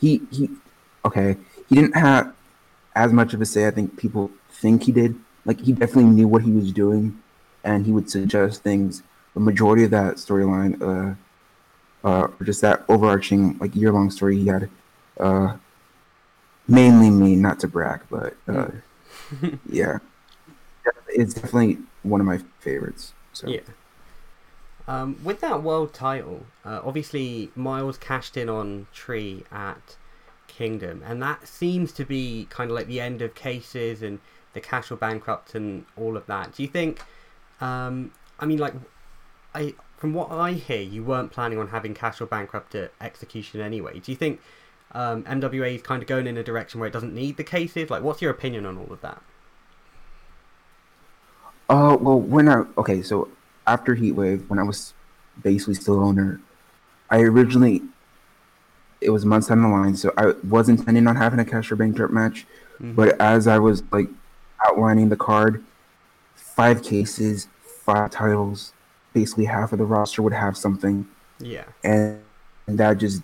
he 0.00 0.20
he 0.30 0.48
okay 1.04 1.36
he 1.68 1.74
didn't 1.76 1.94
have 1.96 2.34
as 2.94 3.12
much 3.12 3.34
of 3.34 3.40
a 3.40 3.46
say 3.46 3.66
i 3.66 3.70
think 3.70 3.96
people 3.98 4.30
think 4.60 4.84
he 4.84 4.92
did. 4.92 5.16
Like 5.44 5.60
he 5.60 5.72
definitely 5.72 6.10
knew 6.10 6.28
what 6.28 6.42
he 6.42 6.50
was 6.50 6.72
doing 6.72 7.20
and 7.64 7.86
he 7.86 7.92
would 7.92 8.10
suggest 8.10 8.62
things. 8.62 9.02
The 9.34 9.40
majority 9.40 9.84
of 9.84 9.90
that 9.90 10.16
storyline 10.16 10.80
uh 10.82 11.14
uh 12.06 12.28
or 12.38 12.44
just 12.44 12.60
that 12.62 12.84
overarching 12.88 13.58
like 13.58 13.74
year 13.76 13.92
long 13.92 14.10
story 14.10 14.38
he 14.38 14.46
had 14.46 14.68
uh 15.18 15.56
mainly 16.66 17.10
me 17.10 17.36
not 17.36 17.60
to 17.60 17.68
brag 17.68 18.00
but 18.10 18.36
uh 18.48 18.68
yeah. 19.68 19.98
It's 21.08 21.34
definitely 21.34 21.78
one 22.02 22.20
of 22.20 22.26
my 22.26 22.40
favorites 22.60 23.12
so. 23.32 23.48
Yeah. 23.48 23.60
Um, 24.88 25.20
with 25.22 25.40
that 25.40 25.62
world 25.62 25.94
title, 25.94 26.46
uh, 26.64 26.80
obviously 26.84 27.50
Miles 27.54 27.96
cashed 27.96 28.36
in 28.36 28.48
on 28.48 28.88
Tree 28.92 29.44
at 29.52 29.96
Kingdom, 30.48 31.02
and 31.06 31.22
that 31.22 31.46
seems 31.46 31.92
to 31.92 32.04
be 32.04 32.48
kind 32.50 32.70
of 32.70 32.74
like 32.76 32.88
the 32.88 33.00
end 33.00 33.22
of 33.22 33.34
cases 33.34 34.02
and 34.02 34.18
the 34.52 34.60
casual 34.60 34.96
bankrupt 34.96 35.54
and 35.54 35.84
all 35.96 36.16
of 36.16 36.26
that. 36.26 36.54
Do 36.54 36.62
you 36.62 36.68
think? 36.68 37.00
Um, 37.60 38.12
I 38.38 38.46
mean, 38.46 38.58
like, 38.58 38.74
I 39.54 39.74
from 39.96 40.14
what 40.14 40.30
I 40.30 40.52
hear, 40.52 40.80
you 40.80 41.04
weren't 41.04 41.30
planning 41.30 41.58
on 41.58 41.68
having 41.68 41.92
cash 41.92 42.20
or 42.20 42.26
bankrupt 42.26 42.74
at 42.74 42.92
execution 43.00 43.60
anyway. 43.60 43.98
Do 44.00 44.10
you 44.10 44.16
think 44.16 44.40
um, 44.92 45.24
MWA 45.24 45.74
is 45.74 45.82
kind 45.82 46.02
of 46.02 46.08
going 46.08 46.26
in 46.26 46.38
a 46.38 46.42
direction 46.42 46.80
where 46.80 46.86
it 46.88 46.92
doesn't 46.92 47.14
need 47.14 47.36
the 47.36 47.44
cases? 47.44 47.90
Like, 47.90 48.02
what's 48.02 48.22
your 48.22 48.30
opinion 48.30 48.64
on 48.64 48.78
all 48.78 48.90
of 48.92 49.02
that? 49.02 49.22
Uh, 51.68 51.96
well, 52.00 52.18
when 52.18 52.48
I 52.48 52.64
okay, 52.78 53.02
so 53.02 53.28
after 53.66 53.94
Heatwave, 53.94 54.48
when 54.48 54.58
I 54.58 54.62
was 54.64 54.94
basically 55.40 55.74
still 55.74 56.02
owner, 56.02 56.40
I 57.10 57.20
originally 57.20 57.82
it 59.00 59.10
was 59.10 59.24
months 59.24 59.48
down 59.48 59.62
the 59.62 59.68
line, 59.68 59.96
so 59.96 60.12
I 60.16 60.34
was 60.46 60.68
intending 60.68 61.06
on 61.06 61.16
having 61.16 61.38
a 61.38 61.44
cash 61.44 61.70
or 61.72 61.76
bankrupt 61.76 62.12
match, 62.12 62.46
Mhm. 62.82 62.96
but 62.96 63.20
as 63.20 63.46
I 63.46 63.58
was 63.58 63.82
like 63.92 64.08
outlining 64.66 65.08
the 65.08 65.16
card, 65.16 65.62
five 66.34 66.82
cases, 66.82 67.48
five 67.84 68.10
titles, 68.10 68.72
basically 69.14 69.44
half 69.46 69.72
of 69.72 69.78
the 69.78 69.84
roster 69.84 70.22
would 70.22 70.32
have 70.32 70.56
something, 70.56 71.06
Yeah. 71.38 71.64
and, 71.84 72.20
and 72.66 72.78
that 72.78 72.98
just 72.98 73.22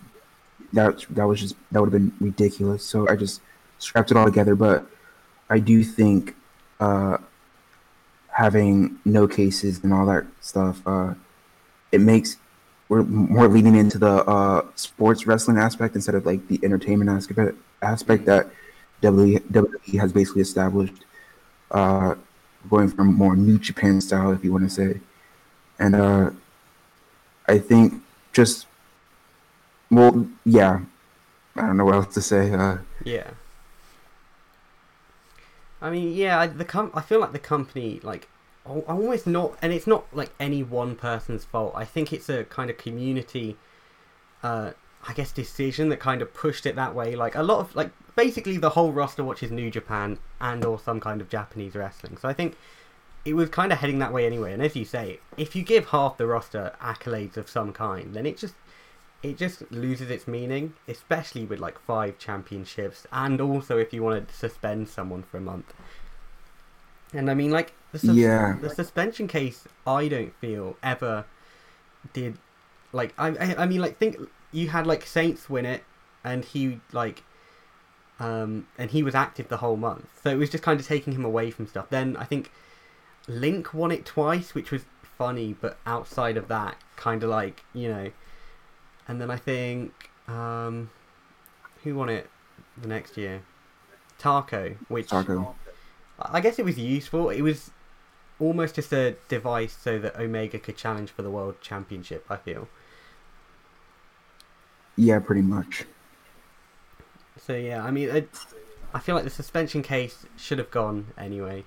that 0.73 1.05
that 1.11 1.25
was 1.25 1.41
just 1.41 1.55
that 1.71 1.81
would 1.81 1.93
have 1.93 2.01
been 2.01 2.13
ridiculous. 2.21 2.85
So 2.85 3.09
I 3.09 3.17
just 3.17 3.41
scrapped 3.79 4.11
it 4.11 4.17
all 4.17 4.25
together. 4.25 4.55
But 4.57 4.87
I 5.49 5.59
do 5.61 5.85
think 5.85 6.35
uh, 6.81 7.19
having 8.29 8.99
no 9.05 9.29
cases 9.29 9.83
and 9.85 9.93
all 9.95 10.07
that 10.07 10.27
stuff 10.41 10.83
uh, 10.87 11.15
it 11.93 12.01
makes 12.01 12.37
we're 12.89 13.03
more 13.05 13.49
leaning 13.49 13.75
into 13.75 13.99
the 13.99 14.25
uh, 14.27 14.65
sports 14.77 15.27
wrestling 15.27 15.57
aspect 15.59 15.95
instead 15.97 16.15
of 16.15 16.25
like 16.27 16.47
the 16.49 16.61
entertainment 16.63 17.11
aspect 17.11 17.57
aspect 17.83 18.25
that 18.27 18.49
WWE 19.03 19.99
has 20.01 20.13
basically 20.13 20.43
established. 20.43 21.05
Uh, 21.71 22.15
going 22.71 22.89
from 22.89 23.15
more 23.15 23.37
New 23.37 23.59
Japan 23.59 24.01
style, 24.01 24.33
if 24.33 24.45
you 24.45 24.53
want 24.53 24.65
to 24.65 24.71
say, 24.71 25.01
and 25.79 25.95
uh, 25.95 26.31
I 27.47 27.59
think 27.59 28.03
just 28.33 28.67
well, 29.91 30.27
yeah, 30.45 30.81
I 31.55 31.61
don't 31.63 31.77
know 31.77 31.85
what 31.85 31.95
else 31.95 32.15
to 32.15 32.21
say. 32.21 32.53
Uh, 32.53 32.79
yeah. 33.05 33.31
I 35.81 35.91
mean, 35.91 36.15
yeah, 36.15 36.41
I, 36.41 36.47
the 36.47 36.65
com- 36.65 36.91
I 36.95 37.03
feel 37.03 37.21
like 37.21 37.33
the 37.33 37.39
company 37.39 38.01
like 38.03 38.29
almost 38.65 39.27
not, 39.27 39.57
and 39.63 39.73
it's 39.73 39.87
not 39.87 40.05
like 40.13 40.33
any 40.41 40.63
one 40.63 40.97
person's 40.97 41.45
fault. 41.45 41.73
I 41.77 41.85
think 41.85 42.13
it's 42.13 42.29
a 42.29 42.45
kind 42.45 42.71
of 42.71 42.79
community, 42.79 43.57
uh, 44.43 44.73
I 45.09 45.13
guess, 45.13 45.33
decision 45.33 45.89
that 45.91 46.01
kind 46.01 46.23
of 46.23 46.35
pushed 46.35 46.67
it 46.67 46.77
that 46.77 46.95
way. 46.95 47.15
Like 47.15 47.35
a 47.35 47.43
lot 47.43 47.61
of 47.61 47.75
like 47.77 47.91
basically 48.17 48.57
the 48.57 48.71
whole 48.71 48.93
roster 48.93 49.23
watches 49.23 49.51
New 49.51 49.71
Japan 49.71 50.19
and 50.41 50.65
or 50.65 50.79
some 50.79 51.01
kind 51.01 51.21
of 51.21 51.29
Japanese 51.29 51.75
wrestling. 51.75 52.17
So 52.17 52.29
I 52.29 52.33
think 52.33 52.57
it 53.25 53.35
was 53.35 53.49
kind 53.51 53.73
of 53.73 53.79
heading 53.79 53.99
that 54.01 54.13
way 54.13 54.27
anyway. 54.27 54.53
And 54.53 54.63
as 54.63 54.75
you 54.75 54.85
say, 54.85 55.21
if 55.37 55.55
you 55.55 55.63
give 55.63 55.87
half 55.87 56.17
the 56.17 56.27
roster 56.27 56.75
accolades 56.81 57.37
of 57.37 57.49
some 57.49 57.73
kind, 57.73 58.15
then 58.15 58.27
it 58.27 58.37
just 58.39 58.55
it 59.23 59.37
just 59.37 59.71
loses 59.73 60.11
its 60.11 60.29
meaning, 60.29 60.75
especially 60.89 61.45
with 61.45 61.59
like 61.59 61.79
five 61.79 62.19
championships, 62.19 63.07
and 63.13 63.41
also 63.41 63.79
if 63.79 63.93
you 63.93 64.03
want 64.03 64.29
to 64.29 64.35
suspend 64.35 64.89
someone 64.89 65.23
for 65.23 65.39
a 65.39 65.41
month. 65.41 65.73
And 67.13 67.31
I 67.31 67.35
mean, 67.35 67.51
like 67.51 67.73
the, 67.93 67.99
sus- 67.99 68.17
yeah. 68.17 68.57
the 68.61 68.71
suspension 68.71 69.27
case, 69.27 69.67
I 69.87 70.09
don't 70.09 70.35
feel 70.41 70.77
ever 70.83 71.25
did 72.13 72.39
like 72.93 73.13
I, 73.19 73.29
I 73.29 73.63
I 73.63 73.67
mean 73.67 73.81
like 73.81 73.99
think 73.99 74.17
you 74.57 74.69
had 74.69 74.87
like 74.87 75.07
Saints 75.07 75.51
win 75.51 75.67
it, 75.67 75.85
and 76.25 76.45
he 76.45 76.81
like 76.93 77.23
um 78.19 78.67
and 78.79 78.91
he 78.91 79.03
was 79.03 79.15
active 79.15 79.49
the 79.49 79.59
whole 79.59 79.77
month, 79.77 80.09
so 80.23 80.31
it 80.31 80.37
was 80.37 80.51
just 80.51 80.65
kind 80.65 80.81
of 80.81 80.87
taking 80.87 81.13
him 81.13 81.25
away 81.25 81.51
from 81.51 81.67
stuff. 81.67 81.91
Then 81.91 82.17
I 82.17 82.25
think 82.25 82.51
Link 83.29 83.75
won 83.75 83.91
it 83.93 84.07
twice, 84.07 84.55
which 84.55 84.71
was 84.71 84.83
funny, 85.03 85.55
but 85.61 85.79
outside 85.87 86.37
of 86.37 86.49
that, 86.49 86.77
kind 86.97 87.23
of 87.23 87.31
like 87.31 87.65
you 87.75 87.89
know 87.89 88.11
and 89.09 89.21
then 89.21 89.31
I 89.31 89.37
think 89.37 90.11
um, 90.29 90.91
who 91.85 91.95
won 91.95 92.09
it 92.09 92.29
the 92.81 92.89
next 92.89 93.17
year? 93.17 93.43
Taco, 94.19 94.77
which 94.89 95.09
Taco. 95.09 95.55
I 96.19 96.41
guess 96.41 96.59
it 96.59 96.65
was 96.65 96.79
useful. 96.79 97.31
It 97.31 97.43
was 97.43 97.71
almost 98.41 98.75
just 98.75 98.93
a 98.93 99.17
device 99.29 99.77
so 99.81 99.99
that 99.99 100.17
Omega 100.17 100.59
could 100.59 100.77
challenge 100.77 101.11
for 101.11 101.23
the 101.23 101.31
world 101.31 101.61
championship. 101.61 102.27
I 102.29 102.37
feel. 102.37 102.69
Yeah, 104.97 105.19
pretty 105.19 105.43
much. 105.43 105.85
So 107.39 107.55
yeah, 107.55 107.85
I 107.85 107.91
mean, 107.91 108.09
it, 108.09 108.29
I 108.95 108.99
feel 108.99 109.15
like 109.15 109.25
the 109.25 109.31
suspension 109.31 109.83
case 109.83 110.27
should 110.37 110.59
have 110.59 110.71
gone 110.71 111.09
anyway. 111.19 111.65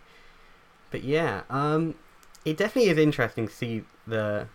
But 0.91 1.03
yeah, 1.03 1.43
um, 1.49 1.95
it 2.43 2.57
definitely 2.57 2.89
is 2.89 2.97
interesting 2.97 3.47
to 3.47 3.53
see 3.53 3.83
the 4.07 4.47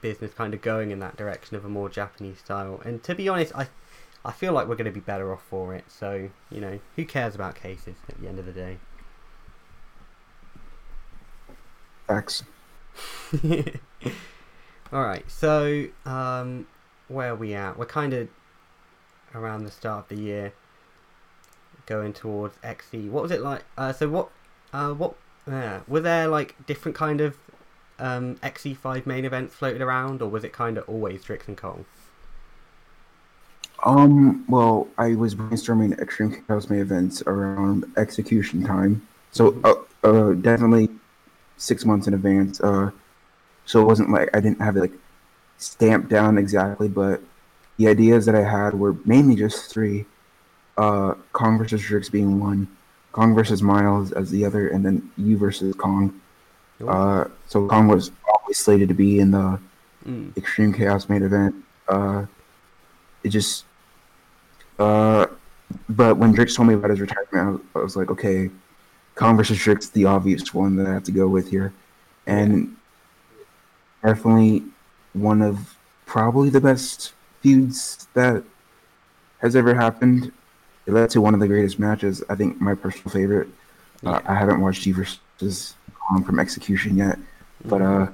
business 0.00 0.32
kind 0.32 0.54
of 0.54 0.62
going 0.62 0.90
in 0.90 1.00
that 1.00 1.16
direction 1.16 1.56
of 1.56 1.64
a 1.64 1.68
more 1.68 1.88
Japanese 1.88 2.38
style. 2.38 2.80
And 2.84 3.02
to 3.02 3.14
be 3.14 3.28
honest, 3.28 3.54
I 3.54 3.66
I 4.24 4.30
feel 4.30 4.52
like 4.52 4.68
we're 4.68 4.76
going 4.76 4.84
to 4.86 4.92
be 4.92 5.00
better 5.00 5.32
off 5.32 5.42
for 5.42 5.74
it. 5.74 5.84
So 5.88 6.30
you 6.50 6.60
know, 6.60 6.78
who 6.96 7.04
cares 7.04 7.34
about 7.34 7.56
cases 7.56 7.96
at 8.08 8.20
the 8.20 8.28
end 8.28 8.38
of 8.38 8.46
the 8.46 8.52
day? 8.52 8.78
Facts. 12.06 12.44
All 14.92 15.02
right, 15.02 15.24
so 15.30 15.86
um, 16.04 16.66
where 17.12 17.32
are 17.32 17.36
we 17.36 17.54
at? 17.54 17.78
We're 17.78 17.86
kind 17.86 18.12
of 18.12 18.28
around 19.34 19.64
the 19.64 19.70
start 19.70 20.04
of 20.10 20.16
the 20.16 20.22
year, 20.22 20.52
going 21.86 22.12
towards 22.12 22.56
XE. 22.58 23.08
What 23.10 23.22
was 23.22 23.32
it 23.32 23.40
like? 23.40 23.64
Uh, 23.76 23.92
so 23.92 24.08
what? 24.08 24.30
Uh, 24.72 24.92
what? 24.92 25.14
Yeah, 25.46 25.80
were 25.88 26.00
there 26.00 26.28
like 26.28 26.54
different 26.66 26.96
kind 26.96 27.20
of 27.20 27.36
um, 27.98 28.36
XE5 28.36 29.06
main 29.06 29.24
events 29.24 29.54
floated 29.54 29.82
around, 29.82 30.22
or 30.22 30.28
was 30.28 30.44
it 30.44 30.52
kind 30.52 30.78
of 30.78 30.88
always 30.88 31.24
Drix 31.24 31.48
and 31.48 31.56
Kong? 31.56 31.84
Um, 33.84 34.44
well, 34.48 34.86
I 34.96 35.14
was 35.14 35.34
brainstorming 35.34 35.98
Extreme 35.98 36.44
Chaos 36.46 36.70
main 36.70 36.80
events 36.80 37.22
around 37.22 37.84
execution 37.96 38.64
time, 38.64 39.06
so 39.32 39.58
uh, 39.64 39.74
uh, 40.06 40.32
definitely 40.34 40.88
six 41.56 41.84
months 41.84 42.06
in 42.06 42.14
advance. 42.14 42.60
Uh, 42.60 42.90
so 43.64 43.80
it 43.80 43.84
wasn't 43.84 44.10
like 44.10 44.28
I 44.34 44.40
didn't 44.40 44.60
have 44.60 44.76
like 44.76 44.92
stamped 45.62 46.08
down 46.08 46.38
exactly, 46.38 46.88
but 46.88 47.20
the 47.76 47.88
ideas 47.88 48.26
that 48.26 48.34
I 48.34 48.42
had 48.42 48.74
were 48.74 48.96
mainly 49.04 49.36
just 49.36 49.70
three: 49.70 50.04
uh, 50.76 51.14
Kong 51.32 51.58
versus 51.58 51.80
Drix 51.80 52.10
being 52.10 52.40
one, 52.40 52.68
Kong 53.12 53.34
versus 53.34 53.62
Miles 53.62 54.12
as 54.12 54.30
the 54.30 54.44
other, 54.44 54.68
and 54.68 54.84
then 54.84 55.10
you 55.16 55.36
versus 55.36 55.74
Kong. 55.76 56.20
Uh, 56.86 57.26
so 57.46 57.68
Kong 57.68 57.86
was 57.86 58.10
always 58.28 58.58
slated 58.58 58.88
to 58.88 58.94
be 58.94 59.20
in 59.20 59.30
the 59.30 59.60
mm. 60.04 60.36
Extreme 60.36 60.72
Chaos 60.72 61.08
main 61.08 61.22
event. 61.22 61.54
Uh, 61.88 62.26
it 63.22 63.28
just, 63.28 63.64
uh, 64.80 65.26
but 65.88 66.16
when 66.16 66.34
Drix 66.34 66.56
told 66.56 66.68
me 66.68 66.74
about 66.74 66.90
his 66.90 67.00
retirement, 67.00 67.30
I 67.34 67.50
was, 67.50 67.60
I 67.76 67.78
was 67.78 67.96
like, 67.96 68.10
okay, 68.10 68.50
Kong 69.14 69.36
versus 69.36 69.58
Drix, 69.58 69.92
the 69.92 70.06
obvious 70.06 70.52
one 70.52 70.74
that 70.76 70.86
I 70.88 70.92
have 70.92 71.04
to 71.04 71.12
go 71.12 71.28
with 71.28 71.50
here, 71.50 71.72
and 72.26 72.76
definitely 74.02 74.64
one 75.12 75.42
of 75.42 75.76
probably 76.06 76.50
the 76.50 76.60
best 76.60 77.12
feuds 77.40 78.06
that 78.14 78.42
has 79.38 79.56
ever 79.56 79.74
happened. 79.74 80.32
It 80.86 80.92
led 80.92 81.10
to 81.10 81.20
one 81.20 81.34
of 81.34 81.40
the 81.40 81.48
greatest 81.48 81.78
matches. 81.78 82.22
I 82.28 82.34
think 82.34 82.60
my 82.60 82.74
personal 82.74 83.10
favorite. 83.10 83.48
Uh, 84.04 84.10
yeah. 84.10 84.16
Uh, 84.16 84.20
I 84.26 84.34
haven't 84.34 84.60
watched 84.60 84.82
G 84.82 84.92
versus 84.92 85.74
Kong 85.94 86.24
from 86.24 86.40
Execution 86.40 86.96
yet, 86.96 87.18
but 87.64 87.82
uh, 87.82 88.08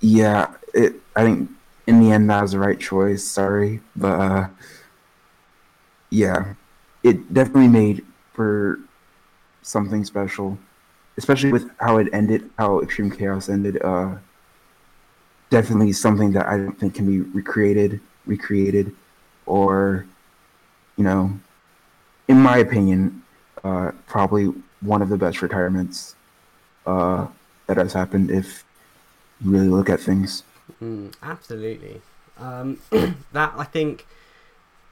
yeah, 0.00 0.54
it. 0.72 0.94
I 1.14 1.24
think 1.24 1.50
in 1.86 2.00
the 2.00 2.10
end 2.12 2.30
that 2.30 2.42
was 2.42 2.52
the 2.52 2.58
right 2.58 2.80
choice. 2.80 3.22
Sorry, 3.22 3.80
but 3.96 4.20
uh, 4.20 4.48
yeah, 6.10 6.54
it 7.02 7.32
definitely 7.34 7.68
made 7.68 8.04
for 8.32 8.78
something 9.62 10.04
special, 10.04 10.58
especially 11.18 11.52
with 11.52 11.70
how 11.78 11.98
it 11.98 12.08
ended, 12.12 12.48
how 12.58 12.80
Extreme 12.80 13.10
Chaos 13.10 13.48
ended. 13.50 13.80
Uh, 13.82 14.16
definitely 15.50 15.92
something 15.92 16.32
that 16.32 16.46
I 16.46 16.56
don't 16.56 16.78
think 16.78 16.94
can 16.94 17.06
be 17.06 17.20
recreated, 17.20 18.00
recreated, 18.26 18.94
or 19.46 20.06
you 20.96 21.04
know, 21.04 21.38
in 22.28 22.40
my 22.40 22.58
opinion, 22.58 23.22
uh, 23.64 23.92
probably 24.06 24.46
one 24.80 25.02
of 25.02 25.08
the 25.08 25.16
best 25.16 25.42
retirements 25.42 26.14
uh, 26.86 27.26
that 27.66 27.76
has 27.76 27.92
happened 27.92 28.30
if 28.30 28.64
you 29.40 29.50
really 29.50 29.68
look 29.68 29.90
at 29.90 30.00
things. 30.00 30.42
Mm, 30.82 31.12
absolutely. 31.22 32.00
Um, 32.38 32.78
that 33.32 33.52
I 33.56 33.64
think 33.64 34.06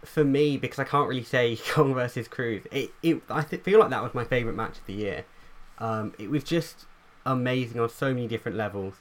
for 0.05 0.25
me 0.25 0.57
because 0.57 0.79
I 0.79 0.85
can't 0.85 1.09
really 1.09 1.25
say 1.25 1.57
Kong 1.71 1.95
versus 1.95 2.29
Crews. 2.29 2.65
It, 2.71 2.93
it 3.03 3.23
I 3.29 3.43
th- 3.43 3.63
feel 3.63 3.79
like 3.79 3.91
that 3.91 4.03
was 4.03 4.15
my 4.15 4.25
favorite 4.25 4.57
match 4.57 4.79
of 4.79 4.87
the 4.87 4.95
year. 4.95 5.25
Um, 5.79 6.15
it 6.19 6.31
was 6.31 6.45
just 6.45 6.87
amazing 7.25 7.81
on 7.81 7.89
so 7.89 8.13
many 8.13 8.27
different 8.27 8.57
levels. 8.57 8.95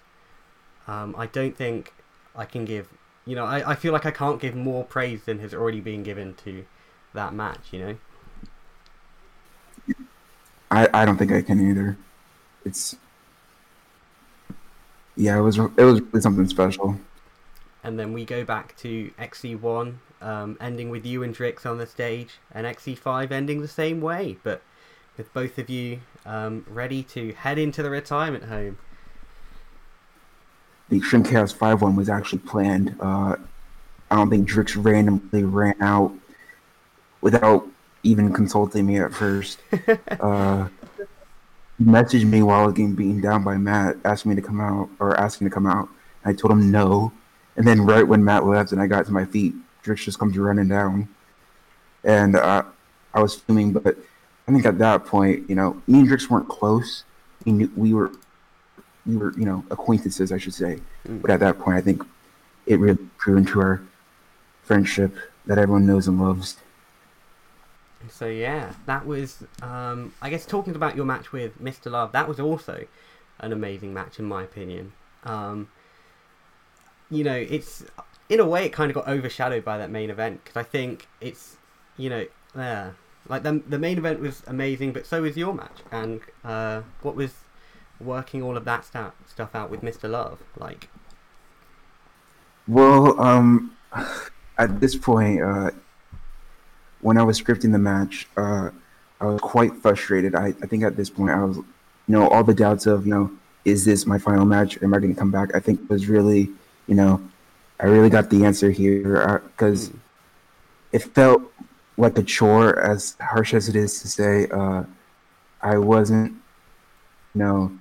Um, 0.87 1.15
I 1.17 1.25
don't 1.27 1.55
think 1.55 1.93
I 2.35 2.45
can 2.45 2.65
give. 2.65 2.87
You 3.25 3.35
know, 3.35 3.45
I, 3.45 3.71
I 3.71 3.75
feel 3.75 3.91
like 3.91 4.05
I 4.05 4.11
can't 4.11 4.39
give 4.39 4.55
more 4.55 4.83
praise 4.83 5.23
than 5.25 5.39
has 5.39 5.53
already 5.53 5.81
been 5.81 6.03
given 6.03 6.33
to 6.45 6.65
that 7.13 7.33
match. 7.33 7.67
You 7.71 7.79
know. 7.79 7.97
I, 10.69 10.87
I 10.93 11.05
don't 11.05 11.17
think 11.17 11.31
I 11.31 11.41
can 11.41 11.69
either 11.69 11.97
it's 12.67 12.95
yeah, 15.15 15.37
it 15.39 15.41
was 15.41 15.57
it 15.57 15.83
was 15.83 16.01
really 16.01 16.21
something 16.21 16.47
special. 16.47 16.99
And 17.83 17.97
then 17.97 18.13
we 18.13 18.25
go 18.25 18.43
back 18.43 18.75
to 18.77 19.11
XE1, 19.17 19.95
um, 20.21 20.57
ending 20.59 20.89
with 20.89 21.05
you 21.05 21.23
and 21.23 21.35
Drix 21.35 21.65
on 21.65 21.77
the 21.77 21.87
stage, 21.87 22.37
and 22.51 22.67
XE5 22.67 23.31
ending 23.31 23.61
the 23.61 23.67
same 23.67 24.01
way, 24.01 24.37
but 24.43 24.61
with 25.15 25.33
both 25.33 25.57
of 25.57 25.69
you 25.69 26.01
um, 26.25 26.65
ready 26.69 27.01
to 27.03 27.31
head 27.33 27.57
into 27.57 27.81
the 27.81 27.89
retirement 27.89 28.45
home. 28.45 28.77
The 30.89 30.97
Extreme 30.97 31.23
Chaos 31.23 31.51
5 31.51 31.81
one 31.81 31.95
was 31.95 32.09
actually 32.09 32.39
planned. 32.39 32.95
Uh, 32.99 33.35
I 34.09 34.15
don't 34.15 34.29
think 34.29 34.47
Drix 34.47 34.81
randomly 34.81 35.43
ran 35.43 35.75
out 35.81 36.13
without 37.21 37.67
even 38.03 38.31
consulting 38.31 38.85
me 38.85 38.97
at 38.99 39.13
first. 39.13 39.59
uh, 40.21 40.69
messaged 41.81 42.25
me 42.25 42.41
while 42.41 42.61
I 42.61 42.65
was 42.65 42.73
getting 42.73 42.95
beaten 42.95 43.21
down 43.21 43.43
by 43.43 43.57
Matt, 43.57 43.97
asking 44.05 44.29
me 44.29 44.35
to 44.35 44.41
come 44.41 44.61
out 44.61 44.89
or 44.99 45.19
asking 45.19 45.49
to 45.49 45.53
come 45.53 45.67
out. 45.67 45.89
I 46.23 46.33
told 46.33 46.51
him 46.51 46.71
no. 46.71 47.11
And 47.55 47.67
then 47.67 47.81
right 47.81 48.07
when 48.07 48.23
Matt 48.23 48.45
left 48.45 48.71
and 48.71 48.81
I 48.81 48.87
got 48.87 49.05
to 49.07 49.11
my 49.11 49.25
feet, 49.25 49.53
Drix 49.83 50.03
just 50.03 50.19
comes 50.19 50.37
running 50.37 50.67
down. 50.67 51.09
And 52.03 52.35
uh, 52.35 52.63
I 53.13 53.21
was 53.21 53.35
fuming, 53.35 53.73
but 53.73 53.97
I 54.47 54.51
think 54.51 54.65
at 54.65 54.77
that 54.77 55.05
point, 55.05 55.49
you 55.49 55.55
know, 55.55 55.81
me 55.87 55.99
and 55.99 56.07
Drix 56.07 56.29
weren't 56.29 56.47
close. 56.47 57.03
We 57.45 57.51
knew 57.51 57.71
we 57.75 57.93
were 57.93 58.11
we 59.07 59.17
were 59.17 59.33
you 59.37 59.45
know 59.45 59.63
acquaintances, 59.71 60.31
I 60.31 60.37
should 60.37 60.53
say. 60.53 60.79
Mm. 61.07 61.21
But 61.21 61.31
at 61.31 61.39
that 61.39 61.59
point, 61.59 61.77
I 61.77 61.81
think 61.81 62.03
it 62.65 62.79
really 62.79 62.99
grew 63.17 63.37
into 63.37 63.59
our 63.61 63.81
friendship 64.63 65.15
that 65.45 65.57
everyone 65.57 65.85
knows 65.85 66.07
and 66.07 66.21
loves. 66.21 66.57
So 68.09 68.27
yeah, 68.27 68.73
that 68.85 69.05
was 69.05 69.43
um, 69.61 70.13
I 70.21 70.29
guess 70.29 70.45
talking 70.45 70.75
about 70.75 70.95
your 70.95 71.05
match 71.05 71.31
with 71.31 71.61
Mr. 71.61 71.91
Love, 71.91 72.11
that 72.11 72.27
was 72.27 72.39
also 72.39 72.85
an 73.39 73.51
amazing 73.51 73.93
match 73.93 74.19
in 74.19 74.25
my 74.25 74.43
opinion. 74.43 74.93
Um, 75.23 75.69
you 77.09 77.23
know, 77.23 77.35
it's 77.35 77.83
in 78.29 78.39
a 78.39 78.45
way 78.45 78.65
it 78.65 78.73
kind 78.73 78.91
of 78.91 78.95
got 78.95 79.07
overshadowed 79.07 79.63
by 79.63 79.77
that 79.77 79.89
main 79.89 80.09
event 80.09 80.43
because 80.43 80.57
I 80.57 80.63
think 80.63 81.07
it's 81.21 81.55
you 81.95 82.09
know 82.09 82.25
yeah 82.55 82.91
like 83.29 83.43
the 83.43 83.61
the 83.67 83.79
main 83.79 83.97
event 83.97 84.19
was 84.19 84.43
amazing, 84.47 84.93
but 84.93 85.05
so 85.05 85.21
was 85.21 85.37
your 85.37 85.53
match. 85.53 85.79
And 85.91 86.21
uh, 86.43 86.81
what 87.01 87.15
was 87.15 87.33
working 87.99 88.41
all 88.43 88.57
of 88.57 88.65
that 88.65 88.85
stuff 88.85 89.55
out 89.55 89.69
with 89.69 89.81
Mr. 89.81 90.09
Love 90.09 90.39
like? 90.57 90.89
Well, 92.67 93.19
um, 93.19 93.75
at 94.57 94.79
this 94.79 94.95
point, 94.95 95.41
uh, 95.41 95.71
when 97.01 97.17
I 97.17 97.23
was 97.23 97.41
scripting 97.41 97.71
the 97.71 97.79
match, 97.79 98.27
uh, 98.35 98.69
I 99.21 99.25
was 99.25 99.41
quite 99.41 99.73
frustrated. 99.75 100.35
I, 100.35 100.47
I 100.47 100.67
think 100.67 100.83
at 100.83 100.95
this 100.97 101.09
point, 101.09 101.31
I 101.31 101.43
was, 101.43 101.57
you 101.57 101.65
know, 102.07 102.27
all 102.27 102.43
the 102.43 102.53
doubts 102.53 102.85
of, 102.85 103.05
you 103.05 103.13
know, 103.13 103.31
is 103.65 103.85
this 103.85 104.05
my 104.05 104.17
final 104.17 104.45
match? 104.45 104.81
Am 104.81 104.93
I 104.93 104.99
going 104.99 105.13
to 105.13 105.19
come 105.19 105.31
back? 105.31 105.55
I 105.55 105.59
think 105.59 105.89
was 105.89 106.07
really, 106.07 106.49
you 106.87 106.95
know, 106.95 107.21
I 107.79 107.85
really 107.85 108.09
got 108.09 108.29
the 108.29 108.45
answer 108.45 108.71
here 108.71 109.41
because 109.55 109.89
Mm. 109.89 109.99
it 110.91 111.03
felt 111.03 111.41
like 111.97 112.17
a 112.17 112.23
chore, 112.23 112.79
as 112.79 113.15
harsh 113.19 113.53
as 113.53 113.67
it 113.69 113.75
is 113.75 114.01
to 114.01 114.07
say. 114.07 114.47
Uh, 114.49 114.83
I 115.61 115.77
wasn't, 115.77 116.31
you 117.33 117.39
know, 117.39 117.71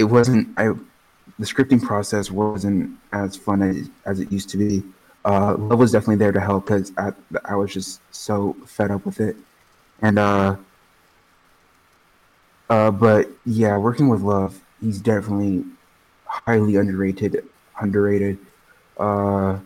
it 0.00 0.04
wasn't. 0.04 0.48
I 0.58 0.72
the 1.38 1.46
scripting 1.46 1.82
process 1.82 2.30
wasn't 2.30 2.98
as 3.12 3.36
fun 3.36 3.62
as, 3.62 3.88
as 4.04 4.20
it 4.20 4.30
used 4.32 4.50
to 4.50 4.56
be. 4.58 4.82
Uh, 5.24 5.54
Love 5.56 5.78
was 5.78 5.92
definitely 5.92 6.16
there 6.16 6.32
to 6.32 6.40
help 6.40 6.66
because 6.66 6.92
I, 6.98 7.12
I 7.44 7.54
was 7.54 7.72
just 7.72 8.00
so 8.10 8.56
fed 8.66 8.90
up 8.90 9.06
with 9.06 9.20
it. 9.20 9.36
And, 10.02 10.18
uh, 10.18 10.56
uh, 12.68 12.90
but 12.90 13.28
yeah, 13.46 13.76
working 13.78 14.08
with 14.08 14.20
Love, 14.22 14.60
he's 14.82 15.00
definitely 15.00 15.64
highly 16.26 16.76
underrated, 16.76 17.44
underrated. 17.80 18.38
Uh, 18.98 19.58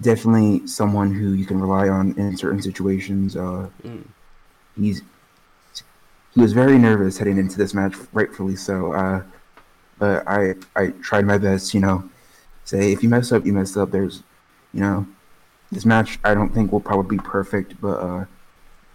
definitely 0.00 0.66
someone 0.66 1.12
who 1.12 1.32
you 1.32 1.44
can 1.44 1.60
rely 1.60 1.88
on 1.88 2.12
in 2.18 2.36
certain 2.36 2.62
situations. 2.62 3.36
Uh, 3.36 3.68
Mm. 3.84 4.04
he's 4.76 5.02
he 6.38 6.42
was 6.42 6.52
very 6.52 6.78
nervous 6.78 7.18
heading 7.18 7.36
into 7.36 7.58
this 7.58 7.74
match, 7.74 7.96
rightfully 8.12 8.54
so. 8.54 8.92
Uh, 8.92 9.22
but 9.98 10.22
I 10.28 10.54
I 10.76 10.90
tried 11.02 11.26
my 11.26 11.36
best, 11.36 11.74
you 11.74 11.80
know, 11.80 12.08
say 12.64 12.92
if 12.92 13.02
you 13.02 13.08
mess 13.08 13.32
up, 13.32 13.44
you 13.44 13.52
mess 13.52 13.76
up. 13.76 13.90
There's, 13.90 14.22
you 14.72 14.80
know, 14.80 15.04
this 15.72 15.84
match 15.84 16.20
I 16.22 16.34
don't 16.34 16.54
think 16.54 16.70
will 16.70 16.78
probably 16.78 17.16
be 17.16 17.22
perfect, 17.24 17.80
but 17.80 17.98
uh, 17.98 18.24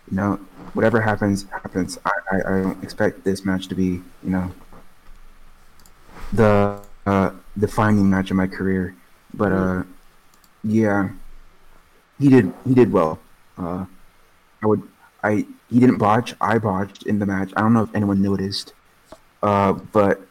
you 0.10 0.16
know, 0.16 0.40
whatever 0.74 1.02
happens, 1.02 1.46
happens. 1.52 2.00
I 2.06 2.12
I, 2.32 2.38
I 2.38 2.62
don't 2.62 2.82
expect 2.82 3.26
this 3.26 3.44
match 3.44 3.68
to 3.68 3.76
be, 3.76 4.02
you 4.24 4.32
know, 4.36 4.50
the 6.32 6.80
uh, 7.06 7.32
defining 7.60 8.10
match 8.10 8.32
of 8.32 8.38
my 8.38 8.48
career, 8.48 8.96
but 9.34 9.52
uh, 9.52 9.84
yeah, 10.64 11.10
he 12.22 12.30
did 12.30 12.54
he 12.66 12.74
did 12.74 12.90
well. 12.90 13.20
Uh, 13.58 13.84
I 14.64 14.66
would 14.66 14.82
I 15.26 15.46
he 15.74 15.80
didn't 15.80 15.98
botch. 15.98 16.36
I 16.40 16.60
botched 16.60 17.04
in 17.04 17.18
the 17.18 17.26
match. 17.26 17.52
I 17.58 17.62
don't 17.62 17.74
know 17.74 17.82
if 17.82 17.96
anyone 17.96 18.22
noticed, 18.22 18.74
uh, 19.42 19.74
but 19.74 20.22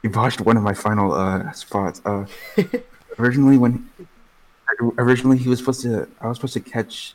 he 0.00 0.08
botched 0.08 0.40
one 0.40 0.56
of 0.56 0.62
my 0.62 0.72
final 0.72 1.12
uh, 1.12 1.52
spots. 1.52 2.00
Uh, 2.06 2.24
originally, 3.18 3.58
when 3.58 3.90
originally 4.96 5.36
he 5.36 5.48
was 5.50 5.58
supposed 5.58 5.82
to, 5.82 6.08
I 6.22 6.28
was 6.28 6.38
supposed 6.38 6.54
to 6.54 6.60
catch 6.60 7.14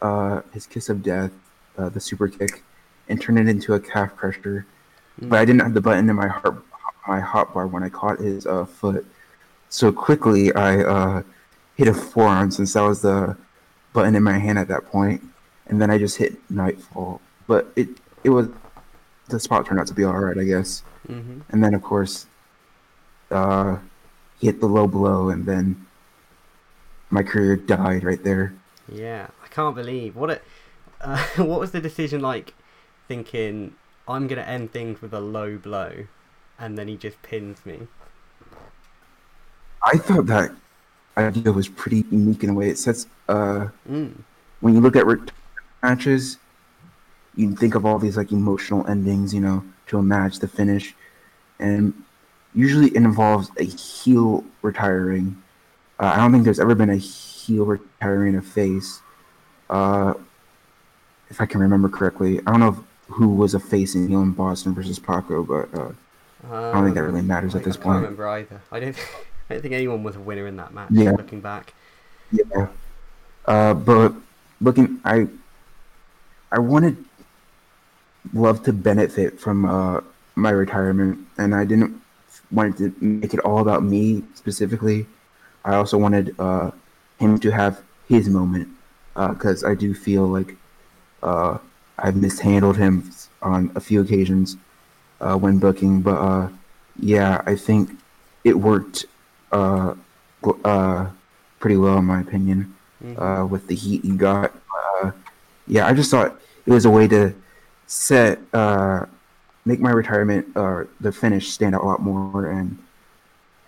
uh, 0.00 0.40
his 0.54 0.66
kiss 0.66 0.88
of 0.88 1.02
death, 1.02 1.30
uh, 1.76 1.90
the 1.90 2.00
super 2.00 2.26
kick, 2.26 2.64
and 3.10 3.20
turn 3.20 3.36
it 3.36 3.48
into 3.48 3.74
a 3.74 3.80
calf 3.80 4.16
crusher. 4.16 4.64
But 5.20 5.40
I 5.40 5.44
didn't 5.44 5.60
have 5.60 5.74
the 5.74 5.82
button 5.82 6.08
in 6.08 6.16
my 6.16 6.28
heart, 6.28 6.64
my 7.06 7.20
hotbar 7.20 7.70
when 7.70 7.82
I 7.82 7.90
caught 7.90 8.18
his 8.18 8.46
uh, 8.46 8.64
foot. 8.64 9.04
So 9.68 9.92
quickly, 9.92 10.54
I 10.54 10.82
uh, 10.82 11.22
hit 11.76 11.86
a 11.86 11.92
forearm 11.92 12.50
since 12.50 12.72
that 12.72 12.80
was 12.80 13.02
the 13.02 13.36
button 13.92 14.14
in 14.14 14.22
my 14.22 14.38
hand 14.38 14.58
at 14.58 14.68
that 14.68 14.86
point, 14.86 15.22
and 15.70 15.80
then 15.80 15.90
I 15.90 15.98
just 15.98 16.18
hit 16.18 16.36
nightfall. 16.50 17.20
But 17.46 17.72
it 17.76 17.88
it 18.24 18.30
was 18.30 18.48
the 19.28 19.40
spot 19.40 19.66
turned 19.66 19.80
out 19.80 19.86
to 19.86 19.94
be 19.94 20.04
all 20.04 20.18
right, 20.18 20.36
I 20.38 20.44
guess. 20.44 20.82
hmm 21.06 21.40
And 21.50 21.64
then 21.64 21.74
of 21.74 21.82
course, 21.82 22.26
uh, 23.30 23.78
hit 24.40 24.60
the 24.60 24.66
low 24.66 24.86
blow, 24.86 25.30
and 25.30 25.46
then 25.46 25.86
my 27.10 27.22
career 27.22 27.56
died 27.56 28.04
right 28.04 28.22
there. 28.22 28.52
Yeah, 28.92 29.28
I 29.44 29.48
can't 29.48 29.74
believe 29.74 30.16
what 30.16 30.30
it. 30.30 30.42
Uh, 31.02 31.16
what 31.38 31.58
was 31.58 31.70
the 31.70 31.80
decision 31.80 32.20
like? 32.20 32.52
Thinking 33.08 33.72
I'm 34.06 34.26
gonna 34.26 34.42
end 34.42 34.70
things 34.70 35.00
with 35.00 35.14
a 35.14 35.20
low 35.20 35.56
blow, 35.56 36.04
and 36.58 36.76
then 36.76 36.88
he 36.88 36.96
just 36.98 37.22
pins 37.22 37.64
me. 37.64 37.88
I 39.82 39.96
thought 39.96 40.26
that 40.26 40.52
idea 41.16 41.52
was 41.52 41.68
pretty 41.68 42.04
unique 42.10 42.44
in 42.44 42.50
a 42.50 42.54
way. 42.54 42.68
It 42.68 42.78
sets 42.78 43.06
uh, 43.28 43.68
Mm. 43.88 44.12
when 44.60 44.74
you 44.74 44.80
look 44.80 44.94
at 44.94 45.06
matches, 45.82 46.38
you 47.36 47.54
think 47.54 47.74
of 47.74 47.84
all 47.86 47.98
these 47.98 48.16
like 48.16 48.32
emotional 48.32 48.86
endings, 48.86 49.32
you 49.34 49.40
know, 49.40 49.64
to 49.88 49.98
a 49.98 50.02
match, 50.02 50.38
the 50.38 50.48
finish, 50.48 50.94
and 51.58 51.92
usually 52.54 52.88
it 52.88 52.96
involves 52.96 53.50
a 53.58 53.64
heel 53.64 54.44
retiring. 54.62 55.40
Uh, 55.98 56.12
I 56.14 56.16
don't 56.16 56.32
think 56.32 56.44
there's 56.44 56.60
ever 56.60 56.74
been 56.74 56.90
a 56.90 56.96
heel 56.96 57.64
retiring 57.66 58.36
a 58.36 58.42
face, 58.42 59.00
uh, 59.68 60.14
if 61.28 61.40
I 61.40 61.46
can 61.46 61.60
remember 61.60 61.88
correctly. 61.88 62.40
I 62.46 62.50
don't 62.50 62.60
know 62.60 62.68
if, 62.68 62.76
who 63.14 63.28
was 63.28 63.54
a 63.54 63.60
face 63.60 63.94
in 63.94 64.08
heel 64.08 64.22
in 64.22 64.32
Boston 64.32 64.74
versus 64.74 64.98
Paco, 64.98 65.42
but 65.42 65.72
uh, 65.78 65.92
I 66.52 66.72
don't 66.72 66.84
think 66.84 66.94
that 66.96 67.02
really 67.02 67.22
matters 67.22 67.54
at 67.54 67.62
I- 67.62 67.64
this 67.64 67.74
I 67.74 67.78
can't 67.78 67.84
point. 67.84 67.96
remember 68.02 68.28
either. 68.28 68.60
I 68.72 68.80
don't. 68.80 68.96
I 69.50 69.54
don't 69.54 69.62
think 69.62 69.74
anyone 69.74 70.04
was 70.04 70.14
a 70.14 70.20
winner 70.20 70.46
in 70.46 70.56
that 70.58 70.72
match. 70.72 70.90
Yeah. 70.92 71.10
Looking 71.10 71.40
back. 71.40 71.74
Yeah. 72.30 72.68
Uh, 73.46 73.74
but 73.74 74.14
looking, 74.60 75.00
I 75.04 75.26
I 76.52 76.58
wanted 76.58 76.96
Love 78.34 78.62
to 78.64 78.72
benefit 78.72 79.40
from 79.40 79.64
uh, 79.64 80.00
my 80.34 80.50
retirement, 80.50 81.18
and 81.38 81.54
I 81.54 81.64
didn't 81.64 82.00
want 82.52 82.76
to 82.78 82.94
make 83.00 83.32
it 83.32 83.40
all 83.40 83.60
about 83.60 83.82
me 83.82 84.22
specifically. 84.34 85.06
I 85.64 85.74
also 85.74 85.96
wanted 85.96 86.34
uh, 86.38 86.70
him 87.18 87.38
to 87.40 87.50
have 87.50 87.80
his 88.08 88.28
moment 88.28 88.68
because 89.16 89.64
I 89.64 89.74
do 89.74 89.94
feel 89.94 90.26
like 90.26 90.54
uh, 91.22 91.58
I've 91.98 92.16
mishandled 92.16 92.76
him 92.76 93.10
on 93.42 93.72
a 93.74 93.80
few 93.80 94.00
occasions 94.02 94.56
uh, 95.20 95.36
when 95.36 95.58
booking. 95.58 96.02
But 96.02 96.18
uh, 96.20 96.48
yeah, 97.00 97.42
I 97.46 97.56
think 97.56 97.90
it 98.44 98.54
worked 98.54 99.06
uh, 99.50 99.94
uh, 100.64 101.06
pretty 101.58 101.76
well 101.78 101.98
in 101.98 102.04
my 102.04 102.20
opinion 102.20 102.74
Mhm. 103.02 103.16
uh, 103.18 103.46
with 103.46 103.66
the 103.66 103.74
heat 103.74 104.04
you 104.04 104.14
got. 104.14 104.52
Yeah, 105.70 105.86
I 105.86 105.92
just 105.92 106.10
thought 106.10 106.40
it 106.66 106.72
was 106.72 106.84
a 106.84 106.90
way 106.90 107.06
to 107.06 107.32
set, 107.86 108.40
uh, 108.52 109.06
make 109.64 109.78
my 109.78 109.92
retirement, 109.92 110.48
uh, 110.56 110.82
the 111.00 111.12
finish 111.12 111.48
stand 111.50 111.76
out 111.76 111.82
a 111.82 111.86
lot 111.86 112.02
more. 112.02 112.50
And 112.50 112.76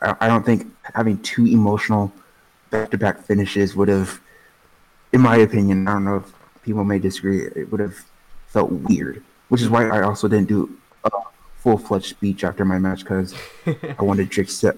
I, 0.00 0.16
I 0.22 0.26
don't 0.26 0.44
think 0.44 0.66
having 0.82 1.18
two 1.18 1.46
emotional 1.46 2.12
back-to-back 2.70 3.22
finishes 3.22 3.76
would 3.76 3.86
have, 3.86 4.20
in 5.12 5.20
my 5.20 5.36
opinion, 5.36 5.86
I 5.86 5.92
don't 5.92 6.04
know 6.04 6.16
if 6.16 6.32
people 6.64 6.82
may 6.82 6.98
disagree, 6.98 7.42
it 7.54 7.70
would 7.70 7.80
have 7.80 7.96
felt 8.48 8.72
weird. 8.72 9.22
Which 9.48 9.62
is 9.62 9.68
why 9.68 9.86
I 9.86 10.02
also 10.02 10.26
didn't 10.26 10.48
do 10.48 10.76
a 11.04 11.10
full-fledged 11.58 12.06
speech 12.06 12.42
after 12.42 12.64
my 12.64 12.80
match 12.80 13.00
because 13.00 13.32
I 13.66 14.02
wanted 14.02 14.28
Drix 14.28 14.60
to, 14.62 14.76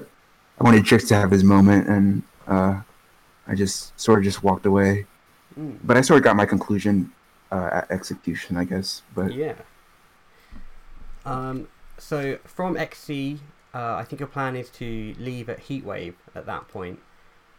I 0.60 0.64
wanted 0.64 0.84
Drix 0.84 1.08
to 1.08 1.14
have 1.14 1.30
his 1.30 1.42
moment, 1.42 1.88
and 1.88 2.22
uh, 2.46 2.82
I 3.46 3.54
just 3.54 3.98
sort 3.98 4.18
of 4.18 4.24
just 4.24 4.42
walked 4.42 4.66
away. 4.66 5.06
Mm. 5.58 5.78
But 5.84 5.96
I 5.96 6.00
sort 6.00 6.18
of 6.18 6.24
got 6.24 6.36
my 6.36 6.46
conclusion 6.46 7.12
uh, 7.52 7.70
at 7.72 7.90
execution, 7.90 8.56
I 8.56 8.64
guess. 8.64 9.02
But 9.14 9.32
Yeah. 9.32 9.54
Um. 11.24 11.68
So 11.98 12.38
from 12.44 12.76
XC, 12.76 13.38
uh, 13.72 13.94
I 13.94 14.04
think 14.04 14.20
your 14.20 14.26
plan 14.28 14.56
is 14.56 14.68
to 14.70 15.14
leave 15.18 15.48
at 15.48 15.60
Heatwave 15.60 16.14
at 16.34 16.46
that 16.46 16.68
point, 16.68 16.98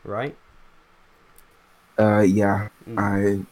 right? 0.04 0.36
uh, 1.98 2.20
yeah, 2.20 2.68
Mm. 2.90 3.00
I 3.00 3.46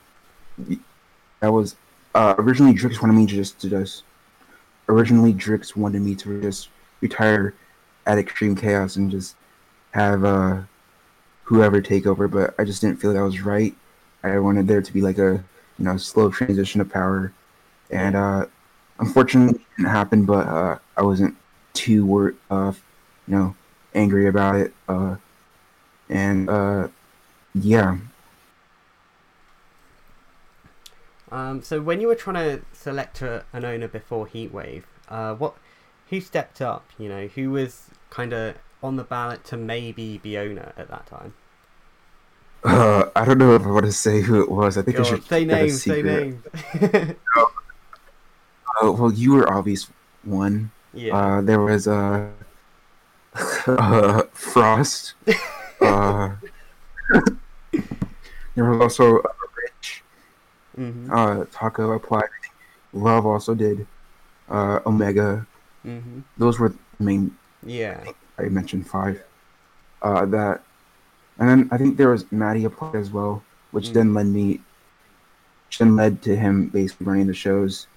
that 1.39 1.51
was 1.51 1.75
uh, 2.13 2.35
originally 2.37 2.73
Drix 2.73 3.01
wanted 3.01 3.13
me 3.13 3.25
to 3.25 3.33
just 3.33 3.59
to 3.61 3.69
just 3.69 4.03
originally 4.89 5.33
Drix 5.33 5.75
wanted 5.75 6.01
me 6.01 6.13
to 6.15 6.41
just 6.41 6.69
retire 7.01 7.53
at 8.05 8.17
Extreme 8.17 8.57
Chaos 8.57 8.95
and 8.97 9.09
just 9.09 9.35
have 9.91 10.23
uh, 10.25 10.61
whoever 11.43 11.81
take 11.81 12.05
over, 12.05 12.27
but 12.27 12.53
I 12.59 12.65
just 12.65 12.81
didn't 12.81 12.99
feel 12.99 13.13
that 13.13 13.23
was 13.23 13.41
right. 13.41 13.73
I 14.23 14.39
wanted 14.39 14.67
there 14.67 14.81
to 14.81 14.93
be 14.93 15.01
like 15.01 15.17
a 15.17 15.43
you 15.77 15.85
know 15.85 15.97
slow 15.97 16.29
transition 16.29 16.81
of 16.81 16.89
power, 16.89 17.33
and 17.89 18.15
uh, 18.15 18.45
unfortunately 18.99 19.59
it 19.59 19.77
didn't 19.77 19.91
happen. 19.91 20.25
But 20.25 20.47
uh, 20.47 20.79
I 20.97 21.01
wasn't 21.01 21.35
too 21.73 22.05
were 22.05 22.35
uh, 22.49 22.73
you 23.27 23.35
know 23.35 23.55
angry 23.93 24.27
about 24.27 24.55
it. 24.55 24.73
Uh, 24.87 25.15
and 26.09 26.49
uh, 26.49 26.87
yeah. 27.55 27.97
Um, 31.31 31.63
so 31.63 31.81
when 31.81 31.99
you 31.99 32.07
were 32.07 32.15
trying 32.15 32.35
to 32.35 32.65
select 32.73 33.21
a, 33.23 33.43
an 33.53 33.65
owner 33.65 33.87
before 33.87 34.27
Heatwave, 34.27 34.83
uh, 35.09 35.33
what 35.33 35.55
who 36.09 36.21
stepped 36.21 36.61
up? 36.61 36.91
You 36.99 37.09
know, 37.09 37.27
who 37.27 37.49
was 37.51 37.89
kind 38.09 38.33
of 38.33 38.55
on 38.83 38.97
the 38.97 39.03
ballot 39.03 39.43
to 39.45 39.57
maybe 39.57 40.19
be 40.19 40.37
owner 40.37 40.73
at 40.77 40.89
that 40.89 41.07
time? 41.07 41.33
Uh, 42.63 43.09
I 43.15 43.25
don't 43.25 43.37
know 43.37 43.55
if 43.55 43.63
I 43.63 43.69
want 43.71 43.85
to 43.85 43.91
say 43.91 44.21
who 44.21 44.41
it 44.41 44.49
was. 44.49 44.77
I 44.77 44.81
think 44.83 44.97
Go 44.97 45.03
I 45.03 45.05
should 45.05 45.23
say 45.25 45.43
a 45.49 45.69
say 45.69 46.01
names. 46.01 46.43
Uh, 48.81 48.91
well, 48.91 49.13
you 49.13 49.33
were 49.33 49.51
obvious 49.53 49.87
one. 50.23 50.71
yeah. 50.93 51.15
Uh, 51.15 51.41
there 51.41 51.59
was 51.59 51.87
uh, 51.87 52.27
uh, 53.67 54.23
Frost. 54.33 55.13
uh, 55.81 56.31
there 58.55 58.65
was 58.65 58.81
also 58.81 59.19
uh, 59.19 59.29
Rich. 59.61 60.03
hmm 60.75 61.11
Uh, 61.13 61.45
Taco 61.51 61.91
applied. 61.91 62.29
Love 62.93 63.25
also 63.25 63.53
did. 63.53 63.85
Uh, 64.49 64.79
Omega. 64.85 65.45
hmm 65.83 66.21
Those 66.37 66.59
were 66.59 66.69
the 66.69 66.77
main. 66.99 67.37
Yeah. 67.63 68.03
I 68.39 68.43
mentioned 68.49 68.87
five. 68.87 69.23
Uh, 70.01 70.25
that, 70.25 70.63
and 71.43 71.49
then 71.49 71.69
I 71.71 71.77
think 71.77 71.97
there 71.97 72.09
was 72.09 72.31
Maddie 72.31 72.63
applied 72.63 72.95
as 72.95 73.11
well, 73.11 73.43
which 73.71 73.89
Mm. 73.89 73.93
then 73.93 74.13
led 74.13 74.27
me. 74.27 74.61
Which 75.67 75.79
then 75.79 75.95
led 75.97 76.21
to 76.21 76.35
him 76.37 76.67
basically 76.67 77.05
running 77.05 77.27
the 77.27 77.33
shows, 77.33 77.87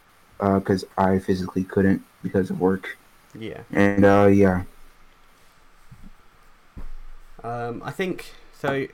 because 0.41 0.85
I 0.99 1.21
physically 1.21 1.63
couldn't 1.63 2.03
because 2.25 2.51
of 2.51 2.59
work. 2.59 2.97
Yeah. 3.39 3.61
And 3.71 4.05
uh, 4.05 4.27
yeah, 4.33 4.65
Um, 7.45 7.83
I 7.85 7.93
think 7.93 8.33
so. 8.53 8.87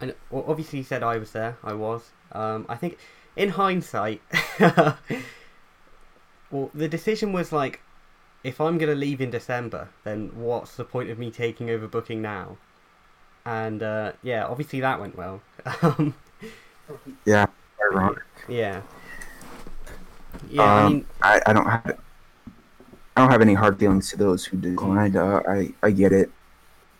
And 0.00 0.14
well, 0.30 0.44
obviously, 0.46 0.80
you 0.80 0.84
said 0.84 1.02
I 1.02 1.16
was 1.16 1.32
there. 1.32 1.56
I 1.64 1.72
was. 1.72 2.10
Um, 2.32 2.66
I 2.68 2.76
think, 2.76 2.98
in 3.36 3.50
hindsight, 3.50 4.20
well, 6.50 6.70
the 6.74 6.88
decision 6.88 7.32
was 7.32 7.52
like, 7.52 7.80
if 8.44 8.60
I'm 8.60 8.78
gonna 8.78 8.94
leave 8.94 9.20
in 9.20 9.30
December, 9.30 9.88
then 10.04 10.30
what's 10.34 10.76
the 10.76 10.84
point 10.84 11.08
of 11.10 11.18
me 11.18 11.30
taking 11.30 11.70
over 11.70 11.86
booking 11.86 12.20
now? 12.20 12.58
And 13.44 13.82
uh, 13.82 14.12
yeah, 14.22 14.46
obviously 14.46 14.80
that 14.80 15.00
went 15.00 15.16
well. 15.16 15.42
um, 15.82 16.14
yeah, 17.24 17.46
ironic. 17.92 18.22
yeah. 18.48 18.82
Yeah, 20.48 20.72
I 20.74 20.80
Um, 20.80 20.82
mean, 20.82 21.06
I, 21.22 21.40
I 21.46 21.52
don't 21.52 21.66
have 21.66 21.98
I 23.16 23.20
don't 23.20 23.30
have 23.30 23.42
any 23.42 23.54
hard 23.54 23.78
feelings 23.78 24.10
to 24.10 24.16
those 24.16 24.44
who 24.44 24.56
declined. 24.56 25.16
Uh, 25.16 25.42
I 25.48 25.74
I 25.82 25.90
get 25.90 26.12
it. 26.12 26.30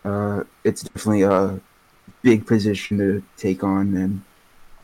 Uh, 0.05 0.43
it's 0.63 0.83
definitely 0.83 1.23
a 1.23 1.61
big 2.23 2.47
position 2.47 2.97
to 2.99 3.23
take 3.37 3.63
on, 3.63 3.95
and 3.95 4.23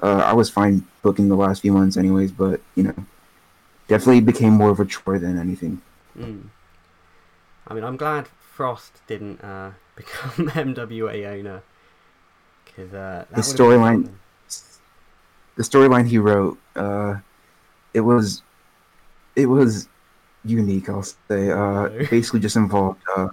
uh, 0.02 0.24
I 0.26 0.34
was 0.34 0.50
fine 0.50 0.86
booking 1.04 1.30
the 1.30 1.38
last 1.38 1.62
few 1.62 1.74
months, 1.74 1.98
anyways. 1.98 2.32
But 2.34 2.62
you 2.76 2.84
know, 2.84 2.96
definitely 3.88 4.22
became 4.22 4.54
more 4.54 4.72
of 4.72 4.80
a 4.80 4.86
chore 4.86 5.20
than 5.20 5.40
anything. 5.40 5.82
mm. 6.18 6.50
I 7.68 7.74
mean, 7.74 7.84
I'm 7.84 7.98
glad 7.98 8.28
Frost 8.28 9.02
didn't 9.08 9.42
uh, 9.44 9.72
become 9.96 10.48
MWA 10.76 11.26
owner 11.40 11.62
because 12.66 12.94
uh, 12.94 13.26
The 13.32 13.42
storyline- 13.42 14.10
The 15.56 15.64
storyline 15.64 16.08
he 16.08 16.18
wrote, 16.18 16.58
uh, 16.76 17.16
it 17.94 18.02
was 18.02 18.42
it 19.36 19.46
was 19.48 19.88
unique. 20.44 20.90
I'll 20.90 21.04
say. 21.04 21.50
Uh, 21.52 21.88
basically, 22.10 22.40
just 22.42 22.56
involved. 22.58 23.02
Uh, 23.16 23.30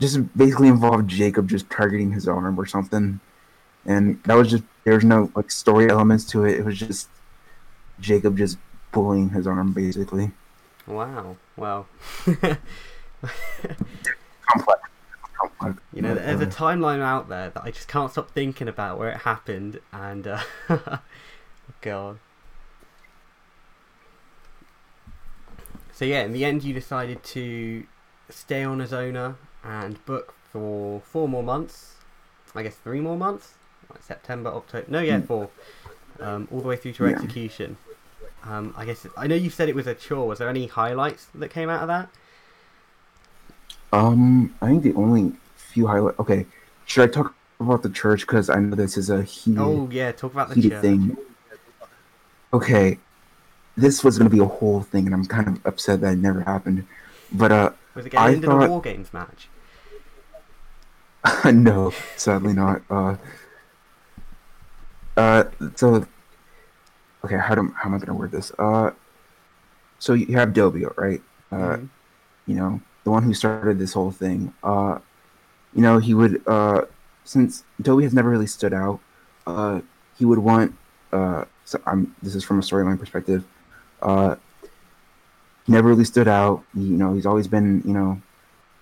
just 0.00 0.18
basically 0.36 0.68
involved 0.68 1.08
Jacob 1.08 1.48
just 1.48 1.68
targeting 1.68 2.10
his 2.12 2.26
arm 2.28 2.58
or 2.58 2.64
something, 2.66 3.20
and 3.86 4.22
that 4.24 4.34
was 4.34 4.48
just 4.50 4.62
there's 4.84 5.04
no 5.04 5.30
like 5.34 5.50
story 5.50 5.90
elements 5.90 6.24
to 6.26 6.44
it. 6.44 6.58
It 6.58 6.64
was 6.64 6.78
just 6.78 7.08
Jacob 8.00 8.36
just 8.38 8.56
pulling 8.92 9.30
his 9.30 9.46
arm 9.46 9.72
basically. 9.72 10.30
Wow. 10.86 11.36
Well. 11.56 11.86
Complex. 14.48 14.80
Complex. 15.40 15.82
You 15.92 16.02
know, 16.02 16.14
there's 16.14 16.40
a 16.40 16.46
timeline 16.46 17.00
out 17.00 17.28
there 17.28 17.50
that 17.50 17.62
I 17.64 17.70
just 17.70 17.88
can't 17.88 18.10
stop 18.12 18.30
thinking 18.30 18.68
about 18.68 18.98
where 18.98 19.08
it 19.10 19.18
happened, 19.18 19.80
and 19.92 20.26
uh, 20.26 20.40
God. 21.80 22.18
So 25.92 26.04
yeah, 26.04 26.22
in 26.22 26.32
the 26.32 26.44
end, 26.44 26.62
you 26.64 26.72
decided 26.72 27.22
to 27.24 27.84
stay 28.28 28.62
on 28.64 28.80
as 28.80 28.92
owner 28.92 29.36
and 29.62 30.04
book 30.06 30.34
for 30.52 31.00
four 31.00 31.28
more 31.28 31.42
months. 31.42 31.94
I 32.54 32.62
guess 32.62 32.74
three 32.76 33.00
more 33.00 33.16
months, 33.16 33.54
like 33.90 34.02
September, 34.02 34.50
October. 34.50 34.86
No, 34.88 35.00
yeah, 35.00 35.18
Mm. 35.20 35.26
four. 35.26 35.50
Um, 36.18 36.48
all 36.50 36.60
the 36.60 36.68
way 36.68 36.76
through 36.76 36.92
to 36.94 37.04
Yeah. 37.04 37.10
execution. 37.12 37.76
Um, 38.44 38.74
I 38.76 38.84
guess 38.84 39.06
I 39.16 39.26
know 39.26 39.34
you 39.34 39.50
said 39.50 39.68
it 39.68 39.74
was 39.74 39.86
a 39.86 39.94
chore. 39.94 40.26
Was 40.26 40.38
there 40.38 40.48
any 40.48 40.66
highlights 40.66 41.26
that 41.34 41.48
came 41.50 41.68
out 41.70 41.82
of 41.82 41.88
that? 41.88 42.08
Um, 43.92 44.54
I 44.62 44.68
think 44.68 44.82
the 44.82 44.94
only 44.94 45.32
few 45.56 45.86
highlight. 45.86 46.18
Okay, 46.18 46.46
should 46.86 47.08
I 47.08 47.12
talk 47.12 47.34
about 47.58 47.82
the 47.82 47.90
church 47.90 48.20
because 48.22 48.48
I 48.48 48.56
know 48.60 48.76
this 48.76 48.96
is 48.96 49.10
a 49.10 49.22
heated, 49.22 49.60
Oh 49.60 49.88
yeah, 49.90 50.12
talk 50.12 50.32
about 50.32 50.50
the 50.50 50.62
church. 50.68 50.80
thing. 50.80 51.16
Okay, 52.52 52.98
this 53.76 54.02
was 54.04 54.18
gonna 54.18 54.30
be 54.30 54.38
a 54.40 54.44
whole 54.44 54.82
thing, 54.82 55.06
and 55.06 55.14
I'm 55.14 55.24
kind 55.26 55.48
of 55.48 55.66
upset 55.66 56.00
that 56.02 56.14
it 56.14 56.18
never 56.18 56.40
happened. 56.42 56.86
But 57.32 57.52
uh, 57.52 57.70
Was 57.94 58.06
it 58.06 58.10
getting 58.10 58.26
I 58.26 58.30
into 58.34 58.46
the 58.46 58.52
thought- 58.58 58.70
War 58.70 58.80
Games 58.80 59.12
match? 59.12 59.48
no, 61.52 61.92
sadly 62.16 62.52
not. 62.54 62.82
Uh, 62.88 63.16
uh, 65.16 65.44
so 65.76 66.06
okay, 67.24 67.36
how 67.36 67.54
do 67.54 67.72
how 67.76 67.88
am 67.88 67.94
I 67.94 67.98
gonna 67.98 68.14
word 68.14 68.30
this? 68.32 68.52
Uh, 68.58 68.92
so 69.98 70.14
you 70.14 70.34
have 70.36 70.50
Dobio, 70.50 70.96
right? 70.96 71.20
Uh, 71.52 71.56
Mhm. 71.76 71.88
you 72.46 72.54
know, 72.54 72.80
the 73.10 73.14
one 73.14 73.24
who 73.24 73.34
started 73.34 73.76
this 73.80 73.94
whole 73.94 74.12
thing. 74.12 74.54
Uh, 74.62 75.00
you 75.74 75.82
know, 75.82 75.98
he 75.98 76.14
would, 76.14 76.46
uh, 76.46 76.82
since 77.24 77.64
Toby 77.82 78.04
has 78.04 78.14
never 78.14 78.30
really 78.30 78.46
stood 78.46 78.72
out, 78.72 79.00
uh, 79.48 79.80
he 80.16 80.24
would 80.24 80.38
want, 80.38 80.76
uh, 81.12 81.44
so 81.64 81.80
I'm, 81.86 82.14
this 82.22 82.36
is 82.36 82.44
from 82.44 82.60
a 82.60 82.62
storyline 82.62 83.00
perspective, 83.00 83.44
uh, 84.00 84.36
never 85.66 85.88
really 85.88 86.04
stood 86.04 86.28
out. 86.28 86.62
He, 86.72 86.82
you 86.82 86.96
know, 86.96 87.14
he's 87.14 87.26
always 87.26 87.48
been, 87.48 87.82
you 87.84 87.92
know, 87.92 88.22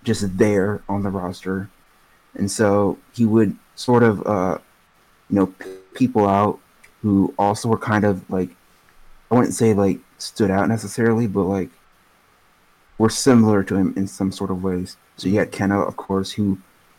just 0.04 0.36
there 0.36 0.82
on 0.90 1.02
the 1.02 1.10
roster. 1.10 1.70
And 2.34 2.50
so 2.50 2.98
he 3.14 3.24
would 3.24 3.56
sort 3.76 4.02
of, 4.02 4.26
uh, 4.26 4.58
you 5.30 5.36
know, 5.36 5.46
p- 5.46 5.70
people 5.94 6.28
out 6.28 6.58
who 7.00 7.32
also 7.38 7.68
were 7.68 7.78
kind 7.78 8.04
of 8.04 8.28
like, 8.28 8.50
I 9.30 9.36
wouldn't 9.36 9.54
say 9.54 9.72
like 9.72 10.00
stood 10.18 10.50
out 10.50 10.68
necessarily, 10.68 11.26
but 11.26 11.44
like, 11.44 11.70
were 12.98 13.08
similar 13.08 13.62
to 13.64 13.76
him 13.76 13.94
in 13.96 14.06
some 14.06 14.32
sort 14.32 14.50
of 14.50 14.62
ways. 14.62 14.96
So 15.16 15.28
you 15.28 15.38
had 15.38 15.52
Kenna, 15.52 15.80
of 15.80 15.96
course, 15.96 16.32
who 16.32 16.58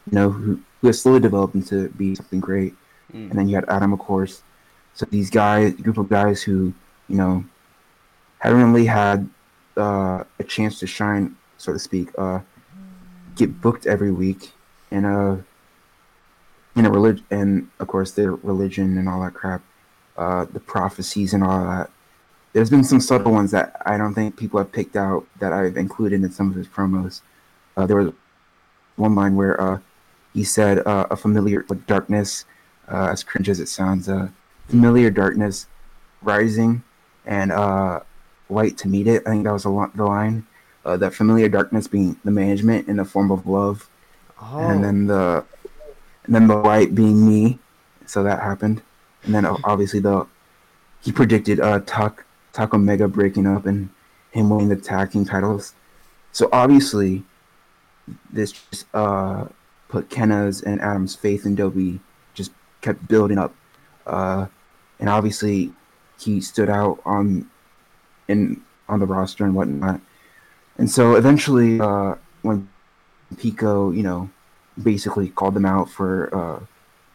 you 0.10 0.14
know 0.14 0.30
who, 0.32 0.60
who 0.82 0.88
has 0.88 1.02
slowly 1.02 1.20
developed 1.20 1.56
into 1.56 1.90
be 1.90 2.16
something 2.16 2.40
great, 2.40 2.74
Mm. 3.14 3.32
and 3.32 3.40
then 3.40 3.48
you 3.50 3.56
had 3.56 3.66
Adam, 3.70 3.92
of 3.92 4.00
course. 4.00 4.44
So 4.94 5.08
these 5.10 5.32
guys, 5.32 5.74
group 5.74 5.98
of 5.98 6.10
guys 6.10 6.44
who 6.44 6.74
you 7.08 7.18
know 7.18 7.44
haven't 8.40 8.64
really 8.72 8.86
had 8.86 9.28
uh, 9.78 10.24
a 10.40 10.44
chance 10.44 10.80
to 10.80 10.88
shine, 10.88 11.36
so 11.58 11.74
to 11.74 11.80
speak, 11.80 12.10
uh, 12.18 12.40
get 13.36 13.62
booked 13.62 13.88
every 13.88 14.12
week, 14.12 14.52
and 14.92 15.06
uh, 15.06 15.38
in 16.76 16.86
a 16.86 16.92
religion, 16.92 17.26
and 17.32 17.68
of 17.80 17.88
course 17.88 18.12
their 18.12 18.34
religion 18.36 18.98
and 18.98 19.10
all 19.10 19.22
that 19.22 19.34
crap, 19.34 19.62
uh, 20.18 20.46
the 20.46 20.60
prophecies 20.60 21.34
and 21.34 21.44
all 21.44 21.64
that 21.66 21.90
there's 22.54 22.70
been 22.70 22.84
some 22.84 23.00
subtle 23.00 23.32
ones 23.32 23.52
that 23.52 23.82
I 23.86 23.98
don't 23.98 24.14
think 24.14 24.36
people 24.38 24.58
have 24.60 24.72
picked 24.72 24.96
out 24.96 25.26
that 25.40 25.54
I've 25.54 25.78
included 25.78 26.24
in 26.24 26.32
some 26.32 26.50
of 26.50 26.56
his 26.56 26.68
promos. 26.68 27.22
Uh, 27.78 27.86
there 27.86 27.98
was 27.98 28.14
one 28.96 29.16
line 29.16 29.36
where 29.36 29.60
uh, 29.62 29.80
he 30.34 30.44
said 30.44 30.80
uh, 30.86 31.08
a 31.12 31.16
familiar 31.16 31.66
like 31.70 31.86
darkness, 31.88 32.46
uh, 32.92 33.10
as 33.12 33.24
cringe 33.24 33.50
as 33.50 33.60
it 33.60 33.68
sounds, 33.68 34.10
uh, 34.10 34.30
familiar 34.68 35.10
darkness 35.10 35.68
rising 36.22 36.84
and 37.26 37.52
uh, 37.52 38.00
light 38.50 38.78
to 38.78 38.88
meet 38.88 39.08
it. 39.08 39.24
I 39.26 39.32
think 39.32 39.44
that 39.46 39.54
was 39.54 39.66
a 39.66 39.70
lo- 39.70 39.92
the 39.94 40.06
line. 40.06 40.46
Uh, 40.86 40.98
that 40.98 41.14
familiar 41.14 41.50
darkness 41.50 41.88
being 41.88 42.16
the 42.24 42.32
management 42.32 42.88
in 42.88 42.96
the 42.98 43.06
form 43.06 43.32
of 43.32 43.46
love, 43.46 43.88
Oh, 44.42 44.58
and 44.60 44.84
then 44.84 45.08
the 45.08 45.44
and 46.24 46.34
then 46.34 46.48
the 46.48 46.56
light 46.56 46.96
being 46.96 47.28
me. 47.28 47.60
So 48.06 48.24
that 48.24 48.42
happened, 48.42 48.82
and 49.24 49.36
then 49.36 49.46
obviously 49.46 50.00
the 50.00 50.26
he 51.02 51.12
predicted 51.12 51.60
uh 51.60 51.82
Tuck 51.86 52.26
Tuck 52.54 52.74
Mega 52.74 53.08
breaking 53.08 53.48
up 53.48 53.66
and 53.66 53.90
him 54.32 54.50
winning 54.50 54.70
the 54.70 54.76
tag 54.76 55.12
team 55.12 55.26
titles. 55.26 55.74
So 56.32 56.50
obviously, 56.52 57.24
this 58.32 58.52
just 58.52 58.86
uh 58.94 59.46
put 59.88 60.10
Kenna's 60.10 60.62
and 60.62 60.80
Adam's 60.82 61.16
faith 61.16 61.46
in 61.46 61.56
Dobie 61.56 62.00
just 62.34 62.52
kept 62.82 63.08
building 63.08 63.38
up, 63.38 63.54
uh, 64.06 64.46
and 65.00 65.10
obviously 65.10 65.74
he 66.20 66.42
stood 66.42 66.70
out 66.70 67.00
on 67.06 67.50
in 68.28 68.62
on 68.88 69.00
the 69.00 69.06
roster 69.06 69.46
and 69.46 69.56
whatnot. 69.56 70.02
and 70.78 70.90
so 70.90 71.16
eventually, 71.16 71.80
uh, 71.80 72.16
when 72.42 72.68
Pico, 73.38 73.92
you 73.92 74.04
know, 74.04 74.30
basically 74.82 75.30
called 75.30 75.54
them 75.54 75.66
out 75.66 75.90
for, 75.90 76.34
uh, 76.36 76.66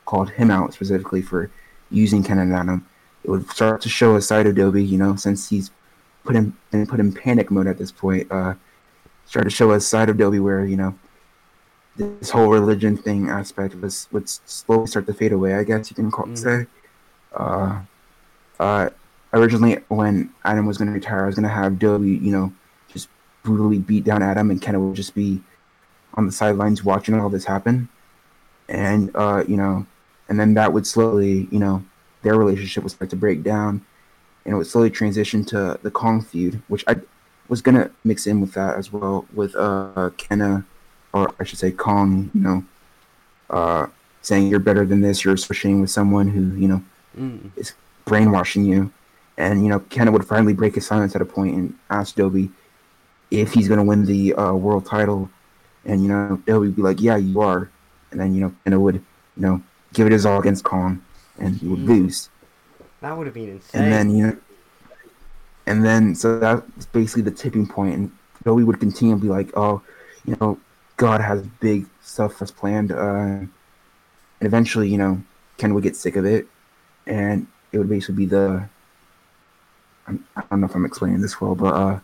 called 0.05 0.31
him 0.31 0.51
out 0.51 0.73
specifically 0.73 1.23
for 1.23 1.51
using 1.91 2.23
Ken 2.23 2.39
and 2.39 2.55
Adam, 2.55 2.87
it 3.25 3.31
would 3.31 3.51
start 3.51 3.81
to 3.83 3.89
show 3.89 4.15
a 4.17 4.23
side 4.23 4.47
of 4.47 4.55
Dobie, 4.55 4.85
you 4.85 4.99
know, 4.99 5.17
since 5.17 5.49
he's 5.49 5.71
put 6.25 6.37
in 6.37 6.55
and 6.73 6.89
put 6.89 7.01
in 7.01 7.13
panic 7.13 7.51
mode 7.51 7.67
at 7.67 7.79
this 7.79 7.91
point. 7.91 8.31
Uh, 8.31 8.55
start 9.27 9.45
to 9.45 9.51
show 9.51 9.71
a 9.73 9.81
side 9.81 10.09
of 10.11 10.17
Dobie 10.17 10.39
where 10.41 10.65
you 10.65 10.77
know 10.77 10.95
this 11.97 12.31
whole 12.31 12.49
religion 12.49 12.97
thing 12.97 13.29
aspect 13.29 13.75
was 13.81 14.09
would 14.13 14.29
slowly 14.29 14.87
start 14.87 15.07
to 15.07 15.15
fade 15.15 15.33
away. 15.33 15.55
I 15.55 15.65
guess 15.65 15.91
you 15.91 15.95
can 15.95 16.11
call, 16.11 16.27
Mm. 16.27 16.39
say. 16.39 16.67
Uh, 17.35 17.81
uh, 18.61 18.91
originally, 19.33 19.79
when 19.89 20.31
Adam 20.45 20.67
was 20.67 20.79
going 20.79 20.89
to 20.89 20.95
retire, 20.95 21.25
I 21.25 21.27
was 21.27 21.35
going 21.35 21.45
to 21.45 21.49
have 21.49 21.79
Dobie, 21.79 22.11
you 22.11 22.31
know, 22.31 22.53
just 22.93 23.09
brutally 23.43 23.79
beat 23.79 24.05
down 24.05 24.23
Adam, 24.23 24.51
and 24.51 24.61
Kenna 24.61 24.79
would 24.81 24.95
just 24.97 25.15
be 25.15 25.43
on 26.15 26.27
the 26.27 26.33
sidelines 26.33 26.85
watching 26.85 27.15
all 27.19 27.29
this 27.29 27.45
happen, 27.45 27.89
and 28.69 29.11
uh, 29.15 29.43
you 29.49 29.57
know, 29.57 29.87
and 30.29 30.39
then 30.39 30.55
that 30.55 30.73
would 30.73 30.87
slowly, 30.87 31.49
you 31.51 31.59
know, 31.59 31.83
their 32.25 32.37
relationship 32.37 32.83
would 32.83 32.93
start 32.93 33.11
to 33.11 33.17
break 33.17 33.43
down, 33.43 33.85
and 34.45 34.55
it 34.55 34.57
would 34.57 34.67
slowly 34.67 34.91
transition 34.91 35.45
to 35.47 35.79
the 35.83 35.91
Kong 35.91 36.21
feud, 36.23 36.61
which 36.69 36.85
I 36.89 36.97
was 37.49 37.63
gonna 37.63 37.91
mix 38.05 38.27
in 38.27 38.41
with 38.41 38.55
that 38.55 38.77
as 38.77 38.93
well 38.93 39.27
with 39.35 39.55
uh 39.55 40.11
Kenna, 40.17 40.65
or 41.13 41.33
I 41.39 41.45
should 41.45 41.59
say 41.59 41.71
Kong, 41.71 42.31
you 42.35 42.41
know, 42.41 42.65
uh, 43.51 43.87
saying 44.23 44.49
you're 44.49 44.59
better 44.59 44.85
than 44.85 45.01
this, 45.03 45.25
you're 45.25 45.35
associating 45.35 45.81
with 45.81 45.91
someone 45.91 46.29
who 46.29 46.43
you 46.61 46.69
know 46.69 46.83
Mm. 47.19 47.53
brainwashing 48.05 48.65
you. 48.65 48.91
And, 49.37 49.63
you 49.63 49.69
know, 49.69 49.81
Kenna 49.81 50.13
would 50.13 50.25
finally 50.25 50.53
break 50.55 50.75
his 50.75 50.87
silence 50.87 51.15
at 51.15 51.23
a 51.23 51.25
point 51.25 51.55
and 51.55 51.75
ask 51.91 52.15
Dobie 52.15 52.51
if 53.31 53.53
he's 53.53 53.69
to 53.69 53.83
win 53.83 54.05
the 54.05 54.35
uh, 54.35 54.53
world 54.55 54.87
title. 54.87 55.29
And, 55.85 56.03
you 56.03 56.09
know, 56.09 56.41
Dobie 56.47 56.67
would 56.67 56.77
be 56.77 56.83
like, 56.83 57.01
yeah, 57.01 57.17
you 57.17 57.41
are. 57.41 57.71
And 58.11 58.21
then, 58.21 58.35
you 58.35 58.41
know, 58.41 58.53
Kenna 58.65 58.81
would, 58.81 58.97
you 58.97 59.03
know, 59.37 59.63
give 59.93 60.07
it 60.07 60.13
his 60.13 60.27
all 60.27 60.41
against 60.41 60.65
Kong 60.65 61.03
and 61.39 61.57
he 61.57 61.67
would 61.69 61.81
Mm. 61.81 61.89
lose. 61.89 62.29
That 63.01 63.17
would 63.17 63.27
have 63.27 63.35
been 63.35 63.51
insane. 63.51 63.83
And 63.83 63.93
then, 63.93 64.17
you 64.17 64.27
know, 64.27 64.37
and 65.67 65.85
then, 65.85 66.15
so 66.15 66.39
that's 66.39 66.87
basically 66.87 67.23
the 67.23 67.31
tipping 67.31 67.67
point. 67.67 67.95
And 67.95 68.13
Dobie 68.45 68.65
would 68.65 68.81
continue 68.81 69.15
to 69.15 69.21
be 69.21 69.29
like, 69.29 69.51
oh, 69.57 69.83
you 70.25 70.37
know, 70.41 70.59
God 70.97 71.21
has 71.21 71.43
big 71.61 71.87
stuff 72.03 72.39
that's 72.39 72.51
planned. 72.51 72.93
Uh, 72.93 72.97
and 73.01 73.51
eventually, 74.41 74.89
you 74.89 74.99
know, 74.99 75.23
Ken 75.59 75.75
would 75.75 75.83
get 75.83 75.97
sick 75.97 76.17
of 76.17 76.25
it. 76.25 76.47
And 77.07 77.47
it 77.73 77.79
would 77.79 77.89
basically 77.89 78.15
be 78.17 78.27
the 78.27 78.69
I'm, 80.07 80.25
I 80.37 80.43
don't 80.51 80.61
know 80.61 80.67
if 80.67 80.75
I'm 80.75 80.85
explaining 80.85 81.21
this 81.21 81.41
well, 81.41 81.55
but 81.55 81.75
uh, 81.75 82.01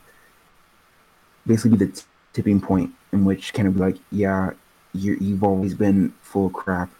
basically 1.46 1.76
be 1.76 1.84
the 1.86 1.92
t- 1.92 2.02
tipping 2.32 2.60
point 2.60 2.90
in 3.12 3.24
which 3.24 3.52
Ken 3.52 3.66
would 3.66 3.74
be 3.74 3.80
like, 3.80 3.96
"Yeah, 4.10 4.52
you 4.94 5.16
you've 5.20 5.44
always 5.44 5.74
been 5.74 6.14
full 6.22 6.46
of 6.46 6.52
crap," 6.52 6.90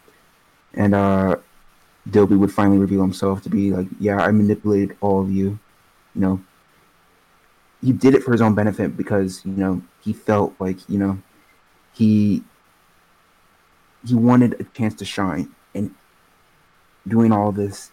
and 0.75 0.95
uh, 0.95 1.37
Dobie 2.09 2.37
would 2.37 2.53
finally 2.53 2.79
reveal 2.79 3.03
himself 3.03 3.43
to 3.43 3.51
be 3.51 3.73
like, 3.73 3.89
"Yeah, 3.99 4.19
I 4.19 4.31
manipulated 4.31 4.97
all 5.01 5.21
of 5.21 5.31
you. 5.31 5.59
You 6.15 6.21
know, 6.21 6.41
he 7.83 7.93
did 7.93 8.15
it 8.15 8.23
for 8.23 8.33
his 8.33 8.41
own 8.41 8.55
benefit 8.55 8.97
because 8.97 9.45
you 9.45 9.53
know 9.53 9.83
he 10.01 10.13
felt 10.13 10.55
like 10.59 10.89
you 10.89 10.99
know 10.99 11.19
he 11.93 12.43
he 14.07 14.15
wanted 14.15 14.61
a 14.61 14.65
chance 14.65 14.95
to 14.95 15.05
shine, 15.05 15.51
and 15.75 15.95
doing 17.07 17.33
all 17.33 17.53
this 17.53 17.91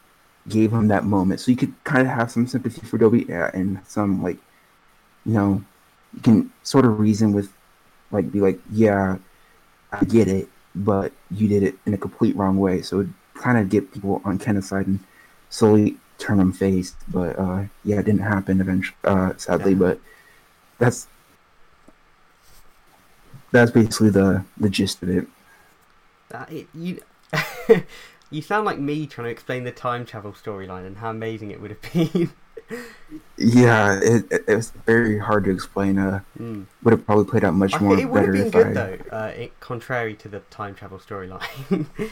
gave 0.47 0.71
him 0.71 0.87
that 0.87 1.03
moment. 1.03 1.39
So 1.39 1.51
you 1.51 1.57
could 1.57 1.73
kind 1.83 2.07
of 2.07 2.13
have 2.13 2.31
some 2.31 2.47
sympathy 2.47 2.81
for 2.85 2.97
yeah, 3.15 3.51
and 3.53 3.79
some 3.85 4.23
like, 4.23 4.37
you 5.25 5.33
know, 5.33 5.63
you 6.13 6.21
can 6.21 6.51
sort 6.63 6.85
of 6.85 6.99
reason 6.99 7.33
with, 7.33 7.51
like, 8.11 8.31
be 8.31 8.39
like, 8.39 8.59
yeah, 8.71 9.17
I 9.91 10.03
get 10.05 10.27
it, 10.27 10.47
but 10.75 11.11
you 11.31 11.47
did 11.47 11.63
it 11.63 11.75
in 11.85 11.93
a 11.93 11.97
complete 11.97 12.35
wrong 12.35 12.57
way. 12.57 12.81
So 12.81 13.07
kind 13.41 13.57
of 13.57 13.69
get 13.69 13.93
people 13.93 14.21
on 14.25 14.37
Kenna's 14.39 14.67
side 14.67 14.87
and 14.87 14.99
slowly 15.49 15.97
turn 16.17 16.37
them 16.37 16.51
face. 16.53 16.95
But 17.07 17.37
uh, 17.37 17.63
yeah, 17.83 17.99
it 17.99 18.05
didn't 18.05 18.21
happen 18.21 18.61
eventually, 18.61 18.97
uh, 19.03 19.33
sadly. 19.37 19.71
Yeah. 19.73 19.77
But 19.79 19.99
that's 20.79 21.07
that's 23.51 23.71
basically 23.71 24.09
the 24.09 24.43
the 24.57 24.69
gist 24.69 25.01
of 25.03 25.09
it. 25.09 25.27
That 26.29 26.51
it, 26.51 26.67
you, 26.73 26.99
you 28.31 28.41
sound 28.41 28.65
like 28.65 28.79
me 28.79 29.07
trying 29.07 29.25
to 29.25 29.31
explain 29.31 29.63
the 29.63 29.71
time 29.71 30.05
travel 30.05 30.33
storyline 30.33 30.85
and 30.85 30.97
how 30.97 31.09
amazing 31.09 31.51
it 31.51 31.61
would 31.61 31.71
have 31.71 31.81
been. 31.93 32.31
Yeah, 33.37 33.97
it, 34.03 34.25
it, 34.29 34.55
was 34.55 34.71
very 34.85 35.17
hard 35.19 35.45
to 35.45 35.51
explain. 35.51 35.97
Uh, 35.97 36.19
Mm. 36.37 36.65
would 36.83 36.91
have 36.91 37.05
probably 37.05 37.23
played 37.23 37.45
out 37.45 37.53
much 37.53 37.73
I 37.75 37.79
more 37.79 37.97
it 37.97 38.09
would 38.09 38.23
have 38.25 38.33
better 38.33 38.33
been 38.33 38.47
if 38.47 38.51
good 38.51 38.67
I. 38.67 38.73
though, 38.73 38.97
uh, 39.15 39.31
it, 39.37 39.59
contrary 39.61 40.15
to 40.15 40.27
the 40.27 40.41
time 40.49 40.75
travel 40.75 40.99
storyline. 40.99 41.85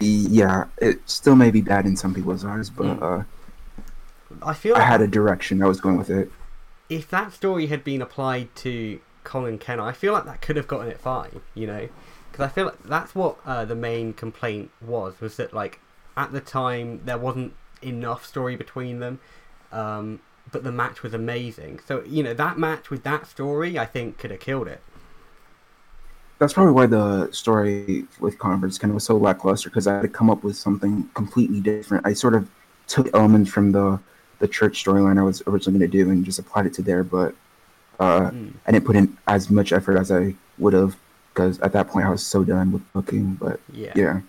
Yeah, 0.00 0.66
it 0.78 0.98
still 1.08 1.36
may 1.36 1.50
be 1.50 1.60
bad 1.60 1.86
in 1.86 1.96
some 1.96 2.14
people's 2.14 2.44
eyes, 2.44 2.68
but 2.70 2.86
Mm. 2.86 3.02
uh, 3.20 3.24
I 4.42 4.52
feel 4.54 4.74
I 4.74 4.80
like 4.80 4.88
had 4.88 5.00
a 5.00 5.06
direction 5.06 5.62
I 5.62 5.66
was 5.66 5.80
going 5.80 5.96
with 5.96 6.10
it. 6.10 6.30
if 6.90 7.08
that 7.10 7.32
story 7.32 7.66
had 7.66 7.82
been 7.84 8.02
applied 8.02 8.54
to 8.56 9.00
Colin 9.22 9.58
Kenner, 9.58 9.82
I 9.82 9.92
feel 9.92 10.12
like 10.12 10.26
that 10.26 10.42
could 10.42 10.56
have 10.56 10.68
gotten 10.68 10.88
it 10.88 11.00
fine, 11.00 11.40
you 11.54 11.66
know, 11.66 11.88
because 12.30 12.44
I 12.44 12.48
feel 12.48 12.66
like 12.66 12.82
that's 12.82 13.14
what 13.14 13.38
uh, 13.46 13.64
the 13.64 13.74
main 13.76 14.12
complaint 14.12 14.70
was 14.82 15.18
was 15.20 15.36
that 15.36 15.52
like 15.54 15.80
at 16.16 16.32
the 16.32 16.40
time 16.40 17.00
there 17.04 17.16
wasn't 17.18 17.54
enough 17.80 18.26
story 18.26 18.56
between 18.56 18.98
them, 19.00 19.20
um, 19.72 20.20
but 20.52 20.62
the 20.64 20.72
match 20.72 21.02
was 21.02 21.14
amazing. 21.14 21.80
So 21.86 22.02
you 22.04 22.22
know 22.22 22.34
that 22.34 22.58
match 22.58 22.90
with 22.90 23.02
that 23.04 23.26
story, 23.26 23.78
I 23.78 23.86
think 23.86 24.18
could 24.18 24.30
have 24.30 24.40
killed 24.40 24.68
it. 24.68 24.82
That's 26.38 26.52
probably 26.52 26.72
why 26.72 26.86
the 26.86 27.30
story 27.32 28.06
with 28.20 28.38
Converse 28.38 28.76
kind 28.78 28.90
of 28.90 28.94
was 28.94 29.04
so 29.04 29.16
lackluster 29.16 29.70
because 29.70 29.86
I 29.86 29.94
had 29.94 30.02
to 30.02 30.08
come 30.08 30.30
up 30.30 30.42
with 30.42 30.56
something 30.56 31.08
completely 31.14 31.60
different. 31.60 32.06
I 32.06 32.12
sort 32.12 32.34
of 32.34 32.50
took 32.86 33.08
elements 33.14 33.50
from 33.50 33.72
the 33.72 34.00
the 34.40 34.48
church 34.48 34.84
storyline 34.84 35.18
I 35.18 35.22
was 35.22 35.42
originally 35.46 35.78
going 35.78 35.90
to 35.90 35.96
do 36.04 36.10
and 36.10 36.24
just 36.24 36.38
applied 36.40 36.66
it 36.66 36.74
to 36.74 36.82
there, 36.82 37.04
but 37.04 37.34
uh, 38.00 38.30
Mm. 38.30 38.54
I 38.66 38.72
didn't 38.72 38.86
put 38.86 38.96
in 38.96 39.16
as 39.28 39.50
much 39.50 39.72
effort 39.72 39.96
as 39.96 40.10
I 40.12 40.34
would 40.58 40.72
have 40.74 40.96
because 41.32 41.60
at 41.60 41.72
that 41.72 41.88
point 41.88 42.06
I 42.06 42.10
was 42.10 42.26
so 42.26 42.44
done 42.44 42.72
with 42.72 42.82
booking. 42.92 43.34
But 43.34 43.60
Yeah. 43.72 43.92
yeah, 43.94 44.20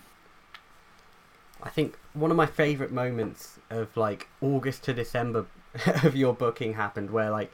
I 1.62 1.68
think 1.68 1.98
one 2.14 2.30
of 2.30 2.36
my 2.36 2.46
favorite 2.46 2.92
moments 2.92 3.58
of 3.70 3.96
like 3.96 4.28
August 4.40 4.84
to 4.84 4.94
December 4.94 5.46
of 6.04 6.16
your 6.16 6.34
booking 6.34 6.74
happened 6.74 7.10
where 7.10 7.30
like 7.30 7.50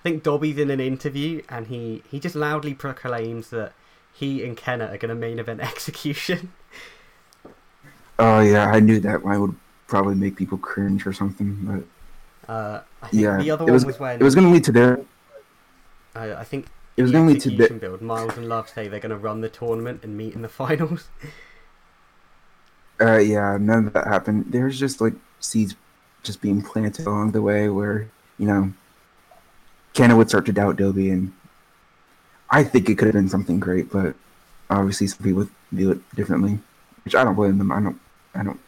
I 0.00 0.02
think 0.02 0.22
Dobby's 0.22 0.58
in 0.58 0.70
an 0.70 0.80
interview 0.80 1.42
and 1.48 1.66
he 1.66 2.02
he 2.10 2.18
just 2.20 2.34
loudly 2.34 2.74
proclaims 2.74 3.50
that 3.50 3.72
he 4.12 4.44
and 4.44 4.56
Kenna 4.56 4.86
are 4.86 4.98
going 4.98 5.08
to 5.08 5.14
main 5.14 5.38
event 5.38 5.60
execution. 5.72 6.52
oh 8.18 8.40
yeah, 8.40 8.66
I 8.70 8.80
knew 8.80 9.00
that 9.00 9.22
I 9.26 9.38
would 9.38 9.54
probably 9.86 10.14
make 10.14 10.36
people 10.36 10.58
cringe 10.58 11.06
or 11.06 11.12
something. 11.12 11.56
But 11.62 12.52
Uh, 12.52 12.80
I 13.02 13.08
think 13.08 13.22
yeah, 13.22 13.36
the 13.38 13.50
other 13.50 13.62
it 13.64 13.66
one 13.66 13.72
was 13.72 13.84
was 13.86 13.98
when 13.98 14.20
it 14.20 14.22
was 14.22 14.34
going 14.34 14.46
to 14.46 14.52
lead 14.52 14.64
to 14.64 14.72
their 14.72 15.00
uh, 16.16 16.34
I 16.38 16.44
think 16.44 16.66
it 16.96 17.02
was 17.02 17.12
going 17.12 17.26
to 17.26 17.32
lead 17.32 17.40
to 17.42 17.50
the, 17.50 17.74
build. 17.78 18.02
Miles 18.02 18.36
and 18.36 18.48
Love 18.48 18.68
say 18.68 18.88
they're 18.88 19.00
going 19.00 19.10
to 19.10 19.16
run 19.16 19.40
the 19.40 19.48
tournament 19.48 20.00
and 20.02 20.16
meet 20.16 20.34
in 20.34 20.42
the 20.42 20.48
finals. 20.62 21.08
Uh, 23.00 23.16
yeah, 23.18 23.56
none 23.58 23.86
of 23.86 23.92
that 23.94 24.06
happened. 24.06 24.46
There's 24.48 24.78
just 24.78 25.00
like 25.00 25.14
seeds 25.38 25.74
just 26.22 26.42
being 26.42 26.60
planted 26.60 27.06
along 27.06 27.30
the 27.32 27.40
way 27.40 27.68
where, 27.70 28.10
you 28.38 28.46
know, 28.46 28.72
Kenna 29.94 30.16
would 30.16 30.28
start 30.28 30.44
to 30.46 30.52
doubt 30.52 30.76
Dobie, 30.76 31.10
and 31.10 31.32
I 32.50 32.64
think 32.64 32.88
it 32.88 32.96
could 32.98 33.06
have 33.06 33.14
been 33.14 33.28
something 33.28 33.60
great, 33.60 33.90
but 33.90 34.14
obviously 34.68 35.06
some 35.06 35.22
people 35.24 35.48
view 35.72 35.92
it 35.92 36.14
differently, 36.16 36.58
which 37.04 37.14
I 37.14 37.24
don't 37.24 37.34
blame 37.34 37.58
them. 37.58 37.72
I 37.72 37.80
don't, 37.80 38.00
I 38.34 38.42
don't 38.42 38.60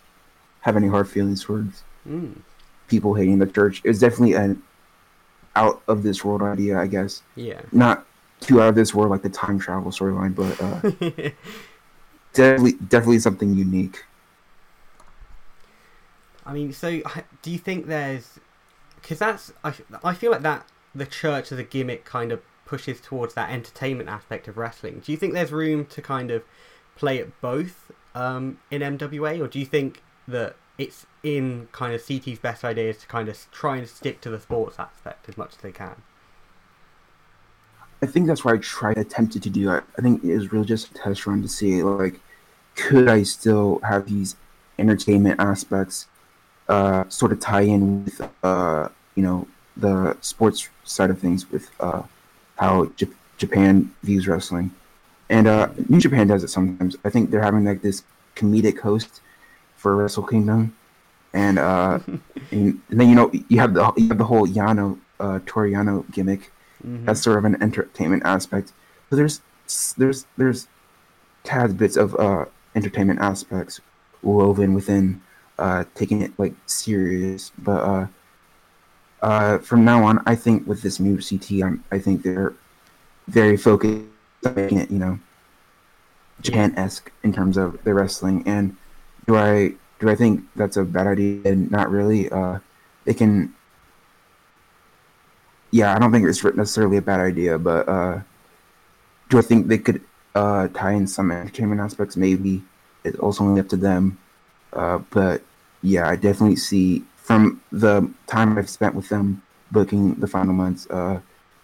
have 0.60 0.76
any 0.76 0.88
hard 0.88 1.09
feelings 1.09 1.42
towards 1.44 1.82
Mm, 2.09 2.40
people 2.88 3.14
hating 3.14 3.38
the 3.38 3.46
church. 3.46 3.80
It's 3.84 4.00
definitely 4.00 4.34
an 4.34 4.62
out 5.54 5.82
of 5.88 6.02
this 6.02 6.24
world 6.24 6.42
idea, 6.42 6.78
I 6.78 6.86
guess. 6.86 7.22
yeah. 7.36 7.60
Not 7.72 8.06
too 8.40 8.60
out 8.60 8.68
of 8.70 8.74
this 8.74 8.94
world 8.94 9.10
like 9.10 9.22
the 9.22 9.28
time 9.30 9.59
travel 9.59 9.90
storyline, 9.92 10.34
but 10.34 10.60
uh, 10.60 11.32
definitely, 12.32 12.72
definitely 12.88 13.18
something 13.20 13.54
unique. 13.54 14.04
I 16.44 16.52
mean, 16.52 16.72
so 16.72 17.00
do 17.42 17.50
you 17.50 17.59
think 17.59 17.86
there's 17.86 18.38
because 18.96 19.18
that's 19.18 19.52
I, 19.64 19.74
I 20.02 20.14
feel 20.14 20.32
like 20.32 20.42
that 20.42 20.66
the 20.94 21.06
church 21.06 21.52
as 21.52 21.59
a 21.59 21.62
gimmick 21.64 22.04
kind 22.04 22.32
of 22.32 22.40
pushes 22.73 23.03
towards 23.03 23.35
that 23.35 23.51
entertainment 23.51 24.09
aspect 24.09 24.49
of 24.49 24.57
wrestling. 24.57 25.03
Do 25.05 25.12
you 25.12 25.19
think 25.19 25.35
there's 25.35 25.53
room 25.53 25.85
to 25.85 26.01
kind 26.01 26.31
of 26.31 26.43
play 26.97 27.19
it 27.19 27.39
both 27.43 27.93
um, 28.15 28.61
in 28.70 28.81
MWA, 28.81 29.39
or 29.43 29.47
do 29.47 29.59
you 29.59 29.66
think 29.66 30.03
that 30.27 30.57
it's 30.78 31.05
in 31.23 31.69
kind 31.73 31.94
of 31.94 32.01
CT's 32.01 32.39
best 32.39 32.65
ideas 32.65 32.97
to 32.97 33.07
kind 33.07 33.28
of 33.28 33.39
try 33.53 33.77
and 33.77 33.86
stick 33.86 34.23
to 34.23 34.31
the 34.31 34.40
sports 34.40 34.78
aspect 34.78 35.28
as 35.28 35.36
much 35.36 35.51
as 35.51 35.59
they 35.59 35.70
can? 35.70 35.97
I 38.01 38.07
think 38.07 38.27
that's 38.27 38.43
what 38.43 38.55
I 38.55 38.57
tried 38.57 38.97
attempted 38.97 39.43
to 39.43 39.51
do. 39.51 39.69
I, 39.69 39.82
I 39.99 40.01
think 40.01 40.24
it 40.24 40.35
was 40.35 40.51
really 40.51 40.65
just 40.65 40.93
a 40.93 40.94
test 40.94 41.27
run 41.27 41.43
to 41.43 41.49
see 41.49 41.82
like 41.82 42.20
could 42.74 43.07
I 43.07 43.23
still 43.24 43.81
have 43.85 44.07
these 44.07 44.35
entertainment 44.78 45.39
aspects 45.39 46.07
uh, 46.70 47.05
sort 47.11 47.32
of 47.32 47.40
tie 47.40 47.66
in 47.74 48.07
with 48.07 48.27
uh, 48.43 48.89
you 49.15 49.23
know 49.23 49.47
the 49.77 50.16
sports 50.23 50.70
side 50.85 51.11
of 51.11 51.19
things 51.19 51.51
with 51.51 51.70
uh, 51.78 52.03
how 52.56 52.86
J- 52.96 53.08
Japan 53.38 53.90
views 54.02 54.28
wrestling, 54.28 54.70
and 55.28 55.46
uh, 55.46 55.68
New 55.88 56.00
Japan 56.00 56.26
does 56.26 56.44
it 56.44 56.48
sometimes. 56.48 56.96
I 57.04 57.10
think 57.10 57.30
they're 57.30 57.42
having 57.42 57.64
like 57.64 57.82
this 57.82 58.02
comedic 58.36 58.80
host 58.80 59.20
for 59.76 59.96
Wrestle 59.96 60.22
Kingdom, 60.22 60.74
and 61.32 61.58
uh, 61.58 61.98
and, 62.50 62.80
and 62.90 63.00
then 63.00 63.08
you 63.08 63.14
know 63.14 63.30
you 63.48 63.58
have 63.60 63.74
the 63.74 63.92
you 63.96 64.08
have 64.08 64.18
the 64.18 64.24
whole 64.24 64.46
Yano 64.46 64.98
uh, 65.20 65.40
Toru 65.46 65.70
Yano 65.70 66.10
gimmick 66.12 66.50
Mhm. 66.84 67.08
as 67.08 67.22
sort 67.22 67.38
of 67.38 67.44
an 67.44 67.62
entertainment 67.62 68.24
aspect. 68.24 68.72
So 69.08 69.14
there's 69.14 69.40
there's 69.96 70.26
there's 70.36 70.66
tad 71.44 71.78
bits 71.78 71.96
of 71.96 72.14
uh, 72.16 72.46
entertainment 72.74 73.20
aspects 73.20 73.80
woven 74.22 74.74
within 74.74 75.22
uh, 75.60 75.84
taking 75.94 76.22
it 76.22 76.32
like 76.38 76.54
serious. 76.66 77.52
But 77.56 77.82
uh, 79.23 79.59
from 79.59 79.85
now 79.85 80.05
on, 80.05 80.23
I 80.27 80.35
think 80.35 80.66
with 80.66 80.82
this 80.82 80.99
new 80.99 81.20
CT, 81.20 81.62
I'm, 81.62 81.85
I 81.90 81.99
think 81.99 82.23
they're 82.23 82.55
very 83.28 83.57
focused 83.57 84.03
on 84.44 84.55
making 84.55 84.78
it, 84.78 84.90
you 84.90 84.99
know, 84.99 85.19
Japan 86.40 86.74
esque 86.77 87.11
in 87.23 87.32
terms 87.32 87.57
of 87.57 87.82
their 87.85 87.94
wrestling. 87.94 88.43
And 88.47 88.77
do 89.27 89.36
I 89.36 89.74
do 90.01 90.11
I 90.11 90.16
think 90.16 90.43
that's 90.57 90.77
a 90.77 90.82
bad 90.82 91.07
idea? 91.07 91.55
Not 91.55 91.90
really. 91.90 92.28
Uh, 92.28 92.59
they 93.05 93.15
can 93.15 93.55
yeah, 95.70 95.94
I 95.94 95.99
don't 95.99 96.12
think 96.12 96.27
it's 96.27 96.44
necessarily 96.44 96.99
a 96.99 97.03
bad 97.03 97.20
idea, 97.20 97.59
but 97.59 97.89
uh, 97.89 98.20
do 99.31 99.39
I 99.39 99.43
think 99.43 99.69
they 99.69 99.78
could 99.78 100.03
uh, 100.35 100.69
tie 100.69 100.93
in 100.93 101.07
some 101.07 101.31
entertainment 101.31 101.81
aspects? 101.81 102.16
Maybe 102.16 102.62
it's 103.05 103.19
also 103.19 103.44
only 103.44 103.61
up 103.61 103.69
to 103.70 103.77
them. 103.77 104.19
Uh, 104.73 104.99
but 105.11 105.43
yeah, 105.82 106.09
I 106.09 106.16
definitely 106.16 106.57
see 106.57 107.05
from 107.23 107.62
the 107.70 108.11
time 108.27 108.59
I've 108.59 108.69
spent 108.69 108.94
with 108.94 109.09
them 109.09 109.43
booking 109.70 110.15
the 110.16 110.27
final 110.27 110.53
months, 110.53 110.86
uh, 110.90 111.20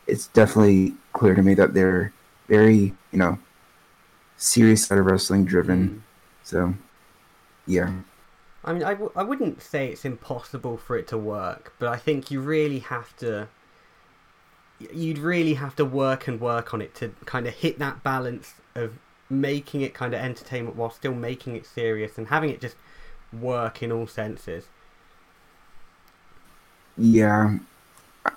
it's 0.07 0.29
definitely 0.29 0.95
clear 1.13 1.35
to 1.35 1.43
me 1.43 1.55
that 1.55 1.75
they're 1.75 2.13
very, 2.49 2.95
you 3.13 3.19
know, 3.19 3.39
serious 4.37 4.87
side 4.87 4.99
of 4.99 5.07
wrestling 5.07 5.45
driven. 5.45 5.89
Mm. 5.89 6.01
So 6.45 6.75
yeah, 7.67 7.93
I 8.65 8.73
mean, 8.73 8.83
I, 8.83 8.93
w- 8.93 9.13
I 9.15 9.23
wouldn't 9.23 9.63
say 9.63 9.89
it's 9.89 10.05
impossible 10.05 10.77
for 10.77 10.97
it 10.97 11.07
to 11.09 11.19
work, 11.19 11.75
but 11.79 11.89
I 11.89 11.97
think 11.97 12.31
you 12.31 12.41
really 12.41 12.81
have 12.81 13.17
to. 13.19 13.49
You'd 14.79 15.19
really 15.19 15.55
have 15.55 15.75
to 15.77 15.85
work 15.85 16.29
and 16.29 16.41
work 16.41 16.73
on 16.73 16.81
it 16.81 16.95
to 16.97 17.09
kind 17.25 17.49
of 17.49 17.55
hit 17.55 17.81
that 17.81 18.05
balance 18.05 18.55
of 18.77 18.99
making 19.29 19.81
it 19.81 19.93
kind 19.93 20.15
of 20.15 20.21
entertainment 20.21 20.77
while 20.77 20.91
still 20.91 21.15
making 21.15 21.57
it 21.57 21.67
serious 21.67 22.17
and 22.17 22.29
having 22.29 22.51
it 22.51 22.61
just 22.61 22.77
work 23.33 23.83
in 23.83 23.91
all 23.91 24.07
senses. 24.07 24.69
Yeah. 26.99 27.59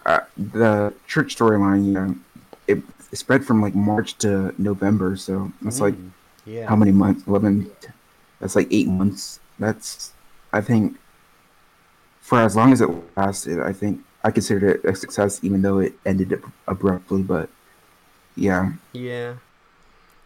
Uh, 0.06 0.22
the 0.38 0.94
church 1.08 1.36
storyline, 1.36 1.84
know, 1.94 2.16
it, 2.68 2.78
it 3.12 3.18
spread 3.18 3.46
from 3.46 3.62
like 3.62 3.76
March 3.76 4.18
to 4.20 4.54
November, 4.58 5.16
so 5.18 5.52
that's 5.62 5.82
like 5.82 5.96
Mm, 5.96 6.12
yeah. 6.46 6.68
how 6.68 6.76
many 6.76 6.92
months? 6.92 7.28
Eleven. 7.28 7.70
That's 8.40 8.56
like 8.56 8.68
eight 8.72 8.88
months. 8.88 9.40
That's 9.60 10.14
I 10.54 10.62
think 10.62 10.98
for 12.22 12.40
as 12.40 12.56
long 12.56 12.72
as 12.72 12.82
it 12.82 12.90
lasted, 13.18 13.60
I 13.60 13.74
think 13.74 14.02
I 14.24 14.32
considered 14.32 14.78
it 14.84 14.86
a 14.90 14.96
success, 14.96 15.40
even 15.44 15.62
though 15.62 15.80
it 15.80 15.94
ended 16.06 16.34
ab- 16.34 16.52
abruptly. 16.68 17.22
But 17.24 17.50
yeah, 18.36 18.74
Yeah, 18.94 19.36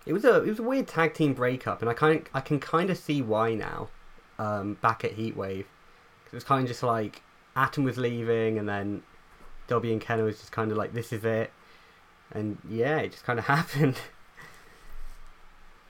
it 0.06 0.14
was 0.14 0.26
a 0.26 0.44
it 0.44 0.50
was 0.50 0.60
a 0.60 0.64
weird 0.64 0.88
tag 0.88 1.14
team 1.14 1.34
breakup, 1.34 1.82
and 1.82 1.90
I 1.90 1.94
kind 1.94 2.28
I 2.34 2.42
can 2.42 2.60
kind 2.60 2.90
of 2.90 2.98
see 2.98 3.22
why 3.22 3.54
now. 3.56 3.90
Um, 4.38 4.74
back 4.82 5.06
at 5.06 5.16
Heatwave, 5.16 5.64
'Cause 5.64 6.34
it 6.34 6.36
was 6.36 6.44
kind 6.44 6.62
of 6.64 6.68
just 6.68 6.84
like 6.84 7.22
Adam 7.56 7.84
was 7.84 7.98
leaving, 7.98 8.58
and 8.60 8.68
then 8.68 9.04
Dobby 9.68 9.92
and 9.92 10.02
Kenna 10.02 10.24
was 10.24 10.40
just 10.40 10.52
kind 10.52 10.72
of 10.72 10.78
like, 10.78 10.94
"This 10.94 11.14
is 11.14 11.24
it," 11.26 11.52
and 12.32 12.58
yeah, 12.70 12.98
it 13.00 13.12
just 13.14 13.24
kind 13.26 13.40
of 13.40 13.46
happened. 13.56 13.98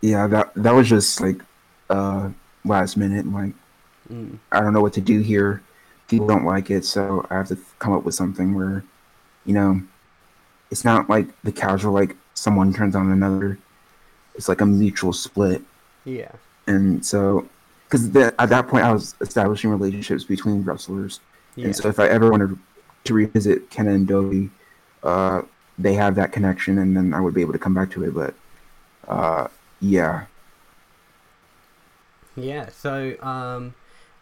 yeah, 0.01 0.27
that 0.27 0.51
that 0.55 0.71
was 0.73 0.89
just 0.89 1.21
like 1.21 1.41
uh 1.89 2.29
last 2.63 2.97
minute. 2.97 3.25
Like 3.31 3.53
Mm. 4.11 4.37
I 4.51 4.61
don't 4.61 4.73
know 4.73 4.81
what 4.81 4.93
to 4.93 5.01
do 5.01 5.21
here. 5.21 5.63
People 6.07 6.27
don't 6.27 6.45
like 6.45 6.69
it, 6.69 6.85
so 6.85 7.25
I 7.31 7.35
have 7.35 7.47
to 7.47 7.57
come 7.79 7.91
up 7.91 8.03
with 8.03 8.13
something 8.13 8.53
where, 8.53 8.83
you 9.45 9.53
know, 9.53 9.81
it's 10.71 10.85
not 10.85 11.09
like 11.09 11.27
the 11.43 11.51
casual 11.51 11.93
like 11.93 12.15
someone 12.35 12.73
turns 12.73 12.95
on 12.95 13.11
another. 13.11 13.57
It's 14.35 14.49
like 14.49 14.61
a 14.61 14.65
mutual 14.65 15.13
split. 15.13 15.63
Yeah, 16.05 16.31
and 16.67 17.05
so 17.05 17.47
because 17.85 18.15
at 18.15 18.49
that 18.49 18.67
point 18.67 18.85
I 18.85 18.91
was 18.93 19.15
establishing 19.21 19.71
relationships 19.71 20.23
between 20.23 20.63
wrestlers, 20.63 21.19
yeah, 21.55 21.65
and 21.65 21.75
so 21.75 21.89
if 21.89 21.99
I 21.99 22.07
ever 22.07 22.29
wanted 22.29 22.57
to 23.05 23.13
revisit 23.13 23.69
Kenna 23.69 23.91
and 23.91 24.07
Dobie, 24.07 24.49
uh, 25.03 25.43
they 25.77 25.93
have 25.93 26.15
that 26.15 26.31
connection, 26.31 26.77
and 26.77 26.95
then 26.95 27.13
I 27.13 27.21
would 27.21 27.33
be 27.33 27.41
able 27.41 27.53
to 27.53 27.59
come 27.59 27.73
back 27.73 27.91
to 27.91 28.03
it. 28.03 28.13
But 28.13 28.33
uh, 29.07 29.47
yeah, 29.79 30.25
yeah. 32.35 32.69
So, 32.69 33.15
um, 33.21 33.75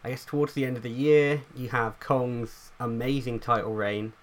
I 0.03 0.09
guess 0.09 0.25
towards 0.25 0.53
the 0.53 0.65
end 0.65 0.77
of 0.77 0.83
the 0.83 0.89
year, 0.89 1.41
you 1.55 1.69
have 1.69 1.99
Kong's 1.99 2.71
amazing 2.79 3.39
title 3.39 3.73
reign. 3.73 4.13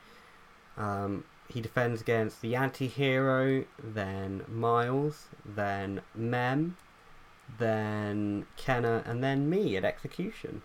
Um, 0.77 1.25
he 1.49 1.61
defends 1.61 2.01
against 2.01 2.43
the 2.43 2.55
anti-hero, 2.55 3.65
then 3.83 4.45
Miles, 4.49 5.27
then 5.45 6.01
Mem, 6.15 6.77
then 7.59 8.47
Kenna, 8.57 9.03
and 9.05 9.23
then 9.23 9.51
me 9.51 9.77
at 9.77 9.85
Execution. 9.85 10.63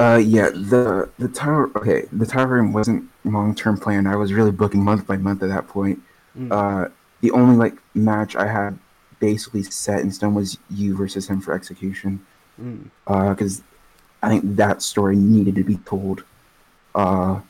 Uh, 0.00 0.16
yeah, 0.16 0.48
the 0.50 1.08
the 1.18 1.28
tower. 1.28 1.70
Okay, 1.76 2.06
the 2.12 2.26
tower 2.26 2.46
room 2.48 2.72
wasn't 2.72 3.08
long 3.24 3.54
term 3.54 3.76
planned. 3.78 4.08
I 4.08 4.16
was 4.16 4.32
really 4.32 4.50
booking 4.50 4.82
month 4.82 5.06
by 5.06 5.16
month 5.16 5.42
at 5.42 5.48
that 5.48 5.68
point. 5.68 6.00
Mm. 6.38 6.50
Uh, 6.50 6.88
the 7.20 7.30
only 7.32 7.56
like 7.56 7.74
match 7.94 8.34
I 8.36 8.46
had 8.46 8.78
basically 9.18 9.62
set 9.62 10.00
in 10.00 10.10
stone 10.10 10.34
was 10.34 10.58
you 10.70 10.96
versus 10.96 11.28
him 11.28 11.40
for 11.40 11.52
execution. 11.54 12.24
Mm. 12.60 12.90
because 13.30 13.62
I 14.22 14.28
think 14.28 14.56
that 14.56 14.82
story 14.82 15.16
needed 15.16 15.54
to 15.56 15.64
be 15.64 15.76
told. 15.78 16.24
Uh, 16.94 17.40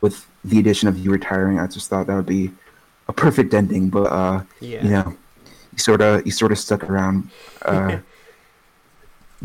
with 0.00 0.26
the 0.44 0.58
addition 0.58 0.88
of 0.88 0.98
you 0.98 1.10
retiring, 1.10 1.58
I 1.58 1.66
just 1.66 1.88
thought 1.88 2.06
that 2.06 2.14
would 2.14 2.26
be 2.26 2.52
a 3.08 3.12
perfect 3.12 3.54
ending. 3.54 3.88
But 3.88 4.12
uh, 4.12 4.42
Yeah. 4.60 4.84
you 4.84 4.90
know, 4.90 5.16
you 5.72 5.78
sort 5.78 6.02
of 6.02 6.24
you 6.26 6.32
sort 6.32 6.52
of 6.52 6.58
stuck 6.58 6.84
around. 6.84 7.30
Uh, 7.62 7.98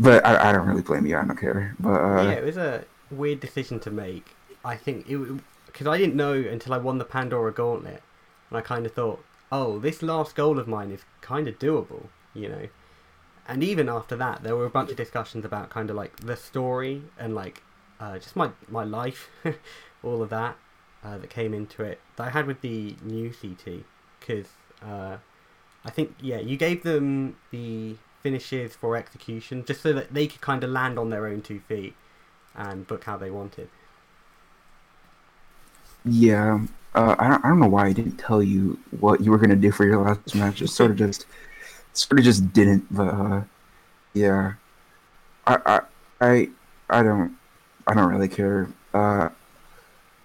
but 0.00 0.26
I, 0.26 0.48
I 0.48 0.52
don't 0.52 0.66
really 0.66 0.82
blame 0.82 1.06
you. 1.06 1.16
I 1.16 1.24
don't 1.24 1.36
care. 1.36 1.76
But 1.78 2.00
uh, 2.00 2.22
yeah, 2.22 2.32
it 2.32 2.44
was 2.44 2.56
a 2.56 2.84
weird 3.10 3.40
decision 3.40 3.78
to 3.80 3.90
make. 3.90 4.34
I 4.64 4.76
think 4.76 5.08
it 5.08 5.18
because 5.66 5.86
I 5.86 5.98
didn't 5.98 6.16
know 6.16 6.32
until 6.32 6.72
I 6.72 6.78
won 6.78 6.98
the 6.98 7.04
Pandora 7.04 7.52
Gauntlet, 7.52 8.02
and 8.48 8.58
I 8.58 8.62
kind 8.62 8.86
of 8.86 8.92
thought, 8.92 9.22
oh, 9.52 9.78
this 9.78 10.02
last 10.02 10.34
goal 10.34 10.58
of 10.58 10.66
mine 10.66 10.90
is 10.90 11.02
kind 11.20 11.46
of 11.46 11.58
doable, 11.58 12.06
you 12.34 12.48
know. 12.48 12.68
And 13.46 13.62
even 13.62 13.88
after 13.88 14.16
that, 14.16 14.42
there 14.42 14.56
were 14.56 14.66
a 14.66 14.70
bunch 14.70 14.90
of 14.90 14.96
discussions 14.96 15.44
about 15.44 15.70
kind 15.70 15.90
of 15.90 15.96
like 15.96 16.16
the 16.16 16.36
story 16.36 17.02
and 17.18 17.34
like 17.34 17.62
uh, 18.00 18.18
just 18.18 18.36
my 18.36 18.50
my 18.68 18.84
life, 18.84 19.28
all 20.02 20.22
of 20.22 20.30
that 20.30 20.56
uh, 21.04 21.18
that 21.18 21.28
came 21.30 21.52
into 21.52 21.82
it 21.82 22.00
that 22.16 22.28
I 22.28 22.30
had 22.30 22.46
with 22.46 22.62
the 22.62 22.96
new 23.02 23.30
CT 23.30 23.84
because 24.18 24.46
uh, 24.82 25.18
I 25.84 25.90
think 25.90 26.14
yeah, 26.20 26.40
you 26.40 26.56
gave 26.56 26.82
them 26.82 27.36
the 27.50 27.96
finishes 28.22 28.74
for 28.76 28.96
execution 28.96 29.64
just 29.64 29.82
so 29.82 29.92
that 29.92 30.14
they 30.14 30.26
could 30.26 30.40
kind 30.40 30.64
of 30.64 30.70
land 30.70 30.98
on 30.98 31.10
their 31.10 31.26
own 31.26 31.42
two 31.42 31.60
feet 31.60 31.94
and 32.54 32.86
book 32.86 33.04
how 33.04 33.16
they 33.16 33.30
wanted. 33.30 33.70
yeah, 36.04 36.60
uh, 36.94 37.16
I 37.18 37.28
don't 37.28 37.44
I 37.44 37.48
don't 37.48 37.60
know 37.60 37.68
why 37.68 37.86
I 37.86 37.92
didn't 37.92 38.16
tell 38.16 38.42
you 38.42 38.78
what 38.90 39.20
you 39.20 39.30
were 39.30 39.38
gonna 39.38 39.56
do 39.56 39.70
for 39.72 39.84
your 39.84 39.98
last 40.02 40.34
match. 40.34 40.62
It 40.62 40.68
sort 40.68 40.90
of 40.90 40.96
just 40.96 41.26
sort 41.94 42.18
of 42.20 42.24
just 42.24 42.52
didn't. 42.52 42.86
But 42.94 43.08
uh, 43.14 43.42
yeah, 44.14 44.54
I 45.46 45.58
I 45.66 45.80
I 46.20 46.48
I 46.90 47.02
don't 47.02 47.36
I 47.86 47.94
don't 47.94 48.10
really 48.12 48.28
care. 48.28 48.68
Uh, 48.94 49.30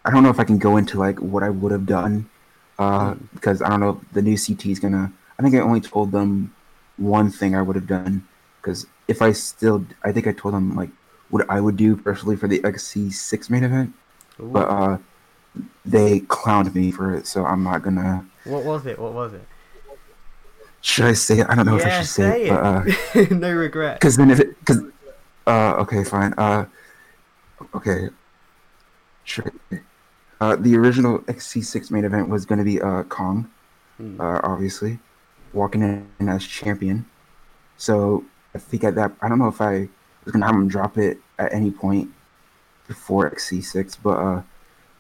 I 0.05 0.11
don't 0.11 0.23
know 0.23 0.29
if 0.29 0.39
I 0.39 0.43
can 0.43 0.57
go 0.57 0.77
into 0.77 0.97
like 0.99 1.19
what 1.19 1.43
I 1.43 1.49
would 1.49 1.71
have 1.71 1.85
done 1.85 2.29
uh, 2.79 3.13
Mm. 3.13 3.19
because 3.33 3.61
I 3.61 3.69
don't 3.69 3.79
know 3.79 4.01
if 4.01 4.13
the 4.13 4.21
new 4.21 4.37
CT 4.37 4.71
is 4.71 4.79
gonna. 4.79 5.11
I 5.39 5.43
think 5.43 5.55
I 5.55 5.59
only 5.59 5.81
told 5.81 6.11
them 6.11 6.53
one 6.97 7.29
thing 7.29 7.55
I 7.55 7.61
would 7.61 7.75
have 7.75 7.87
done 7.87 8.27
because 8.61 8.87
if 9.07 9.21
I 9.21 9.31
still, 9.31 9.85
I 10.03 10.11
think 10.11 10.27
I 10.27 10.31
told 10.31 10.53
them 10.53 10.75
like 10.75 10.89
what 11.29 11.49
I 11.49 11.59
would 11.59 11.77
do 11.77 11.95
personally 11.95 12.35
for 12.35 12.47
the 12.47 12.59
XC6 12.59 13.49
main 13.49 13.63
event, 13.63 13.93
Ooh. 14.39 14.49
but 14.49 14.67
uh, 14.69 14.97
they 15.85 16.21
clowned 16.21 16.73
me 16.73 16.91
for 16.91 17.13
it, 17.15 17.27
so 17.27 17.45
I'm 17.45 17.63
not 17.63 17.81
gonna. 17.83 18.25
what 18.45 18.63
was 18.63 18.85
it? 18.85 18.97
What 18.99 19.13
was 19.13 19.33
it? 19.33 19.43
Should 20.81 21.05
I 21.05 21.13
say 21.13 21.39
it? 21.39 21.47
I 21.49 21.55
don't 21.55 21.65
know 21.65 21.77
if 21.77 21.85
I 21.85 21.89
should 22.01 22.07
say, 22.07 22.31
say 22.31 22.45
it, 22.45 22.49
but 22.49 23.31
uh, 23.31 23.35
no 23.35 23.51
regret. 23.53 23.99
Because 23.99 24.17
then 24.17 24.29
if 24.29 24.39
it, 24.39 24.59
because, 24.59 24.81
uh, 25.47 25.75
okay, 25.79 26.03
fine. 26.03 26.33
Uh, 26.37 26.65
okay, 27.73 28.09
sure. 29.23 29.51
Uh, 30.39 30.55
the 30.57 30.75
original 30.75 31.19
XC6 31.19 31.89
main 31.89 32.05
event 32.05 32.29
was 32.29 32.45
going 32.45 32.59
to 32.59 32.65
be 32.65 32.79
uh 32.81 33.03
Kong, 33.03 33.49
Hmm. 33.97 34.19
uh, 34.19 34.41
obviously, 34.43 34.99
walking 35.55 35.81
in 36.19 36.29
as 36.29 36.45
champion. 36.45 37.05
So 37.77 38.23
I 38.53 38.59
think 38.59 38.83
at 38.83 38.95
that, 38.95 39.11
I 39.21 39.29
don't 39.29 39.39
know 39.39 39.47
if 39.47 39.61
I 39.61 39.87
was 40.23 40.31
going 40.31 40.41
to 40.41 40.45
have 40.47 40.55
him 40.55 40.67
drop 40.67 40.97
it 40.97 41.17
at 41.39 41.53
any 41.53 41.71
point, 41.71 42.11
before 42.87 43.29
XC6, 43.31 43.97
but 44.03 44.11
uh, 44.19 44.41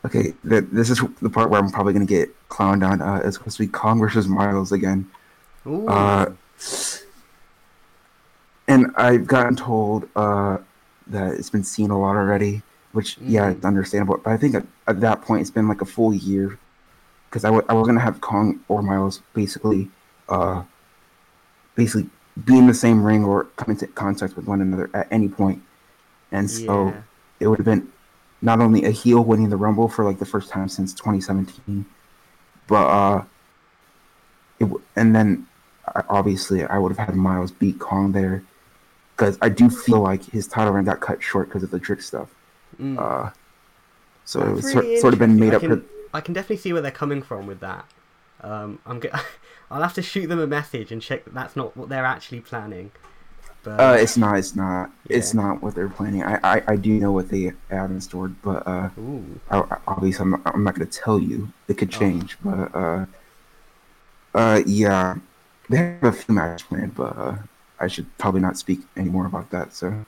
okay, 0.05 0.33
th- 0.49 0.65
this 0.71 0.89
is 0.89 0.99
the 1.21 1.29
part 1.29 1.51
where 1.51 1.61
I'm 1.61 1.69
probably 1.69 1.93
gonna 1.93 2.05
get 2.05 2.29
clowned 2.49 2.83
on. 2.83 2.99
Uh, 2.99 3.21
it's 3.23 3.37
supposed 3.37 3.57
to 3.57 3.63
be 3.63 3.67
Kong 3.67 3.99
versus 3.99 4.27
Miles 4.27 4.71
again. 4.71 5.07
Ooh. 5.67 5.87
Uh, 5.87 6.33
and 8.67 8.87
I've 8.97 9.27
gotten 9.27 9.55
told 9.55 10.09
uh, 10.15 10.57
that 11.07 11.33
it's 11.35 11.49
been 11.51 11.63
seen 11.63 11.91
a 11.91 11.99
lot 11.99 12.15
already, 12.15 12.63
which 12.93 13.17
yeah, 13.19 13.49
Mm. 13.51 13.55
it's 13.57 13.65
understandable. 13.65 14.17
But 14.17 14.31
I 14.31 14.37
think 14.37 14.55
at, 14.55 14.65
at 14.87 14.99
that 15.01 15.21
point 15.21 15.41
it's 15.41 15.51
been 15.51 15.67
like 15.67 15.81
a 15.81 15.85
full 15.85 16.13
year 16.13 16.57
because 17.29 17.45
I, 17.45 17.49
w- 17.49 17.65
I 17.69 17.73
was 17.73 17.85
gonna 17.87 17.99
have 17.99 18.21
Kong 18.21 18.59
or 18.67 18.81
Miles 18.81 19.21
basically, 19.33 19.89
uh, 20.29 20.63
basically 21.75 22.09
be 22.43 22.57
in 22.57 22.67
the 22.67 22.73
same 22.73 23.03
ring 23.03 23.23
or 23.23 23.45
come 23.55 23.71
into 23.71 23.87
contact 23.87 24.35
with 24.35 24.45
one 24.45 24.61
another 24.61 24.89
at 24.93 25.07
any 25.11 25.29
point, 25.29 25.61
and 26.31 26.49
so 26.49 26.87
yeah. 26.87 27.01
it 27.39 27.47
would 27.47 27.59
have 27.59 27.65
been 27.65 27.91
not 28.41 28.59
only 28.59 28.85
a 28.85 28.91
heel 28.91 29.23
winning 29.23 29.49
the 29.49 29.57
Rumble 29.57 29.87
for 29.87 30.05
like 30.05 30.19
the 30.19 30.25
first 30.25 30.49
time 30.49 30.69
since 30.69 30.93
2017, 30.93 31.85
but 32.67 32.75
uh, 32.75 33.23
it 34.59 34.65
w- 34.65 34.81
and 34.95 35.15
then 35.15 35.47
I, 35.87 36.03
obviously 36.09 36.63
I 36.63 36.77
would 36.77 36.91
have 36.95 37.07
had 37.07 37.15
Miles 37.15 37.51
beat 37.51 37.79
Kong 37.79 38.11
there 38.11 38.43
because 39.15 39.37
I 39.41 39.49
do 39.49 39.69
feel 39.69 40.01
like 40.01 40.23
his 40.25 40.47
title 40.47 40.73
run 40.73 40.85
got 40.85 40.99
cut 40.99 41.23
short 41.23 41.47
because 41.47 41.63
of 41.63 41.71
the 41.71 41.79
trick 41.79 42.01
stuff. 42.01 42.29
Mm. 42.79 42.99
Uh, 42.99 43.31
so 44.25 44.41
it 44.41 44.51
was 44.51 44.75
really 44.75 44.95
sort, 44.95 45.01
sort 45.01 45.13
of 45.13 45.19
been 45.19 45.39
made 45.39 45.53
up. 45.53 45.63
interesting. 45.63 45.87
For, 45.87 46.07
I 46.07 46.09
can, 46.09 46.09
I 46.13 46.21
can 46.21 46.33
definitely 46.33 46.57
see 46.57 46.73
where 46.73 46.81
they're 46.81 46.91
coming 46.91 47.21
from 47.21 47.47
with 47.47 47.61
that. 47.61 47.85
Um, 48.41 48.79
I'm 48.85 48.99
I'll 49.71 49.81
have 49.81 49.93
to 49.95 50.01
shoot 50.01 50.27
them 50.27 50.39
a 50.39 50.47
message 50.47 50.91
and 50.91 51.01
check 51.01 51.25
that 51.25 51.33
that's 51.33 51.55
not 51.55 51.75
what 51.77 51.89
they're 51.89 52.05
actually 52.05 52.41
planning. 52.41 52.91
But 53.63 53.79
uh, 53.79 53.97
it's 53.99 54.15
not. 54.17 54.37
It's 54.37 54.55
not. 54.55 54.89
It's 55.09 55.33
not 55.33 55.61
what 55.61 55.75
they're 55.75 55.89
planning. 55.89 56.23
I, 56.23 56.39
I, 56.43 56.63
I 56.67 56.75
do 56.77 56.97
know 56.99 57.11
what 57.11 57.29
they 57.29 57.51
have 57.69 57.91
in 57.91 57.99
store, 57.99 58.29
but 58.29 58.65
uh, 58.65 58.89
ooh, 58.97 59.39
I, 59.49 59.63
obviously 59.87 60.23
I'm 60.23 60.31
not, 60.31 60.41
I'm 60.45 60.63
not 60.63 60.75
going 60.75 60.87
to 60.87 60.99
tell 60.99 61.19
you. 61.19 61.49
It 61.67 61.77
could 61.77 61.91
Oh. 61.91 62.19
change, 62.19 62.37
but 62.43 62.73
uh, 62.73 63.05
uh, 64.33 64.61
yeah, 64.65 65.15
they 65.69 65.77
have 65.77 66.03
a 66.03 66.11
few 66.11 66.35
matches 66.35 66.67
planned, 66.67 66.95
but 66.95 67.17
uh, 67.17 67.37
I 67.79 67.87
should 67.87 68.15
probably 68.17 68.41
not 68.41 68.57
speak 68.57 68.81
any 68.95 69.09
more 69.09 69.25
about 69.25 69.49
that. 69.51 69.73
So 69.73 70.05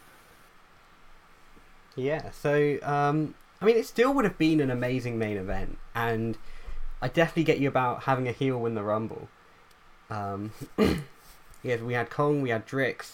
yeah. 1.96 2.32
So 2.32 2.78
um, 2.84 3.36
I 3.62 3.66
mean, 3.66 3.78
it 3.78 3.86
still 3.86 4.14
would 4.14 4.26
have 4.26 4.38
been 4.38 4.60
an 4.60 4.70
amazing 4.70 5.18
main 5.18 5.38
event, 5.38 5.78
and 5.96 6.38
I 7.02 7.08
definitely 7.10 7.46
get 7.46 7.60
you 7.60 7.68
about 7.70 8.04
having 8.04 8.28
a 8.28 8.32
heel 8.32 8.60
win 8.60 8.76
the 8.76 8.84
Rumble. 8.84 9.30
Um, 10.10 10.52
yeah, 11.64 11.78
we 11.84 11.94
had 11.94 12.10
Kong, 12.10 12.42
we 12.42 12.50
had 12.50 12.66
Drix. 12.68 13.12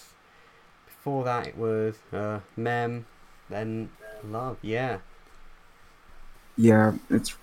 Before 0.86 1.24
that, 1.26 1.48
it 1.48 1.58
was 1.58 1.96
uh, 2.14 2.40
Mem, 2.56 3.06
then 3.50 3.90
Love. 4.24 4.58
Yeah. 4.62 5.00
yeah, 6.58 6.94
it's 7.10 7.36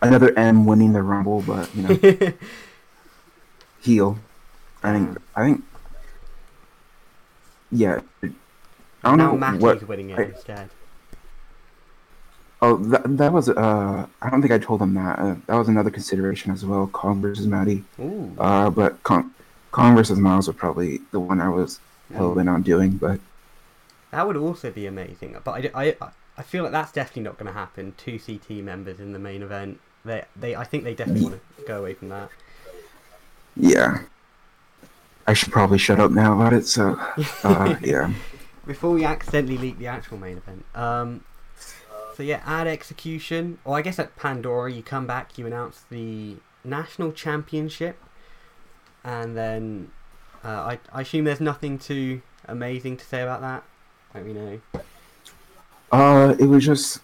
another 0.00 0.32
M 0.38 0.64
winning 0.64 0.92
the 0.92 1.02
Rumble, 1.02 1.42
but 1.46 1.74
you 1.74 1.82
know, 1.82 2.32
heel. 3.80 4.18
I 4.82 4.92
think. 4.92 5.18
I 5.34 5.44
think. 5.44 5.64
Yeah. 7.72 8.00
I 8.22 8.28
don't 9.08 9.18
now 9.18 9.32
know 9.32 9.36
Mackie's 9.36 9.60
what. 9.62 9.88
winning 9.88 10.10
it 10.10 10.18
I- 10.18 10.22
instead. 10.24 10.70
Oh, 12.62 12.76
that, 12.76 13.16
that 13.16 13.32
was. 13.32 13.48
Uh, 13.48 14.06
I 14.20 14.30
don't 14.30 14.42
think 14.42 14.52
I 14.52 14.58
told 14.58 14.80
them 14.80 14.94
that. 14.94 15.18
Uh, 15.18 15.36
that 15.46 15.56
was 15.56 15.68
another 15.68 15.90
consideration 15.90 16.52
as 16.52 16.64
well. 16.64 16.86
Kong 16.88 17.20
versus 17.22 17.46
Maddie. 17.46 17.84
Ooh. 17.98 18.34
Uh, 18.38 18.68
but 18.70 19.02
Kong, 19.02 19.32
Kong 19.70 19.94
versus 19.96 20.18
Miles 20.18 20.46
was 20.46 20.56
probably 20.56 21.00
the 21.10 21.20
one 21.20 21.40
I 21.40 21.48
was 21.48 21.80
hell 22.12 22.34
bent 22.34 22.48
on 22.48 22.62
doing. 22.62 22.92
But 22.92 23.20
That 24.10 24.26
would 24.26 24.36
also 24.36 24.70
be 24.70 24.86
amazing. 24.86 25.36
But 25.42 25.74
I, 25.74 25.86
I, 25.86 26.12
I 26.36 26.42
feel 26.42 26.62
like 26.64 26.72
that's 26.72 26.92
definitely 26.92 27.22
not 27.22 27.38
going 27.38 27.46
to 27.46 27.58
happen. 27.58 27.94
Two 27.96 28.18
CT 28.18 28.50
members 28.62 29.00
in 29.00 29.12
the 29.12 29.18
main 29.18 29.42
event. 29.42 29.80
They, 30.04 30.24
they, 30.36 30.54
I 30.54 30.64
think 30.64 30.84
they 30.84 30.94
definitely 30.94 31.22
want 31.22 31.40
to 31.58 31.64
go 31.64 31.80
away 31.80 31.94
from 31.94 32.08
that. 32.10 32.30
yeah, 33.56 34.00
I 35.26 35.32
should 35.34 35.52
probably 35.52 35.78
shut 35.78 36.00
up 36.00 36.10
now 36.10 36.34
about 36.34 36.52
it. 36.52 36.66
So, 36.66 36.98
uh, 37.44 37.76
yeah. 37.82 38.12
Before 38.66 38.90
we 38.90 39.04
accidentally 39.04 39.56
leak 39.58 39.78
the 39.78 39.86
actual 39.86 40.18
main 40.18 40.36
event. 40.38 40.64
Um, 40.74 41.24
so 42.20 42.24
yeah, 42.24 42.42
add 42.44 42.66
execution. 42.66 43.56
Or 43.64 43.78
I 43.78 43.80
guess 43.80 43.98
at 43.98 44.14
Pandora, 44.14 44.70
you 44.70 44.82
come 44.82 45.06
back, 45.06 45.38
you 45.38 45.46
announce 45.46 45.84
the 45.90 46.36
national 46.62 47.12
championship, 47.12 47.96
and 49.02 49.34
then 49.34 49.90
uh, 50.44 50.48
I, 50.48 50.78
I 50.92 51.00
assume 51.00 51.24
there's 51.24 51.40
nothing 51.40 51.78
too 51.78 52.20
amazing 52.46 52.98
to 52.98 53.06
say 53.06 53.22
about 53.22 53.40
that. 53.40 53.64
Let 54.14 54.26
me 54.26 54.34
know. 54.34 54.60
Uh, 55.90 56.36
it 56.38 56.44
was 56.44 56.62
just, 56.62 57.00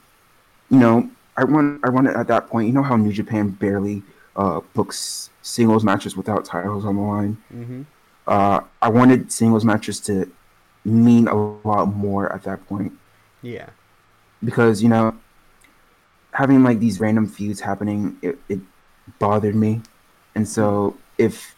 you 0.70 0.78
know, 0.78 1.09
I 1.38 1.44
want 1.44 1.80
I 1.82 1.88
wanted 1.88 2.14
at 2.14 2.28
that 2.28 2.48
point. 2.48 2.66
You 2.66 2.74
know 2.74 2.82
how 2.82 2.97
New 2.97 3.12
Japan 3.12 3.48
barely 3.48 4.02
uh 4.36 4.60
books 4.74 5.30
singles 5.40 5.82
matches 5.82 6.14
without 6.14 6.44
titles 6.44 6.84
on 6.84 6.97
the 6.97 7.02
line. 7.02 7.38
Mm-hmm. 7.55 7.82
Uh, 8.26 8.60
I 8.82 8.90
wanted 8.90 9.32
singles 9.32 9.64
matches 9.64 9.98
to 10.01 10.30
mean 10.84 11.26
a 11.26 11.34
lot 11.66 11.86
more 11.86 12.30
at 12.34 12.43
that 12.43 12.66
point 12.68 12.93
Yeah. 13.40 13.70
Because 14.47 14.82
you 14.82 14.89
know 14.89 15.14
having 16.32 16.62
like 16.62 16.78
these 16.78 17.01
random 17.01 17.27
feuds 17.27 17.60
happening 17.60 18.16
it, 18.23 18.39
it 18.48 18.60
bothered 19.18 19.55
me 19.55 19.82
and 20.35 20.48
so 20.48 20.97
if 21.18 21.55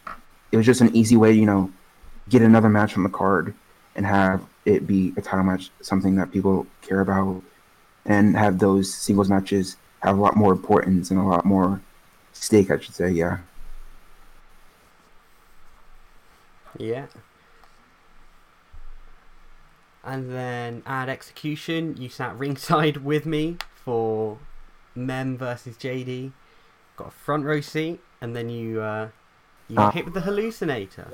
it 0.51 0.57
was 0.57 0.65
just 0.65 0.81
an 0.81 0.93
easy 0.95 1.15
way 1.15 1.31
you 1.31 1.45
know 1.45 1.71
get 2.27 2.41
another 2.41 2.69
match 2.69 2.97
on 2.97 3.03
the 3.03 3.09
card 3.09 3.53
and 3.95 4.05
have 4.05 4.41
it 4.65 4.85
be 4.85 5.13
a 5.17 5.21
title 5.21 5.43
match 5.45 5.69
something 5.81 6.15
that 6.15 6.31
people 6.31 6.67
care 6.81 7.01
about 7.01 7.41
and 8.05 8.35
have 8.35 8.59
those 8.59 8.93
singles 8.93 9.29
matches 9.29 9.77
have 10.01 10.17
a 10.17 10.21
lot 10.21 10.35
more 10.35 10.51
importance 10.51 11.11
and 11.11 11.19
a 11.19 11.23
lot 11.23 11.45
more 11.45 11.79
stake 12.33 12.71
i 12.71 12.79
should 12.79 12.95
say 12.95 13.09
yeah 13.09 13.37
Yeah. 16.77 17.07
And 20.03 20.31
then 20.31 20.81
add 20.85 21.09
execution. 21.09 21.95
You 21.97 22.09
sat 22.09 22.37
ringside 22.37 22.97
with 23.03 23.25
me 23.25 23.57
for 23.83 24.37
Mem 24.95 25.37
versus 25.37 25.75
JD. 25.77 26.31
Got 26.95 27.07
a 27.09 27.11
front 27.11 27.45
row 27.45 27.61
seat, 27.61 27.99
and 28.21 28.35
then 28.35 28.49
you 28.49 28.81
uh, 28.81 29.09
you 29.67 29.75
got 29.75 29.87
Ah. 29.87 29.91
hit 29.91 30.05
with 30.05 30.13
the 30.13 30.21
hallucinator. 30.21 31.07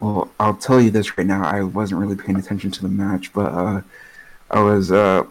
well 0.00 0.30
i'll 0.38 0.54
tell 0.54 0.80
you 0.80 0.90
this 0.90 1.18
right 1.18 1.26
now 1.26 1.42
i 1.44 1.60
wasn't 1.60 2.00
really 2.00 2.14
paying 2.14 2.38
attention 2.38 2.70
to 2.70 2.80
the 2.82 2.88
match 2.88 3.32
but 3.32 3.50
uh 3.52 3.80
i 4.52 4.60
was 4.60 4.92
uh 4.92 5.24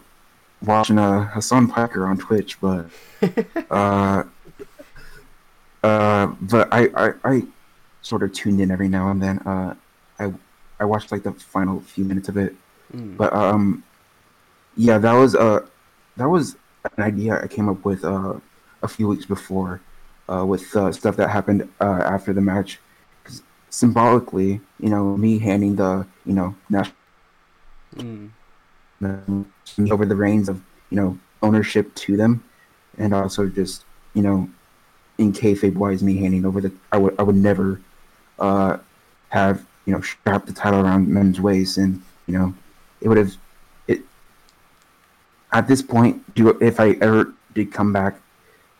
watching 0.62 0.98
uh 0.98 1.26
Hasan 1.30 1.68
Piker 1.68 2.06
on 2.06 2.18
twitch 2.18 2.60
but 2.60 2.84
uh, 3.70 4.24
uh, 5.82 6.26
but 6.42 6.68
I, 6.70 6.88
I, 6.94 7.12
I 7.24 7.42
sort 8.02 8.22
of 8.22 8.32
tuned 8.32 8.60
in 8.60 8.70
every 8.70 8.88
now 8.88 9.10
and 9.10 9.22
then. 9.22 9.38
Uh, 9.38 9.74
I, 10.18 10.32
I 10.80 10.84
watched 10.84 11.10
like 11.12 11.22
the 11.22 11.32
final 11.32 11.80
few 11.80 12.04
minutes 12.04 12.28
of 12.28 12.36
it, 12.36 12.54
Mm. 12.94 13.16
but 13.18 13.32
um, 13.34 13.82
yeah, 14.76 14.96
that 14.98 15.12
was 15.12 15.34
uh, 15.34 15.60
that 16.16 16.28
was 16.28 16.56
an 16.96 17.02
idea 17.04 17.42
I 17.42 17.46
came 17.48 17.68
up 17.68 17.84
with 17.84 18.04
uh, 18.04 18.34
a 18.82 18.88
few 18.88 19.08
weeks 19.08 19.26
before, 19.26 19.80
uh, 20.32 20.44
with 20.46 20.74
uh, 20.76 20.90
stuff 20.92 21.16
that 21.16 21.28
happened 21.28 21.68
uh, 21.80 22.02
after 22.14 22.32
the 22.32 22.40
match. 22.40 22.78
'Cause 23.24 23.42
symbolically, 23.70 24.60
you 24.80 24.88
know, 24.88 25.16
me 25.16 25.38
handing 25.38 25.76
the 25.76 26.06
you 26.24 26.32
know 26.34 26.54
national 26.70 26.94
Mm. 27.96 28.30
over 29.90 30.04
the 30.06 30.16
reins 30.16 30.48
of 30.48 30.60
you 30.90 30.96
know 30.96 31.18
ownership 31.42 31.94
to 31.94 32.16
them, 32.16 32.42
and 32.98 33.14
also 33.14 33.46
just 33.46 33.84
you 34.14 34.22
know 34.22 34.48
in 35.18 35.32
kayfabe 35.32 35.74
wise 35.74 36.02
me 36.02 36.16
handing 36.16 36.44
over 36.44 36.60
the 36.60 36.72
I 36.92 36.98
would 36.98 37.14
I 37.18 37.22
would 37.22 37.36
never 37.36 37.80
uh 38.38 38.78
have 39.30 39.64
you 39.88 39.94
know 39.94 40.02
strap 40.02 40.44
the 40.44 40.52
title 40.52 40.80
around 40.84 41.08
Mem's 41.08 41.40
waist 41.40 41.78
and 41.78 42.02
you 42.26 42.38
know 42.38 42.54
it 43.00 43.08
would 43.08 43.16
have 43.16 43.34
it 43.88 44.00
at 45.52 45.66
this 45.66 45.80
point 45.80 46.34
do 46.34 46.50
if 46.60 46.78
I 46.78 46.90
ever 47.00 47.32
did 47.54 47.72
come 47.72 47.92
back 47.92 48.20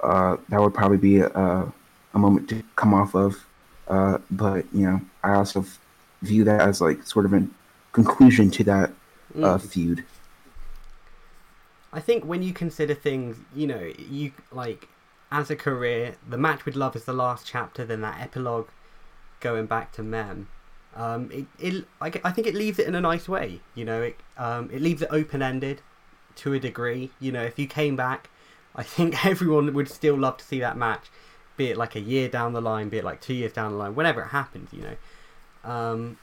uh 0.03 0.37
that 0.51 0.61
would 0.61 0.75
probably 0.75 0.99
be 0.99 1.21
a 1.21 1.73
a 2.15 2.19
moment 2.19 2.49
to 2.51 2.63
come 2.77 2.93
off 2.93 3.15
of 3.15 3.43
uh 3.89 4.19
but 4.31 4.67
you 4.75 4.85
know 4.87 5.01
I 5.25 5.33
also 5.35 5.61
f- 5.63 5.79
view 6.23 6.45
that 6.45 6.61
as 6.61 6.83
like 6.83 7.03
sort 7.05 7.25
of 7.25 7.33
a 7.33 7.43
conclusion 7.93 8.51
to 8.51 8.65
that 8.65 8.91
uh 9.43 9.57
Mm. 9.59 9.63
feud 9.73 10.05
I 11.93 12.01
think 12.01 12.25
when 12.25 12.43
you 12.43 12.53
consider 12.53 12.95
things, 12.95 13.39
you 13.55 13.67
know, 13.67 13.91
you 13.99 14.33
like 14.53 14.89
as 15.31 15.51
a 15.51 15.57
career, 15.57 16.17
the 16.29 16.37
match 16.39 16.65
with 16.65 16.77
love 16.77 16.95
is 16.97 17.05
the 17.05 17.13
last 17.13 17.47
chapter. 17.47 17.85
Then 17.85 18.03
that 18.03 18.21
epilogue, 18.21 18.69
going 19.41 19.67
back 19.67 19.93
to 19.93 20.03
Mem. 20.03 20.49
Um, 20.99 21.31
it, 21.33 21.47
it 21.61 21.85
I, 22.01 22.13
I 22.25 22.33
think 22.33 22.49
it 22.49 22.55
leaves 22.55 22.79
it 22.81 22.89
in 22.89 22.95
a 22.97 23.01
nice 23.01 23.29
way. 23.29 23.61
You 23.75 23.85
know, 23.85 24.03
it 24.03 24.17
um, 24.37 24.69
it 24.73 24.83
leaves 24.83 25.01
it 25.01 25.09
open 25.13 25.43
ended 25.43 25.81
to 26.37 26.53
a 26.53 26.59
degree. 26.61 27.11
You 27.21 27.31
know, 27.33 27.43
if 27.45 27.59
you 27.59 27.67
came 27.69 27.95
back, 27.95 28.29
I 28.75 28.83
think 28.83 29.25
everyone 29.27 29.73
would 29.75 29.89
still 29.89 30.17
love 30.17 30.39
to 30.39 30.45
see 30.45 30.59
that 30.61 30.77
match, 30.77 31.07
be 31.57 31.71
it 31.71 31.77
like 31.77 31.95
a 31.95 32.01
year 32.01 32.29
down 32.29 32.53
the 32.53 32.61
line, 32.61 32.89
be 32.89 32.99
it 32.99 33.05
like 33.05 33.21
two 33.21 33.35
years 33.35 33.53
down 33.53 33.73
the 33.73 33.79
line, 33.79 33.95
whenever 33.95 34.23
it 34.23 34.29
happens. 34.29 34.73
You 34.73 34.83
know, 34.83 35.71
um, 35.71 36.19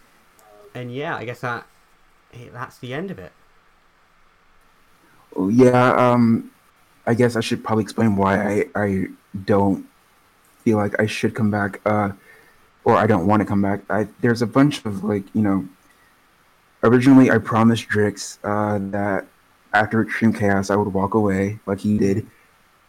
and 0.73 0.93
yeah, 0.93 1.15
I 1.15 1.23
guess 1.23 1.39
that 1.39 1.65
that's 2.51 2.77
the 2.77 2.93
end 2.93 3.11
of 3.11 3.17
it. 3.17 3.31
Yeah, 5.37 5.93
um, 5.93 6.51
I 7.07 7.13
guess 7.13 7.35
I 7.35 7.41
should 7.41 7.63
probably 7.63 7.83
explain 7.83 8.15
why 8.15 8.41
I, 8.41 8.65
I 8.75 9.07
don't 9.45 9.85
feel 10.63 10.77
like 10.77 10.99
I 10.99 11.05
should 11.05 11.35
come 11.35 11.51
back, 11.51 11.79
uh, 11.85 12.11
or 12.85 12.95
I 12.95 13.07
don't 13.07 13.27
want 13.27 13.41
to 13.41 13.45
come 13.45 13.61
back. 13.61 13.81
I, 13.89 14.07
there's 14.21 14.41
a 14.41 14.47
bunch 14.47 14.85
of 14.85 15.03
like, 15.03 15.23
you 15.33 15.41
know, 15.41 15.67
originally 16.83 17.31
I 17.31 17.39
promised 17.39 17.89
Drix 17.89 18.37
uh, 18.43 18.77
that 18.91 19.25
after 19.73 20.01
Extreme 20.01 20.33
Chaos 20.33 20.69
I 20.69 20.75
would 20.75 20.93
walk 20.93 21.15
away 21.15 21.59
like 21.65 21.79
he 21.79 21.97
did, 21.97 22.25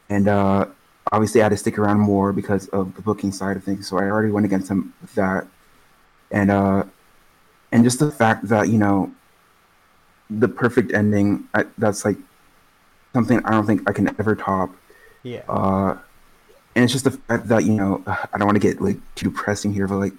and 0.09 0.28
uh, 0.28 0.66
obviously 1.10 1.40
I 1.40 1.44
had 1.44 1.51
to 1.51 1.56
stick 1.56 1.78
around 1.78 1.98
more 1.98 2.32
because 2.32 2.68
of 2.68 2.94
the 2.94 3.02
booking 3.02 3.32
side 3.32 3.56
of 3.56 3.64
things. 3.64 3.89
So 3.89 3.98
I 3.98 4.05
already 4.05 4.31
went 4.31 4.47
against 4.47 4.70
him 4.70 4.94
with 5.01 5.14
that, 5.14 5.48
and 6.31 6.51
uh, 6.51 6.85
and 7.73 7.82
just 7.82 7.98
the 7.98 8.12
fact 8.12 8.48
that 8.48 8.68
you 8.68 8.78
know 8.78 9.10
the 10.28 10.48
perfect 10.48 10.93
ending 10.93 11.48
I, 11.55 11.64
that's 11.78 12.05
like 12.05 12.18
something 13.14 13.44
I 13.44 13.51
don't 13.52 13.66
think 13.66 13.89
I 13.89 13.93
can 13.93 14.09
ever 14.20 14.36
top. 14.36 14.70
Yeah. 15.23 15.43
Uh, 15.48 15.98
and 16.77 16.85
it's 16.85 16.93
just 16.93 17.05
the 17.05 17.11
fact 17.11 17.48
that 17.48 17.65
you 17.65 17.73
know 17.73 18.03
I 18.07 18.39
don't 18.39 18.47
want 18.47 18.57
to 18.57 18.61
get 18.61 18.81
like 18.81 18.98
too 19.16 19.31
depressing 19.31 19.73
here, 19.73 19.89
but 19.89 19.97
like 19.97 20.12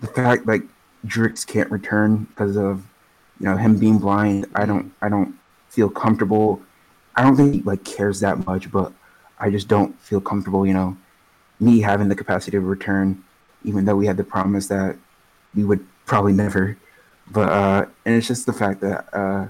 the 0.00 0.08
fact 0.08 0.46
like 0.46 0.62
Drix 1.06 1.46
can't 1.46 1.70
return 1.70 2.24
because 2.24 2.56
of 2.56 2.82
you 3.38 3.46
know 3.46 3.56
him 3.56 3.78
being 3.78 3.98
blind. 3.98 4.46
I 4.54 4.64
don't 4.64 4.92
I 5.00 5.08
don't 5.08 5.38
feel 5.68 5.90
comfortable. 5.90 6.60
I 7.14 7.22
don't 7.22 7.36
think 7.36 7.54
he 7.54 7.60
like 7.60 7.84
cares 7.84 8.20
that 8.20 8.44
much, 8.46 8.72
but 8.72 8.92
I 9.38 9.50
just 9.50 9.68
don't 9.68 9.98
feel 10.00 10.20
comfortable. 10.20 10.66
You 10.66 10.74
know, 10.74 10.96
me 11.60 11.80
having 11.80 12.08
the 12.08 12.16
capacity 12.16 12.52
to 12.52 12.60
return, 12.60 13.22
even 13.62 13.84
though 13.84 13.94
we 13.94 14.06
had 14.06 14.16
the 14.16 14.24
promise 14.24 14.66
that 14.68 14.96
we 15.54 15.64
would 15.64 15.86
probably 16.06 16.32
never. 16.32 16.78
But 17.30 17.50
uh, 17.50 17.86
and 18.06 18.14
it's 18.14 18.26
just 18.26 18.46
the 18.46 18.52
fact 18.54 18.80
that 18.80 19.06
uh, 19.12 19.48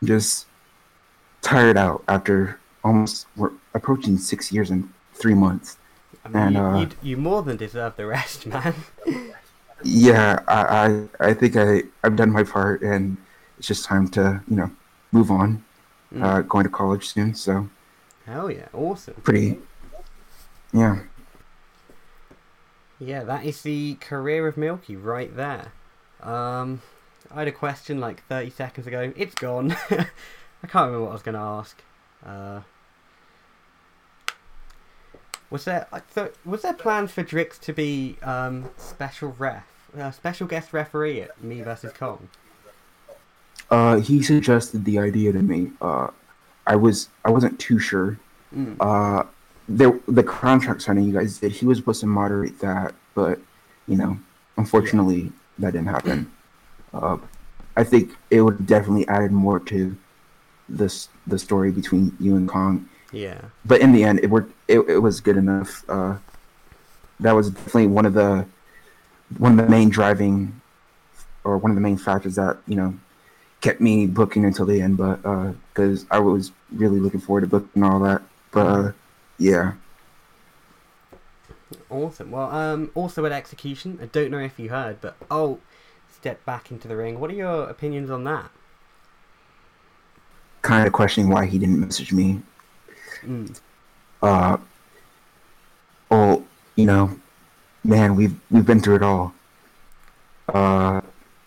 I'm 0.00 0.06
just 0.06 0.46
tired 1.42 1.76
out 1.76 2.04
after 2.06 2.60
almost 2.84 3.26
we're 3.36 3.52
approaching 3.74 4.18
six 4.18 4.52
years 4.52 4.70
and 4.70 4.88
three 5.16 5.34
months. 5.34 5.78
I 6.24 6.28
mean, 6.28 6.42
and, 6.42 6.54
you, 6.54 6.60
uh, 6.60 6.80
you, 6.80 6.88
you 7.02 7.16
more 7.16 7.42
than 7.42 7.56
deserve 7.56 7.96
the 7.96 8.06
rest, 8.06 8.46
man. 8.52 8.74
Yeah, 9.82 10.40
I, 10.48 11.08
I 11.20 11.28
I 11.30 11.34
think 11.34 11.56
I 11.56 11.82
I've 12.02 12.16
done 12.16 12.30
my 12.32 12.42
part, 12.42 12.82
and 12.82 13.16
it's 13.58 13.68
just 13.68 13.84
time 13.84 14.08
to 14.10 14.42
you 14.48 14.56
know 14.56 14.70
move 15.12 15.30
on. 15.30 15.64
Mm. 16.14 16.22
Uh, 16.22 16.40
going 16.42 16.64
to 16.64 16.70
college 16.70 17.06
soon, 17.08 17.34
so 17.34 17.68
Hell 18.26 18.50
yeah, 18.50 18.68
awesome. 18.72 19.14
pretty. 19.22 19.58
Yeah, 20.72 20.98
Yeah, 22.98 23.24
that 23.24 23.44
is 23.44 23.62
the 23.62 23.94
career 24.00 24.46
of 24.46 24.56
Milky 24.56 24.96
right 24.96 25.34
there. 25.34 25.72
Um, 26.22 26.82
I 27.30 27.40
had 27.40 27.48
a 27.48 27.52
question 27.52 28.00
like 28.00 28.22
30 28.26 28.50
seconds 28.50 28.86
ago. 28.86 29.12
It's 29.16 29.34
gone. 29.34 29.72
I 29.90 30.66
can't 30.66 30.86
remember 30.86 31.02
what 31.02 31.10
I 31.10 31.12
was 31.12 31.22
going 31.22 31.34
to 31.34 31.40
ask. 31.40 31.82
Uh, 32.24 32.60
was 35.50 35.64
there 35.64 35.86
thought 36.10 36.34
was 36.44 36.62
there 36.62 36.72
plans 36.74 37.12
for 37.12 37.22
Drix 37.22 37.58
to 37.60 37.72
be 37.72 38.16
um, 38.22 38.68
special 38.76 39.34
ref, 39.38 39.64
uh, 39.98 40.10
special 40.10 40.46
guest 40.46 40.72
referee 40.72 41.22
at 41.22 41.42
Me 41.42 41.60
versus 41.62 41.92
Kong? 41.92 42.28
uh, 43.70 43.96
he 44.00 44.22
suggested 44.22 44.84
the 44.84 44.98
idea 44.98 45.32
to 45.32 45.42
me. 45.42 45.70
Uh, 45.80 46.08
I 46.66 46.76
was 46.76 47.08
I 47.24 47.30
wasn't 47.30 47.58
too 47.58 47.78
sure. 47.78 48.18
Mm. 48.54 48.76
Uh, 48.80 49.24
there 49.68 49.98
the 50.08 50.22
contract 50.22 50.82
signing 50.82 51.04
you 51.04 51.12
guys 51.12 51.38
did. 51.38 51.52
He 51.52 51.66
was 51.66 51.78
supposed 51.78 52.00
to 52.00 52.06
moderate 52.06 52.58
that, 52.60 52.94
but 53.14 53.38
you 53.88 53.96
know, 53.96 54.18
unfortunately, 54.56 55.32
that 55.58 55.72
didn't 55.72 55.88
happen. 55.88 56.30
Uh, 56.94 57.18
I 57.76 57.84
think 57.84 58.12
it 58.30 58.40
would 58.40 58.66
definitely 58.66 59.06
added 59.08 59.32
more 59.32 59.60
to 59.60 59.96
this 60.68 61.08
the 61.26 61.38
story 61.38 61.70
between 61.70 62.16
you 62.18 62.36
and 62.36 62.48
Kong. 62.48 62.88
Yeah. 63.12 63.40
but 63.64 63.80
in 63.80 63.92
the 63.92 64.04
end, 64.04 64.20
it 64.20 64.30
worked. 64.30 64.52
It, 64.68 64.80
it 64.80 64.98
was 64.98 65.20
good 65.20 65.36
enough. 65.36 65.84
Uh, 65.88 66.16
that 67.20 67.32
was 67.32 67.50
definitely 67.50 67.86
one 67.88 68.06
of 68.06 68.14
the 68.14 68.46
one 69.38 69.58
of 69.58 69.64
the 69.64 69.70
main 69.70 69.88
driving, 69.88 70.60
or 71.44 71.58
one 71.58 71.70
of 71.70 71.74
the 71.74 71.80
main 71.80 71.96
factors 71.96 72.34
that 72.36 72.58
you 72.66 72.76
know 72.76 72.94
kept 73.60 73.80
me 73.80 74.06
booking 74.06 74.44
until 74.44 74.66
the 74.66 74.80
end. 74.80 74.96
But 74.96 75.22
because 75.72 76.06
I 76.10 76.18
was 76.18 76.52
really 76.72 77.00
looking 77.00 77.20
forward 77.20 77.42
to 77.42 77.46
booking 77.46 77.82
all 77.82 78.00
that. 78.00 78.22
But 78.50 78.66
uh, 78.66 78.92
yeah, 79.38 79.72
Awesome. 81.90 82.30
Well, 82.30 82.50
um, 82.50 82.90
also 82.94 83.24
at 83.26 83.32
execution, 83.32 83.98
I 84.02 84.06
don't 84.06 84.30
know 84.30 84.38
if 84.38 84.58
you 84.58 84.70
heard, 84.70 85.00
but 85.00 85.16
oh, 85.30 85.60
step 86.12 86.44
back 86.44 86.70
into 86.70 86.88
the 86.88 86.96
ring. 86.96 87.20
What 87.20 87.30
are 87.30 87.34
your 87.34 87.68
opinions 87.68 88.10
on 88.10 88.24
that? 88.24 88.50
kind 90.66 90.86
of 90.86 90.92
questioning 90.92 91.30
why 91.30 91.46
he 91.46 91.58
didn't 91.58 91.78
message 91.78 92.12
me. 92.12 92.42
Mm. 93.22 93.60
Uh, 94.26 94.56
well, 96.10 96.42
you 96.74 96.84
know, 96.84 97.16
man, 97.84 98.16
we've 98.16 98.34
we've 98.50 98.66
been 98.66 98.80
through 98.80 98.96
it 98.96 99.02
all. 99.04 99.32
Uh, 100.48 101.00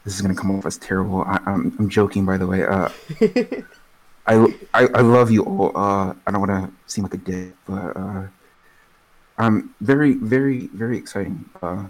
this 0.06 0.15
is 0.15 0.22
gonna 0.22 0.34
come 0.34 0.49
off 0.51 0.65
as 0.65 0.77
terrible. 0.77 1.23
I, 1.23 1.41
I'm 1.45 1.76
I'm 1.77 1.89
joking, 1.89 2.26
by 2.26 2.38
the 2.38 2.47
way. 2.47 2.64
Uh, 2.64 2.88
I, 4.27 4.35
I 4.73 4.88
I 4.95 5.01
love 5.01 5.30
you 5.30 5.43
all. 5.43 5.76
Uh, 5.76 6.14
I 6.26 6.31
don't 6.31 6.39
want 6.39 6.51
to 6.51 6.72
seem 6.88 7.03
like 7.03 7.14
a 7.15 7.18
dick, 7.18 7.51
but 7.68 7.97
uh, 7.97 8.27
I'm 9.38 9.76
very 9.81 10.14
very 10.14 10.68
very 10.68 10.97
exciting. 10.97 11.49
Uh, 11.61 11.84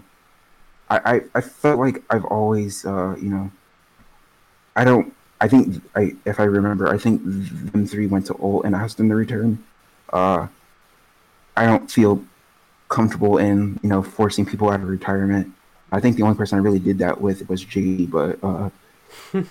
I, 0.90 0.98
I 1.04 1.20
I 1.36 1.40
felt 1.40 1.78
like 1.78 2.02
I've 2.10 2.24
always 2.24 2.84
uh 2.84 3.14
you 3.14 3.30
know. 3.30 3.52
I 4.74 4.82
don't. 4.82 5.14
I 5.40 5.46
think 5.46 5.84
I 5.94 6.16
if 6.26 6.40
I 6.40 6.44
remember, 6.44 6.88
I 6.88 6.98
think 6.98 7.22
them 7.24 7.86
three 7.86 8.08
went 8.08 8.26
to 8.26 8.34
Ol 8.38 8.64
and 8.64 8.74
asked 8.74 8.96
them 8.96 9.08
to 9.08 9.14
return. 9.14 9.62
Uh, 10.12 10.48
I 11.56 11.66
don't 11.66 11.90
feel 11.90 12.24
comfortable 12.88 13.38
in 13.38 13.78
you 13.82 13.88
know 13.88 14.02
forcing 14.02 14.46
people 14.46 14.70
out 14.70 14.80
of 14.80 14.88
retirement. 14.88 15.52
I 15.92 16.00
think 16.00 16.16
the 16.16 16.22
only 16.22 16.36
person 16.36 16.58
I 16.58 16.62
really 16.62 16.78
did 16.78 16.98
that 16.98 17.20
with 17.20 17.48
was 17.48 17.64
JD, 17.64 18.10
but 18.10 18.38
uh, 18.42 18.70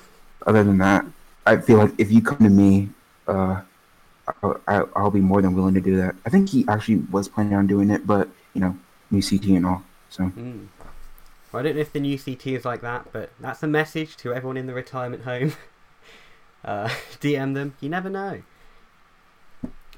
other 0.48 0.64
than 0.64 0.78
that, 0.78 1.06
I 1.46 1.58
feel 1.58 1.78
like 1.78 1.94
if 1.98 2.12
you 2.12 2.22
come 2.22 2.40
to 2.40 2.50
me, 2.50 2.90
uh, 3.28 3.62
I'll, 4.42 4.62
I'll 4.68 4.90
I'll 4.96 5.12
be 5.12 5.22
more 5.22 5.42
than 5.42 5.56
willing 5.56 5.74
to 5.76 5.82
do 5.82 5.98
that. 5.98 6.16
I 6.26 6.30
think 6.30 6.50
he 6.50 6.66
actually 6.68 6.98
was 7.12 7.28
planning 7.28 7.56
on 7.56 7.68
doing 7.68 7.90
it, 7.90 8.08
but 8.08 8.30
you 8.54 8.62
know, 8.62 8.78
new 9.12 9.22
CT 9.22 9.46
and 9.50 9.66
all. 9.66 9.84
So 10.10 10.24
Mm. 10.24 10.68
Well, 11.52 11.62
I 11.62 11.64
don't 11.64 11.76
know 11.76 11.82
if 11.82 11.94
the 11.94 12.00
new 12.00 12.18
CT 12.18 12.48
is 12.48 12.66
like 12.66 12.82
that, 12.82 13.12
but 13.12 13.32
that's 13.40 13.64
a 13.64 13.68
message 13.68 14.16
to 14.18 14.34
everyone 14.34 14.58
in 14.58 14.68
the 14.68 14.74
retirement 14.74 15.24
home. 15.24 15.54
uh, 16.64 16.90
DM 17.20 17.54
them. 17.56 17.76
You 17.80 17.90
never 17.90 18.10
know. 18.10 18.44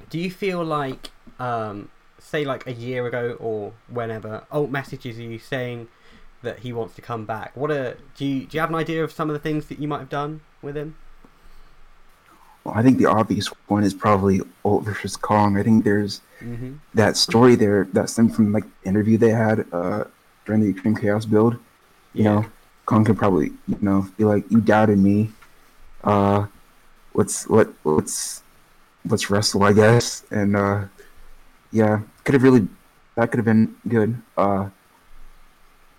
Do 0.10 0.20
you 0.20 0.32
feel 0.32 0.64
like, 0.64 1.10
um, 1.42 1.90
say, 2.20 2.46
like 2.46 2.68
a 2.68 2.74
year 2.74 3.08
ago 3.08 3.38
or 3.40 3.74
whenever, 3.88 4.46
Ult 4.52 4.70
messages 4.72 5.18
are 5.20 5.24
you 5.24 5.40
saying 5.40 5.88
that 6.44 6.60
he 6.60 6.74
wants 6.74 6.96
to 6.96 7.02
come 7.02 7.26
back? 7.26 7.56
What 7.58 7.72
a 7.72 7.98
do 8.18 8.26
you 8.26 8.46
do 8.48 8.58
you 8.58 8.62
have 8.62 8.70
an 8.70 8.76
idea 8.76 9.04
of 9.04 9.12
some 9.12 9.30
of 9.30 9.34
the 9.34 9.40
things 9.40 9.68
that 9.68 9.80
you 9.80 9.88
might 9.88 10.00
have 10.00 10.10
done 10.10 10.42
with 10.62 10.76
him? 10.78 10.96
well, 12.64 12.76
I 12.76 12.84
think 12.84 12.98
the 12.98 13.06
obvious 13.08 13.48
one 13.68 13.84
is 13.84 13.94
probably 13.94 14.42
Ult 14.64 14.84
versus 14.86 15.16
Kong. 15.18 15.58
I 15.58 15.64
think 15.64 15.84
there's 15.84 16.22
Mm-hmm. 16.44 16.74
that 16.94 17.18
story 17.18 17.56
there 17.56 17.88
that 17.94 18.10
stemmed 18.10 18.36
from 18.36 18.52
like 18.54 18.66
the 18.84 18.90
interview 18.90 19.18
they 19.18 19.32
had 19.32 19.66
uh, 19.74 20.06
during 20.46 20.62
the 20.62 20.70
Extreme 20.70 20.98
Chaos 20.98 21.26
build. 21.26 21.58
You 22.16 22.24
Yeah. 22.24 22.26
know, 22.26 22.46
Kong 22.86 23.06
could 23.06 23.18
probably 23.18 23.52
you 23.68 23.78
know 23.82 24.08
be 24.18 24.26
like, 24.26 24.50
"You 24.52 24.62
doubted 24.62 25.00
me. 25.00 25.32
Uh, 26.04 26.48
let's 27.14 27.50
let 27.50 27.70
let's 27.86 28.44
let's 29.08 29.30
wrestle, 29.30 29.64
I 29.64 29.74
guess." 29.74 30.26
And 30.32 30.56
uh, 30.56 30.86
yeah, 31.72 32.02
could 32.24 32.34
have 32.34 32.44
really 32.44 32.68
that 33.16 33.32
could 33.32 33.38
have 33.38 33.46
been 33.46 33.76
good. 33.88 34.22
Uh, 34.38 34.70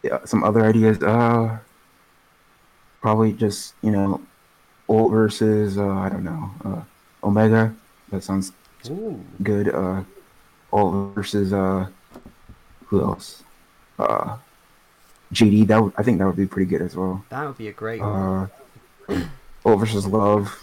yeah, 0.02 0.24
some 0.24 0.42
other 0.44 0.64
ideas. 0.64 1.02
Uh, 1.02 1.58
probably 3.00 3.32
just 3.32 3.74
you 3.82 3.90
know, 3.90 4.20
Ult 4.88 5.12
versus 5.12 5.78
uh, 5.78 5.88
I 5.88 6.08
don't 6.08 6.24
know, 6.24 6.50
uh, 6.64 6.82
Omega. 7.26 7.74
That 8.10 8.22
sounds 8.24 8.52
Ooh. 8.88 9.24
good. 9.42 9.68
Uh, 9.68 10.02
Ult 10.72 11.14
versus 11.14 11.52
uh, 11.52 11.88
who 12.86 13.00
else? 13.02 13.42
Uh, 13.98 14.36
JD. 15.32 15.66
That 15.68 15.82
would, 15.82 15.92
I 15.96 16.02
think 16.02 16.18
that 16.18 16.26
would 16.26 16.36
be 16.36 16.46
pretty 16.46 16.68
good 16.68 16.82
as 16.82 16.96
well. 16.96 17.24
That 17.30 17.46
would 17.46 17.58
be 17.58 17.68
a 17.68 17.72
great 17.72 18.00
one. 18.00 18.48
Uh, 19.08 19.24
Ult 19.64 19.80
versus 19.80 20.06
Love 20.06 20.58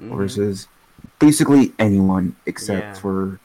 Mhm. 0.00 0.16
versus 0.16 0.68
basically 1.18 1.72
anyone 1.78 2.36
except 2.46 2.86
Yeah. 2.86 2.94
for 2.94 3.40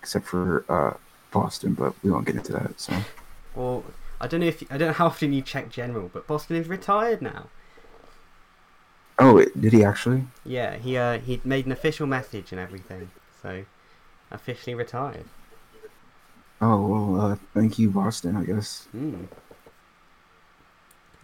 except 0.00 0.26
for 0.26 0.64
uh, 0.68 0.96
Boston, 1.30 1.74
but 1.74 1.94
we 2.02 2.10
won't 2.10 2.26
get 2.26 2.36
into 2.36 2.52
that. 2.52 2.80
So 2.80 2.94
Well, 3.54 3.84
I 4.20 4.26
don't 4.26 4.40
know 4.40 4.46
if 4.46 4.62
I 4.70 4.76
don't 4.78 4.88
know 4.88 4.94
how 4.94 5.06
often 5.06 5.32
you 5.32 5.42
check 5.42 5.70
general, 5.70 6.10
but 6.12 6.26
Boston 6.26 6.56
is 6.56 6.68
retired 6.68 7.22
now. 7.22 7.50
oh, 9.18 9.44
did 9.58 9.72
he 9.72 9.84
actually? 9.84 10.24
Yeah, 10.44 10.76
he 10.76 10.96
uh, 10.96 11.18
he 11.18 11.40
made 11.44 11.66
an 11.66 11.72
official 11.72 12.06
message 12.06 12.52
and 12.52 12.60
everything, 12.60 13.10
so 13.42 13.64
officially 14.30 14.74
retired. 14.74 15.26
Oh 16.60 16.86
well, 16.86 17.20
uh, 17.32 17.36
thank 17.54 17.78
you, 17.78 17.90
Boston. 17.90 18.36
I 18.36 18.44
guess. 18.44 18.88
Hmm. 18.92 19.24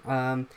Um, 0.06 0.48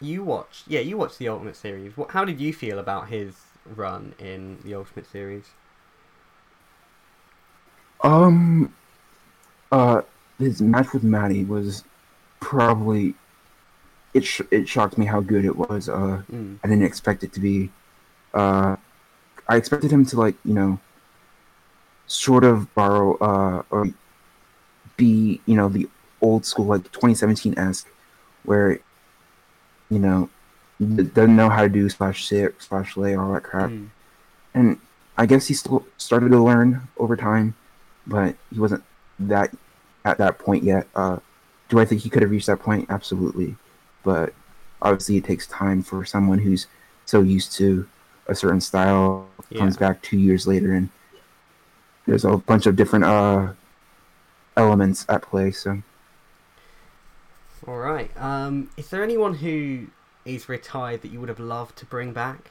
you 0.00 0.22
watched, 0.22 0.68
yeah, 0.68 0.80
you 0.80 0.96
watched 0.96 1.18
the 1.18 1.28
Ultimate 1.28 1.56
Series. 1.56 1.96
What, 1.96 2.10
how 2.12 2.24
did 2.24 2.40
you 2.40 2.52
feel 2.52 2.78
about 2.78 3.08
his 3.08 3.34
run 3.64 4.14
in 4.18 4.58
the 4.64 4.74
Ultimate 4.74 5.10
Series? 5.10 5.46
Um, 8.02 8.74
uh, 9.72 10.02
his 10.38 10.60
match 10.62 10.92
with 10.92 11.02
Maddie 11.02 11.44
was 11.44 11.84
probably 12.40 13.14
it. 14.14 14.24
Sh- 14.24 14.40
it 14.50 14.68
shocked 14.68 14.96
me 14.98 15.06
how 15.06 15.20
good 15.20 15.44
it 15.44 15.56
was. 15.56 15.88
Uh, 15.88 16.22
Mm. 16.32 16.58
I 16.62 16.68
didn't 16.68 16.84
expect 16.84 17.24
it 17.24 17.32
to 17.34 17.40
be. 17.40 17.70
Uh, 18.32 18.76
I 19.48 19.56
expected 19.56 19.90
him 19.90 20.04
to 20.06 20.16
like 20.16 20.36
you 20.44 20.54
know, 20.54 20.78
sort 22.06 22.44
of 22.44 22.72
borrow 22.74 23.16
uh 23.18 23.62
or 23.70 23.88
be 24.96 25.40
you 25.46 25.54
know 25.56 25.68
the 25.68 25.88
old 26.22 26.44
school 26.44 26.66
like 26.66 26.84
2017 26.92 27.58
esque, 27.58 27.88
where 28.44 28.78
you 29.90 29.98
know 29.98 30.28
doesn't 30.80 31.34
know 31.34 31.48
how 31.48 31.62
to 31.62 31.68
do 31.68 31.88
slash 31.88 32.26
sit 32.28 32.54
slash 32.62 32.96
lay 32.96 33.14
all 33.16 33.32
that 33.32 33.42
crap, 33.42 33.70
Mm. 33.70 33.88
and 34.54 34.78
I 35.16 35.26
guess 35.26 35.48
he 35.48 35.54
still 35.54 35.84
started 35.96 36.28
to 36.30 36.38
learn 36.42 36.86
over 36.96 37.16
time, 37.16 37.54
but 38.08 38.34
he 38.52 38.58
wasn't 38.58 38.82
that 39.20 39.54
at 40.04 40.18
that 40.18 40.38
point 40.38 40.64
yet. 40.64 40.88
Uh, 40.96 41.18
do 41.68 41.78
I 41.78 41.84
think 41.84 42.00
he 42.00 42.10
could 42.10 42.22
have 42.22 42.30
reached 42.30 42.46
that 42.46 42.60
point? 42.60 42.86
Absolutely, 42.88 43.54
but 44.02 44.32
obviously 44.82 45.16
it 45.16 45.24
takes 45.24 45.46
time 45.46 45.82
for 45.82 46.04
someone 46.04 46.38
who's 46.38 46.66
so 47.04 47.20
used 47.20 47.52
to 47.52 47.86
a 48.26 48.34
certain 48.34 48.60
style 48.60 49.26
comes 49.56 49.76
back 49.76 50.02
two 50.02 50.18
years 50.18 50.46
later 50.46 50.72
and 50.74 50.90
there's 52.06 52.24
a 52.24 52.36
bunch 52.36 52.66
of 52.66 52.76
different 52.76 53.04
uh 53.04 53.48
elements 54.56 55.06
at 55.08 55.22
play 55.22 55.50
so 55.50 55.82
All 57.66 57.76
right. 57.76 58.10
Um, 58.16 58.70
is 58.78 58.88
there 58.88 59.02
anyone 59.02 59.34
who 59.34 59.88
is 60.24 60.48
retired 60.48 61.02
that 61.02 61.10
you 61.10 61.20
would 61.20 61.28
have 61.28 61.40
loved 61.40 61.76
to 61.78 61.84
bring 61.84 62.12
back? 62.12 62.50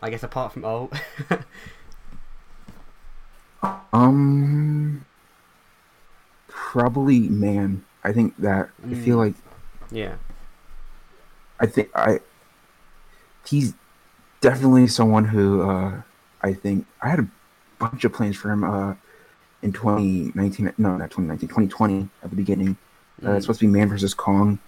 I 0.00 0.10
guess 0.10 0.22
apart 0.22 0.52
from 0.52 0.64
Ult. 0.64 0.92
um 3.62 5.04
probably 6.48 7.20
man 7.28 7.84
i 8.04 8.12
think 8.12 8.36
that 8.38 8.70
i 8.90 8.94
feel 8.94 9.16
Mm. 9.16 9.26
like 9.26 9.34
yeah. 9.90 10.14
i 11.60 11.66
think 11.66 11.88
i 11.94 12.20
he's 13.46 13.74
definitely 14.40 14.86
someone 14.86 15.24
who 15.24 15.62
uh 15.62 16.00
i 16.42 16.52
think 16.52 16.86
i 17.02 17.08
had 17.08 17.20
a 17.20 17.28
bunch 17.78 18.04
of 18.04 18.12
plans 18.12 18.36
for 18.36 18.50
him 18.50 18.64
uh 18.64 18.94
in 19.62 19.72
2019 19.72 20.72
no 20.78 20.96
not 20.96 21.10
2019 21.10 21.48
2020 21.48 22.08
at 22.22 22.30
the 22.30 22.36
beginning 22.36 22.76
uh, 23.22 23.26
Mm. 23.28 23.36
it's 23.36 23.44
supposed 23.46 23.60
to 23.60 23.66
be 23.66 23.72
man 23.72 23.88
versus 23.88 24.14
kong 24.14 24.58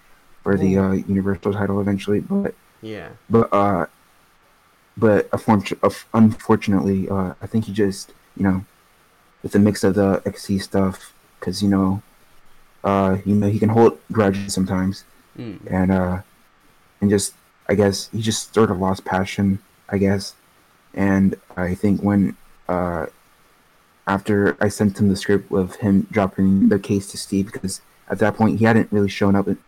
for 0.42 0.56
the 0.56 0.76
uh 0.78 0.92
universal 0.92 1.52
title 1.52 1.80
eventually 1.80 2.20
but 2.20 2.54
Yeah. 2.82 3.08
but 3.30 3.48
uh 3.52 3.86
but 4.96 5.28
unfortunately 5.32 7.08
uh 7.08 7.34
i 7.42 7.46
think 7.46 7.64
he 7.64 7.72
just 7.72 8.12
you 8.36 8.44
know 8.44 8.64
with 9.44 9.54
a 9.54 9.58
mix 9.60 9.84
of 9.84 9.94
the 9.94 10.08
xc 10.34 10.60
stuff 10.60 11.12
because 11.38 11.62
you 11.62 11.68
know 11.68 12.02
uh 12.82 13.18
you 13.24 13.34
know 13.36 13.48
he 13.48 13.58
can 13.64 13.68
hold 13.68 13.92
grudges 14.10 14.52
sometimes 14.58 15.04
Mm. 15.38 15.58
and 15.78 15.90
uh 15.92 16.16
and 17.00 17.10
just 17.10 17.34
i 17.68 17.74
guess 17.74 18.08
he 18.12 18.20
just 18.22 18.54
sort 18.54 18.70
of 18.70 18.78
lost 18.78 19.04
passion 19.04 19.58
i 19.88 19.98
guess 19.98 20.34
and 20.94 21.34
i 21.56 21.74
think 21.74 22.02
when 22.08 22.36
uh 22.68 23.06
after 24.06 24.56
i 24.60 24.68
sent 24.68 24.98
him 25.00 25.08
the 25.08 25.16
script 25.16 25.50
of 25.52 25.76
him 25.76 26.06
dropping 26.10 26.68
the 26.68 26.78
case 26.78 27.10
to 27.10 27.16
steve 27.18 27.46
because 27.50 27.80
at 28.08 28.18
that 28.20 28.36
point 28.36 28.58
he 28.60 28.64
hadn't 28.64 28.92
really 28.92 29.08
shown 29.08 29.34
up 29.34 29.48
in, 29.48 29.58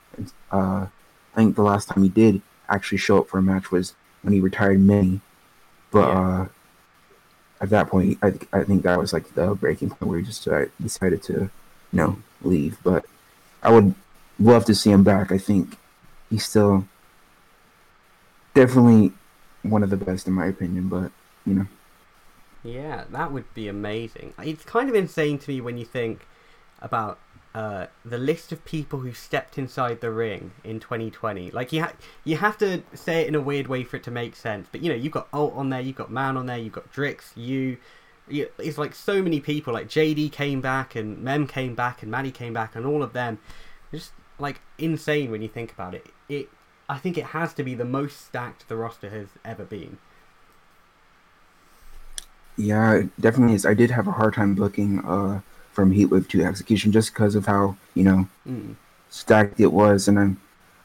uh 0.53 0.87
i 1.35 1.37
think 1.37 1.57
the 1.57 1.63
last 1.63 1.89
time 1.89 2.03
he 2.03 2.09
did 2.09 2.41
actually 2.69 2.99
show 2.99 3.19
up 3.19 3.29
for 3.29 3.39
a 3.39 3.43
match 3.43 3.71
was 3.73 3.95
when 4.23 4.33
he 4.33 4.41
retired 4.41 4.81
mini 4.81 5.21
but 5.91 6.07
Yeah. 6.09 6.21
uh 6.21 6.47
at 7.61 7.71
that 7.71 7.89
point 7.89 8.19
i, 8.23 8.33
I 8.53 8.65
think 8.65 8.83
that 8.83 8.99
was 8.99 9.13
like 9.13 9.35
the 9.35 9.55
breaking 9.55 9.91
point 9.91 10.11
where 10.11 10.19
he 10.19 10.25
just 10.25 10.47
uh, 10.49 10.67
decided 10.81 11.23
to 11.25 11.51
you 11.93 11.97
know 11.97 12.19
leave. 12.43 12.79
But 12.83 13.05
i 13.63 13.71
would 13.71 13.95
love 14.39 14.65
to 14.67 14.75
see 14.75 14.91
him 14.91 15.03
back. 15.03 15.33
I 15.33 15.39
think 15.39 15.77
he's 16.31 16.45
still 16.45 16.87
definitely 18.55 19.13
one 19.63 19.83
of 19.83 19.91
the 19.91 19.97
best 19.97 20.27
in 20.27 20.33
my 20.33 20.47
opinion 20.47 20.89
but 20.89 21.11
you 21.45 21.55
know. 21.55 21.67
Yeah, 22.63 23.05
that 23.11 23.31
would 23.31 23.53
be 23.55 23.69
amazing. 23.69 24.35
It's 24.43 24.65
kind 24.65 24.89
of 24.89 24.97
insane 24.97 25.39
to 25.39 25.51
me 25.51 25.61
when 25.61 25.79
you 25.79 25.85
think 25.85 26.27
about 26.81 27.19
uh, 27.57 27.87
the 28.05 28.19
list 28.19 28.53
of 28.53 28.63
people 28.67 28.99
who 28.99 29.13
stepped 29.15 29.57
inside 29.57 30.03
the 30.03 30.11
ring 30.11 30.53
in 30.63 30.79
2020. 30.79 31.51
Like 31.53 31.73
you, 31.73 31.83
ha- 31.85 31.95
you 32.23 32.37
have 32.37 32.59
to 32.59 32.83
say 32.95 33.23
it 33.23 33.29
in 33.29 33.35
a 33.35 33.41
weird 33.41 33.67
way 33.67 33.83
for 33.83 33.97
it 33.97 34.03
to 34.05 34.11
make 34.11 34.37
sense. 34.37 34.69
But 34.71 34.83
you 34.83 34.91
know, 34.91 34.95
you've 34.95 35.13
got 35.13 35.27
Ult 35.33 35.55
on 35.55 35.71
there, 35.71 35.81
you've 35.81 35.97
got 35.97 36.11
Man 36.11 36.37
on 36.37 36.45
there, 36.45 36.59
you've 36.59 36.75
got 36.75 36.93
Drix, 36.93 37.35
you. 37.35 37.79
it's 38.29 38.77
like 38.77 38.95
so 38.95 39.23
many 39.23 39.41
people. 39.41 39.73
Like 39.73 39.89
JD 39.89 40.33
came 40.33 40.61
back, 40.61 40.95
and 40.95 41.23
Mem 41.23 41.47
came 41.47 41.75
back, 41.75 42.03
and 42.03 42.11
Maddie 42.11 42.31
came 42.31 42.53
back, 42.53 42.77
and 42.77 42.85
all 42.85 43.03
of 43.03 43.15
them. 43.15 43.39
Just 43.91 44.13
like 44.39 44.61
insane 44.79 45.31
when 45.31 45.41
you 45.41 45.49
think 45.49 45.73
about 45.73 45.95
it. 45.95 46.07
It, 46.29 46.51
I 46.91 46.99
think 46.99 47.17
it 47.17 47.27
has 47.27 47.55
to 47.55 47.63
be 47.65 47.75
the 47.75 47.87
most 47.87 48.21
stacked 48.21 48.69
the 48.69 48.77
roster 48.77 49.09
has 49.11 49.29
ever 49.45 49.65
been. 49.65 49.99
yeah 52.57 52.95
it 52.95 53.21
definitely 53.21 53.55
is 53.55 53.67
i 53.67 53.75
did 53.75 53.91
have 53.91 54.07
a 54.09 54.13
hard 54.13 54.35
time 54.35 54.55
booking 54.55 54.99
uh 55.05 55.41
from 55.77 55.93
heatwave 55.93 56.27
to 56.33 56.43
execution 56.43 56.91
just 56.99 57.13
because 57.13 57.35
of 57.41 57.45
how 57.47 57.77
you 57.95 58.05
know 58.09 58.21
Mm. 58.49 58.75
stacked 59.11 59.61
it 59.67 59.73
was 59.81 60.09
and 60.09 60.17
i'm 60.23 60.33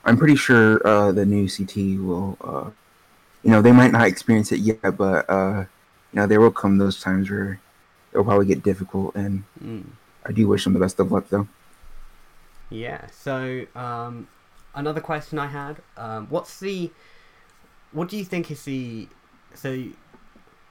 i'm 0.05 0.17
pretty 0.17 0.35
sure 0.35 0.67
uh 0.91 1.11
the 1.19 1.25
new 1.25 1.45
ct 1.47 1.75
will 2.07 2.37
uh 2.51 2.67
you 3.43 3.51
know 3.51 3.61
they 3.61 3.71
might 3.71 3.91
not 3.97 4.05
experience 4.13 4.51
it 4.51 4.59
yet 4.71 4.97
but 4.97 5.29
uh 5.29 5.59
you 6.11 6.15
know 6.17 6.25
there 6.27 6.41
will 6.41 6.51
come 6.61 6.77
those 6.77 6.99
times 7.07 7.29
where 7.31 7.59
it'll 8.11 8.25
probably 8.25 8.47
get 8.53 8.63
difficult 8.71 9.15
and 9.15 9.43
Mm. 9.63 9.85
i 10.27 10.31
do 10.37 10.47
wish 10.47 10.63
them 10.65 10.73
the 10.73 10.79
best 10.85 10.99
of 10.99 11.11
luck 11.11 11.25
though 11.29 11.47
Yeah. 12.69 13.01
So, 13.11 13.65
um, 13.75 14.27
another 14.73 15.01
question 15.01 15.37
I 15.39 15.47
had: 15.47 15.75
um, 15.97 16.27
What's 16.29 16.59
the? 16.59 16.89
What 17.91 18.07
do 18.09 18.17
you 18.17 18.25
think 18.25 18.49
is 18.51 18.63
the? 18.63 19.07
So, 19.53 19.69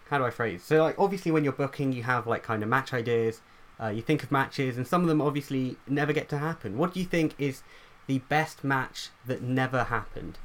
how 0.09 0.19
do 0.19 0.25
I 0.25 0.31
phrase? 0.31 0.63
So, 0.65 0.83
like, 0.83 0.99
obviously, 0.99 1.31
when 1.31 1.45
you're 1.45 1.53
booking, 1.65 1.93
you 1.93 2.03
have 2.05 2.27
like 2.27 2.43
kind 2.43 2.63
of 2.63 2.69
match 2.69 2.93
ideas. 2.95 3.41
Uh, 3.81 3.89
you 3.89 4.03
think 4.03 4.23
of 4.23 4.31
matches, 4.31 4.77
and 4.77 4.87
some 4.87 5.03
of 5.03 5.09
them 5.09 5.23
obviously 5.23 5.77
never 5.89 6.13
get 6.13 6.29
to 6.29 6.39
happen. 6.39 6.77
What 6.77 6.93
do 6.93 7.01
you 7.01 7.07
think 7.07 7.35
is 7.39 7.63
the 8.07 8.19
best 8.19 8.65
match 8.65 9.09
that 9.27 9.41
never 9.41 9.85
happened? 9.85 10.39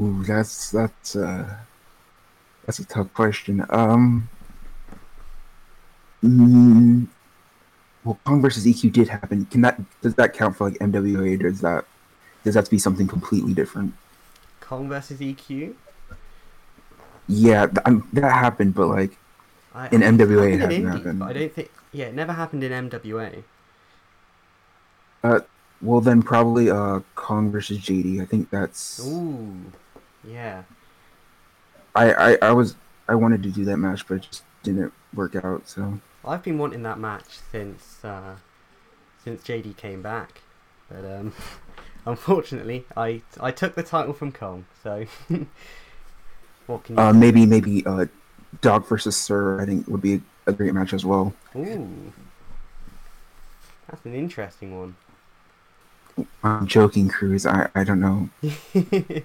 Ooh, 0.00 0.22
that's 0.24 0.70
that's 0.70 1.16
uh 1.16 1.56
that's 2.64 2.78
a 2.78 2.84
tough 2.84 3.12
question. 3.14 3.64
Um 3.68 4.28
mm, 6.24 7.06
well 8.04 8.18
Kong 8.24 8.40
versus 8.40 8.64
EQ 8.64 8.92
did 8.92 9.08
happen. 9.08 9.44
Can 9.46 9.60
that 9.62 9.80
does 10.00 10.14
that 10.14 10.32
count 10.34 10.56
for 10.56 10.70
like 10.70 10.78
MWA 10.78 11.34
or 11.34 11.50
does 11.50 11.60
that 11.60 11.84
does 12.44 12.54
that 12.54 12.60
have 12.60 12.64
to 12.66 12.70
be 12.70 12.78
something 12.78 13.06
completely 13.06 13.52
different? 13.52 13.94
Kong 14.60 14.88
versus 14.88 15.20
EQ. 15.20 15.74
Yeah, 17.28 17.66
um, 17.84 18.08
that 18.12 18.32
happened, 18.32 18.74
but 18.74 18.88
like 18.88 19.16
I, 19.74 19.88
In 19.90 20.00
MWA, 20.02 20.52
it 20.54 20.60
hasn't 20.60 20.84
Indies, 20.84 20.84
happened. 20.84 21.18
but 21.18 21.28
I 21.28 21.32
don't 21.32 21.52
think. 21.52 21.70
Yeah, 21.92 22.06
it 22.06 22.14
never 22.14 22.32
happened 22.32 22.64
in 22.64 22.72
MWA. 22.90 23.42
Uh, 25.24 25.40
well 25.80 26.00
then 26.00 26.22
probably 26.22 26.70
uh 26.70 27.00
Kong 27.14 27.50
versus 27.50 27.78
JD. 27.78 28.20
I 28.22 28.24
think 28.26 28.50
that's 28.50 29.00
Ooh. 29.06 29.54
Yeah. 30.24 30.62
I, 31.94 32.12
I 32.12 32.38
I 32.42 32.52
was 32.52 32.76
I 33.08 33.14
wanted 33.14 33.42
to 33.42 33.50
do 33.50 33.64
that 33.66 33.76
match 33.76 34.06
but 34.06 34.14
it 34.16 34.22
just 34.30 34.44
didn't 34.62 34.92
work 35.14 35.34
out, 35.36 35.68
so 35.68 36.00
I've 36.24 36.42
been 36.42 36.58
wanting 36.58 36.82
that 36.84 36.98
match 36.98 37.38
since 37.50 38.04
uh, 38.04 38.36
since 39.24 39.42
JD 39.42 39.76
came 39.76 40.02
back, 40.02 40.40
but 40.88 41.04
um, 41.04 41.32
unfortunately, 42.06 42.84
I 42.96 43.22
I 43.40 43.50
took 43.50 43.74
the 43.74 43.82
title 43.82 44.14
from 44.14 44.32
Kong. 44.32 44.66
So 44.82 45.04
what 46.66 46.84
can 46.84 46.96
you? 46.96 47.02
uh 47.02 47.12
maybe 47.12 47.44
maybe 47.44 47.84
uh 47.84 48.06
Doc 48.60 48.86
versus 48.88 49.16
Sir 49.16 49.60
I 49.60 49.64
think 49.66 49.86
would 49.88 50.02
be 50.02 50.20
a 50.46 50.52
great 50.52 50.74
match 50.74 50.92
as 50.92 51.04
well. 51.04 51.32
Ooh, 51.56 52.12
that's 53.88 54.04
an 54.04 54.14
interesting 54.14 54.78
one. 54.78 54.96
I'm 56.44 56.66
joking, 56.66 57.08
Crews. 57.08 57.46
I, 57.46 57.68
I 57.74 57.84
don't 57.84 58.00
know. 58.00 58.28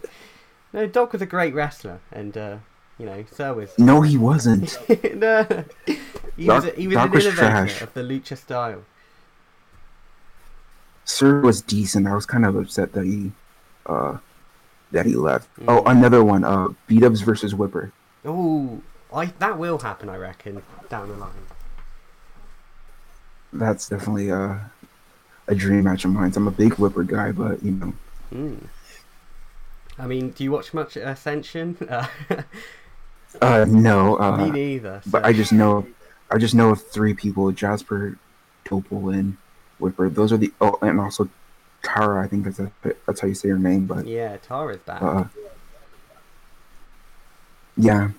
no, 0.73 0.87
Doc 0.87 1.11
was 1.11 1.21
a 1.21 1.25
great 1.25 1.53
wrestler, 1.53 1.99
and 2.11 2.37
uh, 2.37 2.57
you 2.97 3.05
know, 3.05 3.25
Sir 3.31 3.53
was. 3.53 3.77
No, 3.77 4.01
he 4.01 4.17
wasn't. 4.17 4.77
no, 5.15 5.65
he 6.37 6.47
was 6.47 6.63
Doc- 6.63 6.73
a, 6.77 6.79
he 6.79 6.87
was 6.87 6.95
Doc 6.95 7.05
an 7.07 7.11
was 7.11 7.25
innovator 7.25 7.47
trash. 7.49 7.81
of 7.81 7.93
the 7.93 8.01
lucha 8.01 8.37
style. 8.37 8.83
Sir 11.05 11.41
was 11.41 11.61
decent. 11.61 12.07
I 12.07 12.15
was 12.15 12.25
kind 12.25 12.45
of 12.45 12.55
upset 12.55 12.93
that 12.93 13.05
he, 13.05 13.31
uh, 13.85 14.17
that 14.91 15.05
he 15.05 15.15
left. 15.15 15.47
Oh, 15.67 15.81
Mm. 15.83 15.91
another 15.91 16.23
one. 16.23 16.43
Uh, 16.43 16.69
Beat 16.87 17.03
Ups 17.03 17.21
versus 17.21 17.55
Whipper. 17.55 17.91
Ooh, 18.25 18.81
I 19.13 19.25
that 19.39 19.57
will 19.57 19.79
happen, 19.79 20.09
I 20.09 20.17
reckon, 20.17 20.61
down 20.89 21.09
the 21.09 21.15
line. 21.15 21.31
That's 23.53 23.87
definitely 23.89 24.31
uh, 24.31 24.55
a 25.47 25.55
dream 25.55 25.83
match 25.85 26.03
of 26.05 26.11
mine. 26.11 26.33
I'm 26.35 26.47
a 26.47 26.51
big 26.51 26.73
Whipper 26.75 27.03
guy, 27.03 27.31
but 27.31 27.63
you 27.63 27.71
know, 27.71 27.93
Mm. 28.33 28.67
I 29.97 30.05
mean, 30.05 30.31
do 30.31 30.43
you 30.43 30.51
watch 30.51 30.73
much 30.73 30.95
Ascension? 30.97 31.77
Uh, 33.41 33.65
no. 33.67 34.17
Uh, 34.19 34.37
me 34.37 34.49
neither. 34.49 35.01
but 35.05 35.23
I 35.25 35.31
just 35.33 35.51
know, 35.51 35.85
I 36.31 36.37
just 36.37 36.55
know 36.55 36.69
of 36.71 36.81
three 36.81 37.13
people: 37.13 37.51
Jasper, 37.51 38.17
Topol, 38.65 39.13
and 39.13 39.37
Woodward. 39.79 40.15
Those 40.15 40.31
are 40.31 40.37
the 40.37 40.51
oh, 40.61 40.79
and 40.81 40.99
also 40.99 41.29
Tara. 41.83 42.23
I 42.23 42.27
think 42.27 42.45
that's 42.45 42.59
a, 42.59 42.71
that's 43.05 43.19
how 43.19 43.27
you 43.27 43.35
say 43.35 43.49
her 43.49 43.59
name. 43.59 43.85
But 43.85 44.07
Yeah, 44.07 44.37
Tara's 44.37 44.79
back. 44.79 45.03
uh, 45.03 45.25
yeah. 47.75 48.09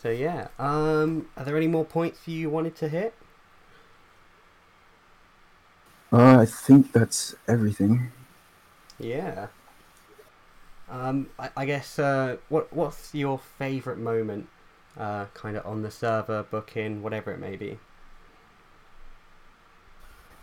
So 0.00 0.10
yeah, 0.10 0.48
um, 0.58 1.28
are 1.36 1.44
there 1.44 1.56
any 1.56 1.66
more 1.66 1.84
points 1.84 2.26
you 2.26 2.48
wanted 2.50 2.74
to 2.76 2.88
hit? 2.88 3.18
Uh, 6.12 6.38
I 6.40 6.46
think 6.46 6.92
that's 6.92 7.34
everything. 7.46 8.10
Yeah. 8.98 9.48
Um, 10.88 11.30
I, 11.38 11.50
I 11.56 11.64
guess 11.66 11.98
uh, 11.98 12.38
what 12.48 12.72
what's 12.72 13.14
your 13.14 13.38
favourite 13.38 13.98
moment, 13.98 14.48
uh, 14.96 15.26
kind 15.34 15.56
of 15.56 15.66
on 15.66 15.82
the 15.82 15.90
server, 15.90 16.42
booking, 16.42 17.02
whatever 17.02 17.32
it 17.32 17.38
may 17.38 17.56
be. 17.56 17.80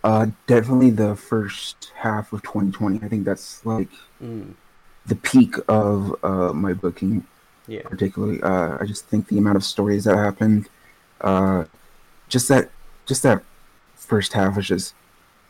Uh, 0.04 0.28
definitely 0.46 0.92
the 0.92 1.16
first 1.16 1.92
half 1.96 2.32
of 2.32 2.44
2020. 2.44 3.00
I 3.04 3.08
think 3.10 3.26
that's 3.26 3.66
like 3.66 3.90
Mm, 4.22 4.56
the 5.06 5.16
peak 5.16 5.56
of 5.68 6.16
uh, 6.24 6.52
my 6.54 6.74
booking, 6.74 7.26
yeah. 7.68 7.82
particularly. 7.84 8.42
Uh, 8.42 8.78
I 8.80 8.86
just 8.86 9.06
think 9.08 9.28
the 9.28 9.38
amount 9.38 9.58
of 9.58 9.64
stories 9.64 10.04
that 10.06 10.16
happened, 10.18 10.70
uh, 11.22 11.66
just 12.30 12.48
that, 12.50 12.70
just 13.06 13.24
that 13.24 13.44
first 13.96 14.34
half 14.34 14.56
was 14.56 14.68
just 14.68 14.94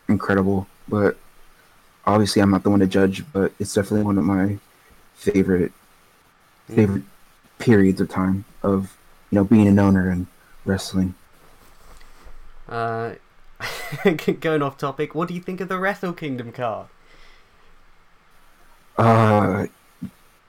incredible. 0.08 0.68
But 0.88 1.18
obviously, 2.06 2.42
I'm 2.42 2.52
not 2.52 2.64
the 2.64 2.70
one 2.70 2.80
to 2.82 2.88
judge. 2.88 3.24
But 3.34 3.54
it's 3.60 3.74
definitely 3.74 4.04
one 4.06 4.18
of 4.18 4.24
my 4.26 4.58
favorite 5.16 5.72
Mm. 6.70 6.76
favorite 6.76 7.04
periods 7.60 8.02
of 8.02 8.10
time 8.10 8.46
of 8.64 8.98
you 9.32 9.36
know 9.38 9.44
being 9.44 9.68
an 9.68 9.80
owner 9.80 10.10
and 10.10 10.28
wrestling. 10.66 11.14
Uh, 12.68 13.16
going 14.40 14.62
off 14.62 14.78
topic, 14.78 15.14
what 15.16 15.28
do 15.28 15.34
you 15.34 15.42
think 15.42 15.62
of 15.62 15.70
the 15.70 15.78
Wrestle 15.78 16.14
Kingdom 16.14 16.52
card? 16.52 16.88
Uh, 18.98 19.68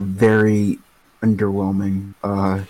very 0.01 0.79
underwhelming. 1.23 2.15
Uh, 2.23 2.65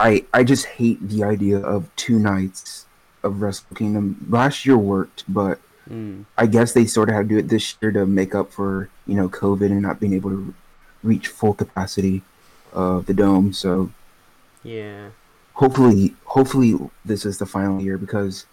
I 0.00 0.24
I 0.32 0.44
just 0.44 0.66
hate 0.66 1.06
the 1.06 1.22
idea 1.22 1.58
of 1.58 1.94
two 1.94 2.18
nights 2.18 2.86
of 3.22 3.42
Wrestle 3.42 3.76
Kingdom. 3.76 4.26
Last 4.28 4.64
year 4.64 4.78
worked, 4.78 5.24
but 5.28 5.60
mm, 5.88 6.24
I 6.38 6.46
guess 6.46 6.72
they 6.72 6.86
sort 6.86 7.10
of 7.10 7.14
had 7.14 7.28
to 7.28 7.34
do 7.34 7.38
it 7.38 7.48
this 7.48 7.76
year 7.80 7.92
to 7.92 8.06
make 8.06 8.34
up 8.34 8.50
for 8.50 8.88
you 9.06 9.14
know 9.14 9.28
COVID 9.28 9.66
and 9.66 9.82
not 9.82 10.00
being 10.00 10.14
able 10.14 10.30
to 10.30 10.54
reach 11.02 11.28
full 11.28 11.54
capacity 11.54 12.22
of 12.72 13.06
the 13.06 13.14
dome. 13.14 13.52
So 13.52 13.90
yeah. 14.62 15.10
hopefully, 15.54 16.14
hopefully 16.24 16.74
this 17.04 17.24
is 17.24 17.38
the 17.38 17.46
final 17.46 17.80
year 17.80 17.98
because. 17.98 18.46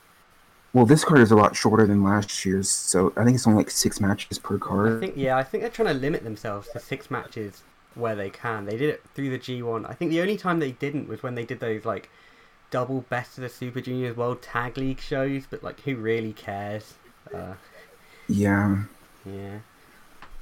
Well, 0.73 0.85
this 0.85 1.03
card 1.03 1.21
is 1.21 1.31
a 1.31 1.35
lot 1.35 1.55
shorter 1.55 1.87
than 1.87 2.03
last 2.03 2.45
year's, 2.45 2.69
so 2.69 3.11
I 3.15 3.23
think 3.23 3.35
it's 3.35 3.47
only 3.47 3.57
like 3.57 3.71
six 3.71 3.99
matches 3.99 4.37
per 4.37 4.57
I 4.57 4.59
card. 4.59 4.99
think 4.99 5.13
yeah, 5.15 5.35
I 5.35 5.41
think 5.41 5.61
they're 5.63 5.71
trying 5.71 5.87
to 5.87 5.99
limit 5.99 6.23
themselves 6.23 6.67
to 6.73 6.79
six 6.79 7.09
matches 7.09 7.63
where 7.97 8.15
they 8.15 8.29
can. 8.29 8.65
They 8.65 8.77
did 8.77 8.89
it 8.89 9.03
through 9.13 9.29
the 9.29 9.39
G1. 9.39 9.89
I 9.89 9.93
think 9.93 10.11
the 10.11 10.21
only 10.21 10.37
time 10.37 10.59
they 10.59 10.71
didn't 10.71 11.07
was 11.07 11.23
when 11.23 11.35
they 11.35 11.45
did 11.45 11.59
those 11.59 11.85
like 11.85 12.09
double 12.71 13.01
best 13.01 13.37
of 13.37 13.41
the 13.41 13.49
Super 13.49 13.81
Juniors 13.81 14.15
World 14.15 14.41
Tag 14.41 14.77
League 14.77 14.99
shows. 15.01 15.43
But 15.49 15.63
like, 15.63 15.81
who 15.81 15.95
really 15.95 16.33
cares? 16.33 16.95
Uh, 17.33 17.53
Yeah. 18.27 18.83
yeah. 19.25 19.59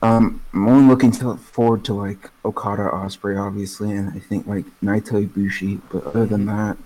Um, 0.01 0.41
I'm 0.53 0.67
only 0.67 0.87
looking 0.87 1.11
to, 1.13 1.35
forward 1.37 1.83
to 1.85 1.93
like 1.93 2.29
Okada 2.43 2.89
Ospreay, 2.93 3.41
obviously, 3.41 3.91
and 3.91 4.09
I 4.09 4.19
think 4.19 4.45
like 4.45 4.65
Naito 4.83 5.27
Ibushi. 5.27 5.81
But 5.91 6.05
other 6.05 6.25
than 6.25 6.45
that, 6.45 6.77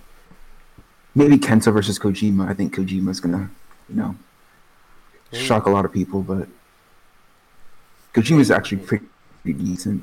maybe 1.14 1.36
Kenta 1.36 1.72
versus 1.72 1.98
Kojima. 1.98 2.48
I 2.48 2.54
think 2.54 2.74
Kojima's 2.74 3.20
gonna, 3.20 3.50
you 3.88 3.96
know, 3.96 4.14
shock 5.32 5.66
a 5.66 5.70
lot 5.70 5.84
of 5.84 5.92
people. 5.92 6.22
But 6.22 6.48
Kojima's 8.14 8.50
actually 8.50 8.78
pretty, 8.78 9.06
pretty 9.42 9.62
decent. 9.64 10.02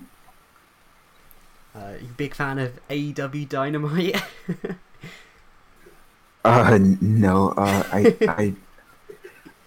Uh, 1.77 1.93
you 2.01 2.07
big 2.17 2.33
fan 2.33 2.57
of 2.57 2.79
AEW 2.89 3.47
Dynamite? 3.47 4.21
Uh, 6.45 6.79
no. 7.01 7.49
Uh, 7.57 7.83
I, 7.91 8.15
I, 8.21 8.53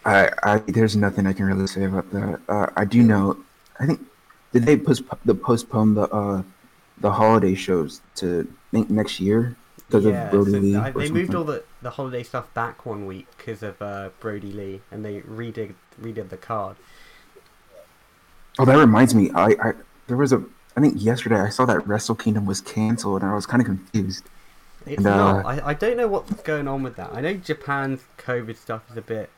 I, 0.07 0.31
I, 0.43 0.59
there's 0.67 0.97
nothing 0.97 1.27
I 1.27 1.35
can 1.35 1.45
really 1.45 1.67
say 1.67 1.85
about 1.85 2.11
that. 2.13 2.41
Uh, 2.49 2.69
I 2.75 2.87
do 2.87 3.03
know. 3.03 3.37
I 3.79 3.85
think 3.85 4.01
did 4.53 4.65
they 4.65 4.79
post 4.79 5.03
the 5.27 5.35
postpone 5.35 5.95
the 5.95 6.09
uh 6.09 6.43
the 6.99 7.13
holiday 7.13 7.55
shows 7.55 8.01
to 8.17 8.51
think 8.71 8.89
next 8.89 9.21
year 9.21 9.57
because 9.91 10.05
yeah, 10.05 10.25
of 10.25 10.31
Brodie 10.31 10.51
so 10.53 10.59
Lee. 10.59 10.77
I- 10.77 10.91
they 10.91 11.11
moved 11.11 11.35
all 11.35 11.45
the, 11.45 11.65
the 11.83 11.91
holiday 11.91 12.23
stuff 12.23 12.53
back 12.55 12.87
one 12.87 13.07
week 13.07 13.27
because 13.37 13.63
of 13.63 13.81
uh, 13.83 14.11
Brodie 14.21 14.53
Lee, 14.53 14.81
and 14.91 15.05
they 15.05 15.21
redid 15.21 15.75
redid 16.01 16.29
the 16.29 16.37
card. 16.37 16.77
Oh, 18.59 18.65
that 18.65 18.77
reminds 18.77 19.15
me. 19.15 19.31
I, 19.35 19.49
I 19.63 19.73
there 20.07 20.17
was 20.17 20.33
a. 20.33 20.43
I 20.77 20.81
think 20.81 20.95
yesterday 21.03 21.41
I 21.41 21.49
saw 21.49 21.65
that 21.67 21.87
Wrestle 21.87 22.15
Kingdom 22.15 22.47
was 22.47 22.61
canceled, 22.61 23.23
and 23.23 23.31
I 23.31 23.35
was 23.35 23.47
kind 23.47 23.61
of 23.61 23.67
confused. 23.67 24.25
It's 24.87 24.99
And, 24.99 25.07
uh. 25.07 25.43
I, 25.45 25.71
I 25.71 25.75
don't 25.75 25.97
know 25.97 26.09
what's 26.09 26.33
going 26.43 26.69
on 26.69 26.83
with 26.83 26.97
that. 26.97 27.11
I 27.13 27.21
know 27.21 27.35
Japan's 27.35 28.01
COVID 28.19 28.57
stuff 28.57 28.83
is 28.91 28.97
a 28.97 29.03
bit 29.03 29.31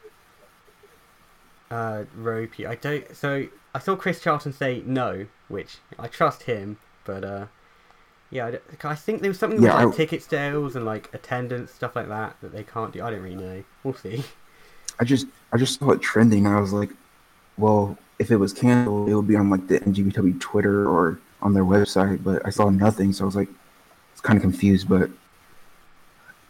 uh, 1.71 2.05
ropey. 2.17 2.67
I 2.67 2.75
don't. 2.77 3.15
So 3.17 3.47
I 3.75 3.79
saw 3.79 3.97
Chris 3.97 4.21
Charlton 4.21 4.53
say 4.53 4.83
no, 4.87 5.27
which 5.49 5.79
I 5.99 6.07
trust 6.07 6.45
him, 6.45 6.77
but 7.05 7.25
uh, 7.25 7.47
yeah, 8.31 8.53
I, 8.85 8.89
I 8.89 8.95
think 8.95 9.21
there 9.23 9.31
was 9.31 9.39
something 9.39 9.63
Yeah, 9.63 9.77
with 9.77 9.85
like 9.87 9.95
I- 9.95 9.97
ticket 9.97 10.23
sales 10.23 10.77
and 10.77 10.85
like 10.85 11.13
attendance 11.15 11.73
stuff 11.73 11.97
like 11.97 12.09
that 12.09 12.37
that 12.43 12.53
they 12.53 12.63
can't 12.63 12.93
do. 12.93 13.03
I 13.03 13.11
don't 13.11 13.23
really 13.23 13.37
know. 13.37 13.65
We'll 13.85 13.95
see. 13.95 14.23
I 15.01 15.05
just 15.05 15.27
I 15.53 15.57
just 15.57 15.79
saw 15.81 15.91
it 15.93 16.03
trending, 16.03 16.47
and 16.47 16.55
I 16.55 16.61
was 16.61 16.73
like, 16.73 16.91
well, 17.57 17.97
if 18.23 18.31
it 18.31 18.37
was 18.37 18.53
canceled, 18.53 19.09
it 19.09 19.15
would 19.15 19.27
be 19.27 19.37
on 19.37 19.51
like 19.51 19.67
the 19.67 19.81
NJPW 19.81 20.41
Twitter 20.41 20.89
or 20.89 21.19
on 21.43 21.53
their 21.53 21.65
website. 21.65 22.23
But 22.23 22.47
I 22.47 22.51
saw 22.51 22.71
nothing, 22.71 23.13
so 23.13 23.25
I 23.25 23.27
was 23.27 23.37
like, 23.37 23.49
it's 24.13 24.21
kind 24.21 24.37
of 24.37 24.43
confused. 24.43 24.89
But 24.89 25.11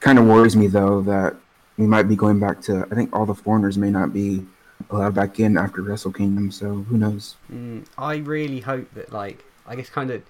kind 0.00 0.18
of 0.18 0.26
worries 0.26 0.54
me 0.54 0.66
though 0.66 1.00
that 1.02 1.34
we 1.78 1.86
might 1.86 2.04
be 2.04 2.14
going 2.14 2.38
back 2.38 2.60
to. 2.62 2.86
I 2.90 2.94
think 2.94 3.14
all 3.16 3.26
the 3.26 3.34
foreigners 3.34 3.78
may 3.78 3.90
not 3.90 4.12
be 4.12 4.44
allowed 4.90 5.14
back 5.14 5.40
in 5.40 5.56
after 5.56 5.80
Wrestle 5.80 6.12
Kingdom. 6.12 6.52
So 6.52 6.74
who 6.82 6.98
knows? 6.98 7.36
Mm, 7.50 7.86
I 7.96 8.16
really 8.16 8.60
hope 8.60 8.92
that 8.94 9.10
like 9.12 9.42
I 9.66 9.74
guess 9.74 9.88
kind 9.88 10.10
of 10.10 10.22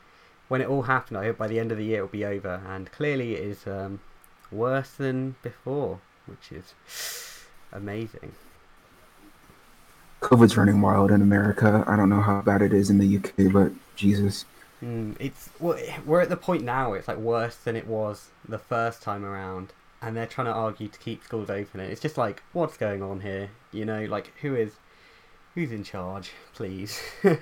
when 0.49 0.61
it 0.61 0.69
all 0.69 0.83
happened, 0.83 1.19
I 1.19 1.25
hope 1.25 1.39
by 1.39 1.49
the 1.49 1.59
end 1.59 1.73
of 1.73 1.79
the 1.79 1.85
year 1.85 1.97
it'll 1.97 2.09
be 2.09 2.25
over. 2.25 2.63
And 2.69 2.91
clearly, 2.93 3.35
it 3.35 3.41
is 3.41 3.67
um, 3.67 4.01
worse 4.53 4.91
than 4.93 5.35
before, 5.43 6.01
which 6.27 6.53
is 6.53 6.75
amazing. 7.73 8.33
COVID's 10.23 10.57
running 10.57 10.81
wild 10.81 11.11
in 11.11 11.21
America. 11.21 11.85
I 11.87 11.97
don't 11.97 12.09
know 12.09 12.21
how 12.21 12.41
bad 12.43 12.63
it 12.63 12.73
is 12.73 12.91
in 12.91 12.99
the 12.99 13.17
UK, 13.17 13.53
but 13.53 13.73
Jesus. 13.97 14.45
Mm, 14.83 15.17
it's 15.21 15.51
well, 15.61 15.79
we're 16.07 16.21
at 16.21 16.29
the 16.29 16.37
point 16.37 16.63
now. 16.65 16.93
It's 16.95 17.09
like 17.09 17.19
worse 17.19 17.57
than 17.57 17.77
it 17.77 17.87
was 17.87 18.29
the 18.49 18.59
first 18.59 19.03
time 19.03 19.25
around, 19.25 19.73
and 20.01 20.17
they're 20.17 20.27
trying 20.27 20.47
to 20.47 20.53
argue 20.53 20.89
to 20.89 20.99
keep 20.99 21.25
schools 21.25 21.51
open. 21.51 21.81
And 21.81 21.91
it's 21.91 22.01
just 22.01 22.17
like, 22.17 22.43
what's 22.53 22.77
going 22.77 23.03
on 23.03 23.21
here? 23.21 23.51
You 23.73 23.85
know, 23.85 24.05
like 24.05 24.33
who 24.41 24.55
is 24.55 24.73
who's 25.55 25.73
in 25.73 25.85
charge? 25.85 26.33
Please. 26.55 27.01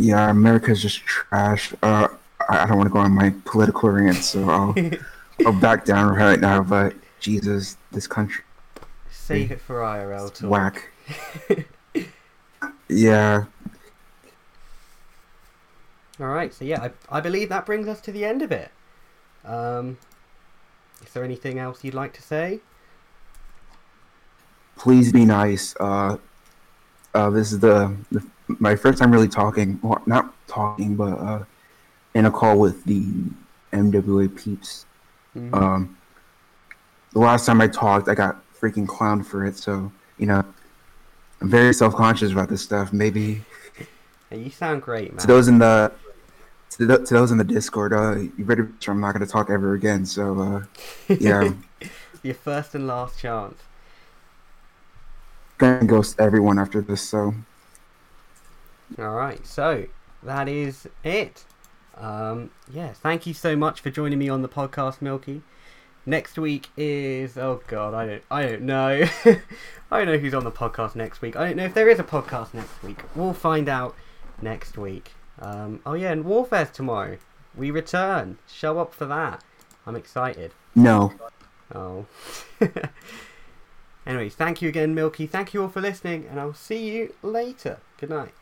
Yeah, 0.00 0.30
America's 0.30 0.80
just 0.80 0.98
trash. 1.04 1.74
Uh, 1.82 2.06
I 2.48 2.62
I 2.62 2.66
don't 2.66 2.76
want 2.78 2.88
to 2.88 2.92
go 2.92 3.00
on 3.00 3.12
my 3.12 3.34
political 3.44 3.90
rant, 3.90 4.22
so 4.22 4.48
I'll, 4.48 4.74
I'll 5.44 5.52
back 5.60 5.84
down 5.84 6.14
right 6.14 6.38
now. 6.38 6.62
But 6.62 6.94
Jesus, 7.18 7.76
this 7.90 8.06
country 8.06 8.44
Save 9.10 9.50
it 9.50 9.60
for 9.60 9.80
IRL 9.80 10.32
talk. 10.32 10.50
whack. 10.50 10.90
Yeah, 12.88 13.44
All 16.20 16.26
right, 16.26 16.52
so 16.52 16.64
yeah, 16.64 16.82
I, 17.10 17.18
I 17.18 17.20
believe 17.20 17.48
that 17.48 17.64
brings 17.66 17.86
us 17.88 18.00
to 18.02 18.12
the 18.12 18.24
end 18.24 18.42
of 18.42 18.50
it. 18.52 18.70
Um, 19.44 19.98
is 21.04 21.12
there 21.12 21.24
anything 21.24 21.58
else 21.58 21.84
you'd 21.84 21.94
like 21.94 22.12
to 22.14 22.22
say? 22.22 22.60
please 24.76 25.12
be 25.12 25.24
nice. 25.24 25.74
Uh, 25.80 26.16
uh, 27.14 27.30
this 27.30 27.52
is 27.52 27.60
the, 27.60 27.94
the 28.10 28.24
my 28.46 28.76
first 28.76 28.98
time 28.98 29.12
really 29.12 29.28
talking, 29.28 29.78
well, 29.82 30.00
not 30.06 30.34
talking, 30.46 30.96
but 30.96 31.18
uh, 31.18 31.44
in 32.14 32.26
a 32.26 32.30
call 32.30 32.58
with 32.58 32.84
the 32.84 33.04
MWA 33.72 34.34
peeps. 34.34 34.86
Mhm. 35.36 35.54
Um, 35.54 35.96
the 37.12 37.18
last 37.18 37.46
time 37.46 37.60
I 37.60 37.68
talked, 37.68 38.08
I 38.08 38.14
got 38.14 38.42
freaking 38.54 38.86
clowned 38.86 39.26
for 39.26 39.44
it. 39.44 39.56
So 39.56 39.92
you 40.18 40.26
know, 40.26 40.44
I'm 41.40 41.48
very 41.48 41.72
self 41.74 41.94
conscious 41.94 42.32
about 42.32 42.48
this 42.48 42.62
stuff. 42.62 42.92
Maybe 42.92 43.42
Hey, 44.30 44.40
you 44.40 44.50
sound 44.50 44.82
great, 44.82 45.12
man. 45.12 45.18
to 45.18 45.26
those 45.26 45.48
in 45.48 45.58
the 45.58 45.92
to, 46.70 46.86
the, 46.86 46.98
to 47.04 47.14
those 47.14 47.30
in 47.30 47.38
the 47.38 47.44
Discord, 47.44 47.92
uh, 47.92 48.16
you 48.16 48.44
better 48.44 48.64
be 48.64 48.74
sure 48.80 48.92
I'm 48.92 49.00
not 49.00 49.14
going 49.14 49.24
to 49.24 49.30
talk 49.30 49.48
ever 49.50 49.72
again. 49.74 50.04
So 50.06 50.40
uh, 50.40 51.14
yeah, 51.18 51.52
Your 52.22 52.34
first 52.34 52.74
and 52.74 52.86
last 52.86 53.18
chance. 53.18 53.58
gonna 55.56 55.84
ghost 55.86 56.20
everyone 56.20 56.58
after 56.58 56.80
this. 56.80 57.02
So 57.02 57.34
All 58.98 59.14
right, 59.14 59.46
so 59.46 59.86
that 60.22 60.48
is 60.48 60.88
it. 61.04 61.44
Um, 61.96 62.50
yeah, 62.72 62.92
thank 62.92 63.26
you 63.26 63.34
so 63.34 63.56
much 63.56 63.80
for 63.80 63.90
joining 63.90 64.18
me 64.18 64.28
on 64.28 64.42
the 64.42 64.48
podcast, 64.48 65.00
Milky. 65.00 65.42
Next 66.08 66.38
week 66.38 66.68
is 66.74 67.36
oh 67.36 67.60
god, 67.66 67.92
I 67.92 68.06
don't 68.06 68.22
I 68.30 68.42
don't 68.46 68.62
know. 68.62 69.06
I 69.90 69.98
don't 69.98 70.06
know 70.06 70.16
who's 70.16 70.32
on 70.32 70.42
the 70.42 70.50
podcast 70.50 70.96
next 70.96 71.20
week. 71.20 71.36
I 71.36 71.44
don't 71.44 71.56
know 71.58 71.66
if 71.66 71.74
there 71.74 71.90
is 71.90 71.98
a 71.98 72.02
podcast 72.02 72.54
next 72.54 72.82
week. 72.82 73.02
We'll 73.14 73.34
find 73.34 73.68
out 73.68 73.94
next 74.40 74.78
week. 74.78 75.12
Um, 75.38 75.80
oh 75.84 75.92
yeah, 75.92 76.10
and 76.12 76.24
Warfare's 76.24 76.70
tomorrow. 76.70 77.18
We 77.54 77.70
return. 77.70 78.38
Show 78.50 78.78
up 78.78 78.94
for 78.94 79.04
that. 79.04 79.44
I'm 79.86 79.96
excited. 79.96 80.52
No. 80.74 81.12
Oh. 81.74 82.06
Anyways, 84.06 84.34
thank 84.34 84.62
you 84.62 84.70
again, 84.70 84.94
Milky. 84.94 85.26
Thank 85.26 85.52
you 85.52 85.60
all 85.60 85.68
for 85.68 85.82
listening, 85.82 86.26
and 86.30 86.40
I'll 86.40 86.54
see 86.54 86.88
you 86.88 87.12
later. 87.22 87.80
Good 87.98 88.08
night. 88.08 88.32